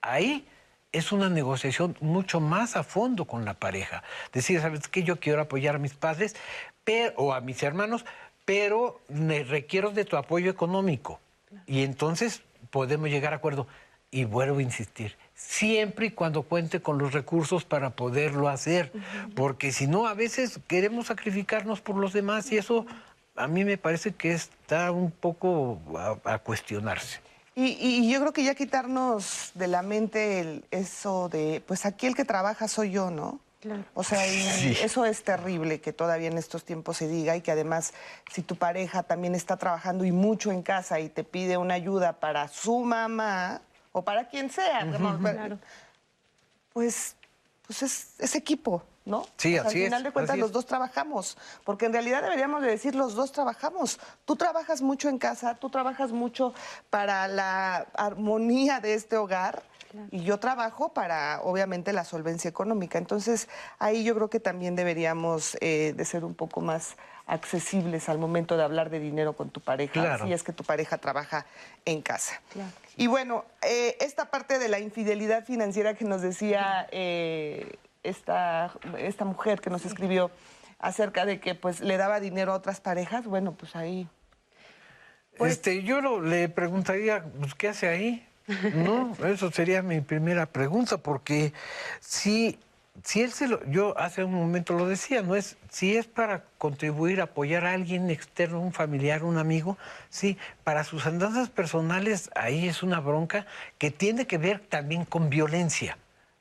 ahí 0.00 0.46
es 0.92 1.12
una 1.12 1.28
negociación 1.28 1.96
mucho 2.00 2.40
más 2.40 2.76
a 2.76 2.82
fondo 2.82 3.24
con 3.26 3.44
la 3.44 3.54
pareja. 3.54 4.02
Decir, 4.32 4.60
¿sabes 4.60 4.88
qué? 4.88 5.02
Yo 5.02 5.20
quiero 5.20 5.42
apoyar 5.42 5.74
a 5.76 5.78
mis 5.78 5.94
padres 5.94 6.36
pero, 6.84 7.14
o 7.16 7.34
a 7.34 7.40
mis 7.40 7.62
hermanos, 7.62 8.04
pero 8.44 9.00
me 9.08 9.44
requiero 9.44 9.90
de 9.90 10.04
tu 10.04 10.16
apoyo 10.16 10.50
económico. 10.50 11.20
Y 11.66 11.82
entonces 11.82 12.42
podemos 12.70 13.10
llegar 13.10 13.32
a 13.32 13.36
acuerdo. 13.36 13.66
Y 14.10 14.24
vuelvo 14.24 14.58
a 14.58 14.62
insistir, 14.62 15.16
siempre 15.38 16.06
y 16.06 16.10
cuando 16.10 16.42
cuente 16.42 16.82
con 16.82 16.98
los 16.98 17.12
recursos 17.12 17.64
para 17.64 17.90
poderlo 17.90 18.48
hacer, 18.48 18.92
porque 19.36 19.70
si 19.70 19.86
no, 19.86 20.08
a 20.08 20.14
veces 20.14 20.58
queremos 20.66 21.06
sacrificarnos 21.06 21.80
por 21.80 21.96
los 21.96 22.12
demás 22.12 22.50
y 22.50 22.58
eso 22.58 22.86
a 23.36 23.46
mí 23.46 23.64
me 23.64 23.78
parece 23.78 24.12
que 24.12 24.32
está 24.32 24.90
un 24.90 25.12
poco 25.12 25.80
a, 26.24 26.38
cuestionarse. 26.38 27.20
Y, 27.54 28.10
yo 28.10 28.20
creo 28.20 28.32
que 28.32 28.44
ya 28.44 28.54
quitarnos 28.54 29.52
de 29.54 29.68
la 29.68 29.82
mente 29.82 30.62
eso 30.70 31.28
de, 31.28 31.62
pues 31.66 31.86
aquí 31.86 32.06
el 32.06 32.14
que 32.14 32.24
trabaja 32.24 32.68
soy 32.68 32.90
yo, 32.90 33.10
¿no? 33.10 33.40
O 33.94 34.04
sea, 34.04 34.24
eso 34.82 35.04
es 35.04 35.22
terrible 35.22 35.80
que 35.80 35.92
todavía 35.92 36.28
en 36.28 36.38
estos 36.38 36.64
tiempos 36.64 36.96
se 36.96 37.08
diga 37.08 37.36
y 37.36 37.42
que 37.42 37.52
además 37.52 37.94
si 38.32 38.42
tu 38.42 38.56
pareja 38.56 39.04
también 39.04 39.34
está 39.36 39.56
trabajando 39.56 40.04
y 40.04 40.12
mucho 40.12 40.50
en 40.50 40.62
casa 40.62 40.98
y 41.00 41.08
te 41.08 41.22
pide 41.24 41.56
una 41.56 41.74
ayuda 41.74 42.14
para 42.14 42.48
su 42.48 42.80
mamá 42.80 43.62
o 43.98 44.02
para 44.02 44.28
quien 44.28 44.50
sea, 44.50 44.86
pues, 46.72 47.16
pues 47.66 47.82
es, 48.18 48.34
equipo, 48.36 48.82
¿no? 49.04 49.26
Sí, 49.36 49.58
Al 49.58 49.68
final 49.70 50.02
de 50.02 50.12
cuentas 50.12 50.38
los 50.38 50.52
dos 50.52 50.66
trabajamos, 50.66 51.36
porque 51.64 51.86
en 51.86 51.92
realidad 51.92 52.22
deberíamos 52.22 52.62
de 52.62 52.68
decir 52.68 52.94
los 52.94 53.14
dos 53.14 53.32
trabajamos. 53.32 53.98
Tú 54.24 54.36
trabajas 54.36 54.82
mucho 54.82 55.08
en 55.08 55.18
casa, 55.18 55.56
tú 55.56 55.68
trabajas 55.68 56.12
mucho 56.12 56.54
para 56.90 57.26
la 57.26 57.88
armonía 57.94 58.80
de 58.80 58.94
este 58.94 59.16
hogar 59.16 59.62
y 60.10 60.22
yo 60.22 60.38
trabajo 60.38 60.90
para, 60.90 61.40
obviamente, 61.42 61.92
la 61.92 62.04
solvencia 62.04 62.48
económica. 62.48 62.98
Entonces, 62.98 63.48
ahí 63.78 64.04
yo 64.04 64.14
creo 64.14 64.30
que 64.30 64.38
también 64.38 64.76
deberíamos 64.76 65.56
eh, 65.60 65.94
de 65.96 66.04
ser 66.04 66.24
un 66.24 66.34
poco 66.34 66.60
más 66.60 66.96
accesibles 67.28 68.08
al 68.08 68.18
momento 68.18 68.56
de 68.56 68.64
hablar 68.64 68.90
de 68.90 68.98
dinero 68.98 69.34
con 69.34 69.50
tu 69.50 69.60
pareja, 69.60 70.18
si 70.24 70.32
es 70.32 70.42
que 70.42 70.52
tu 70.52 70.64
pareja 70.64 70.98
trabaja 70.98 71.46
en 71.84 72.02
casa. 72.02 72.40
Y 72.96 73.06
bueno, 73.06 73.44
eh, 73.62 73.96
esta 74.00 74.30
parte 74.30 74.58
de 74.58 74.68
la 74.68 74.80
infidelidad 74.80 75.44
financiera 75.44 75.94
que 75.94 76.04
nos 76.04 76.22
decía 76.22 76.88
eh, 76.90 77.76
esta, 78.02 78.72
esta 78.98 79.24
mujer 79.26 79.60
que 79.60 79.68
nos 79.70 79.84
escribió 79.84 80.30
acerca 80.78 81.26
de 81.26 81.38
que 81.38 81.54
pues 81.54 81.80
le 81.80 81.98
daba 81.98 82.18
dinero 82.18 82.52
a 82.52 82.56
otras 82.56 82.80
parejas, 82.80 83.26
bueno, 83.26 83.52
pues 83.52 83.76
ahí... 83.76 84.08
Pues 85.36 85.52
este, 85.52 85.84
yo 85.84 86.00
le 86.20 86.48
preguntaría, 86.48 87.24
pues, 87.38 87.54
¿qué 87.54 87.68
hace 87.68 87.88
ahí? 87.88 88.26
No, 88.74 89.14
eso 89.26 89.52
sería 89.52 89.82
mi 89.82 90.00
primera 90.00 90.46
pregunta, 90.46 90.96
porque 90.96 91.52
si, 92.00 92.58
si 93.04 93.22
él 93.22 93.32
se 93.32 93.48
lo, 93.48 93.64
yo 93.66 93.98
hace 93.98 94.24
un 94.24 94.34
momento 94.34 94.74
lo 94.74 94.86
decía, 94.86 95.22
no 95.22 95.34
es, 95.34 95.56
si 95.68 95.96
es 95.96 96.06
para 96.06 96.44
contribuir, 96.58 97.20
apoyar 97.20 97.64
a 97.66 97.72
alguien 97.72 98.10
externo, 98.10 98.60
un 98.60 98.72
familiar, 98.72 99.24
un 99.24 99.38
amigo, 99.38 99.78
sí, 100.08 100.38
para 100.64 100.84
sus 100.84 101.06
andanzas 101.06 101.50
personales 101.50 102.30
ahí 102.34 102.68
es 102.68 102.82
una 102.82 103.00
bronca 103.00 103.46
que 103.78 103.90
tiene 103.90 104.26
que 104.26 104.38
ver 104.38 104.60
también 104.60 105.04
con 105.04 105.30
violencia. 105.30 105.98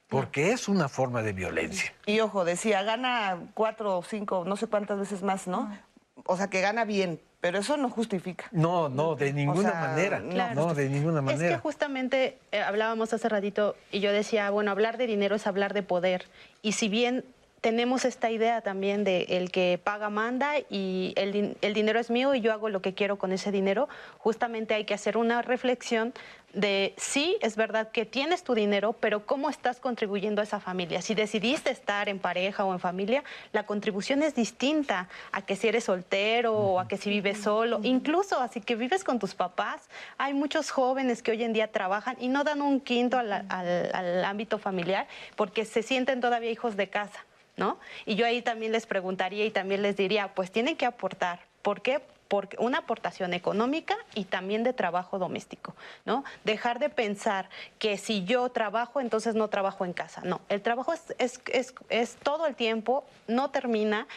Porque 0.10 0.54
es 0.54 0.70
una 0.70 0.88
forma 0.88 1.22
de 1.22 1.34
violencia. 1.34 1.94
Y 2.06 2.22
ojo, 2.22 2.46
decía, 2.46 2.82
gana 2.82 3.40
cuatro 3.54 3.98
o 3.98 4.04
cinco, 4.04 4.46
no 4.48 4.56
sé 4.56 4.68
cuántas 4.68 4.98
veces 4.98 5.22
más, 5.22 5.48
¿no? 5.48 5.78
O 6.26 6.38
sea, 6.38 6.50
que 6.50 6.62
gana 6.62 6.86
bien, 6.86 7.20
pero 7.40 7.60
eso 7.60 7.78
no 7.78 7.90
justifica. 7.90 8.46
No, 8.52 8.90
no, 8.90 9.16
de 9.16 9.32
ninguna 9.32 9.74
manera. 9.74 10.20
No, 10.56 10.74
de 10.74 10.90
ninguna 10.90 11.22
manera. 11.22 11.50
Es 11.50 11.56
que 11.56 11.62
justamente 11.62 12.38
eh, 12.52 12.62
hablábamos 12.62 13.14
hace 13.14 13.30
ratito 13.30 13.76
y 13.92 14.00
yo 14.00 14.12
decía, 14.12 14.50
bueno, 14.50 14.72
hablar 14.72 14.98
de 14.98 15.06
dinero 15.06 15.36
es 15.36 15.46
hablar 15.46 15.74
de 15.74 15.84
poder. 15.84 16.26
Y 16.62 16.72
si 16.72 16.90
bien 16.90 17.24
tenemos 17.62 18.06
esta 18.06 18.30
idea 18.32 18.62
también 18.62 19.04
de 19.04 19.24
el 19.30 19.52
que 19.52 19.80
paga 19.84 20.10
manda 20.10 20.54
y 20.70 21.14
el, 21.16 21.58
el, 21.62 21.74
dinero 21.74 22.00
es 22.00 22.10
mío 22.10 22.34
y 22.36 22.42
yo 22.42 22.54
hago 22.54 22.70
lo 22.70 22.82
que 22.82 22.94
quiero 22.94 23.18
con 23.18 23.32
ese 23.32 23.52
dinero, 23.52 23.90
justamente 24.18 24.74
hay 24.74 24.86
que 24.86 24.94
hacer 24.94 25.18
una 25.18 25.42
reflexión 25.42 26.14
de 26.54 26.94
sí, 26.98 27.38
es 27.42 27.56
verdad 27.56 27.92
que 27.92 28.06
tienes 28.06 28.44
tu 28.44 28.56
dinero, 28.56 28.94
pero 28.94 29.26
cómo 29.26 29.50
estás 29.50 29.80
contribuyendo 29.80 30.42
a 30.42 30.44
esa 30.44 30.60
familia. 30.60 31.02
Si 31.02 31.14
decidiste 31.14 31.70
estar 31.70 32.10
en 32.10 32.20
pareja 32.20 32.66
o 32.66 32.74
en 32.74 32.80
familia, 32.80 33.24
la 33.52 33.66
contribución 33.66 34.24
es 34.24 34.34
distinta 34.34 35.10
a 35.32 35.42
que 35.42 35.56
si 35.56 35.68
eres 35.68 35.84
soltero 35.84 36.54
o 36.54 36.80
a 36.80 36.88
que 36.88 36.98
si 36.98 37.10
vives 37.10 37.40
solo, 37.40 37.80
incluso 37.84 38.40
así 38.40 38.62
que 38.62 38.76
vives 38.76 39.04
con 39.04 39.20
tus 39.20 39.36
papás. 39.36 39.90
Hay 40.18 40.34
muchos 40.34 40.72
jóvenes 40.72 41.22
que 41.22 41.32
hoy 41.32 41.44
en 41.44 41.54
día 41.54 41.72
trabajan 41.72 42.16
y 42.20 42.30
no 42.30 42.44
dan 42.44 42.62
un 42.62 42.80
quinto 42.80 43.18
al, 43.18 43.32
al 43.32 44.26
ámbito 44.26 44.58
familiar 44.58 45.08
porque 45.36 45.66
se 45.66 45.84
sienten 45.84 46.22
todavía 46.22 46.50
hijos 46.50 46.76
de 46.76 46.90
casa. 46.90 47.26
¿No? 47.56 47.80
Y 48.06 48.14
yo 48.14 48.28
ahí 48.28 48.44
también 48.44 48.72
les 48.72 48.86
preguntaría 48.86 49.44
y 49.44 49.50
también 49.50 49.82
les 49.82 49.98
diría, 49.98 50.28
pues 50.36 50.52
tienen 50.52 50.78
que 50.78 50.86
aportar. 50.86 51.40
¿Por 51.64 51.82
qué? 51.82 52.02
Una 52.60 52.80
aportación 52.80 53.34
económica 53.34 53.96
y 54.16 54.26
también 54.26 54.64
de 54.64 54.74
trabajo 54.74 55.20
doméstico, 55.20 55.76
¿no? 56.06 56.24
Dejar 56.44 56.80
de 56.80 56.90
pensar 56.90 57.50
que 57.80 57.98
si 57.98 58.24
yo 58.26 58.50
trabajo, 58.50 59.02
entonces 59.02 59.36
no 59.36 59.48
trabajo 59.48 59.86
en 59.86 59.94
casa. 59.94 60.22
No, 60.24 60.42
el 60.50 60.62
trabajo 60.62 60.94
es, 60.94 61.42
es 61.90 62.16
todo 62.16 62.48
el 62.48 62.56
tiempo, 62.56 63.06
no 63.28 63.50
termina, 63.50 64.08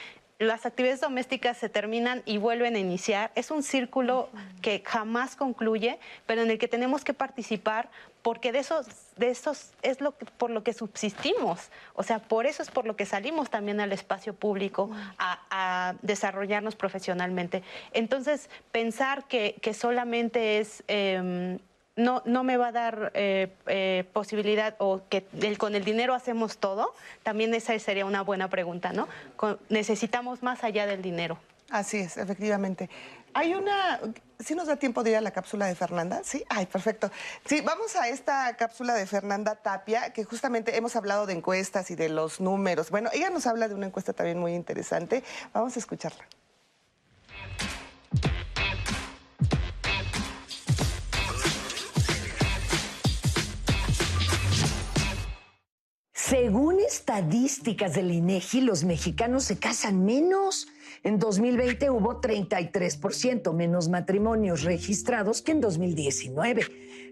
las 0.41 0.65
actividades 0.65 1.03
domésticas 1.03 1.59
se 1.59 1.69
terminan 1.69 2.23
y 2.25 2.39
vuelven 2.39 2.75
a 2.75 2.79
iniciar. 2.79 3.31
Es 3.35 3.51
un 3.51 3.63
círculo 3.63 4.31
que 4.63 4.83
jamás 4.87 5.37
concluye, 5.37 5.99
pero 6.25 6.41
en 6.41 6.51
el 6.51 6.59
que 6.59 6.67
tenemos 6.67 7.05
que 7.05 7.13
participar 7.13 7.91
porque 8.23 8.53
de 8.53 8.61
esos, 8.61 8.87
de 9.17 9.31
esos 9.31 9.73
es 9.83 10.01
lo 10.01 10.13
por 10.13 10.51
lo 10.51 10.63
que 10.63 10.73
subsistimos. 10.73 11.71
O 11.95 12.03
sea, 12.03 12.19
por 12.19 12.47
eso 12.47 12.63
es 12.63 12.71
por 12.71 12.87
lo 12.87 12.97
que 12.97 13.07
salimos 13.07 13.51
también 13.51 13.81
al 13.81 13.93
espacio 13.93 14.35
público 14.35 14.91
a, 15.19 15.95
desarrollarnos 16.03 16.77
profesionalmente. 16.77 17.63
Entonces, 17.93 18.49
pensar 18.73 19.25
que, 19.25 19.59
solamente 19.75 20.59
es 20.59 20.83
em, 20.89 21.59
no, 21.97 22.23
no 22.25 22.45
me 22.45 22.57
va 22.57 22.69
a 22.69 22.73
dar 22.73 23.13
eh, 23.15 23.49
eh, 23.67 24.05
posibilidad 24.13 24.75
o 24.79 25.03
que 25.09 25.25
con 25.59 25.75
el 25.75 25.85
dinero 25.85 26.15
hacemos 26.15 26.59
todo, 26.59 26.95
también 27.23 27.55
esa 27.55 27.79
sería 27.79 28.05
una 28.05 28.23
buena 28.23 28.49
pregunta, 28.49 28.93
¿no? 28.93 29.09
necesitamos 29.69 30.43
más 30.43 30.65
allá 30.65 30.87
del 30.87 31.03
dinero. 31.03 31.39
Así 31.71 31.99
es, 31.99 32.17
efectivamente. 32.17 32.91
Hay 33.33 33.55
una, 33.55 34.01
¿sí 34.41 34.55
nos 34.55 34.67
da 34.67 34.77
tiempo 34.77 35.03
de 35.03 35.11
ir 35.11 35.17
a 35.17 35.21
la 35.21 35.31
cápsula 35.31 35.67
de 35.67 35.75
Fernanda? 35.75 36.23
Sí, 36.25 36.45
ay, 36.49 36.67
perfecto. 36.67 37.11
Sí, 37.45 37.61
vamos 37.61 37.95
a 37.95 38.09
esta 38.09 38.57
cápsula 38.57 38.95
de 38.95 39.07
Fernanda 39.07 39.55
Tapia, 39.55 40.13
que 40.13 40.25
justamente 40.25 40.77
hemos 40.77 40.97
hablado 40.97 41.27
de 41.27 41.35
encuestas 41.35 41.91
y 41.91 41.95
de 41.95 42.09
los 42.09 42.41
números. 42.41 42.91
Bueno, 42.91 43.09
ella 43.13 43.31
nos 43.31 43.47
habla 43.47 43.69
de 43.69 43.75
una 43.75 43.87
encuesta 43.87 44.13
también 44.13 44.39
muy 44.39 44.55
interesante. 44.55 45.23
Vamos 45.53 45.77
a 45.77 45.79
escucharla. 45.79 46.27
Según 56.13 56.79
estadísticas 56.79 57.95
del 57.95 58.13
INEGI, 58.13 58.61
los 58.61 58.85
mexicanos 58.85 59.45
se 59.45 59.59
casan 59.59 60.05
menos. 60.05 60.69
En 61.03 61.19
2020 61.19 61.89
hubo 61.89 62.21
33% 62.21 63.55
menos 63.55 63.89
matrimonios 63.89 64.65
registrados 64.65 65.41
que 65.41 65.53
en 65.53 65.63
2019, 65.63 66.61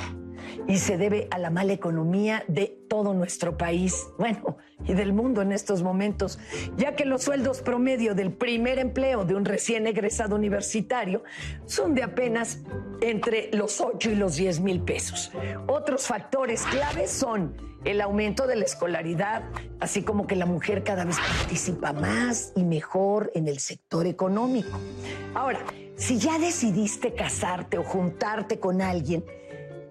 y 0.67 0.79
se 0.79 0.99
debe 0.99 1.29
a 1.31 1.39
la 1.39 1.51
mala 1.51 1.73
economía 1.73 2.45
de 2.49 2.79
todo 2.89 3.15
nuestro 3.15 3.57
país, 3.57 4.07
bueno, 4.19 4.57
y 4.85 4.95
del 4.95 5.13
mundo 5.13 5.43
en 5.43 5.53
estos 5.53 5.83
momentos, 5.83 6.39
ya 6.77 6.97
que 6.97 7.05
los 7.05 7.23
sueldos 7.23 7.61
promedio 7.63 8.15
del 8.15 8.33
primer 8.33 8.79
empleo 8.79 9.25
de 9.25 9.35
un 9.35 9.45
recién 9.45 9.87
egresado 9.87 10.37
universitario 10.37 11.23
son 11.67 11.95
de 11.95 12.03
apenas 12.03 12.61
entre 13.01 13.51
los 13.53 13.81
8 13.81 14.11
y 14.11 14.15
los 14.15 14.37
10 14.37 14.61
mil 14.61 14.83
pesos. 14.83 15.31
Otros 15.67 16.07
factores 16.07 16.63
claves 16.65 17.11
son 17.11 17.57
el 17.85 18.01
aumento 18.01 18.47
de 18.47 18.57
la 18.57 18.65
escolaridad, 18.65 19.45
así 19.81 20.03
como 20.03 20.27
que 20.27 20.37
la 20.37 20.47
mujer 20.47 20.85
cada 20.85 21.05
vez 21.05 21.17
participa 21.19 21.93
más 21.93 22.53
y 22.57 22.65
mejor 22.65 23.31
en 23.35 23.49
el 23.49 23.59
sector 23.59 24.07
económico. 24.07 24.79
Ahora, 25.35 25.61
si 25.97 26.19
ya 26.19 26.39
decidiste 26.39 27.15
casarte 27.15 27.79
o 27.79 27.85
juntarte 27.85 28.59
con 28.59 28.83
alguien, 28.83 29.25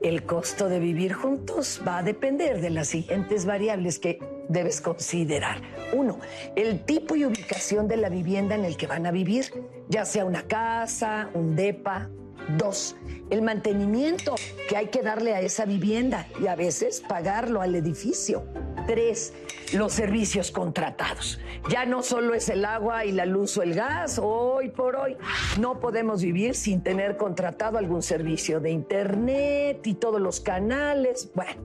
el 0.01 0.23
costo 0.23 0.69
de 0.69 0.79
vivir 0.79 1.13
juntos 1.13 1.81
va 1.87 1.97
a 1.97 2.03
depender 2.03 2.61
de 2.61 2.69
las 2.69 2.87
siguientes 2.87 3.45
variables 3.45 3.99
que 3.99 4.19
debes 4.47 4.81
considerar. 4.81 5.61
Uno, 5.93 6.19
el 6.55 6.83
tipo 6.85 7.15
y 7.15 7.25
ubicación 7.25 7.87
de 7.87 7.97
la 7.97 8.09
vivienda 8.09 8.55
en 8.55 8.65
el 8.65 8.77
que 8.77 8.87
van 8.87 9.05
a 9.05 9.11
vivir, 9.11 9.45
ya 9.89 10.05
sea 10.05 10.25
una 10.25 10.43
casa, 10.43 11.29
un 11.33 11.55
DEPA. 11.55 12.09
Dos, 12.57 12.95
el 13.29 13.41
mantenimiento 13.41 14.35
que 14.67 14.77
hay 14.77 14.87
que 14.87 15.01
darle 15.01 15.35
a 15.35 15.41
esa 15.41 15.65
vivienda 15.65 16.27
y 16.41 16.47
a 16.47 16.55
veces 16.55 17.03
pagarlo 17.07 17.61
al 17.61 17.75
edificio. 17.75 18.43
Tres, 18.87 19.33
los 19.73 19.93
servicios 19.93 20.51
contratados. 20.51 21.39
Ya 21.69 21.85
no 21.85 22.01
solo 22.01 22.33
es 22.33 22.49
el 22.49 22.65
agua 22.65 23.05
y 23.05 23.11
la 23.11 23.25
luz 23.25 23.57
o 23.57 23.61
el 23.61 23.75
gas, 23.75 24.19
hoy 24.21 24.69
por 24.69 24.95
hoy 24.95 25.15
no 25.59 25.79
podemos 25.79 26.23
vivir 26.23 26.55
sin 26.55 26.81
tener 26.81 27.17
contratado 27.17 27.77
algún 27.77 28.01
servicio 28.01 28.59
de 28.59 28.71
internet 28.71 29.85
y 29.85 29.93
todos 29.93 30.19
los 30.19 30.39
canales. 30.39 31.31
Bueno, 31.35 31.61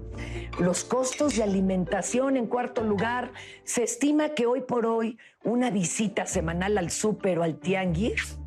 los 0.59 0.85
costos 0.85 1.37
de 1.37 1.43
alimentación 1.43 2.37
en 2.37 2.47
cuarto 2.47 2.83
lugar, 2.83 3.33
se 3.65 3.85
estima 3.85 4.31
que 4.31 4.47
hoy 4.47 4.61
por 4.61 4.85
hoy 4.87 5.19
una 5.43 5.71
visita 5.71 6.27
semanal 6.27 6.77
al 6.79 6.91
súper 6.91 7.39
o 7.39 7.43
al 7.43 7.59
tianguis 7.59 8.39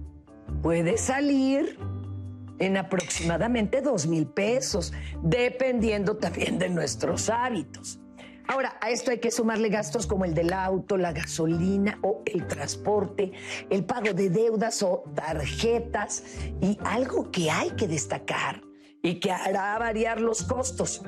puede 0.61 0.97
salir 0.97 1.77
en 2.59 2.77
aproximadamente 2.77 3.81
dos 3.81 4.07
mil 4.07 4.27
pesos, 4.27 4.93
dependiendo 5.21 6.17
también 6.17 6.59
de 6.59 6.69
nuestros 6.69 7.29
hábitos. 7.29 7.99
Ahora, 8.47 8.77
a 8.79 8.91
esto 8.91 9.11
hay 9.11 9.19
que 9.19 9.29
sumarle 9.29 9.67
gastos 9.67 10.07
como 10.07 10.23
el 10.23 10.33
del 10.33 10.53
auto, 10.53 10.95
la 10.95 11.11
gasolina 11.11 11.99
o 12.01 12.21
el 12.25 12.47
transporte, 12.47 13.33
el 13.69 13.83
pago 13.83 14.13
de 14.13 14.29
deudas 14.29 14.81
o 14.83 15.03
tarjetas 15.13 16.23
y 16.61 16.77
algo 16.85 17.29
que 17.29 17.51
hay 17.51 17.71
que 17.71 17.89
destacar 17.89 18.61
y 19.03 19.19
que 19.19 19.31
hará 19.31 19.77
variar 19.77 20.21
los 20.21 20.43
costos. 20.43 21.01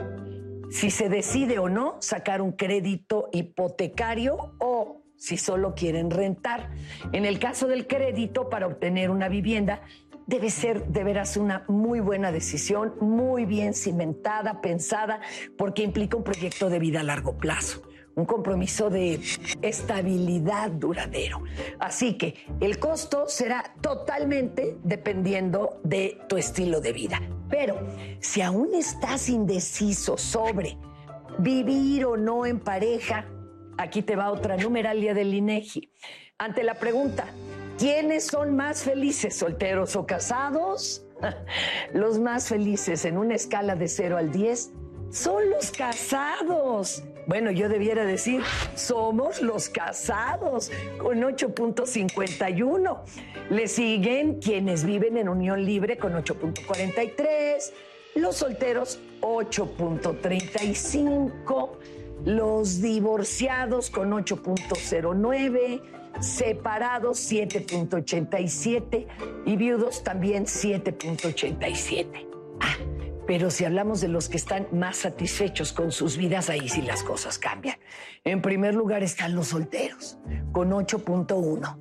Si 0.69 0.91
se 0.91 1.07
decide 1.07 1.59
o 1.59 1.69
no 1.69 1.95
sacar 2.01 2.41
un 2.41 2.51
crédito 2.51 3.29
hipotecario 3.31 4.55
o 4.59 5.01
si 5.19 5.37
solo 5.37 5.75
quieren 5.75 6.09
rentar. 6.11 6.71
En 7.11 7.25
el 7.25 7.39
caso 7.39 7.67
del 7.67 7.87
crédito 7.87 8.49
para 8.49 8.67
obtener 8.67 9.09
una 9.09 9.27
vivienda, 9.27 9.81
debe 10.29 10.51
ser 10.51 10.85
de 10.85 11.03
veras 11.03 11.37
una 11.37 11.65
muy 11.67 11.99
buena 11.99 12.31
decisión, 12.31 12.93
muy 13.01 13.45
bien 13.45 13.73
cimentada, 13.73 14.61
pensada, 14.61 15.21
porque 15.57 15.81
implica 15.81 16.17
un 16.17 16.23
proyecto 16.23 16.69
de 16.69 16.77
vida 16.77 16.99
a 16.99 17.03
largo 17.03 17.37
plazo 17.37 17.81
un 18.15 18.25
compromiso 18.25 18.89
de 18.89 19.21
estabilidad 19.61 20.71
duradero. 20.71 21.41
Así 21.79 22.17
que 22.17 22.35
el 22.59 22.77
costo 22.77 23.29
será 23.29 23.73
totalmente 23.79 24.77
dependiendo 24.83 25.79
de 25.85 26.19
tu 26.27 26.35
estilo 26.35 26.81
de 26.81 26.91
vida. 26.91 27.21
Pero 27.49 27.79
si 28.19 28.41
aún 28.41 28.73
estás 28.73 29.29
indeciso 29.29 30.17
sobre 30.17 30.77
vivir 31.37 32.05
o 32.05 32.17
no 32.17 32.45
en 32.45 32.59
pareja, 32.59 33.25
aquí 33.77 34.01
te 34.01 34.17
va 34.17 34.31
otra 34.31 34.57
numeralia 34.57 35.13
del 35.13 35.33
INEGI. 35.33 35.89
Ante 36.37 36.63
la 36.63 36.73
pregunta, 36.73 37.25
¿Quiénes 37.79 38.25
son 38.25 38.55
más 38.57 38.83
felices, 38.83 39.37
solteros 39.37 39.95
o 39.95 40.05
casados? 40.05 41.05
Los 41.93 42.19
más 42.19 42.49
felices 42.49 43.05
en 43.05 43.17
una 43.17 43.35
escala 43.35 43.77
de 43.77 43.87
0 43.87 44.17
al 44.17 44.33
10 44.33 44.71
son 45.11 45.49
los 45.49 45.71
casados. 45.71 47.05
Bueno, 47.25 47.51
yo 47.51 47.69
debiera 47.69 48.03
decir, 48.03 48.41
somos 48.75 49.41
los 49.41 49.69
casados 49.69 50.73
con 50.97 51.21
8.51. 51.21 52.99
Le 53.49 53.69
siguen 53.69 54.41
quienes 54.41 54.83
viven 54.83 55.15
en 55.15 55.29
unión 55.29 55.63
libre 55.63 55.97
con 55.97 56.11
8.43, 56.13 57.71
los 58.15 58.35
solteros 58.35 58.99
8.35, 59.21 61.69
los 62.25 62.81
divorciados 62.81 63.89
con 63.89 64.11
8.09 64.11 65.98
separados 66.19 67.19
7.87 67.31 69.07
y 69.45 69.55
viudos 69.55 70.03
también 70.03 70.45
7.87. 70.45 72.27
Ah, 72.59 72.75
pero 73.25 73.51
si 73.51 73.63
hablamos 73.63 74.01
de 74.01 74.07
los 74.07 74.27
que 74.27 74.37
están 74.37 74.67
más 74.71 74.97
satisfechos 74.97 75.71
con 75.71 75.91
sus 75.91 76.17
vidas, 76.17 76.49
ahí 76.49 76.67
sí 76.67 76.81
las 76.81 77.03
cosas 77.03 77.37
cambian. 77.37 77.77
En 78.23 78.41
primer 78.41 78.73
lugar 78.73 79.03
están 79.03 79.35
los 79.35 79.49
solteros, 79.49 80.17
con 80.51 80.71
8.1. 80.71 81.77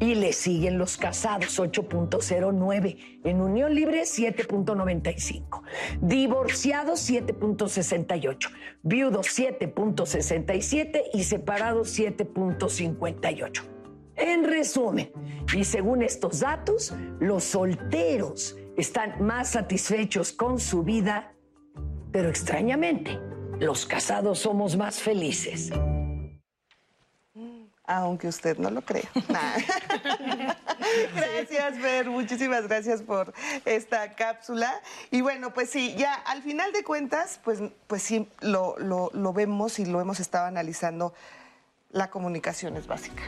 Y 0.00 0.14
le 0.14 0.32
siguen 0.32 0.78
los 0.78 0.96
casados, 0.96 1.58
8.09. 1.58 3.20
En 3.24 3.40
unión 3.40 3.74
libre, 3.74 4.02
7.95. 4.02 5.62
Divorciados, 6.00 7.10
7.68. 7.10 8.50
Viudos, 8.82 9.26
7.67. 9.26 11.02
Y 11.14 11.24
separados, 11.24 11.98
7.58. 11.98 13.77
En 14.18 14.42
resumen, 14.44 15.12
y 15.54 15.64
según 15.64 16.02
estos 16.02 16.40
datos, 16.40 16.92
los 17.20 17.44
solteros 17.44 18.56
están 18.76 19.24
más 19.24 19.50
satisfechos 19.50 20.32
con 20.32 20.58
su 20.58 20.82
vida, 20.82 21.32
pero 22.10 22.28
extrañamente, 22.28 23.18
los 23.60 23.86
casados 23.86 24.40
somos 24.40 24.76
más 24.76 25.00
felices. 25.00 25.70
Aunque 27.84 28.28
usted 28.28 28.58
no 28.58 28.70
lo 28.70 28.82
crea. 28.82 29.08
gracias, 31.14 31.78
Fer. 31.78 32.10
Muchísimas 32.10 32.66
gracias 32.66 33.00
por 33.00 33.32
esta 33.64 34.14
cápsula. 34.14 34.82
Y 35.12 35.20
bueno, 35.20 35.54
pues 35.54 35.70
sí, 35.70 35.94
ya 35.96 36.12
al 36.12 36.42
final 36.42 36.72
de 36.72 36.82
cuentas, 36.82 37.40
pues, 37.44 37.60
pues 37.86 38.02
sí, 38.02 38.28
lo, 38.40 38.76
lo 38.78 39.32
vemos 39.32 39.78
y 39.78 39.86
lo 39.86 40.00
hemos 40.00 40.20
estado 40.20 40.46
analizando 40.46 41.14
la 41.90 42.10
comunicación 42.10 42.76
es 42.76 42.86
básica. 42.86 43.22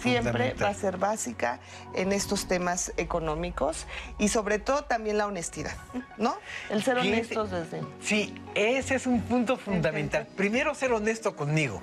Siempre 0.00 0.54
va 0.54 0.68
a 0.68 0.74
ser 0.74 0.96
básica 0.96 1.60
en 1.94 2.12
estos 2.12 2.46
temas 2.46 2.92
económicos 2.96 3.86
y 4.18 4.28
sobre 4.28 4.58
todo 4.58 4.84
también 4.84 5.18
la 5.18 5.26
honestidad, 5.26 5.76
¿no? 6.18 6.36
El 6.70 6.82
ser 6.82 6.98
honestos 6.98 7.50
desde... 7.50 7.82
Sí, 8.00 8.34
ese 8.54 8.94
es 8.94 9.06
un 9.06 9.22
punto 9.22 9.56
fundamental. 9.56 10.26
Primero 10.36 10.74
ser 10.74 10.92
honesto 10.92 11.34
conmigo. 11.34 11.82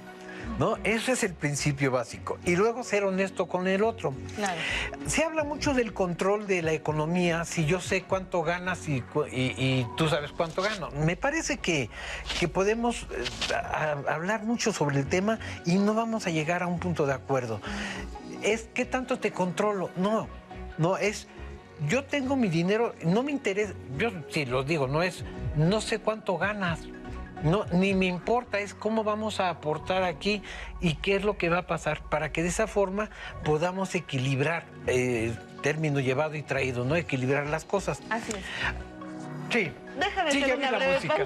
¿No? 0.60 0.78
Ese 0.84 1.14
es 1.14 1.24
el 1.24 1.34
principio 1.34 1.92
básico. 1.92 2.38
Y 2.46 2.56
luego 2.56 2.84
ser 2.84 3.04
honesto 3.04 3.48
con 3.48 3.68
el 3.68 3.84
otro. 3.84 4.14
Se 5.08 5.24
habla 5.24 5.44
mucho 5.44 5.74
del 5.74 5.94
control 5.94 6.48
de 6.48 6.62
la 6.62 6.74
economía, 6.74 7.46
si 7.46 7.66
yo 7.66 7.82
sé 7.82 8.04
cuánto 8.04 8.44
ganas 8.44 8.88
y, 8.88 9.04
tú 9.98 10.08
sabes 10.08 10.32
cuánto 10.32 10.62
gano. 10.62 10.90
Me 10.92 11.16
parece 11.16 11.58
que, 11.58 11.90
que 12.40 12.48
podemos 12.48 13.08
eh, 13.12 13.56
hablar 14.08 14.44
mucho 14.44 14.74
sobre 14.74 15.00
el 15.00 15.08
tema 15.08 15.40
y 15.66 15.76
no 15.76 15.94
vamos 15.94 16.28
a 16.28 16.30
llegar 16.30 16.64
a 16.64 16.68
un 16.68 16.80
punto 16.80 17.06
de 17.06 17.14
acuerdo. 17.14 17.62
Es 18.42 18.70
qué 18.74 18.86
tanto 18.86 19.20
te 19.20 19.32
controlo. 19.32 19.90
No, 19.96 20.28
no 20.78 20.98
es 20.98 21.28
yo 21.90 22.06
tengo 22.06 22.36
mi 22.36 22.48
dinero, 22.48 22.94
no 23.04 23.24
me 23.24 23.32
interesa, 23.32 23.74
yo 23.98 24.10
sí 24.30 24.46
lo 24.46 24.64
digo, 24.64 24.88
no 24.88 25.04
es, 25.04 25.24
no 25.56 25.82
sé 25.82 26.00
cuánto 26.00 26.38
ganas, 26.38 26.80
no, 27.46 27.66
ni 27.72 27.94
me 27.94 28.08
importa, 28.08 28.60
es 28.60 28.74
cómo 28.74 29.04
vamos 29.04 29.40
a 29.40 29.50
aportar 29.50 30.04
aquí 30.04 30.42
y 30.82 30.96
qué 30.96 31.16
es 31.16 31.24
lo 31.24 31.38
que 31.38 31.50
va 31.50 31.60
a 31.60 31.68
pasar 31.68 32.02
para 32.10 32.32
que 32.32 32.42
de 32.42 32.50
esa 32.50 32.66
forma 32.66 33.12
podamos 33.44 33.94
equilibrar, 33.94 34.66
eh, 34.88 35.34
término 35.62 36.00
llevado 36.00 36.36
y 36.36 36.42
traído, 36.42 36.86
¿no? 36.86 36.96
Equilibrar 36.96 37.46
las 37.48 37.64
cosas. 37.64 38.02
Así 38.10 38.32
es. 38.32 38.44
Sí. 39.52 39.72
Déjame 40.00 40.30
hacer 40.30 40.58
una 40.58 40.72
breve 40.72 41.08
pausa. 41.08 41.26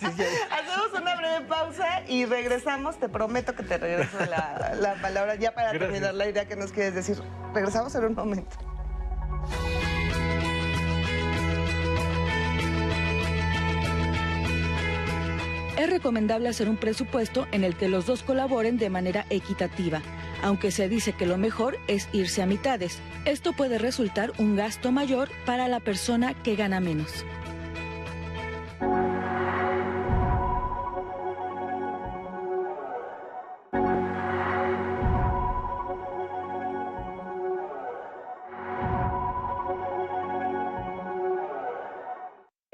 Hacemos 0.00 1.00
una 1.00 1.16
breve 1.16 1.44
pausa 1.46 2.02
y 2.06 2.24
regresamos. 2.24 2.98
Te 2.98 3.08
prometo 3.08 3.54
que 3.54 3.64
te 3.64 3.78
regreso 3.78 4.16
la, 4.26 4.96
palabra 5.02 5.34
ya 5.34 5.52
para 5.52 5.72
terminar 5.72 6.14
la 6.14 6.28
idea 6.28 6.46
que 6.46 6.54
nos 6.54 6.72
quieres 6.72 6.94
decir. 6.94 7.20
Regresamos 7.52 7.94
en 7.96 8.04
un 8.04 8.14
momento. 8.14 8.56
Es 15.78 15.88
recomendable 15.88 16.48
hacer 16.48 16.68
un 16.68 16.76
presupuesto 16.76 17.46
en 17.52 17.62
el 17.62 17.76
que 17.76 17.88
los 17.88 18.04
dos 18.04 18.24
colaboren 18.24 18.78
de 18.78 18.90
manera 18.90 19.26
equitativa, 19.30 20.02
aunque 20.42 20.72
se 20.72 20.88
dice 20.88 21.12
que 21.12 21.24
lo 21.24 21.38
mejor 21.38 21.78
es 21.86 22.08
irse 22.12 22.42
a 22.42 22.46
mitades. 22.46 23.00
Esto 23.24 23.52
puede 23.52 23.78
resultar 23.78 24.32
un 24.38 24.56
gasto 24.56 24.90
mayor 24.90 25.28
para 25.46 25.68
la 25.68 25.78
persona 25.78 26.34
que 26.34 26.56
gana 26.56 26.80
menos. 26.80 27.24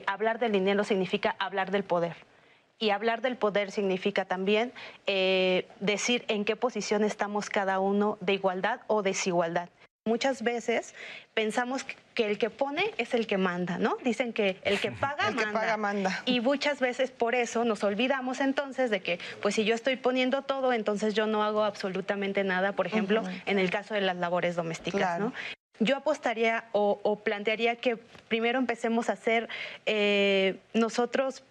Hablar 0.06 0.38
del 0.38 0.52
dinero 0.52 0.84
significa 0.84 1.36
hablar 1.38 1.70
del 1.70 1.82
poder 1.84 2.33
y 2.78 2.90
hablar 2.90 3.22
del 3.22 3.36
poder 3.36 3.70
significa 3.70 4.24
también 4.24 4.72
eh, 5.06 5.66
decir 5.80 6.24
en 6.28 6.44
qué 6.44 6.56
posición 6.56 7.04
estamos 7.04 7.50
cada 7.50 7.78
uno 7.78 8.18
de 8.20 8.34
igualdad 8.34 8.80
o 8.86 9.02
desigualdad. 9.02 9.68
Muchas 10.06 10.42
veces 10.42 10.94
pensamos 11.32 11.86
que 12.14 12.26
el 12.26 12.36
que 12.36 12.50
pone 12.50 12.90
es 12.98 13.14
el 13.14 13.26
que 13.26 13.38
manda, 13.38 13.78
¿no? 13.78 13.96
Dicen 14.04 14.34
que 14.34 14.58
el 14.62 14.78
que 14.78 14.92
paga, 15.00 15.28
el 15.28 15.36
Que 15.36 15.46
paga 15.46 15.78
manda. 15.78 16.22
Y 16.26 16.40
muchas 16.40 16.78
veces 16.78 17.10
por 17.10 17.34
eso 17.34 17.64
nos 17.64 17.82
olvidamos 17.84 18.40
entonces 18.40 18.90
de 18.90 19.00
que, 19.00 19.18
pues 19.40 19.54
si 19.54 19.64
yo 19.64 19.74
estoy 19.74 19.96
poniendo 19.96 20.42
todo, 20.42 20.74
entonces 20.74 21.14
yo 21.14 21.26
no 21.26 21.42
hago 21.42 21.64
absolutamente 21.64 22.44
nada, 22.44 22.72
por 22.72 22.86
ejemplo, 22.86 23.22
en 23.46 23.58
el 23.58 23.70
caso 23.70 23.94
de 23.94 24.02
las 24.02 24.16
labores 24.16 24.56
domésticas, 24.56 25.18
¿no? 25.18 25.32
Yo 25.80 25.96
apostaría 25.96 26.64
o, 26.72 27.20
plantearía 27.24 27.76
que 27.76 27.96
primero 28.28 28.58
empecemos 28.58 29.08
a 29.08 29.14
hacer 29.14 29.48
eh, 29.86 30.58
nosotros 30.72 31.42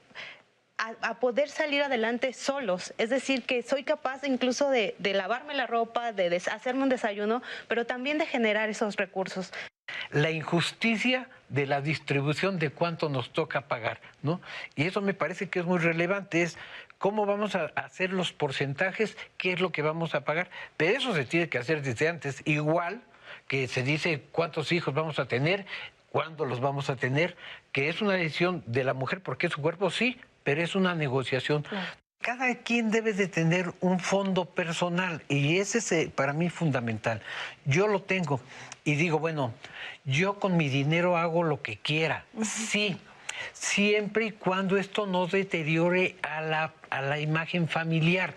a, 0.77 1.19
poder 1.19 1.49
salir 1.49 1.81
adelante 1.83 2.33
solos. 2.33 2.93
Es 2.97 3.09
decir, 3.09 3.43
que 3.43 3.61
soy 3.61 3.83
capaz 3.83 4.23
incluso 4.25 4.69
de, 4.69 4.95
lavarme 4.99 5.53
la 5.53 5.67
ropa, 5.67 6.11
de 6.11 6.35
hacerme 6.35 6.83
un 6.83 6.89
desayuno, 6.89 7.41
pero 7.67 7.85
también 7.85 8.17
de 8.17 8.25
generar 8.25 8.69
esos 8.69 8.95
recursos. 8.95 9.53
La 10.11 10.31
injusticia 10.31 11.29
de 11.49 11.67
la 11.67 11.81
distribución 11.81 12.57
de 12.57 12.71
cuánto 12.71 13.09
nos 13.09 13.31
toca 13.31 13.67
pagar, 13.67 13.99
¿no? 14.21 14.41
Y 14.75 14.87
eso 14.87 15.01
me 15.01 15.13
parece 15.13 15.49
que 15.49 15.59
es 15.59 15.65
muy 15.65 15.77
relevante, 15.77 16.41
es 16.41 16.57
cómo 16.97 17.25
vamos 17.25 17.55
a 17.55 17.65
hacer 17.75 18.11
los 18.11 18.31
porcentajes, 18.31 19.17
qué 19.37 19.53
es 19.53 19.59
lo 19.59 19.71
que 19.71 19.81
vamos 19.81 20.15
a 20.15 20.23
pagar, 20.23 20.49
pero 20.77 20.97
eso 20.97 21.13
se 21.13 21.25
tiene 21.25 21.49
que 21.49 21.57
hacer 21.57 21.81
desde 21.81 22.07
antes, 22.07 22.41
igual 22.45 23.03
que 23.47 23.67
se 23.67 23.83
dice 23.83 24.23
cuántos 24.31 24.71
hijos 24.71 24.93
vamos 24.93 25.19
a 25.19 25.27
tener, 25.27 25.65
cuándo 26.09 26.45
los 26.45 26.59
vamos 26.59 26.89
a 26.89 26.95
tener, 26.95 27.35
que 27.71 27.89
es 27.89 28.01
una 28.01 28.13
decisión 28.13 28.63
de 28.65 28.83
la 28.83 28.93
mujer 28.93 29.21
porque 29.21 29.47
es 29.47 29.53
su 29.53 29.61
cuerpo, 29.61 29.89
sí, 29.91 30.17
pero 30.44 30.61
es 30.61 30.76
una 30.76 30.95
negociación. 30.95 31.65
Cada 32.20 32.56
quien 32.56 32.90
debe 32.90 33.14
de 33.14 33.28
tener 33.28 33.74
un 33.82 33.99
fondo 33.99 34.45
personal 34.45 35.22
y 35.28 35.57
ese 35.57 35.80
es 35.80 35.91
eh, 35.91 36.11
para 36.14 36.32
mí 36.32 36.49
fundamental. 36.49 37.22
Yo 37.65 37.88
lo 37.88 38.02
tengo 38.02 38.40
y 38.86 38.95
digo, 38.95 39.20
bueno, 39.20 39.53
yo 40.06 40.40
con 40.40 40.56
mi 40.56 40.70
dinero 40.70 41.18
hago 41.18 41.44
lo 41.44 41.61
que 41.61 41.78
quiera, 41.78 42.26
sí, 42.44 42.98
siempre 43.52 44.28
y 44.28 44.32
cuando 44.32 44.78
esto 44.78 45.06
no 45.06 45.28
deteriore 45.28 46.15
a 46.22 46.41
la, 46.41 46.74
a 46.90 47.02
la 47.02 47.20
imagen 47.20 47.68
familiar. 47.68 48.36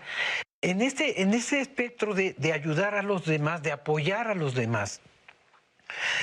En 0.61 0.81
este, 0.81 1.21
en 1.21 1.33
ese 1.33 1.61
espectro 1.61 2.13
de, 2.13 2.33
de 2.37 2.51
ayudar 2.51 2.95
a 2.95 3.03
los 3.03 3.25
demás, 3.25 3.63
de 3.63 3.71
apoyar 3.71 4.27
a 4.27 4.35
los 4.35 4.53
demás, 4.53 5.01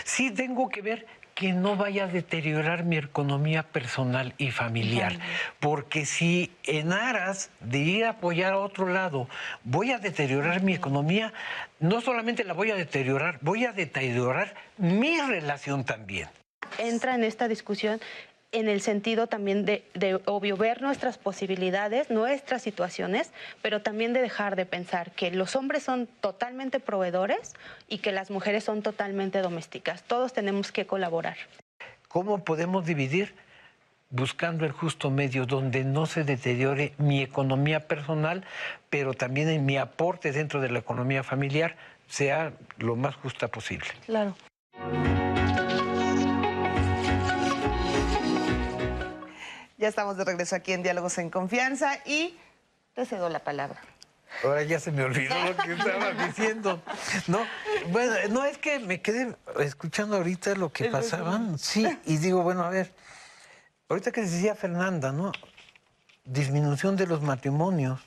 sí 0.05 0.31
tengo 0.31 0.69
que 0.69 0.83
ver 0.83 1.07
que 1.35 1.53
no 1.53 1.77
vaya 1.77 2.05
a 2.05 2.07
deteriorar 2.07 2.85
mi 2.85 2.97
economía 2.97 3.65
personal 3.65 4.35
y 4.39 4.51
familiar. 4.51 5.19
Porque 5.61 6.07
si 6.07 6.53
en 6.65 6.93
aras 6.93 7.51
de 7.61 7.79
ir 7.79 8.05
a 8.05 8.11
apoyar 8.11 8.53
a 8.53 8.59
otro 8.59 8.89
lado 8.89 9.29
voy 9.65 9.93
a 9.93 9.99
deteriorar 9.99 10.63
mi 10.63 10.75
economía, 10.75 11.33
no 11.81 12.01
solamente 12.01 12.45
la 12.45 12.53
voy 12.53 12.71
a 12.71 12.77
deteriorar, 12.77 13.39
voy 13.41 13.65
a 13.65 13.73
deteriorar 13.73 14.55
mi 14.79 15.21
relación 15.21 15.85
también. 15.85 16.29
Entra 16.79 17.15
en 17.15 17.25
esta 17.25 17.49
discusión 17.49 18.01
en 18.55 18.69
el 18.69 18.81
sentido 18.81 19.27
también 19.27 19.65
de, 19.65 19.85
obvio, 20.27 20.57
ver 20.57 20.81
nuestras 20.81 21.19
posibilidades, 21.19 22.09
nuestras 22.09 22.63
situaciones, 22.63 23.33
pero 23.63 23.83
también 23.83 24.13
de 24.13 24.23
dejar 24.23 24.57
de 24.57 24.65
pensar 24.65 25.11
que 25.11 25.31
los 25.31 25.57
hombres 25.57 25.83
son 25.83 26.07
totalmente 26.21 26.81
proveedores 26.81 27.55
y 27.89 27.99
que 27.99 28.13
las 28.13 28.31
mujeres 28.31 28.65
son 28.65 28.83
totalmente 28.83 29.41
domésticas. 29.41 30.05
Todos 30.05 30.33
tenemos 30.33 30.73
que 30.73 30.87
colaborar. 30.87 31.37
¿Cómo 32.09 32.45
podemos 32.45 32.87
dividir? 32.87 33.35
buscando 34.11 34.65
el 34.65 34.71
justo 34.71 35.11
medio 35.11 35.45
donde 35.45 35.83
no 35.83 36.07
se 36.07 36.23
deteriore 36.23 36.93
mi 36.99 37.21
economía 37.21 37.89
personal, 37.89 38.45
pero 38.89 39.13
también 39.13 39.49
en 39.49 39.67
mi 39.67 39.77
aporte 39.77 40.31
dentro 40.31 40.61
de 40.61 40.71
la 40.71 40.79
economía 40.79 41.25
familiar 41.25 41.75
sea 42.07 42.53
lo 42.79 42.95
más 42.95 43.17
justa 43.17 43.49
posible. 43.49 43.89
Claro. 44.07 44.37
Ya 49.85 49.91
estamos 49.91 50.17
de 50.17 50.25
regreso 50.25 50.57
aquí 50.57 50.73
en 50.73 50.83
Diálogos 50.83 51.19
en 51.19 51.29
Confianza 51.29 51.99
y 52.07 52.39
te 52.95 53.05
cedo 53.05 53.29
la 53.29 53.41
palabra. 53.41 53.79
Ahora 54.43 54.63
ya 54.63 54.81
se 54.81 54.91
me 54.91 55.05
olvidó 55.05 55.35
lo 55.45 55.55
que 55.59 55.75
estaba 55.75 56.11
diciendo. 56.27 56.83
No, 57.27 57.41
bueno, 57.91 58.15
no 58.31 58.47
es 58.47 58.57
que 58.57 58.79
me 58.79 59.03
quedé 59.03 59.37
escuchando 59.59 60.17
ahorita 60.17 60.55
lo 60.55 60.73
que 60.73 60.87
pasaban, 60.87 61.59
sí, 61.59 61.87
y 62.07 62.17
digo, 62.17 62.43
bueno, 62.43 62.65
a 62.65 62.71
ver, 62.71 62.95
ahorita 63.91 64.11
que 64.11 64.23
decía 64.23 64.55
Fernanda, 64.55 65.13
¿no? 65.13 65.33
Disminución 66.25 66.97
de 66.97 67.07
los 67.07 67.21
matrimonios. 67.21 68.01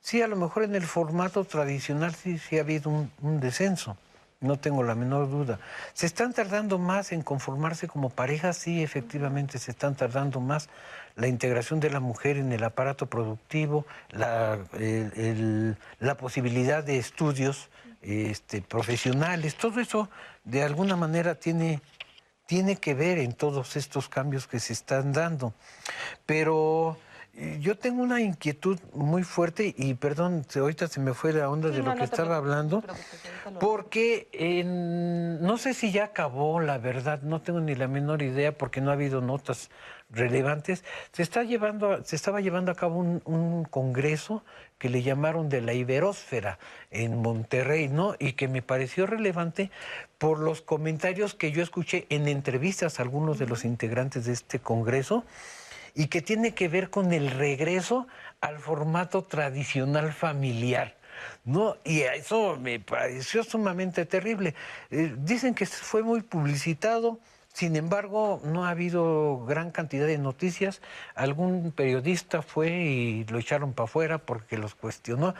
Sí, 0.00 0.20
a 0.20 0.26
lo 0.26 0.34
mejor 0.34 0.64
en 0.64 0.74
el 0.74 0.82
formato 0.84 1.44
tradicional 1.44 2.12
sí, 2.16 2.38
sí 2.38 2.58
ha 2.58 2.62
habido 2.62 2.90
un 2.90 3.38
descenso 3.38 3.96
no 4.44 4.58
tengo 4.58 4.82
la 4.82 4.94
menor 4.94 5.30
duda. 5.30 5.58
¿Se 5.94 6.06
están 6.06 6.32
tardando 6.32 6.78
más 6.78 7.12
en 7.12 7.22
conformarse 7.22 7.88
como 7.88 8.10
pareja? 8.10 8.52
Sí, 8.52 8.82
efectivamente, 8.82 9.58
se 9.58 9.70
están 9.72 9.94
tardando 9.94 10.40
más. 10.40 10.68
La 11.16 11.28
integración 11.28 11.80
de 11.80 11.90
la 11.90 12.00
mujer 12.00 12.36
en 12.36 12.52
el 12.52 12.64
aparato 12.64 13.06
productivo, 13.06 13.86
la, 14.10 14.58
la 16.00 16.16
posibilidad 16.16 16.82
de 16.82 16.98
estudios 16.98 17.70
este, 18.02 18.60
profesionales, 18.62 19.56
todo 19.56 19.80
eso 19.80 20.08
de 20.44 20.62
alguna 20.62 20.96
manera 20.96 21.36
tiene, 21.36 21.80
tiene 22.46 22.76
que 22.76 22.94
ver 22.94 23.18
en 23.18 23.32
todos 23.32 23.76
estos 23.76 24.08
cambios 24.08 24.46
que 24.46 24.60
se 24.60 24.72
están 24.72 25.12
dando. 25.12 25.54
Pero 26.26 26.98
yo 27.58 27.76
tengo 27.76 28.02
una 28.02 28.20
inquietud 28.20 28.78
muy 28.92 29.24
fuerte 29.24 29.74
y 29.76 29.94
perdón, 29.94 30.46
ahorita 30.54 30.86
se 30.86 31.00
me 31.00 31.14
fue 31.14 31.32
la 31.32 31.50
onda 31.50 31.70
de 31.70 31.82
lo 31.82 31.94
que 31.94 32.04
estaba 32.04 32.36
hablando, 32.36 32.84
porque 33.58 34.28
no 34.64 35.58
sé 35.58 35.74
si 35.74 35.90
ya 35.90 36.04
acabó 36.04 36.60
la 36.60 36.78
verdad, 36.78 37.22
no 37.22 37.40
tengo 37.40 37.60
ni 37.60 37.74
la 37.74 37.88
menor 37.88 38.22
idea 38.22 38.56
porque 38.56 38.80
no 38.80 38.90
ha 38.90 38.94
habido 38.94 39.20
notas 39.20 39.70
relevantes. 40.14 40.84
Se 41.12 41.22
está 41.22 41.42
llevando, 41.42 42.02
se 42.04 42.16
estaba 42.16 42.40
llevando 42.40 42.72
a 42.72 42.74
cabo 42.74 42.98
un, 42.98 43.22
un 43.24 43.64
congreso 43.64 44.44
que 44.78 44.88
le 44.88 45.02
llamaron 45.02 45.48
de 45.48 45.60
la 45.60 45.72
Iberósfera 45.72 46.58
en 46.90 47.22
Monterrey, 47.22 47.88
¿no? 47.88 48.14
Y 48.18 48.32
que 48.32 48.48
me 48.48 48.62
pareció 48.62 49.06
relevante 49.06 49.70
por 50.18 50.38
los 50.38 50.62
comentarios 50.62 51.34
que 51.34 51.52
yo 51.52 51.62
escuché 51.62 52.06
en 52.10 52.28
entrevistas 52.28 52.98
a 52.98 53.02
algunos 53.02 53.38
de 53.38 53.46
los 53.46 53.64
integrantes 53.64 54.24
de 54.24 54.32
este 54.32 54.58
congreso 54.58 55.24
y 55.94 56.08
que 56.08 56.22
tiene 56.22 56.54
que 56.54 56.68
ver 56.68 56.90
con 56.90 57.12
el 57.12 57.30
regreso 57.30 58.06
al 58.40 58.58
formato 58.58 59.22
tradicional 59.22 60.12
familiar. 60.12 60.96
¿no? 61.44 61.76
Y 61.84 62.00
eso 62.00 62.56
me 62.56 62.80
pareció 62.80 63.44
sumamente 63.44 64.04
terrible. 64.04 64.54
Eh, 64.90 65.14
dicen 65.18 65.54
que 65.54 65.66
fue 65.66 66.02
muy 66.02 66.22
publicitado, 66.22 67.20
sin 67.54 67.76
embargo, 67.76 68.40
no 68.42 68.66
ha 68.66 68.70
habido 68.70 69.44
gran 69.46 69.70
cantidad 69.70 70.08
de 70.08 70.18
noticias. 70.18 70.82
Algún 71.14 71.70
periodista 71.70 72.42
fue 72.42 72.68
y 72.70 73.24
lo 73.26 73.38
echaron 73.38 73.72
para 73.72 73.84
afuera 73.84 74.18
porque 74.18 74.58
los 74.58 74.74
cuestionó. 74.74 75.36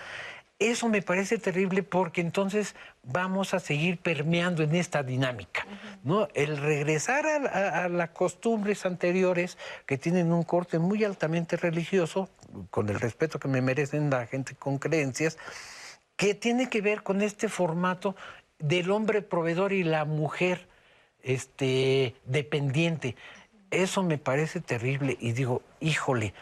Eso 0.60 0.88
me 0.88 1.02
parece 1.02 1.38
terrible 1.38 1.82
porque 1.82 2.20
entonces 2.20 2.76
vamos 3.02 3.52
a 3.52 3.58
seguir 3.58 3.98
permeando 3.98 4.62
en 4.62 4.76
esta 4.76 5.02
dinámica, 5.02 5.66
¿no? 6.04 6.28
El 6.34 6.56
regresar 6.56 7.26
a, 7.26 7.88
las 7.88 8.10
costumbres 8.10 8.86
anteriores 8.86 9.58
que 9.84 9.98
tienen 9.98 10.32
un 10.32 10.44
corte 10.44 10.78
muy 10.78 11.02
altamente 11.02 11.56
religioso, 11.56 12.28
con 12.70 12.88
el 12.90 13.00
respeto 13.00 13.40
que 13.40 13.48
me 13.48 13.60
merecen 13.60 14.08
la 14.08 14.28
gente 14.28 14.54
con 14.54 14.78
creencias, 14.78 15.36
que 16.14 16.34
tiene 16.34 16.70
que 16.70 16.80
ver 16.80 17.02
con 17.02 17.22
este 17.22 17.48
formato 17.48 18.14
del 18.60 18.92
hombre 18.92 19.20
proveedor 19.20 19.72
y 19.72 19.82
la 19.82 20.04
mujer 20.04 20.68
este, 21.24 22.14
dependiente. 22.26 23.16
Eso 23.70 24.02
me 24.02 24.18
parece 24.18 24.60
terrible 24.60 25.16
y 25.20 25.32
digo, 25.32 25.62
híjole, 25.80 26.32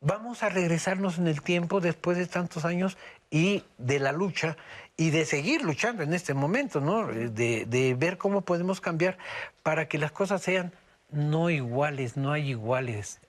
vamos 0.00 0.42
a 0.42 0.48
regresarnos 0.48 1.18
en 1.18 1.28
el 1.28 1.42
tiempo 1.42 1.80
después 1.80 2.18
de 2.18 2.26
tantos 2.26 2.64
años 2.64 2.96
y 3.30 3.62
de 3.78 4.00
la 4.00 4.12
lucha 4.12 4.56
y 4.96 5.10
de 5.10 5.24
seguir 5.24 5.62
luchando 5.62 6.02
en 6.02 6.14
este 6.14 6.34
momento, 6.34 6.80
¿no? 6.80 7.06
De, 7.06 7.64
de, 7.66 7.94
ver 7.94 8.18
cómo 8.18 8.40
podemos 8.40 8.80
cambiar 8.80 9.18
para 9.62 9.86
que 9.86 9.98
las 9.98 10.10
cosas 10.10 10.42
sean 10.42 10.72
no 11.10 11.50
iguales, 11.50 12.16
no 12.16 12.32
hay 12.32 12.50
iguales, 12.50 13.20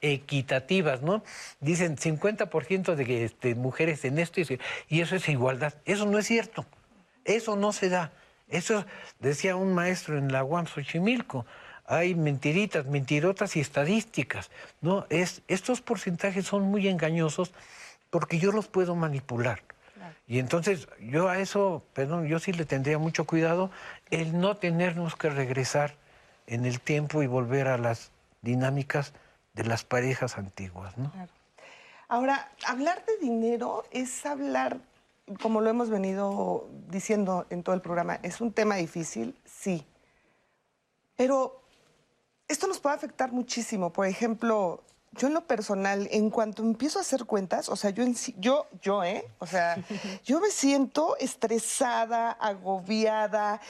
equitativas, 0.00 1.02
¿no? 1.02 1.24
Dicen 1.60 1.96
50% 1.96 2.94
de 2.94 3.24
este, 3.24 3.54
mujeres 3.54 4.04
en 4.04 4.18
esto 4.18 4.40
y 4.88 5.00
eso 5.00 5.16
es 5.16 5.28
igualdad. 5.28 5.74
Eso 5.84 6.06
no 6.06 6.18
es 6.18 6.26
cierto. 6.26 6.66
Eso 7.24 7.56
no 7.56 7.72
se 7.72 7.88
da. 7.88 8.12
Eso 8.48 8.84
decía 9.20 9.56
un 9.56 9.74
maestro 9.74 10.18
en 10.18 10.32
la 10.32 10.44
UAM 10.44 10.66
Xochimilco. 10.66 11.46
Hay 11.86 12.14
mentiritas, 12.14 12.86
mentirotas 12.86 13.56
y 13.56 13.60
estadísticas, 13.60 14.50
¿no? 14.80 15.06
Es, 15.08 15.42
estos 15.48 15.80
porcentajes 15.80 16.46
son 16.46 16.62
muy 16.64 16.88
engañosos 16.88 17.52
porque 18.10 18.38
yo 18.38 18.52
los 18.52 18.68
puedo 18.68 18.94
manipular. 18.94 19.62
Y 20.26 20.38
entonces 20.38 20.88
yo 21.00 21.28
a 21.28 21.38
eso, 21.38 21.82
perdón, 21.94 22.26
yo 22.26 22.38
sí 22.38 22.52
le 22.52 22.66
tendría 22.66 22.98
mucho 22.98 23.24
cuidado 23.24 23.70
el 24.10 24.38
no 24.38 24.56
tenernos 24.56 25.16
que 25.16 25.30
regresar 25.30 25.94
en 26.46 26.66
el 26.66 26.80
tiempo 26.80 27.22
y 27.22 27.26
volver 27.26 27.68
a 27.68 27.78
las 27.78 28.10
dinámicas 28.42 29.12
de 29.54 29.64
las 29.64 29.84
parejas 29.84 30.38
antiguas, 30.38 30.96
¿no? 30.98 31.12
Ahora, 32.08 32.50
hablar 32.66 33.04
de 33.04 33.18
dinero 33.18 33.84
es 33.90 34.24
hablar, 34.24 34.78
como 35.42 35.60
lo 35.60 35.70
hemos 35.70 35.90
venido 35.90 36.68
diciendo 36.88 37.46
en 37.50 37.62
todo 37.62 37.74
el 37.74 37.80
programa, 37.80 38.18
es 38.22 38.40
un 38.40 38.52
tema 38.52 38.76
difícil, 38.76 39.38
sí. 39.44 39.86
Pero 41.16 41.62
esto 42.46 42.66
nos 42.66 42.78
puede 42.78 42.96
afectar 42.96 43.32
muchísimo. 43.32 43.92
Por 43.92 44.06
ejemplo, 44.06 44.82
yo 45.12 45.28
en 45.28 45.34
lo 45.34 45.46
personal, 45.46 46.08
en 46.10 46.30
cuanto 46.30 46.62
empiezo 46.62 46.98
a 46.98 47.02
hacer 47.02 47.24
cuentas, 47.24 47.68
o 47.68 47.76
sea, 47.76 47.90
yo, 47.90 48.02
en, 48.02 48.14
yo, 48.38 48.66
yo, 48.80 49.04
¿eh? 49.04 49.28
O 49.38 49.46
sea, 49.46 49.76
yo 50.24 50.40
me 50.40 50.50
siento 50.50 51.16
estresada, 51.18 52.30
agobiada. 52.32 53.60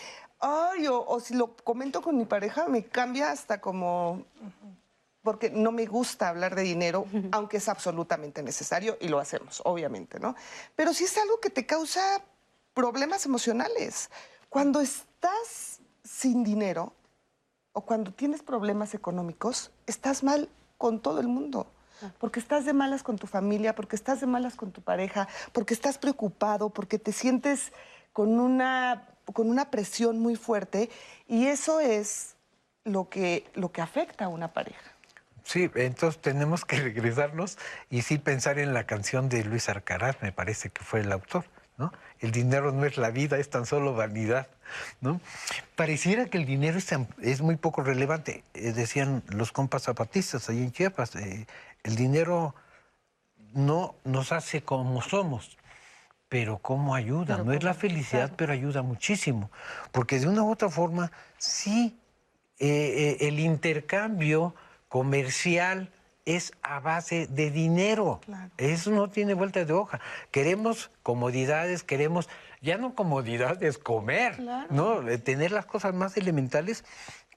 Ay, 0.41 0.87
o, 0.89 1.19
si 1.21 1.35
lo 1.35 1.57
comento 1.57 2.01
con 2.01 2.17
mi 2.17 2.25
pareja, 2.25 2.69
me 2.69 2.85
cambia 2.85 3.31
hasta 3.31 3.61
como, 3.61 4.25
porque 5.29 5.51
no 5.51 5.73
me 5.73 5.85
gusta 5.85 6.31
hablar 6.31 6.55
de 6.55 6.63
dinero, 6.63 7.05
aunque 7.33 7.59
es 7.59 7.69
absolutamente 7.69 8.43
necesario 8.43 8.97
y 8.99 9.09
lo 9.09 9.19
hacemos, 9.19 9.61
obviamente, 9.67 10.19
¿no? 10.19 10.35
Pero 10.75 10.95
si 10.95 11.05
es 11.05 11.19
algo 11.19 11.39
que 11.39 11.51
te 11.51 11.67
causa 11.67 12.01
problemas 12.73 13.27
emocionales. 13.27 14.09
Cuando 14.49 14.81
estás 14.81 15.81
sin 16.03 16.45
dinero 16.45 16.95
o 17.75 17.83
cuando 17.83 18.11
tienes 18.11 18.41
problemas 18.43 18.95
económicos, 18.95 19.71
estás 19.87 20.25
mal 20.25 20.49
con 20.79 20.99
todo 20.99 21.21
el 21.21 21.29
mundo. 21.29 21.67
Porque 22.19 22.41
estás 22.41 22.65
de 22.65 22.73
malas 22.73 23.03
con 23.03 23.19
tu 23.19 23.27
familia, 23.27 23.75
porque 23.75 23.97
estás 23.97 24.21
de 24.23 24.27
malas 24.27 24.55
con 24.55 24.73
tu 24.73 24.81
pareja, 24.81 25.29
porque 25.53 25.75
estás 25.75 25.99
preocupado, 25.99 26.71
porque 26.71 26.99
te 26.99 27.13
sientes 27.13 27.71
con 28.15 28.41
una, 28.41 29.07
con 29.35 29.51
una 29.51 29.71
presión 29.71 30.21
muy 30.21 30.37
fuerte 30.37 30.89
y 31.27 31.49
eso 31.49 31.81
es 31.81 32.35
lo 32.85 33.11
que, 33.11 33.45
lo 33.53 33.71
que 33.73 33.83
afecta 33.83 34.25
a 34.25 34.29
una 34.29 34.55
pareja. 34.55 34.98
Sí, 35.49 35.71
entonces 35.77 36.21
tenemos 36.21 36.67
que 36.67 36.77
regresarnos 36.81 37.57
y 37.89 38.03
sí 38.03 38.19
pensar 38.19 38.59
en 38.59 38.75
la 38.75 38.85
canción 38.85 39.31
de 39.31 39.45
Luis 39.45 39.71
Arcaraz, 39.71 40.21
me 40.21 40.31
parece 40.31 40.69
que 40.69 40.85
fue 40.85 41.01
el 41.01 41.11
autor, 41.11 41.47
¿no? 41.79 41.91
El 42.21 42.33
dinero 42.33 42.71
no 42.71 42.85
es 42.85 42.99
la 42.99 43.11
vida, 43.11 43.39
es 43.39 43.49
tan 43.49 43.65
solo 43.65 43.95
vanidad, 43.95 44.49
¿no? 45.01 45.23
Pareciera 45.75 46.27
que 46.27 46.37
el 46.37 46.45
dinero 46.45 46.77
es, 46.77 46.95
es 47.23 47.41
muy 47.41 47.57
poco 47.57 47.83
relevante, 47.83 48.45
eh, 48.53 48.73
decían 48.73 49.23
los 49.29 49.51
compas 49.51 49.85
zapatistas 49.85 50.51
ahí 50.51 50.59
en 50.59 50.71
Chiapas, 50.71 51.17
eh, 51.17 51.47
el 51.83 51.97
dinero 51.97 52.55
no 53.55 53.95
nos 54.05 54.33
hace 54.33 54.61
como 54.61 55.01
somos, 55.01 55.57
pero 56.29 56.59
cómo 56.59 56.95
ayuda, 56.95 57.39
no 57.39 57.55
es 57.55 57.63
la 57.63 57.73
felicidad, 57.73 58.33
pero 58.37 58.53
ayuda 58.53 58.83
muchísimo, 58.83 59.51
porque 59.93 60.21
de 60.21 60.29
una 60.29 60.43
u 60.43 60.51
otra 60.53 60.69
forma, 60.69 61.11
sí, 61.39 61.99
eh, 62.59 63.17
el 63.21 63.41
intercambio 63.41 64.55
comercial 64.89 65.91
es 66.25 66.53
a 66.63 66.81
base 66.81 67.27
de 67.27 67.51
dinero. 67.51 68.21
Eso 68.59 68.91
no 68.91 69.09
tiene 69.09 69.35
vuelta 69.35 69.65
de 69.65 69.73
hoja. 69.73 70.01
Queremos 70.31 70.91
comodidades, 71.03 71.83
queremos, 71.83 72.29
ya 72.61 72.77
no 72.77 72.95
comodidades, 72.95 73.79
comer, 73.79 74.39
¿no? 74.71 75.01
Tener 75.25 75.53
las 75.53 75.65
cosas 75.65 75.95
más 75.95 76.17
elementales 76.17 76.85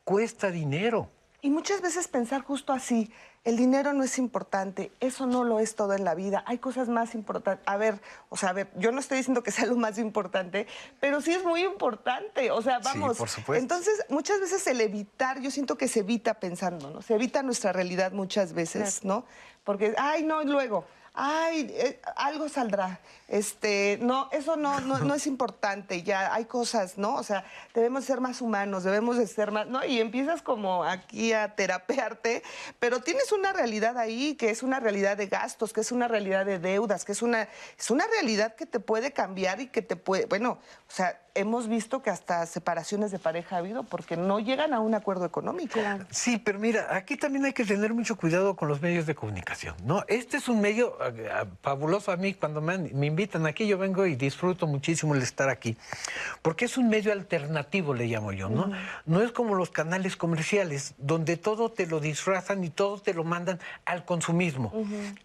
cuesta 0.03 0.51
dinero. 0.51 1.09
Y 1.41 1.49
muchas 1.49 1.81
veces 1.81 2.07
pensar 2.07 2.41
justo 2.41 2.73
así, 2.73 3.11
el 3.43 3.57
dinero 3.57 3.93
no 3.93 4.03
es 4.03 4.19
importante, 4.19 4.91
eso 4.99 5.25
no 5.25 5.43
lo 5.43 5.59
es 5.59 5.75
todo 5.75 5.93
en 5.93 6.03
la 6.03 6.13
vida, 6.13 6.43
hay 6.45 6.59
cosas 6.59 6.89
más 6.89 7.15
importantes. 7.15 7.67
A 7.67 7.75
ver, 7.75 7.99
o 8.29 8.37
sea, 8.37 8.49
a 8.49 8.53
ver, 8.53 8.69
yo 8.75 8.91
no 8.91 8.99
estoy 8.99 9.17
diciendo 9.17 9.41
que 9.41 9.51
sea 9.51 9.65
lo 9.65 9.75
más 9.75 9.97
importante, 9.97 10.67
pero 10.99 11.21
sí 11.21 11.31
es 11.31 11.43
muy 11.43 11.63
importante, 11.63 12.51
o 12.51 12.61
sea, 12.61 12.79
vamos. 12.79 13.17
Sí, 13.17 13.19
por 13.19 13.29
supuesto. 13.29 13.61
Entonces, 13.61 14.05
muchas 14.09 14.39
veces 14.39 14.65
el 14.67 14.79
evitar, 14.79 15.41
yo 15.41 15.49
siento 15.49 15.75
que 15.75 15.87
se 15.87 16.01
evita 16.01 16.35
pensando, 16.35 16.91
¿no? 16.91 17.01
Se 17.01 17.15
evita 17.15 17.41
nuestra 17.41 17.73
realidad 17.73 18.11
muchas 18.11 18.53
veces, 18.53 19.03
¿no? 19.03 19.25
Porque, 19.63 19.95
ay, 19.97 20.23
no, 20.23 20.43
luego, 20.43 20.85
ay, 21.13 21.71
eh, 21.73 22.01
algo 22.15 22.47
saldrá. 22.49 22.99
Este, 23.27 23.97
no, 24.01 24.27
eso 24.31 24.57
no, 24.57 24.81
no, 24.81 25.15
es 25.15 25.25
importante, 25.25 26.03
ya 26.03 26.33
hay 26.33 26.45
cosas, 26.45 26.97
¿no? 26.97 27.15
O 27.15 27.23
sea, 27.23 27.45
debemos 27.73 28.03
ser 28.03 28.19
más 28.19 28.41
humanos, 28.41 28.83
debemos 28.83 29.17
de 29.17 29.25
ser 29.25 29.51
más, 29.51 29.67
¿no? 29.67 29.85
Y 29.85 30.01
empiezas 30.01 30.41
como 30.41 30.83
aquí 30.83 31.31
a 31.31 31.55
terapearte, 31.55 32.43
pero 32.79 32.99
tienes 32.99 33.31
una 33.31 33.53
realidad 33.53 33.97
ahí 33.97 34.35
que 34.35 34.49
es 34.49 34.63
una 34.63 34.81
realidad 34.81 35.15
de 35.15 35.27
gastos, 35.27 35.71
que 35.71 35.79
es 35.79 35.93
una 35.93 36.09
realidad 36.09 36.45
de 36.45 36.59
deudas, 36.59 37.05
que 37.05 37.13
es 37.13 37.21
una, 37.21 37.47
es 37.77 37.89
una 37.89 38.05
realidad 38.07 38.55
que 38.55 38.65
te 38.65 38.81
puede 38.81 39.13
cambiar 39.13 39.61
y 39.61 39.67
que 39.67 39.81
te 39.81 39.95
puede, 39.95 40.25
bueno, 40.25 40.59
o 40.89 40.91
sea, 40.93 41.21
hemos 41.35 41.67
visto 41.67 42.01
que 42.01 42.09
hasta 42.09 42.45
separaciones 42.45 43.11
de 43.11 43.19
pareja 43.19 43.55
ha 43.55 43.59
habido 43.59 43.83
porque 43.83 44.17
no 44.17 44.39
llegan 44.39 44.73
a 44.73 44.79
un 44.79 44.93
acuerdo 44.93 45.25
económico. 45.25 45.79
Sí, 46.09 46.37
pero 46.37 46.59
mira, 46.59 46.87
aquí 46.95 47.15
también 47.15 47.45
hay 47.45 47.53
que 47.53 47.65
tener 47.65 47.93
mucho 47.93 48.17
cuidado 48.17 48.55
con 48.55 48.67
los 48.67 48.81
medios 48.81 49.05
de 49.05 49.15
comunicación, 49.15 49.75
¿no? 49.85 50.03
Este 50.07 50.37
es 50.37 50.47
un 50.49 50.61
medio 50.61 50.97
fabuloso 51.61 52.11
a 52.11 52.17
mí 52.17 52.33
cuando 52.33 52.61
me, 52.61 52.75
invitan 53.05 53.45
aquí, 53.45 53.67
yo 53.67 53.77
vengo 53.77 54.05
y 54.05 54.15
disfruto 54.15 54.67
muchísimo 54.67 55.15
el 55.15 55.21
estar 55.21 55.49
aquí, 55.49 55.77
porque 56.41 56.65
es 56.65 56.77
un 56.77 56.89
medio 56.89 57.11
alternativo, 57.11 57.93
le 57.93 58.05
llamo 58.05 58.31
yo, 58.31 58.49
¿no? 58.49 58.71
No 59.05 59.21
es 59.21 59.31
como 59.31 59.55
los 59.55 59.69
canales 59.69 60.15
comerciales, 60.15 60.95
donde 60.97 61.37
todo 61.37 61.71
te 61.71 61.85
lo 61.87 61.99
disfrazan 61.99 62.63
y 62.63 62.69
todo 62.69 62.99
te 62.99 63.13
lo 63.13 63.23
mandan 63.23 63.59
al 63.85 64.05
consumismo, 64.05 64.73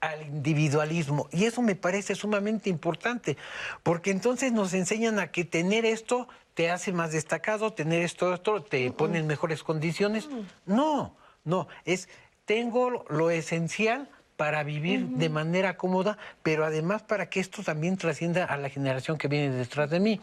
al 0.00 0.22
individualismo, 0.26 1.28
y 1.32 1.44
eso 1.44 1.62
me 1.62 1.74
parece 1.74 2.14
sumamente 2.14 2.70
importante, 2.70 3.36
porque 3.82 4.10
entonces 4.10 4.52
nos 4.52 4.74
enseñan 4.74 5.18
a 5.18 5.28
que 5.28 5.44
tener 5.44 5.84
esto 5.96 6.28
te 6.54 6.70
hace 6.70 6.92
más 6.92 7.12
destacado, 7.12 7.72
tener 7.72 8.02
esto, 8.02 8.32
esto 8.32 8.62
te 8.62 8.90
pone 8.90 9.18
en 9.18 9.26
mejores 9.26 9.62
condiciones. 9.62 10.28
No, 10.66 11.16
no, 11.44 11.68
es 11.84 12.08
tengo 12.44 13.04
lo 13.08 13.30
esencial 13.30 14.08
para 14.36 14.62
vivir 14.62 15.06
de 15.08 15.28
manera 15.28 15.76
cómoda, 15.76 16.18
pero 16.42 16.64
además 16.64 17.02
para 17.02 17.28
que 17.28 17.40
esto 17.40 17.62
también 17.62 17.96
trascienda 17.96 18.44
a 18.44 18.56
la 18.56 18.68
generación 18.68 19.16
que 19.18 19.28
viene 19.28 19.50
detrás 19.50 19.90
de 19.90 19.98
mí. 19.98 20.20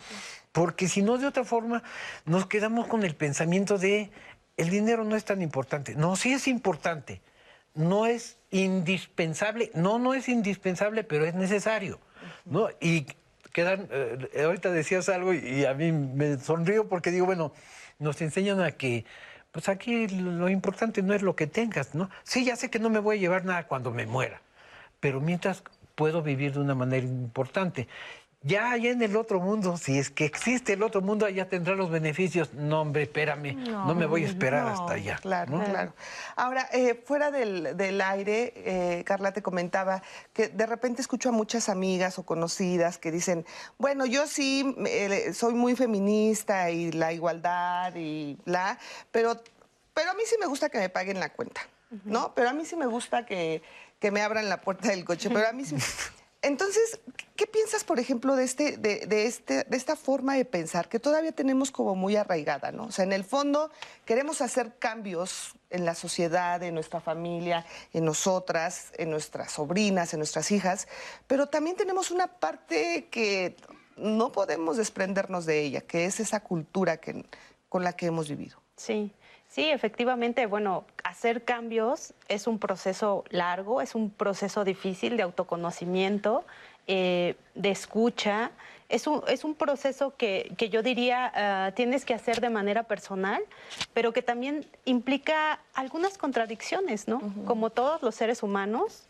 Porque 0.52 0.88
si 0.88 1.02
no, 1.02 1.18
de 1.18 1.26
otra 1.26 1.44
forma, 1.44 1.84
nos 2.26 2.46
quedamos 2.46 2.88
con 2.88 3.04
el 3.04 3.16
pensamiento 3.16 3.78
de 3.78 4.12
el 4.56 4.70
dinero 4.70 5.04
no 5.04 5.16
es 5.16 5.26
tan 5.26 5.42
importante. 5.42 5.96
No, 5.96 6.16
sí 6.16 6.32
es 6.34 6.48
importante. 6.48 7.22
No 7.74 8.06
es 8.06 8.38
indispensable. 8.52 9.72
No, 9.74 9.98
no 9.98 10.14
es 10.14 10.30
indispensable, 10.30 11.04
pero 11.04 11.26
es 11.26 11.34
necesario. 11.34 12.00
¿no? 12.46 12.70
Y 12.80 13.08
quedan, 13.54 13.88
eh, 13.92 14.44
ahorita 14.44 14.72
decías 14.72 15.08
algo 15.08 15.34
y, 15.34 15.66
a 15.66 15.74
mí 15.74 15.92
me 15.94 16.38
sonrío 16.38 16.90
porque 16.90 17.12
digo, 17.12 17.26
bueno, 17.26 17.54
nos 18.00 18.22
enseñan 18.22 18.60
a 18.60 18.72
que, 18.74 19.06
pues 19.52 19.70
aquí 19.70 20.08
lo 20.08 20.50
importante 20.50 21.02
no 21.02 21.14
es 21.14 21.22
lo 21.22 21.36
que 21.36 21.48
tengas, 21.48 21.96
¿no? 21.96 22.10
Sí, 22.24 22.44
ya 22.44 22.58
sé 22.58 22.70
que 22.70 22.80
no 22.80 22.90
me 22.90 23.00
voy 23.00 23.18
a 23.18 23.20
llevar 23.22 23.46
nada 23.46 23.68
cuando 23.68 23.92
me 23.92 24.06
muera, 24.06 24.42
pero 25.00 25.22
mientras 25.22 25.64
puedo 25.96 26.22
vivir 26.24 26.54
de 26.54 26.60
una 26.60 26.76
manera 26.76 27.06
importante 27.06 27.88
ya 28.44 28.72
allá 28.72 28.92
en 28.92 29.02
el 29.02 29.16
otro 29.16 29.40
mundo, 29.40 29.78
si 29.78 29.98
es 29.98 30.10
que 30.10 30.26
existe 30.26 30.74
el 30.74 30.84
otro 30.84 31.02
mundo, 31.02 31.26
allá 31.26 31.48
tendrá 31.48 31.76
los 31.76 31.90
beneficios. 31.90 32.54
No, 32.54 32.82
hombre, 32.82 33.04
espérame, 33.04 33.56
no, 33.56 33.96
me 33.96 34.06
voy 34.06 34.24
a 34.24 34.28
esperar 34.28 34.68
hasta 34.68 34.94
allá. 34.94 35.18
Claro, 35.22 35.64
claro. 35.64 35.94
Ahora, 36.36 36.68
eh, 36.74 37.02
fuera 37.06 37.32
del, 37.32 38.02
aire, 38.02 38.54
eh, 38.58 39.04
Carla 39.06 39.32
te 39.32 39.42
comentaba 39.42 40.04
que 40.34 40.50
de 40.50 40.66
repente 40.66 41.02
escucho 41.02 41.30
a 41.30 41.32
muchas 41.32 41.70
amigas 41.70 42.20
o 42.20 42.24
conocidas 42.24 42.98
que 42.98 43.12
dicen, 43.12 43.46
bueno, 43.78 44.06
yo 44.06 44.28
sí 44.28 44.76
eh, 44.88 45.32
soy 45.34 45.54
muy 45.54 45.76
feminista 45.78 46.70
y 46.70 46.92
la 46.92 47.14
igualdad 47.14 47.96
y 47.96 48.38
la, 48.44 48.78
pero, 49.12 49.42
pero 49.94 50.12
a 50.12 50.14
mí 50.16 50.24
sí 50.26 50.36
me 50.38 50.48
gusta 50.48 50.68
que 50.68 50.80
me 50.80 50.90
paguen 50.90 51.22
la 51.22 51.30
cuenta, 51.30 51.62
¿no? 52.04 52.34
Pero 52.36 52.50
a 52.50 52.54
mí 52.54 52.66
sí 52.66 52.76
me 52.76 52.88
gusta 52.88 53.26
que, 53.26 53.62
que 54.00 54.12
me 54.12 54.22
abran 54.22 54.50
la 54.50 54.60
puerta 54.60 54.90
del 54.90 55.06
coche, 55.06 55.30
pero 55.30 55.48
a 55.48 55.54
mí 55.54 55.64
sí... 55.64 55.78
Entonces, 56.44 57.00
¿qué 57.38 57.48
piensas, 57.48 57.86
por 57.86 58.00
ejemplo, 58.00 58.36
de, 58.36 58.44
este, 58.44 58.76
de, 58.78 59.26
este, 59.26 59.64
de 59.64 59.78
esta 59.78 59.96
forma 59.96 60.36
de 60.36 60.44
pensar 60.44 60.90
que 60.90 61.00
todavía 61.00 61.32
tenemos 61.32 61.72
como 61.72 61.96
muy 61.96 62.18
arraigada, 62.18 62.74
¿no? 62.74 62.84
O 62.84 62.92
sea, 62.92 63.06
en 63.06 63.14
el 63.14 63.24
fondo 63.24 63.72
queremos 64.04 64.42
hacer 64.42 64.78
cambios 64.78 65.56
en 65.70 65.86
la 65.86 65.96
sociedad, 65.96 66.62
en 66.62 66.76
nuestra 66.76 67.00
familia, 67.00 67.66
en 67.94 68.04
nosotras, 68.04 68.92
en 68.98 69.10
nuestras 69.10 69.54
sobrinas, 69.54 70.14
en 70.14 70.20
nuestras 70.20 70.52
hijas, 70.52 70.90
pero 71.28 71.48
también 71.48 71.78
tenemos 71.78 72.12
una 72.12 72.28
parte 72.28 73.08
que 73.10 73.56
no 73.96 74.34
podemos 74.34 74.76
desprendernos 74.76 75.46
de 75.46 75.62
ella, 75.62 75.80
que 75.80 76.04
es 76.04 76.20
esa 76.20 76.42
cultura 76.42 76.98
que, 76.98 77.26
con 77.70 77.86
la 77.86 77.94
que 77.94 78.08
hemos 78.08 78.28
vivido. 78.28 78.62
Sí. 78.76 79.14
Sí, 79.54 79.70
efectivamente, 79.70 80.48
bueno, 80.48 80.84
hacer 81.04 81.44
cambios 81.44 82.16
es 82.28 82.48
un 82.48 82.58
proceso 82.58 83.24
largo, 83.30 83.82
es 83.82 83.94
un 83.94 84.10
proceso 84.10 84.64
difícil 84.64 85.16
de 85.16 85.22
autoconocimiento, 85.22 86.44
eh, 86.88 87.36
de 87.54 87.70
escucha. 87.70 88.50
Es 88.90 89.06
un, 89.06 89.22
es 89.28 89.44
un 89.44 89.54
proceso 89.54 90.16
que, 90.18 90.52
que 90.58 90.70
yo 90.70 90.82
diría 90.82 91.32
ah, 91.36 91.72
tienes 91.76 92.04
que 92.04 92.16
hacer 92.16 92.42
de 92.42 92.50
manera 92.50 92.82
personal, 92.82 93.44
pero 93.94 94.12
que 94.12 94.24
también 94.24 94.66
implica 94.86 95.60
algunas 95.76 96.18
contradicciones, 96.18 97.08
¿no? 97.08 97.22
Como 97.46 97.70
todos 97.70 98.02
los 98.02 98.16
seres 98.16 98.42
humanos, 98.42 99.04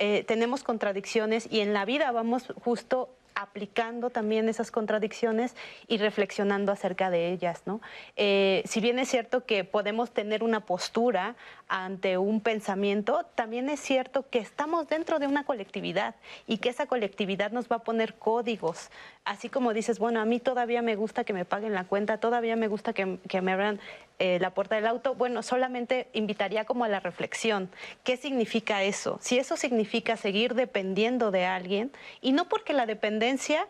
eh, 0.00 0.24
tenemos 0.24 0.64
contradicciones 0.64 1.46
y 1.48 1.60
en 1.60 1.72
la 1.72 1.84
vida 1.84 2.10
vamos 2.10 2.52
justo 2.64 3.10
aplicando 3.38 4.10
también 4.10 4.48
esas 4.48 4.72
contradicciones 4.72 5.54
y 5.86 5.98
reflexionando 5.98 6.72
acerca 6.72 7.08
de 7.08 7.30
ellas. 7.30 7.62
¿no? 7.66 7.80
Eh, 8.16 8.62
si 8.66 8.80
bien 8.80 8.98
es 8.98 9.08
cierto 9.08 9.44
que 9.44 9.62
podemos 9.62 10.10
tener 10.10 10.42
una 10.42 10.66
postura 10.66 11.36
ante 11.68 12.18
un 12.18 12.40
pensamiento, 12.40 13.24
también 13.36 13.70
es 13.70 13.78
cierto 13.78 14.28
que 14.28 14.40
estamos 14.40 14.88
dentro 14.88 15.20
de 15.20 15.28
una 15.28 15.44
colectividad 15.44 16.16
y 16.48 16.58
que 16.58 16.70
esa 16.70 16.86
colectividad 16.86 17.52
nos 17.52 17.68
va 17.68 17.76
a 17.76 17.84
poner 17.84 18.14
códigos. 18.14 18.90
Así 19.24 19.48
como 19.48 19.72
dices, 19.72 20.00
bueno, 20.00 20.20
a 20.20 20.24
mí 20.24 20.40
todavía 20.40 20.82
me 20.82 20.96
gusta 20.96 21.22
que 21.22 21.32
me 21.32 21.44
paguen 21.44 21.74
la 21.74 21.84
cuenta, 21.84 22.18
todavía 22.18 22.56
me 22.56 22.66
gusta 22.66 22.92
que, 22.92 23.18
que 23.28 23.40
me 23.40 23.52
abran 23.52 23.78
eh, 24.18 24.38
la 24.40 24.50
puerta 24.50 24.74
del 24.74 24.86
auto, 24.86 25.14
bueno, 25.14 25.42
solamente 25.42 26.08
invitaría 26.12 26.64
como 26.64 26.84
a 26.84 26.88
la 26.88 27.00
reflexión. 27.00 27.70
¿Qué 28.02 28.16
significa 28.16 28.82
eso? 28.82 29.18
Si 29.20 29.38
eso 29.38 29.56
significa 29.56 30.16
seguir 30.16 30.54
dependiendo 30.54 31.30
de 31.30 31.44
alguien, 31.44 31.92
y 32.20 32.32
no 32.32 32.48
porque 32.48 32.72
la 32.72 32.86
dependencia 32.86 33.66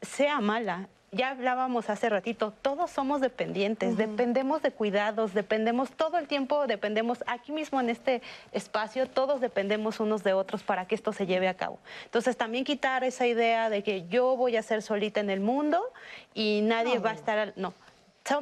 sea 0.00 0.40
mala, 0.40 0.88
ya 1.10 1.30
hablábamos 1.30 1.88
hace 1.88 2.08
ratito, 2.10 2.52
todos 2.60 2.90
somos 2.90 3.20
dependientes, 3.20 3.96
dependemos 3.96 4.60
de 4.60 4.70
cuidados, 4.72 5.32
dependemos 5.32 5.90
todo 5.90 6.18
el 6.18 6.28
tiempo, 6.28 6.66
dependemos 6.66 7.24
aquí 7.26 7.50
mismo 7.50 7.80
en 7.80 7.88
este 7.88 8.20
espacio, 8.52 9.08
todos 9.08 9.40
dependemos 9.40 10.00
unos 10.00 10.22
de 10.22 10.34
otros 10.34 10.62
para 10.62 10.86
que 10.86 10.94
esto 10.94 11.14
se 11.14 11.26
lleve 11.26 11.48
a 11.48 11.54
cabo. 11.54 11.78
Entonces 12.04 12.36
también 12.36 12.64
quitar 12.64 13.04
esa 13.04 13.26
idea 13.26 13.70
de 13.70 13.82
que 13.82 14.06
yo 14.08 14.36
voy 14.36 14.56
a 14.56 14.62
ser 14.62 14.82
solita 14.82 15.20
en 15.20 15.30
el 15.30 15.40
mundo 15.40 15.82
y 16.34 16.60
nadie 16.62 16.98
va 16.98 17.10
a 17.10 17.14
estar, 17.14 17.54
no. 17.56 17.72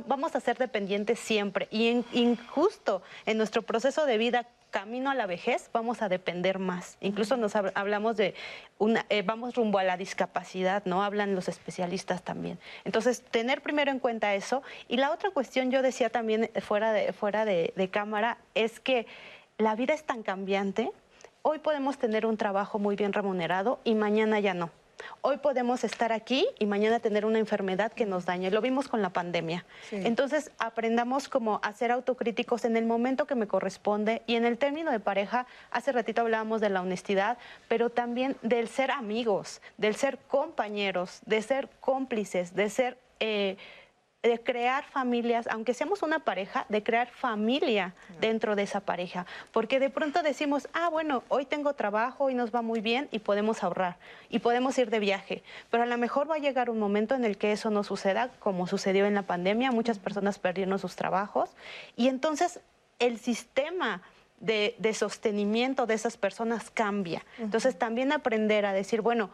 Vamos 0.06 0.34
a 0.34 0.40
ser 0.40 0.58
dependientes 0.58 1.18
siempre 1.18 1.68
y 1.70 2.04
injusto 2.12 3.02
en 3.24 3.38
nuestro 3.38 3.62
proceso 3.62 4.06
de 4.06 4.18
vida 4.18 4.46
camino 4.70 5.10
a 5.10 5.14
la 5.14 5.26
vejez 5.26 5.70
vamos 5.72 6.02
a 6.02 6.08
depender 6.08 6.58
más. 6.58 6.98
Incluso 7.00 7.36
nos 7.36 7.56
hablamos 7.56 8.16
de 8.16 8.34
una, 8.78 9.06
eh, 9.08 9.22
vamos 9.22 9.54
rumbo 9.54 9.78
a 9.78 9.84
la 9.84 9.96
discapacidad, 9.96 10.84
¿no? 10.84 11.02
Hablan 11.02 11.34
los 11.34 11.48
especialistas 11.48 12.22
también. 12.22 12.58
Entonces, 12.84 13.22
tener 13.22 13.62
primero 13.62 13.90
en 13.90 13.98
cuenta 13.98 14.34
eso. 14.34 14.62
Y 14.88 14.98
la 14.98 15.12
otra 15.12 15.30
cuestión, 15.30 15.70
yo 15.70 15.82
decía 15.82 16.10
también 16.10 16.50
fuera 16.60 16.92
de, 16.92 17.12
fuera 17.12 17.44
de 17.44 17.88
cámara, 17.90 18.38
es 18.54 18.80
que 18.80 19.06
la 19.56 19.74
vida 19.76 19.94
es 19.94 20.04
tan 20.04 20.22
cambiante. 20.22 20.90
Hoy 21.42 21.58
podemos 21.60 21.96
tener 21.96 22.26
un 22.26 22.36
trabajo 22.36 22.78
muy 22.78 22.96
bien 22.96 23.12
remunerado 23.12 23.78
y 23.84 23.94
mañana 23.94 24.40
ya 24.40 24.52
no. 24.52 24.70
Hoy 25.20 25.38
podemos 25.38 25.84
estar 25.84 26.12
aquí 26.12 26.46
y 26.58 26.66
mañana 26.66 27.00
tener 27.00 27.26
una 27.26 27.38
enfermedad 27.38 27.92
que 27.92 28.06
nos 28.06 28.24
dañe. 28.26 28.50
Lo 28.50 28.60
vimos 28.60 28.88
con 28.88 29.02
la 29.02 29.10
pandemia. 29.10 29.64
Entonces, 29.90 30.50
aprendamos 30.58 31.28
como 31.28 31.60
a 31.62 31.72
ser 31.72 31.92
autocríticos 31.92 32.64
en 32.64 32.76
el 32.76 32.86
momento 32.86 33.26
que 33.26 33.34
me 33.34 33.46
corresponde 33.46 34.22
y 34.26 34.36
en 34.36 34.44
el 34.44 34.58
término 34.58 34.90
de 34.90 35.00
pareja, 35.00 35.46
hace 35.70 35.92
ratito 35.92 36.20
hablábamos 36.22 36.60
de 36.60 36.70
la 36.70 36.80
honestidad, 36.80 37.38
pero 37.68 37.90
también 37.90 38.36
del 38.42 38.68
ser 38.68 38.90
amigos, 38.90 39.60
del 39.76 39.96
ser 39.96 40.18
compañeros, 40.28 41.20
de 41.26 41.42
ser 41.42 41.68
cómplices, 41.80 42.54
de 42.54 42.70
ser... 42.70 42.98
Eh, 43.20 43.56
de 44.26 44.40
crear 44.40 44.84
familias, 44.84 45.46
aunque 45.50 45.74
seamos 45.74 46.02
una 46.02 46.20
pareja, 46.20 46.66
de 46.68 46.82
crear 46.82 47.08
familia 47.08 47.94
dentro 48.20 48.56
de 48.56 48.62
esa 48.62 48.80
pareja. 48.80 49.26
Porque 49.52 49.80
de 49.80 49.90
pronto 49.90 50.22
decimos, 50.22 50.68
ah, 50.72 50.88
bueno, 50.88 51.22
hoy 51.28 51.44
tengo 51.44 51.74
trabajo 51.74 52.30
y 52.30 52.34
nos 52.34 52.54
va 52.54 52.62
muy 52.62 52.80
bien 52.80 53.08
y 53.10 53.18
podemos 53.18 53.62
ahorrar 53.62 53.96
y 54.28 54.38
podemos 54.38 54.76
ir 54.78 54.90
de 54.90 54.98
viaje. 54.98 55.42
Pero 55.70 55.82
a 55.82 55.86
lo 55.86 55.98
mejor 55.98 56.30
va 56.30 56.36
a 56.36 56.38
llegar 56.38 56.70
un 56.70 56.78
momento 56.78 57.14
en 57.14 57.24
el 57.24 57.36
que 57.38 57.52
eso 57.52 57.70
no 57.70 57.84
suceda, 57.84 58.30
como 58.38 58.66
sucedió 58.66 59.06
en 59.06 59.14
la 59.14 59.22
pandemia, 59.22 59.70
muchas 59.70 59.98
personas 59.98 60.38
perdieron 60.38 60.78
sus 60.78 60.96
trabajos 60.96 61.50
y 61.96 62.08
entonces 62.08 62.60
el 62.98 63.18
sistema 63.18 64.02
de, 64.40 64.74
de 64.78 64.94
sostenimiento 64.94 65.86
de 65.86 65.94
esas 65.94 66.16
personas 66.16 66.70
cambia. 66.70 67.24
Entonces 67.38 67.78
también 67.78 68.12
aprender 68.12 68.66
a 68.66 68.72
decir, 68.72 69.00
bueno, 69.00 69.30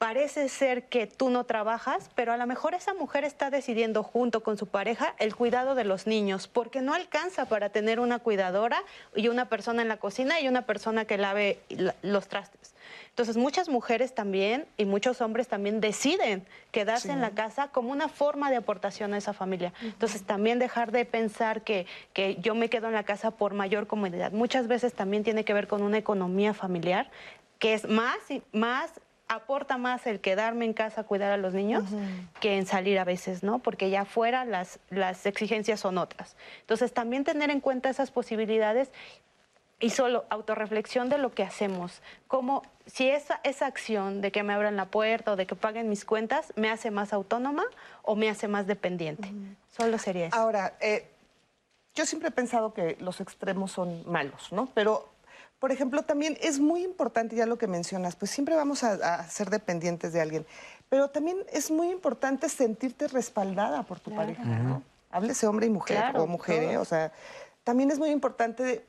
parece 0.00 0.48
ser 0.48 0.84
que 0.84 1.06
tú 1.06 1.28
no 1.28 1.44
trabajas, 1.44 2.08
pero 2.14 2.32
a 2.32 2.38
lo 2.38 2.46
mejor 2.46 2.72
esa 2.72 2.94
mujer 2.94 3.22
está 3.24 3.50
decidiendo 3.50 4.02
junto 4.02 4.42
con 4.42 4.56
su 4.56 4.66
pareja 4.66 5.14
el 5.18 5.36
cuidado 5.36 5.74
de 5.74 5.84
los 5.84 6.06
niños, 6.06 6.48
porque 6.48 6.80
no 6.80 6.94
alcanza 6.94 7.44
para 7.44 7.68
tener 7.68 8.00
una 8.00 8.18
cuidadora 8.18 8.82
y 9.14 9.28
una 9.28 9.50
persona 9.50 9.82
en 9.82 9.88
la 9.88 9.98
cocina 9.98 10.40
y 10.40 10.48
una 10.48 10.62
persona 10.62 11.04
que 11.04 11.18
lave 11.18 11.58
los 12.00 12.28
trastes. 12.28 12.74
Entonces 13.10 13.36
muchas 13.36 13.68
mujeres 13.68 14.14
también 14.14 14.64
y 14.78 14.86
muchos 14.86 15.20
hombres 15.20 15.48
también 15.48 15.82
deciden 15.82 16.46
quedarse 16.70 17.12
en 17.12 17.20
la 17.20 17.32
casa 17.32 17.68
como 17.68 17.92
una 17.92 18.08
forma 18.08 18.48
de 18.48 18.56
aportación 18.56 19.12
a 19.12 19.18
esa 19.18 19.34
familia. 19.34 19.74
Entonces 19.82 20.22
también 20.22 20.58
dejar 20.58 20.92
de 20.92 21.04
pensar 21.04 21.60
que, 21.60 21.84
que 22.14 22.36
yo 22.36 22.54
me 22.54 22.70
quedo 22.70 22.86
en 22.86 22.94
la 22.94 23.02
casa 23.02 23.32
por 23.32 23.52
mayor 23.52 23.86
comodidad. 23.86 24.32
Muchas 24.32 24.66
veces 24.66 24.94
también 24.94 25.24
tiene 25.24 25.44
que 25.44 25.52
ver 25.52 25.68
con 25.68 25.82
una 25.82 25.98
economía 25.98 26.54
familiar 26.54 27.10
que 27.58 27.74
es 27.74 27.86
más, 27.86 28.16
más 28.52 28.98
aporta 29.30 29.78
más 29.78 30.08
el 30.08 30.20
quedarme 30.20 30.64
en 30.64 30.72
casa 30.72 31.02
a 31.02 31.04
cuidar 31.04 31.30
a 31.30 31.36
los 31.36 31.54
niños 31.54 31.84
que 32.40 32.58
en 32.58 32.66
salir 32.66 32.98
a 32.98 33.04
veces, 33.04 33.44
¿no? 33.44 33.60
Porque 33.60 33.88
ya 33.88 34.00
afuera 34.00 34.44
las, 34.44 34.80
las 34.90 35.24
exigencias 35.24 35.78
son 35.78 35.98
otras. 35.98 36.36
Entonces, 36.62 36.92
también 36.92 37.22
tener 37.22 37.48
en 37.50 37.60
cuenta 37.60 37.88
esas 37.88 38.10
posibilidades 38.10 38.90
y 39.78 39.90
solo 39.90 40.24
autorreflexión 40.30 41.08
de 41.08 41.18
lo 41.18 41.32
que 41.32 41.44
hacemos. 41.44 42.02
Como 42.26 42.64
si 42.86 43.08
esa, 43.08 43.40
esa 43.44 43.66
acción 43.66 44.20
de 44.20 44.32
que 44.32 44.42
me 44.42 44.52
abran 44.52 44.76
la 44.76 44.86
puerta 44.86 45.32
o 45.32 45.36
de 45.36 45.46
que 45.46 45.54
paguen 45.54 45.88
mis 45.88 46.04
cuentas 46.04 46.52
me 46.56 46.68
hace 46.68 46.90
más 46.90 47.12
autónoma 47.12 47.64
o 48.02 48.16
me 48.16 48.28
hace 48.28 48.48
más 48.48 48.66
dependiente. 48.66 49.32
Solo 49.70 49.98
sería 49.98 50.26
eso. 50.26 50.36
Ahora, 50.36 50.74
eh, 50.80 51.08
yo 51.94 52.04
siempre 52.04 52.30
he 52.30 52.32
pensado 52.32 52.74
que 52.74 52.96
los 52.98 53.20
extremos 53.20 53.70
son 53.70 54.02
malos, 54.10 54.50
¿no? 54.50 54.68
Pero 54.74 55.08
por 55.60 55.72
ejemplo, 55.72 56.02
también 56.02 56.38
es 56.40 56.58
muy 56.58 56.82
importante 56.82 57.36
ya 57.36 57.44
lo 57.44 57.58
que 57.58 57.66
mencionas, 57.66 58.16
pues 58.16 58.30
siempre 58.30 58.56
vamos 58.56 58.82
a, 58.82 59.28
ser 59.28 59.50
dependientes 59.50 60.12
de 60.14 60.20
alguien, 60.22 60.46
pero 60.88 61.10
también 61.10 61.36
es 61.52 61.70
muy 61.70 61.90
importante 61.90 62.48
sentirte 62.48 63.06
respaldada 63.08 63.82
por 63.82 64.00
tu 64.00 64.14
pareja, 64.14 64.42
¿no? 64.42 64.82
Háblese 65.10 65.46
hombre 65.46 65.66
y 65.66 65.70
mujer 65.70 66.16
o 66.16 66.26
mujer, 66.26 66.62
¿eh? 66.62 66.78
o 66.78 66.84
sea, 66.84 67.12
también 67.62 67.90
es 67.90 67.98
muy 67.98 68.10
importante 68.10 68.86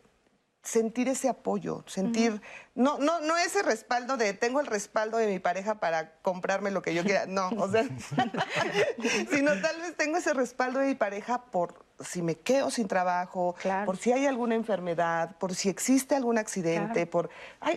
sentir 0.64 1.10
ese 1.10 1.28
apoyo, 1.28 1.84
sentir, 1.88 2.42
no, 2.76 3.00
no, 3.00 3.20
no 3.20 3.36
ese 3.36 3.64
respaldo 3.64 4.16
de 4.16 4.34
tengo 4.34 4.60
el 4.60 4.68
respaldo 4.68 5.18
de 5.18 5.28
mi 5.28 5.40
pareja 5.40 5.80
para 5.80 6.14
comprarme 6.22 6.72
lo 6.72 6.82
que 6.82 6.94
yo 6.94 7.04
quiera, 7.04 7.26
no, 7.26 7.50
o 7.58 7.70
sea, 7.70 7.84
sino 9.32 9.60
tal 9.60 9.82
vez 9.82 9.98
tengo 9.98 10.18
ese 10.18 10.34
respaldo 10.34 10.80
de 10.80 10.88
mi 10.88 10.96
pareja 10.96 11.44
por 11.46 11.84
si 12.04 12.22
me 12.22 12.36
quedo 12.36 12.70
sin 12.70 12.88
trabajo, 12.88 13.56
por 13.86 13.98
si 13.98 14.12
hay 14.12 14.26
alguna 14.26 14.56
enfermedad, 14.56 15.36
por 15.38 15.56
si 15.56 15.70
existe 15.70 16.16
algún 16.16 16.38
accidente, 16.38 17.06
por 17.06 17.30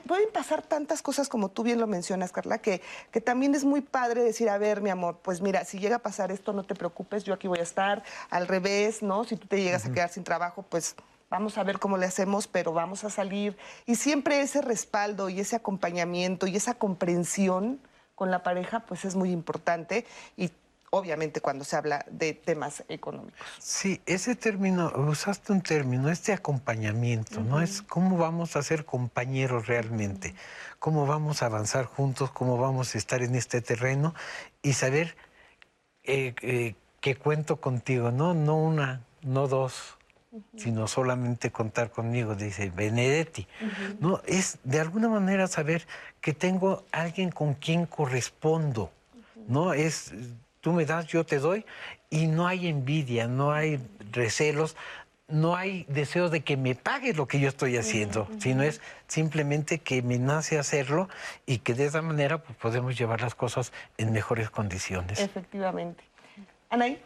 pueden 0.06 0.30
pasar 0.32 0.62
tantas 0.62 1.02
cosas 1.02 1.28
como 1.28 1.50
tú 1.50 1.62
bien 1.62 1.80
lo 1.80 1.86
mencionas, 1.86 2.32
Carla, 2.32 2.58
que, 2.58 2.82
que 3.10 3.20
también 3.20 3.54
es 3.54 3.64
muy 3.64 3.80
padre 3.80 4.22
decir, 4.22 4.48
a 4.48 4.58
ver, 4.58 4.80
mi 4.80 4.90
amor, 4.90 5.18
pues 5.22 5.40
mira, 5.40 5.64
si 5.64 5.78
llega 5.78 5.96
a 5.96 6.00
pasar 6.00 6.30
esto, 6.30 6.52
no 6.52 6.64
te 6.64 6.74
preocupes, 6.74 7.24
yo 7.24 7.34
aquí 7.34 7.48
voy 7.48 7.58
a 7.58 7.62
estar, 7.62 8.02
al 8.30 8.46
revés, 8.48 9.02
¿no? 9.02 9.24
Si 9.24 9.36
tú 9.36 9.46
te 9.46 9.62
llegas 9.62 9.86
a 9.86 9.92
quedar 9.92 10.08
sin 10.10 10.24
trabajo, 10.24 10.62
pues 10.62 10.96
vamos 11.30 11.58
a 11.58 11.64
ver 11.64 11.78
cómo 11.78 11.96
le 11.96 12.06
hacemos, 12.06 12.46
pero 12.46 12.72
vamos 12.72 13.04
a 13.04 13.10
salir. 13.10 13.56
Y 13.86 13.96
siempre 13.96 14.40
ese 14.40 14.62
respaldo 14.62 15.28
y 15.28 15.40
ese 15.40 15.56
acompañamiento 15.56 16.46
y 16.46 16.56
esa 16.56 16.74
comprensión 16.74 17.80
con 18.14 18.30
la 18.30 18.42
pareja, 18.42 18.80
pues 18.80 19.04
es 19.04 19.16
muy 19.16 19.32
importante. 19.32 20.06
Y 20.36 20.50
obviamente 20.94 21.40
cuando 21.40 21.64
se 21.64 21.74
habla 21.74 22.06
de 22.08 22.34
temas 22.34 22.84
económicos. 22.88 23.40
Sí, 23.58 24.00
ese 24.06 24.36
término, 24.36 24.92
usaste 25.08 25.52
un 25.52 25.60
término, 25.60 26.08
este 26.08 26.32
acompañamiento, 26.32 27.40
¿no? 27.40 27.60
Es 27.60 27.82
cómo 27.82 28.16
vamos 28.16 28.54
a 28.54 28.62
ser 28.62 28.84
compañeros 28.84 29.66
realmente, 29.66 30.36
cómo 30.78 31.04
vamos 31.04 31.42
a 31.42 31.46
avanzar 31.46 31.86
juntos, 31.86 32.30
cómo 32.30 32.58
vamos 32.58 32.94
a 32.94 32.98
estar 32.98 33.22
en 33.22 33.34
este 33.34 33.60
terreno 33.60 34.14
y 34.62 34.74
saber 34.74 35.16
eh, 36.04 36.34
eh, 36.42 36.74
que 37.00 37.16
cuento 37.16 37.56
contigo, 37.56 38.12
¿no? 38.12 38.32
No 38.32 38.56
una, 38.56 39.00
no 39.22 39.48
dos, 39.48 39.98
sino 40.56 40.86
solamente 40.86 41.50
contar 41.50 41.90
conmigo, 41.90 42.36
dice 42.36 42.70
Benedetti. 42.70 43.48
No, 43.98 44.20
es 44.26 44.58
de 44.62 44.78
alguna 44.78 45.08
manera 45.08 45.48
saber 45.48 45.88
que 46.20 46.34
tengo 46.34 46.84
alguien 46.92 47.32
con 47.32 47.54
quien 47.54 47.86
correspondo. 47.86 48.92
No 49.48 49.74
es 49.74 50.12
tú 50.64 50.72
me 50.72 50.86
das, 50.86 51.06
yo 51.06 51.24
te 51.24 51.38
doy 51.38 51.66
y 52.08 52.26
no 52.26 52.46
hay 52.46 52.68
envidia, 52.68 53.28
no 53.28 53.52
hay 53.52 53.78
recelos, 54.12 54.76
no 55.28 55.56
hay 55.56 55.84
deseos 55.90 56.30
de 56.30 56.40
que 56.40 56.56
me 56.56 56.74
pagues 56.74 57.18
lo 57.18 57.28
que 57.28 57.38
yo 57.38 57.50
estoy 57.50 57.76
haciendo, 57.76 58.26
sino 58.38 58.62
es 58.62 58.80
simplemente 59.06 59.78
que 59.80 60.00
me 60.00 60.18
nace 60.18 60.58
hacerlo 60.58 61.10
y 61.44 61.58
que 61.58 61.74
de 61.74 61.84
esa 61.84 62.00
manera 62.00 62.38
pues, 62.38 62.56
podemos 62.56 62.98
llevar 62.98 63.20
las 63.20 63.34
cosas 63.34 63.74
en 63.98 64.10
mejores 64.10 64.48
condiciones. 64.48 65.20
Efectivamente. 65.20 66.02
Anaí. 66.70 66.98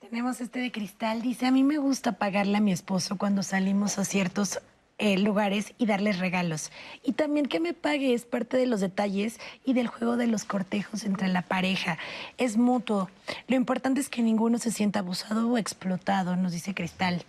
Tenemos 0.00 0.40
este 0.40 0.58
de 0.58 0.72
cristal. 0.72 1.22
Dice, 1.22 1.46
a 1.46 1.52
mí 1.52 1.62
me 1.62 1.78
gusta 1.78 2.12
pagarle 2.12 2.56
a 2.56 2.60
mi 2.60 2.72
esposo 2.72 3.18
cuando 3.18 3.44
salimos 3.44 4.00
a 4.00 4.04
ciertos 4.04 4.60
eh, 5.02 5.16
lugares 5.16 5.72
y 5.78 5.86
darles 5.86 6.18
regalos. 6.18 6.70
Y 7.02 7.12
también 7.12 7.46
que 7.46 7.58
me 7.58 7.72
pague 7.72 8.12
es 8.12 8.26
parte 8.26 8.58
de 8.58 8.66
los 8.66 8.80
detalles 8.80 9.40
y 9.64 9.72
del 9.72 9.86
juego 9.86 10.18
de 10.18 10.26
los 10.26 10.44
cortejos 10.44 11.04
entre 11.04 11.28
la 11.28 11.40
pareja. 11.40 11.96
Es 12.36 12.58
mutuo. 12.58 13.08
Lo 13.48 13.56
importante 13.56 13.98
es 14.02 14.10
que 14.10 14.20
ninguno 14.20 14.58
se 14.58 14.70
sienta 14.70 14.98
abusado 14.98 15.48
o 15.48 15.56
explotado, 15.56 16.36
nos 16.36 16.52
dice 16.52 16.74
Cristal. 16.74 17.24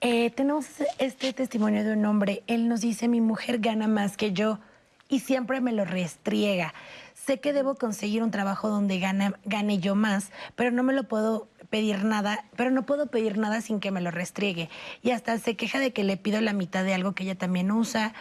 Eh, 0.00 0.30
tenemos 0.30 0.66
este 0.98 1.32
testimonio 1.32 1.82
de 1.82 1.94
un 1.94 2.04
hombre. 2.06 2.44
Él 2.46 2.68
nos 2.68 2.82
dice, 2.82 3.08
mi 3.08 3.20
mujer 3.20 3.58
gana 3.58 3.88
más 3.88 4.16
que 4.16 4.32
yo 4.32 4.60
y 5.08 5.18
siempre 5.18 5.60
me 5.60 5.72
lo 5.72 5.84
restriega. 5.84 6.72
Sé 7.14 7.40
que 7.40 7.52
debo 7.52 7.74
conseguir 7.74 8.22
un 8.22 8.30
trabajo 8.30 8.68
donde 8.68 9.00
gane 9.00 9.78
yo 9.80 9.96
más, 9.96 10.30
pero 10.54 10.70
no 10.70 10.84
me 10.84 10.92
lo 10.92 11.02
puedo 11.02 11.48
pedir 11.70 12.04
nada, 12.04 12.44
pero 12.56 12.70
no 12.70 12.84
puedo 12.86 13.06
pedir 13.06 13.38
nada 13.38 13.60
sin 13.60 13.80
que 13.80 13.90
me 13.90 14.00
lo 14.00 14.10
restriegue. 14.10 14.70
Y 15.02 15.10
hasta 15.10 15.38
se 15.38 15.56
queja 15.56 15.78
de 15.78 15.92
que 15.92 16.04
le 16.04 16.16
pido 16.16 16.40
la 16.40 16.52
mitad 16.52 16.84
de 16.84 16.94
algo 16.94 17.14
que 17.14 17.24
ella 17.24 17.36
también 17.36 17.70
usa. 17.70 18.14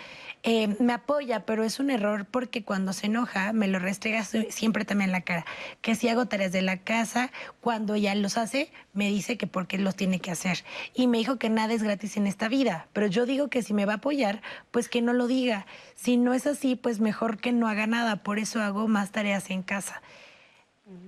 Eh, 0.44 0.76
me 0.80 0.94
apoya, 0.94 1.46
pero 1.46 1.64
es 1.64 1.80
un 1.80 1.90
error 1.90 2.26
porque 2.26 2.64
cuando 2.64 2.94
se 2.94 3.08
enoja 3.08 3.54
me 3.54 3.68
lo 3.68 3.80
restrega 3.80 4.24
siempre 4.24 4.86
también 4.86 5.10
en 5.10 5.14
la 5.14 5.22
cara. 5.22 5.46
Que 5.82 5.96
si 5.96 6.08
hago 6.10 6.28
tareas 6.28 6.52
de 6.52 6.62
la 6.62 6.78
casa, 6.78 7.32
cuando 7.60 7.96
ella 7.96 8.14
los 8.16 8.38
hace, 8.38 8.72
me 8.94 9.10
dice 9.10 9.38
que 9.38 9.48
por 9.48 9.68
qué 9.68 9.78
los 9.78 9.96
tiene 9.96 10.20
que 10.20 10.32
hacer. 10.32 10.64
Y 10.94 11.08
me 11.08 11.18
dijo 11.18 11.38
que 11.38 11.50
nada 11.50 11.74
es 11.74 11.84
gratis 11.84 12.18
en 12.18 12.28
esta 12.28 12.48
vida, 12.48 12.88
pero 12.94 13.08
yo 13.08 13.26
digo 13.26 13.50
que 13.50 13.64
si 13.64 13.74
me 13.74 13.86
va 13.86 13.94
a 13.94 13.98
apoyar, 13.98 14.42
pues 14.72 14.90
que 14.90 15.02
no 15.02 15.14
lo 15.14 15.28
diga. 15.28 15.66
Si 15.96 16.18
no 16.18 16.34
es 16.34 16.48
así, 16.48 16.76
pues 16.76 17.00
mejor 17.00 17.40
que 17.40 17.52
no 17.52 17.68
haga 17.68 17.88
nada, 17.88 18.18
por 18.24 18.40
eso 18.40 18.62
hago 18.62 18.88
más 18.88 19.12
tareas 19.12 19.50
en 19.50 19.64
casa. 19.64 20.02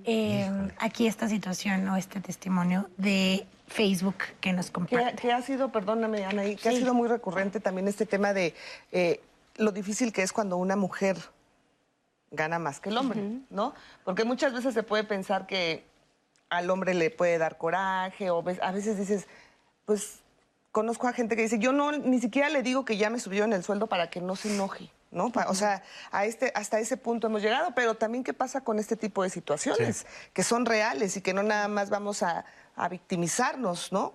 Eh, 0.04 0.50
aquí 0.78 1.06
esta 1.06 1.28
situación 1.28 1.88
o 1.88 1.96
este 1.96 2.20
testimonio 2.20 2.88
de 2.96 3.46
Facebook 3.66 4.16
que 4.40 4.52
nos 4.52 4.70
comparte. 4.70 5.20
Que, 5.20 5.32
ha 5.32 5.42
sido, 5.42 5.70
perdóname, 5.70 6.24
Anaí, 6.24 6.56
que 6.56 6.68
ha 6.68 6.72
sido 6.72 6.94
muy 6.94 7.08
recurrente 7.08 7.60
también 7.60 7.88
este 7.88 8.06
tema 8.06 8.32
de 8.32 8.54
eh, 8.92 9.20
lo 9.56 9.72
difícil 9.72 10.12
que 10.12 10.22
es 10.22 10.32
cuando 10.32 10.56
una 10.56 10.76
mujer 10.76 11.16
gana 12.30 12.58
más 12.58 12.80
que 12.80 12.90
el 12.90 12.96
hombre, 12.96 13.22
¿no? 13.50 13.74
Porque 14.04 14.24
muchas 14.24 14.52
veces 14.52 14.74
se 14.74 14.82
puede 14.82 15.04
pensar 15.04 15.46
que 15.46 15.84
al 16.48 16.70
hombre 16.70 16.94
le 16.94 17.10
puede 17.10 17.38
dar 17.38 17.58
coraje 17.58 18.30
o 18.30 18.44
a 18.60 18.72
veces 18.72 18.98
dices, 18.98 19.26
pues 19.84 20.20
conozco 20.72 21.08
a 21.08 21.12
gente 21.12 21.36
que 21.36 21.42
dice, 21.42 21.58
yo 21.58 21.72
no, 21.72 21.92
ni 21.92 22.20
siquiera 22.20 22.48
le 22.48 22.62
digo 22.62 22.84
que 22.84 22.96
ya 22.96 23.10
me 23.10 23.18
subió 23.18 23.44
en 23.44 23.52
el 23.52 23.64
sueldo 23.64 23.86
para 23.86 24.10
que 24.10 24.20
no 24.20 24.36
se 24.36 24.54
enoje. 24.54 24.90
¿No? 25.10 25.32
O 25.48 25.54
sea, 25.54 25.82
a 26.10 26.24
este, 26.24 26.52
hasta 26.54 26.78
ese 26.78 26.96
punto 26.96 27.26
hemos 27.26 27.42
llegado, 27.42 27.72
pero 27.74 27.94
también 27.94 28.24
qué 28.24 28.32
pasa 28.32 28.60
con 28.60 28.78
este 28.78 28.96
tipo 28.96 29.22
de 29.22 29.30
situaciones 29.30 30.06
que 30.32 30.42
son 30.42 30.66
reales 30.66 31.16
y 31.16 31.20
que 31.20 31.34
no 31.34 31.42
nada 31.42 31.68
más 31.68 31.90
vamos 31.90 32.22
a, 32.22 32.44
victimizarnos, 32.90 33.92
¿no? 33.92 34.14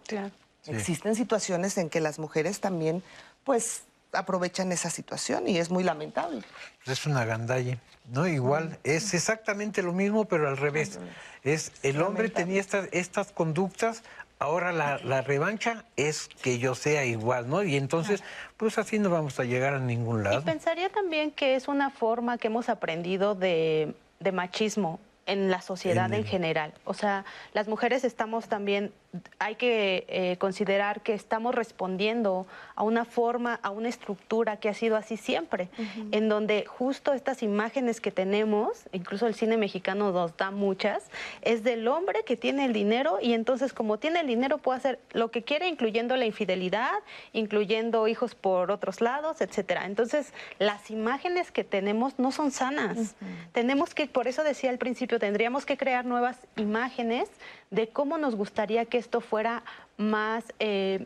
Existen 0.65 1.13
situaciones 1.13 1.77
en 1.77 1.91
que 1.91 2.01
las 2.01 2.17
mujeres 2.17 2.59
también, 2.59 3.03
pues, 3.43 3.84
aprovechan 4.11 4.72
esa 4.72 4.89
situación 4.89 5.47
y 5.47 5.59
es 5.59 5.69
muy 5.69 5.84
lamentable. 5.84 6.41
Es 6.85 7.05
una 7.05 7.26
gandalle, 7.26 7.80
¿no? 8.11 8.27
Igual, 8.27 8.80
es 8.84 9.13
exactamente 9.13 9.84
lo 9.84 9.93
mismo, 9.93 10.26
pero 10.26 10.47
al 10.47 10.57
revés. 10.57 10.99
Es 11.43 11.72
el 11.84 12.01
hombre 12.01 12.30
tenía 12.30 12.59
estas, 12.59 12.88
estas 12.91 13.31
conductas, 13.31 14.01
ahora 14.40 14.72
la, 14.72 15.22
revancha 15.22 15.86
es 15.95 16.28
que 16.41 16.60
yo 16.60 16.76
sea 16.76 17.06
igual, 17.06 17.49
¿no? 17.49 17.64
Y 17.64 17.76
entonces, 17.76 18.24
pues 18.57 18.78
así 18.78 18.99
no 18.99 19.10
vamos 19.10 19.40
a 19.40 19.44
llegar 19.44 19.74
a 19.74 19.80
ningún 19.80 20.24
lado. 20.24 20.40
Y 20.40 20.44
pensaría 20.44 20.90
también 20.90 21.32
que 21.32 21.56
es 21.56 21.68
una 21.68 21.90
forma 21.90 22.38
que 22.38 22.48
hemos 22.48 22.70
aprendido 22.70 23.36
de, 23.36 23.95
de 24.20 24.32
machismo 24.32 24.99
en 25.26 25.49
la 25.49 25.62
sociedad 25.62 26.12
en, 26.14 26.24
general. 26.24 26.74
O 26.84 26.94
sea, 26.94 27.26
las 27.53 27.68
mujeres 27.68 28.03
estamos 28.03 28.48
también, 28.48 28.94
hay 29.39 29.55
que 29.55 30.05
eh, 30.07 30.37
considerar 30.37 31.01
que 31.01 31.13
estamos 31.13 31.55
respondiendo 31.55 32.47
a 32.75 32.83
una 32.83 33.05
forma, 33.05 33.59
a 33.61 33.69
una 33.69 33.89
estructura 33.89 34.57
que 34.57 34.69
ha 34.69 34.73
sido 34.73 34.95
así 34.95 35.17
siempre, 35.17 35.69
en 36.11 36.29
donde 36.29 36.65
justo 36.65 37.13
estas 37.13 37.43
imágenes 37.43 38.01
que 38.01 38.11
tenemos, 38.11 38.87
incluso 38.91 39.27
el 39.27 39.35
cine 39.35 39.57
mexicano 39.57 40.11
nos 40.11 40.35
da 40.37 40.51
muchas, 40.51 41.09
es 41.41 41.63
del 41.63 41.87
hombre 41.87 42.23
que 42.25 42.35
tiene 42.35 42.65
el 42.65 42.73
dinero 42.73 43.19
y 43.21 43.33
entonces 43.33 43.73
como 43.73 43.97
tiene 43.97 44.21
el 44.21 44.27
dinero 44.27 44.57
puede 44.57 44.77
hacer 44.77 44.99
lo 45.13 45.31
que 45.31 45.43
quiere, 45.43 45.67
incluyendo 45.67 46.15
la 46.15 46.25
infidelidad, 46.25 46.93
incluyendo 47.33 48.07
hijos 48.07 48.35
por 48.35 48.71
otros 48.71 49.01
lados, 49.01 49.41
etcétera. 49.41 49.85
Entonces, 49.85 50.33
las 50.59 50.91
imágenes 50.91 51.51
que 51.51 51.63
tenemos 51.63 52.19
no 52.19 52.31
son 52.31 52.51
sanas. 52.51 53.15
Tenemos 53.51 53.93
que, 53.93 54.07
por 54.07 54.27
eso 54.27 54.43
decía 54.43 54.69
al 54.69 54.77
principio, 54.77 55.19
tendríamos 55.19 55.65
que 55.65 55.77
crear 55.77 56.05
nuevas 56.05 56.37
imágenes 56.55 57.29
de 57.71 57.87
cómo 57.87 58.17
nos 58.17 58.35
gustaría 58.35 58.85
que 58.85 58.97
esto 59.06 59.22
fuera 59.22 59.64
más... 59.98 60.44
Eh, 60.60 61.06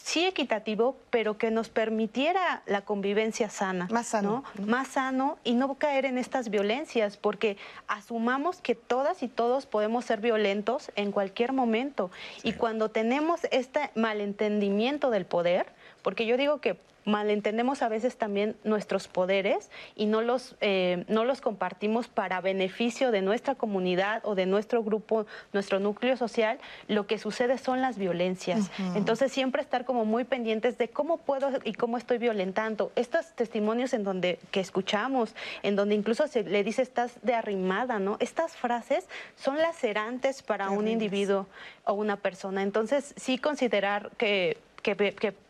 sí 0.00 0.24
equitativo, 0.24 0.96
pero 1.10 1.38
que 1.38 1.50
nos 1.50 1.68
permitiera 1.68 2.62
la 2.66 2.82
convivencia 2.82 3.50
sana. 3.50 3.88
Más 3.90 4.06
sano. 4.06 4.44
Más 4.64 4.88
sano 4.88 5.38
y 5.42 5.54
no 5.54 5.74
caer 5.74 6.04
en 6.04 6.18
estas 6.18 6.50
violencias, 6.50 7.16
porque 7.16 7.56
asumamos 7.88 8.60
que 8.60 8.76
todas 8.76 9.22
y 9.24 9.28
todos 9.28 9.66
podemos 9.66 10.04
ser 10.04 10.20
violentos 10.20 10.92
en 10.94 11.10
cualquier 11.10 11.52
momento. 11.52 12.10
Y 12.44 12.52
cuando 12.52 12.90
tenemos 12.90 13.40
este 13.50 13.90
malentendimiento 13.96 15.10
del 15.10 15.26
poder, 15.26 15.66
porque 16.02 16.26
yo 16.26 16.36
digo 16.36 16.60
que 16.60 16.78
malentendemos 17.08 17.82
a 17.82 17.88
veces 17.88 18.16
también 18.16 18.56
nuestros 18.64 19.08
poderes 19.08 19.70
y 19.96 20.06
no 20.06 20.20
los, 20.20 20.56
eh, 20.60 21.04
no 21.08 21.24
los 21.24 21.40
compartimos 21.40 22.06
para 22.06 22.40
beneficio 22.40 23.10
de 23.10 23.22
nuestra 23.22 23.54
comunidad 23.54 24.20
o 24.24 24.34
de 24.34 24.46
nuestro 24.46 24.84
grupo, 24.84 25.26
nuestro 25.52 25.80
núcleo 25.80 26.16
social, 26.16 26.58
lo 26.86 27.06
que 27.06 27.18
sucede 27.18 27.58
son 27.58 27.80
las 27.80 27.98
violencias. 27.98 28.70
Entonces 28.94 29.32
siempre 29.32 29.62
estar 29.62 29.84
como 29.84 30.04
muy 30.04 30.24
pendientes 30.24 30.78
de 30.78 30.88
cómo 30.88 31.16
puedo 31.16 31.50
y 31.64 31.72
cómo 31.72 31.96
estoy 31.96 32.18
violentando. 32.18 32.92
Estos 32.94 33.32
testimonios 33.34 33.92
en 33.94 34.04
donde 34.04 34.38
que 34.50 34.60
escuchamos, 34.60 35.34
en 35.62 35.76
donde 35.76 35.94
incluso 35.94 36.28
se 36.28 36.44
le 36.44 36.62
dice 36.62 36.82
estás 36.82 37.18
de 37.22 37.34
arrimada, 37.34 37.98
¿no? 37.98 38.16
Estas 38.20 38.56
frases 38.56 39.08
son 39.36 39.58
lacerantes 39.58 40.42
para 40.42 40.70
un 40.70 40.88
individuo 40.88 41.46
o 41.84 41.94
una 41.94 42.16
persona. 42.16 42.62
Entonces 42.62 43.14
sí 43.16 43.38
considerar 43.38 44.10
que, 44.18 44.58
que, 44.82 44.94
que 44.94 45.47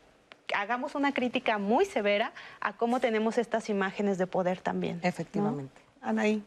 hagamos 0.55 0.95
una 0.95 1.13
crítica 1.13 1.59
muy 1.59 1.85
severa 1.85 2.33
a 2.61 2.75
cómo 2.75 3.01
tenemos 3.01 3.39
estas 3.39 3.69
imágenes 3.69 4.19
de 4.19 4.27
poder 4.27 4.61
también. 4.61 5.01
Efectivamente. 5.03 5.81
Anaí. 6.01 6.43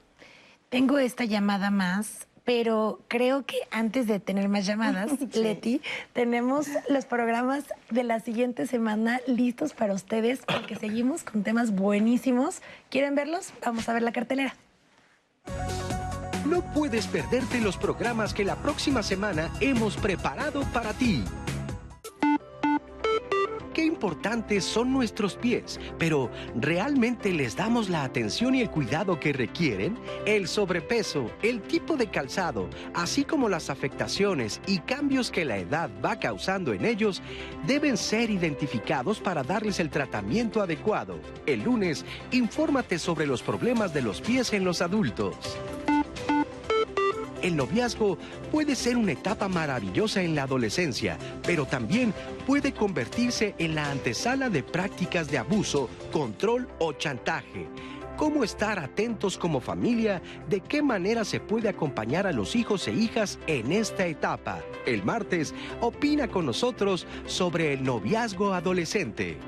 Tengo 0.69 0.97
esta 0.99 1.25
llamada 1.25 1.69
más, 1.69 2.27
pero 2.45 3.01
creo 3.07 3.45
que 3.45 3.57
antes 3.71 4.07
de 4.07 4.19
tener 4.19 4.47
más 4.49 4.65
llamadas, 4.65 5.11
Leti, 5.35 5.81
tenemos 6.13 6.67
los 6.89 7.05
programas 7.05 7.65
de 7.89 8.03
la 8.03 8.19
siguiente 8.19 8.67
semana 8.67 9.19
listos 9.27 9.73
para 9.73 9.93
ustedes 9.93 10.41
porque 10.45 10.75
seguimos 10.75 11.23
con 11.23 11.43
temas 11.43 11.71
buenísimos. 11.71 12.61
¿Quieren 12.89 13.15
verlos? 13.15 13.53
Vamos 13.63 13.89
a 13.89 13.93
ver 13.93 14.01
la 14.01 14.11
cartelera. 14.11 14.55
No 16.45 16.61
puedes 16.73 17.07
perderte 17.07 17.61
los 17.61 17.77
programas 17.77 18.33
que 18.33 18.43
la 18.43 18.55
próxima 18.55 19.03
semana 19.03 19.51
hemos 19.59 19.95
preparado 19.97 20.63
para 20.73 20.93
ti 20.93 21.23
qué 23.73 23.83
importantes 23.85 24.63
son 24.63 24.91
nuestros 24.91 25.35
pies, 25.35 25.79
pero 25.97 26.29
¿realmente 26.55 27.31
les 27.31 27.55
damos 27.55 27.89
la 27.89 28.03
atención 28.03 28.55
y 28.55 28.61
el 28.61 28.69
cuidado 28.69 29.19
que 29.19 29.33
requieren? 29.33 29.97
El 30.25 30.47
sobrepeso, 30.47 31.31
el 31.41 31.61
tipo 31.61 31.97
de 31.97 32.07
calzado, 32.07 32.69
así 32.93 33.23
como 33.23 33.49
las 33.49 33.69
afectaciones 33.69 34.61
y 34.67 34.79
cambios 34.79 35.31
que 35.31 35.45
la 35.45 35.57
edad 35.57 35.89
va 36.03 36.19
causando 36.19 36.73
en 36.73 36.85
ellos, 36.85 37.21
deben 37.65 37.97
ser 37.97 38.29
identificados 38.29 39.19
para 39.19 39.43
darles 39.43 39.79
el 39.79 39.89
tratamiento 39.89 40.61
adecuado. 40.61 41.19
El 41.45 41.63
lunes, 41.63 42.05
infórmate 42.31 42.99
sobre 42.99 43.27
los 43.27 43.41
problemas 43.41 43.93
de 43.93 44.01
los 44.01 44.21
pies 44.21 44.53
en 44.53 44.63
los 44.63 44.81
adultos. 44.81 45.35
El 47.41 47.55
noviazgo 47.55 48.17
puede 48.51 48.75
ser 48.75 48.97
una 48.97 49.13
etapa 49.13 49.47
maravillosa 49.47 50.21
en 50.21 50.35
la 50.35 50.43
adolescencia, 50.43 51.17
pero 51.43 51.65
también 51.65 52.13
puede 52.45 52.71
convertirse 52.71 53.55
en 53.57 53.73
la 53.73 53.89
antesala 53.89 54.49
de 54.49 54.61
prácticas 54.61 55.29
de 55.29 55.39
abuso, 55.39 55.89
control 56.11 56.67
o 56.79 56.93
chantaje. 56.93 57.67
¿Cómo 58.15 58.43
estar 58.43 58.77
atentos 58.77 59.39
como 59.39 59.59
familia? 59.59 60.21
¿De 60.47 60.59
qué 60.59 60.83
manera 60.83 61.25
se 61.25 61.39
puede 61.39 61.69
acompañar 61.69 62.27
a 62.27 62.31
los 62.31 62.55
hijos 62.55 62.87
e 62.87 62.93
hijas 62.93 63.39
en 63.47 63.71
esta 63.71 64.05
etapa? 64.05 64.59
El 64.85 65.03
martes, 65.03 65.55
opina 65.79 66.27
con 66.27 66.45
nosotros 66.45 67.07
sobre 67.25 67.73
el 67.73 67.83
noviazgo 67.83 68.53
adolescente. 68.53 69.39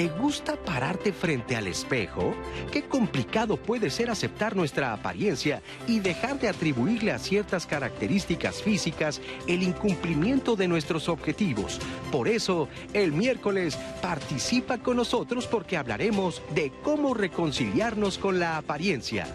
¿Te 0.00 0.08
gusta 0.08 0.56
pararte 0.56 1.12
frente 1.12 1.56
al 1.56 1.66
espejo? 1.66 2.32
Qué 2.72 2.84
complicado 2.84 3.58
puede 3.58 3.90
ser 3.90 4.08
aceptar 4.08 4.56
nuestra 4.56 4.94
apariencia 4.94 5.60
y 5.86 6.00
dejar 6.00 6.40
de 6.40 6.48
atribuirle 6.48 7.12
a 7.12 7.18
ciertas 7.18 7.66
características 7.66 8.62
físicas 8.62 9.20
el 9.46 9.62
incumplimiento 9.62 10.56
de 10.56 10.68
nuestros 10.68 11.10
objetivos. 11.10 11.78
Por 12.10 12.28
eso, 12.28 12.66
el 12.94 13.12
miércoles 13.12 13.76
participa 14.00 14.78
con 14.78 14.96
nosotros 14.96 15.46
porque 15.46 15.76
hablaremos 15.76 16.40
de 16.54 16.72
cómo 16.82 17.12
reconciliarnos 17.12 18.16
con 18.16 18.40
la 18.40 18.56
apariencia. 18.56 19.26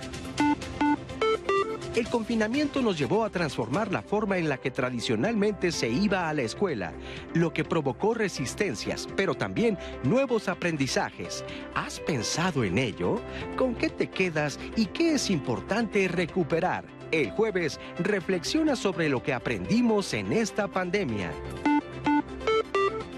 El 1.95 2.09
confinamiento 2.09 2.81
nos 2.81 2.97
llevó 2.97 3.23
a 3.23 3.29
transformar 3.29 3.89
la 3.89 4.01
forma 4.01 4.37
en 4.37 4.49
la 4.49 4.57
que 4.57 4.69
tradicionalmente 4.69 5.71
se 5.71 5.87
iba 5.87 6.27
a 6.27 6.33
la 6.33 6.41
escuela, 6.41 6.91
lo 7.33 7.53
que 7.53 7.63
provocó 7.63 8.13
resistencias, 8.13 9.07
pero 9.15 9.33
también 9.33 9.77
nuevos 10.03 10.49
aprendizajes. 10.49 11.45
¿Has 11.73 12.01
pensado 12.01 12.65
en 12.65 12.79
ello? 12.79 13.21
¿Con 13.55 13.75
qué 13.75 13.89
te 13.89 14.09
quedas 14.09 14.59
y 14.75 14.87
qué 14.87 15.13
es 15.13 15.29
importante 15.29 16.09
recuperar? 16.09 16.83
El 17.11 17.31
jueves 17.31 17.79
reflexiona 17.97 18.75
sobre 18.75 19.07
lo 19.07 19.23
que 19.23 19.31
aprendimos 19.31 20.13
en 20.13 20.33
esta 20.33 20.67
pandemia. 20.67 21.31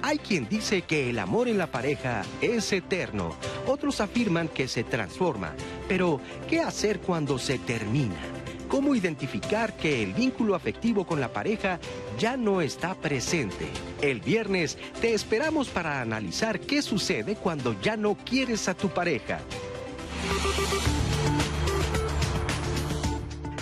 Hay 0.04 0.20
quien 0.20 0.48
dice 0.48 0.84
que 0.84 1.10
el 1.10 1.18
amor 1.18 1.48
en 1.48 1.58
la 1.58 1.72
pareja 1.72 2.22
es 2.42 2.72
eterno, 2.72 3.36
otros 3.66 4.02
afirman 4.02 4.48
que 4.48 4.68
se 4.68 4.84
transforma, 4.84 5.56
pero 5.88 6.22
¿qué 6.48 6.62
hacer 6.62 7.00
cuando 7.00 7.40
se 7.40 7.58
termina? 7.58 8.37
Cómo 8.68 8.96
identificar 8.96 9.76
que 9.76 10.04
el 10.04 10.14
vínculo 10.14 10.56
afectivo 10.56 11.06
con 11.06 11.20
la 11.20 11.34
pareja 11.34 11.80
ya 12.20 12.38
no 12.38 12.62
está 12.62 12.96
presente. 12.96 13.68
El 14.02 14.22
viernes 14.22 14.78
te 15.02 15.14
esperamos 15.14 15.70
para 15.70 16.02
analizar 16.02 16.60
qué 16.60 16.82
sucede 16.82 17.36
cuando 17.36 17.80
ya 17.82 17.98
no 17.98 18.16
quieres 18.16 18.68
a 18.68 18.74
tu 18.74 18.90
pareja. 18.90 19.40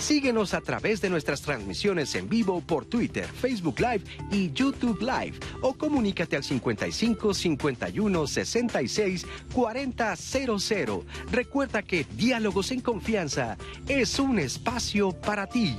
Síguenos 0.06 0.54
a 0.54 0.62
través 0.62 1.02
de 1.02 1.10
nuestras 1.10 1.42
transmisiones 1.42 2.14
en 2.14 2.30
vivo 2.30 2.62
por 2.62 2.86
Twitter, 2.86 3.26
Facebook 3.26 3.80
Live 3.80 4.04
y 4.30 4.54
YouTube 4.54 5.00
Live 5.02 5.40
o 5.62 5.74
comunícate 5.74 6.36
al 6.36 6.44
55 6.44 7.34
51 7.34 8.28
66 8.28 9.26
40 9.52 10.16
00. 10.16 11.06
Recuerda 11.32 11.82
que 11.82 12.06
Diálogos 12.16 12.70
en 12.70 12.82
Confianza 12.82 13.58
es 13.88 14.20
un 14.20 14.38
espacio 14.38 15.12
para 15.12 15.48
ti. 15.48 15.76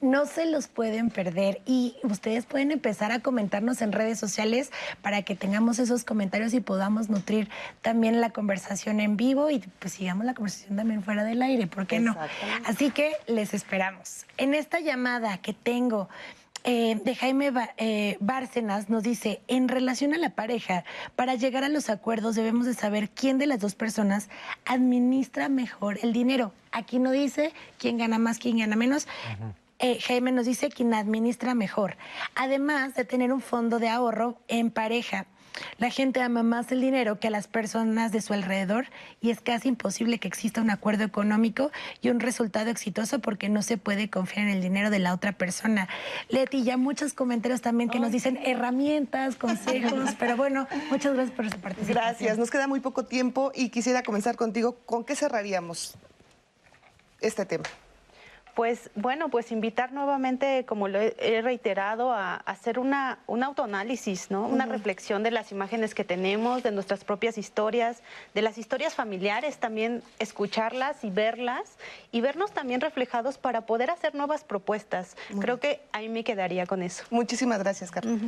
No 0.00 0.26
se 0.26 0.46
los 0.46 0.68
pueden 0.68 1.10
perder 1.10 1.60
y 1.66 1.96
ustedes 2.02 2.46
pueden 2.46 2.70
empezar 2.70 3.12
a 3.12 3.20
comentarnos 3.20 3.82
en 3.82 3.92
redes 3.92 4.18
sociales 4.18 4.70
para 5.02 5.22
que 5.22 5.36
tengamos 5.36 5.78
esos 5.78 6.04
comentarios 6.04 6.54
y 6.54 6.60
podamos 6.60 7.10
nutrir 7.10 7.48
también 7.82 8.20
la 8.20 8.30
conversación 8.30 9.00
en 9.00 9.16
vivo 9.16 9.50
y 9.50 9.58
pues 9.78 9.94
sigamos 9.94 10.24
la 10.24 10.34
conversación 10.34 10.76
también 10.76 11.02
fuera 11.02 11.24
del 11.24 11.42
aire, 11.42 11.66
¿por 11.66 11.86
qué 11.86 12.00
no? 12.00 12.16
Así 12.64 12.90
que 12.90 13.12
les 13.26 13.52
esperamos. 13.52 14.24
En 14.38 14.54
esta 14.54 14.80
llamada 14.80 15.38
que 15.38 15.52
tengo 15.52 16.08
eh, 16.64 17.00
de 17.02 17.14
Jaime 17.14 17.52
eh, 17.78 18.18
Bárcenas 18.20 18.90
nos 18.90 19.02
dice, 19.02 19.40
en 19.48 19.68
relación 19.68 20.12
a 20.12 20.18
la 20.18 20.30
pareja, 20.30 20.84
para 21.16 21.34
llegar 21.34 21.64
a 21.64 21.68
los 21.70 21.88
acuerdos 21.88 22.34
debemos 22.34 22.66
de 22.66 22.74
saber 22.74 23.08
quién 23.10 23.38
de 23.38 23.46
las 23.46 23.60
dos 23.60 23.74
personas 23.74 24.28
administra 24.66 25.48
mejor 25.48 25.98
el 26.02 26.12
dinero. 26.12 26.52
Aquí 26.70 26.98
no 26.98 27.12
dice 27.12 27.52
quién 27.78 27.96
gana 27.96 28.18
más, 28.18 28.38
quién 28.38 28.58
gana 28.58 28.76
menos. 28.76 29.08
Eh, 29.80 29.98
Jaime 30.00 30.30
nos 30.30 30.44
dice 30.44 30.68
quien 30.68 30.92
administra 30.92 31.54
mejor. 31.54 31.96
Además 32.34 32.94
de 32.94 33.06
tener 33.06 33.32
un 33.32 33.40
fondo 33.40 33.78
de 33.78 33.88
ahorro 33.88 34.38
en 34.46 34.70
pareja. 34.70 35.26
La 35.78 35.90
gente 35.90 36.20
ama 36.22 36.42
más 36.42 36.70
el 36.70 36.80
dinero 36.80 37.18
que 37.18 37.28
a 37.28 37.30
las 37.30 37.48
personas 37.48 38.12
de 38.12 38.20
su 38.20 38.32
alrededor 38.32 38.86
y 39.20 39.30
es 39.30 39.40
casi 39.40 39.68
imposible 39.68 40.18
que 40.18 40.28
exista 40.28 40.60
un 40.60 40.70
acuerdo 40.70 41.04
económico 41.04 41.70
y 42.00 42.10
un 42.10 42.20
resultado 42.20 42.70
exitoso 42.70 43.18
porque 43.20 43.48
no 43.48 43.62
se 43.62 43.76
puede 43.76 44.10
confiar 44.10 44.46
en 44.46 44.52
el 44.52 44.62
dinero 44.62 44.90
de 44.90 44.98
la 44.98 45.12
otra 45.14 45.32
persona. 45.32 45.88
Leti, 46.28 46.62
ya 46.62 46.76
muchos 46.76 47.14
comentarios 47.14 47.62
también 47.62 47.90
que 47.90 47.98
nos 47.98 48.12
dicen 48.12 48.38
herramientas, 48.44 49.36
consejos, 49.36 50.10
pero 50.18 50.36
bueno, 50.36 50.68
muchas 50.90 51.14
gracias 51.14 51.36
por 51.36 51.50
su 51.50 51.58
participación. 51.58 51.96
Gracias, 51.96 52.38
nos 52.38 52.50
queda 52.50 52.68
muy 52.68 52.80
poco 52.80 53.04
tiempo 53.04 53.50
y 53.54 53.70
quisiera 53.70 54.02
comenzar 54.02 54.36
contigo. 54.36 54.76
¿Con 54.86 55.04
qué 55.04 55.16
cerraríamos 55.16 55.94
este 57.20 57.44
tema? 57.44 57.64
Pues 58.60 58.90
bueno, 58.94 59.30
pues 59.30 59.52
invitar 59.52 59.90
nuevamente, 59.90 60.66
como 60.66 60.86
lo 60.86 60.98
he 61.00 61.40
reiterado, 61.40 62.12
a, 62.12 62.34
hacer 62.34 62.78
una, 62.78 63.18
un 63.26 63.42
autoanálisis, 63.42 64.30
¿no? 64.30 64.46
Una 64.46 64.66
reflexión 64.66 65.22
de 65.22 65.30
las 65.30 65.50
imágenes 65.50 65.94
que 65.94 66.04
tenemos, 66.04 66.62
de 66.62 66.70
nuestras 66.70 67.02
propias 67.02 67.38
historias, 67.38 68.02
de 68.34 68.42
las 68.42 68.58
historias 68.58 68.94
familiares, 68.94 69.56
también 69.56 70.02
escucharlas 70.18 71.04
y 71.04 71.08
verlas 71.08 71.78
y 72.12 72.20
vernos 72.20 72.52
también 72.52 72.82
reflejados 72.82 73.38
para 73.38 73.62
poder 73.62 73.90
hacer 73.90 74.14
nuevas 74.14 74.44
propuestas. 74.44 75.16
Creo 75.40 75.58
que 75.58 75.80
ahí 75.92 76.10
me 76.10 76.22
quedaría 76.22 76.66
con 76.66 76.82
eso. 76.82 77.04
Muchísimas 77.08 77.60
gracias, 77.60 77.90
Carlos. 77.90 78.20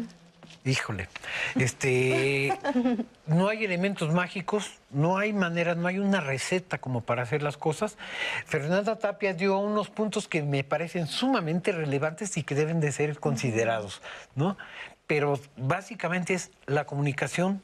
Híjole, 0.64 1.08
este, 1.56 2.56
no 3.26 3.48
hay 3.48 3.64
elementos 3.64 4.14
mágicos, 4.14 4.78
no 4.90 5.18
hay 5.18 5.32
manera, 5.32 5.74
no 5.74 5.88
hay 5.88 5.98
una 5.98 6.20
receta 6.20 6.78
como 6.78 7.00
para 7.00 7.22
hacer 7.22 7.42
las 7.42 7.56
cosas. 7.56 7.98
Fernanda 8.46 8.96
Tapia 8.96 9.34
dio 9.34 9.58
unos 9.58 9.90
puntos 9.90 10.28
que 10.28 10.42
me 10.42 10.62
parecen 10.62 11.08
sumamente 11.08 11.72
relevantes 11.72 12.36
y 12.36 12.44
que 12.44 12.54
deben 12.54 12.78
de 12.78 12.92
ser 12.92 13.18
considerados, 13.18 14.02
¿no? 14.36 14.56
Pero 15.08 15.40
básicamente 15.56 16.34
es 16.34 16.52
la 16.66 16.84
comunicación, 16.84 17.60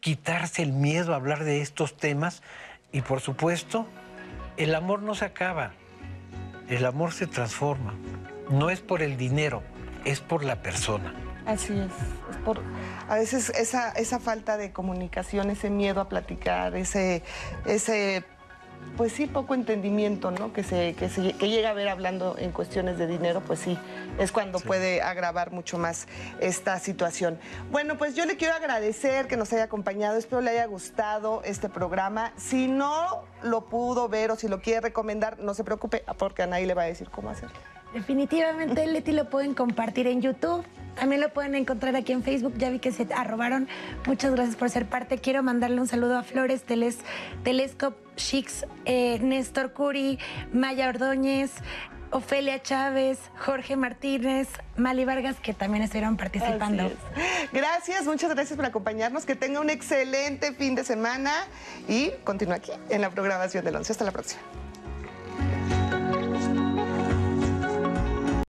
quitarse 0.00 0.62
el 0.62 0.72
miedo 0.72 1.14
a 1.14 1.16
hablar 1.16 1.44
de 1.44 1.62
estos 1.62 1.96
temas 1.96 2.42
y 2.92 3.00
por 3.00 3.22
supuesto, 3.22 3.86
el 4.58 4.74
amor 4.74 5.00
no 5.00 5.14
se 5.14 5.24
acaba, 5.24 5.72
el 6.68 6.84
amor 6.84 7.12
se 7.12 7.26
transforma, 7.26 7.94
no 8.50 8.68
es 8.68 8.80
por 8.80 9.00
el 9.00 9.16
dinero, 9.16 9.62
es 10.04 10.20
por 10.20 10.44
la 10.44 10.56
persona. 10.60 11.14
Así 11.46 11.72
es. 11.72 11.92
por, 12.44 12.60
a 13.08 13.16
veces 13.16 13.50
esa, 13.50 13.90
esa 13.92 14.20
falta 14.20 14.56
de 14.56 14.72
comunicación, 14.72 15.50
ese 15.50 15.70
miedo 15.70 16.00
a 16.00 16.08
platicar, 16.08 16.76
ese, 16.76 17.22
ese 17.64 18.24
pues 18.96 19.12
sí, 19.12 19.26
poco 19.26 19.54
entendimiento, 19.54 20.30
¿no? 20.30 20.52
Que 20.52 20.62
se, 20.62 20.94
que 20.94 21.08
se 21.08 21.32
que 21.32 21.48
llega 21.48 21.70
a 21.70 21.72
ver 21.72 21.88
hablando 21.88 22.36
en 22.38 22.52
cuestiones 22.52 22.98
de 22.98 23.06
dinero, 23.06 23.40
pues 23.40 23.60
sí, 23.60 23.78
es 24.18 24.32
cuando 24.32 24.60
puede 24.60 25.00
agravar 25.02 25.50
mucho 25.50 25.78
más 25.78 26.06
esta 26.40 26.78
situación. 26.78 27.38
Bueno, 27.70 27.96
pues 27.96 28.14
yo 28.14 28.26
le 28.26 28.36
quiero 28.36 28.54
agradecer 28.54 29.28
que 29.28 29.36
nos 29.36 29.52
haya 29.52 29.64
acompañado, 29.64 30.18
espero 30.18 30.42
le 30.42 30.50
haya 30.50 30.66
gustado 30.66 31.42
este 31.44 31.68
programa. 31.68 32.32
Si 32.36 32.68
no 32.68 33.24
lo 33.42 33.66
pudo 33.66 34.08
ver 34.08 34.30
o 34.30 34.36
si 34.36 34.48
lo 34.48 34.60
quiere 34.60 34.80
recomendar, 34.80 35.38
no 35.38 35.54
se 35.54 35.64
preocupe, 35.64 36.04
porque 36.18 36.42
Anaí 36.42 36.66
le 36.66 36.74
va 36.74 36.82
a 36.82 36.86
decir 36.86 37.08
cómo 37.08 37.30
hacerlo. 37.30 37.56
Definitivamente, 37.94 38.86
Leti 38.86 39.12
lo 39.12 39.28
pueden 39.28 39.54
compartir 39.54 40.06
en 40.06 40.22
YouTube. 40.22 40.64
También 40.94 41.20
lo 41.20 41.32
pueden 41.32 41.54
encontrar 41.54 41.96
aquí 41.96 42.12
en 42.12 42.22
Facebook. 42.22 42.54
Ya 42.58 42.70
vi 42.70 42.78
que 42.78 42.92
se 42.92 43.06
arrobaron. 43.14 43.68
Muchas 44.06 44.32
gracias 44.32 44.56
por 44.56 44.70
ser 44.70 44.86
parte. 44.86 45.18
Quiero 45.18 45.42
mandarle 45.42 45.80
un 45.80 45.88
saludo 45.88 46.18
a 46.18 46.22
Flores, 46.22 46.64
Teles, 46.64 46.98
Telescope 47.44 47.96
Chicks, 48.16 48.66
eh, 48.84 49.18
Néstor 49.20 49.72
Curi, 49.72 50.18
Maya 50.52 50.88
Ordóñez, 50.88 51.52
Ofelia 52.10 52.60
Chávez, 52.60 53.18
Jorge 53.38 53.74
Martínez, 53.76 54.48
Mali 54.76 55.06
Vargas, 55.06 55.36
que 55.40 55.54
también 55.54 55.82
estuvieron 55.82 56.18
participando. 56.18 56.92
Gracias, 57.52 58.04
muchas 58.04 58.30
gracias 58.34 58.54
por 58.54 58.66
acompañarnos. 58.66 59.24
Que 59.24 59.34
tenga 59.34 59.60
un 59.60 59.70
excelente 59.70 60.52
fin 60.52 60.74
de 60.74 60.84
semana 60.84 61.32
y 61.88 62.10
continúa 62.24 62.56
aquí 62.56 62.72
en 62.90 63.00
la 63.00 63.08
programación 63.08 63.64
del 63.64 63.76
11. 63.76 63.92
Hasta 63.92 64.04
la 64.04 64.12
próxima. 64.12 64.42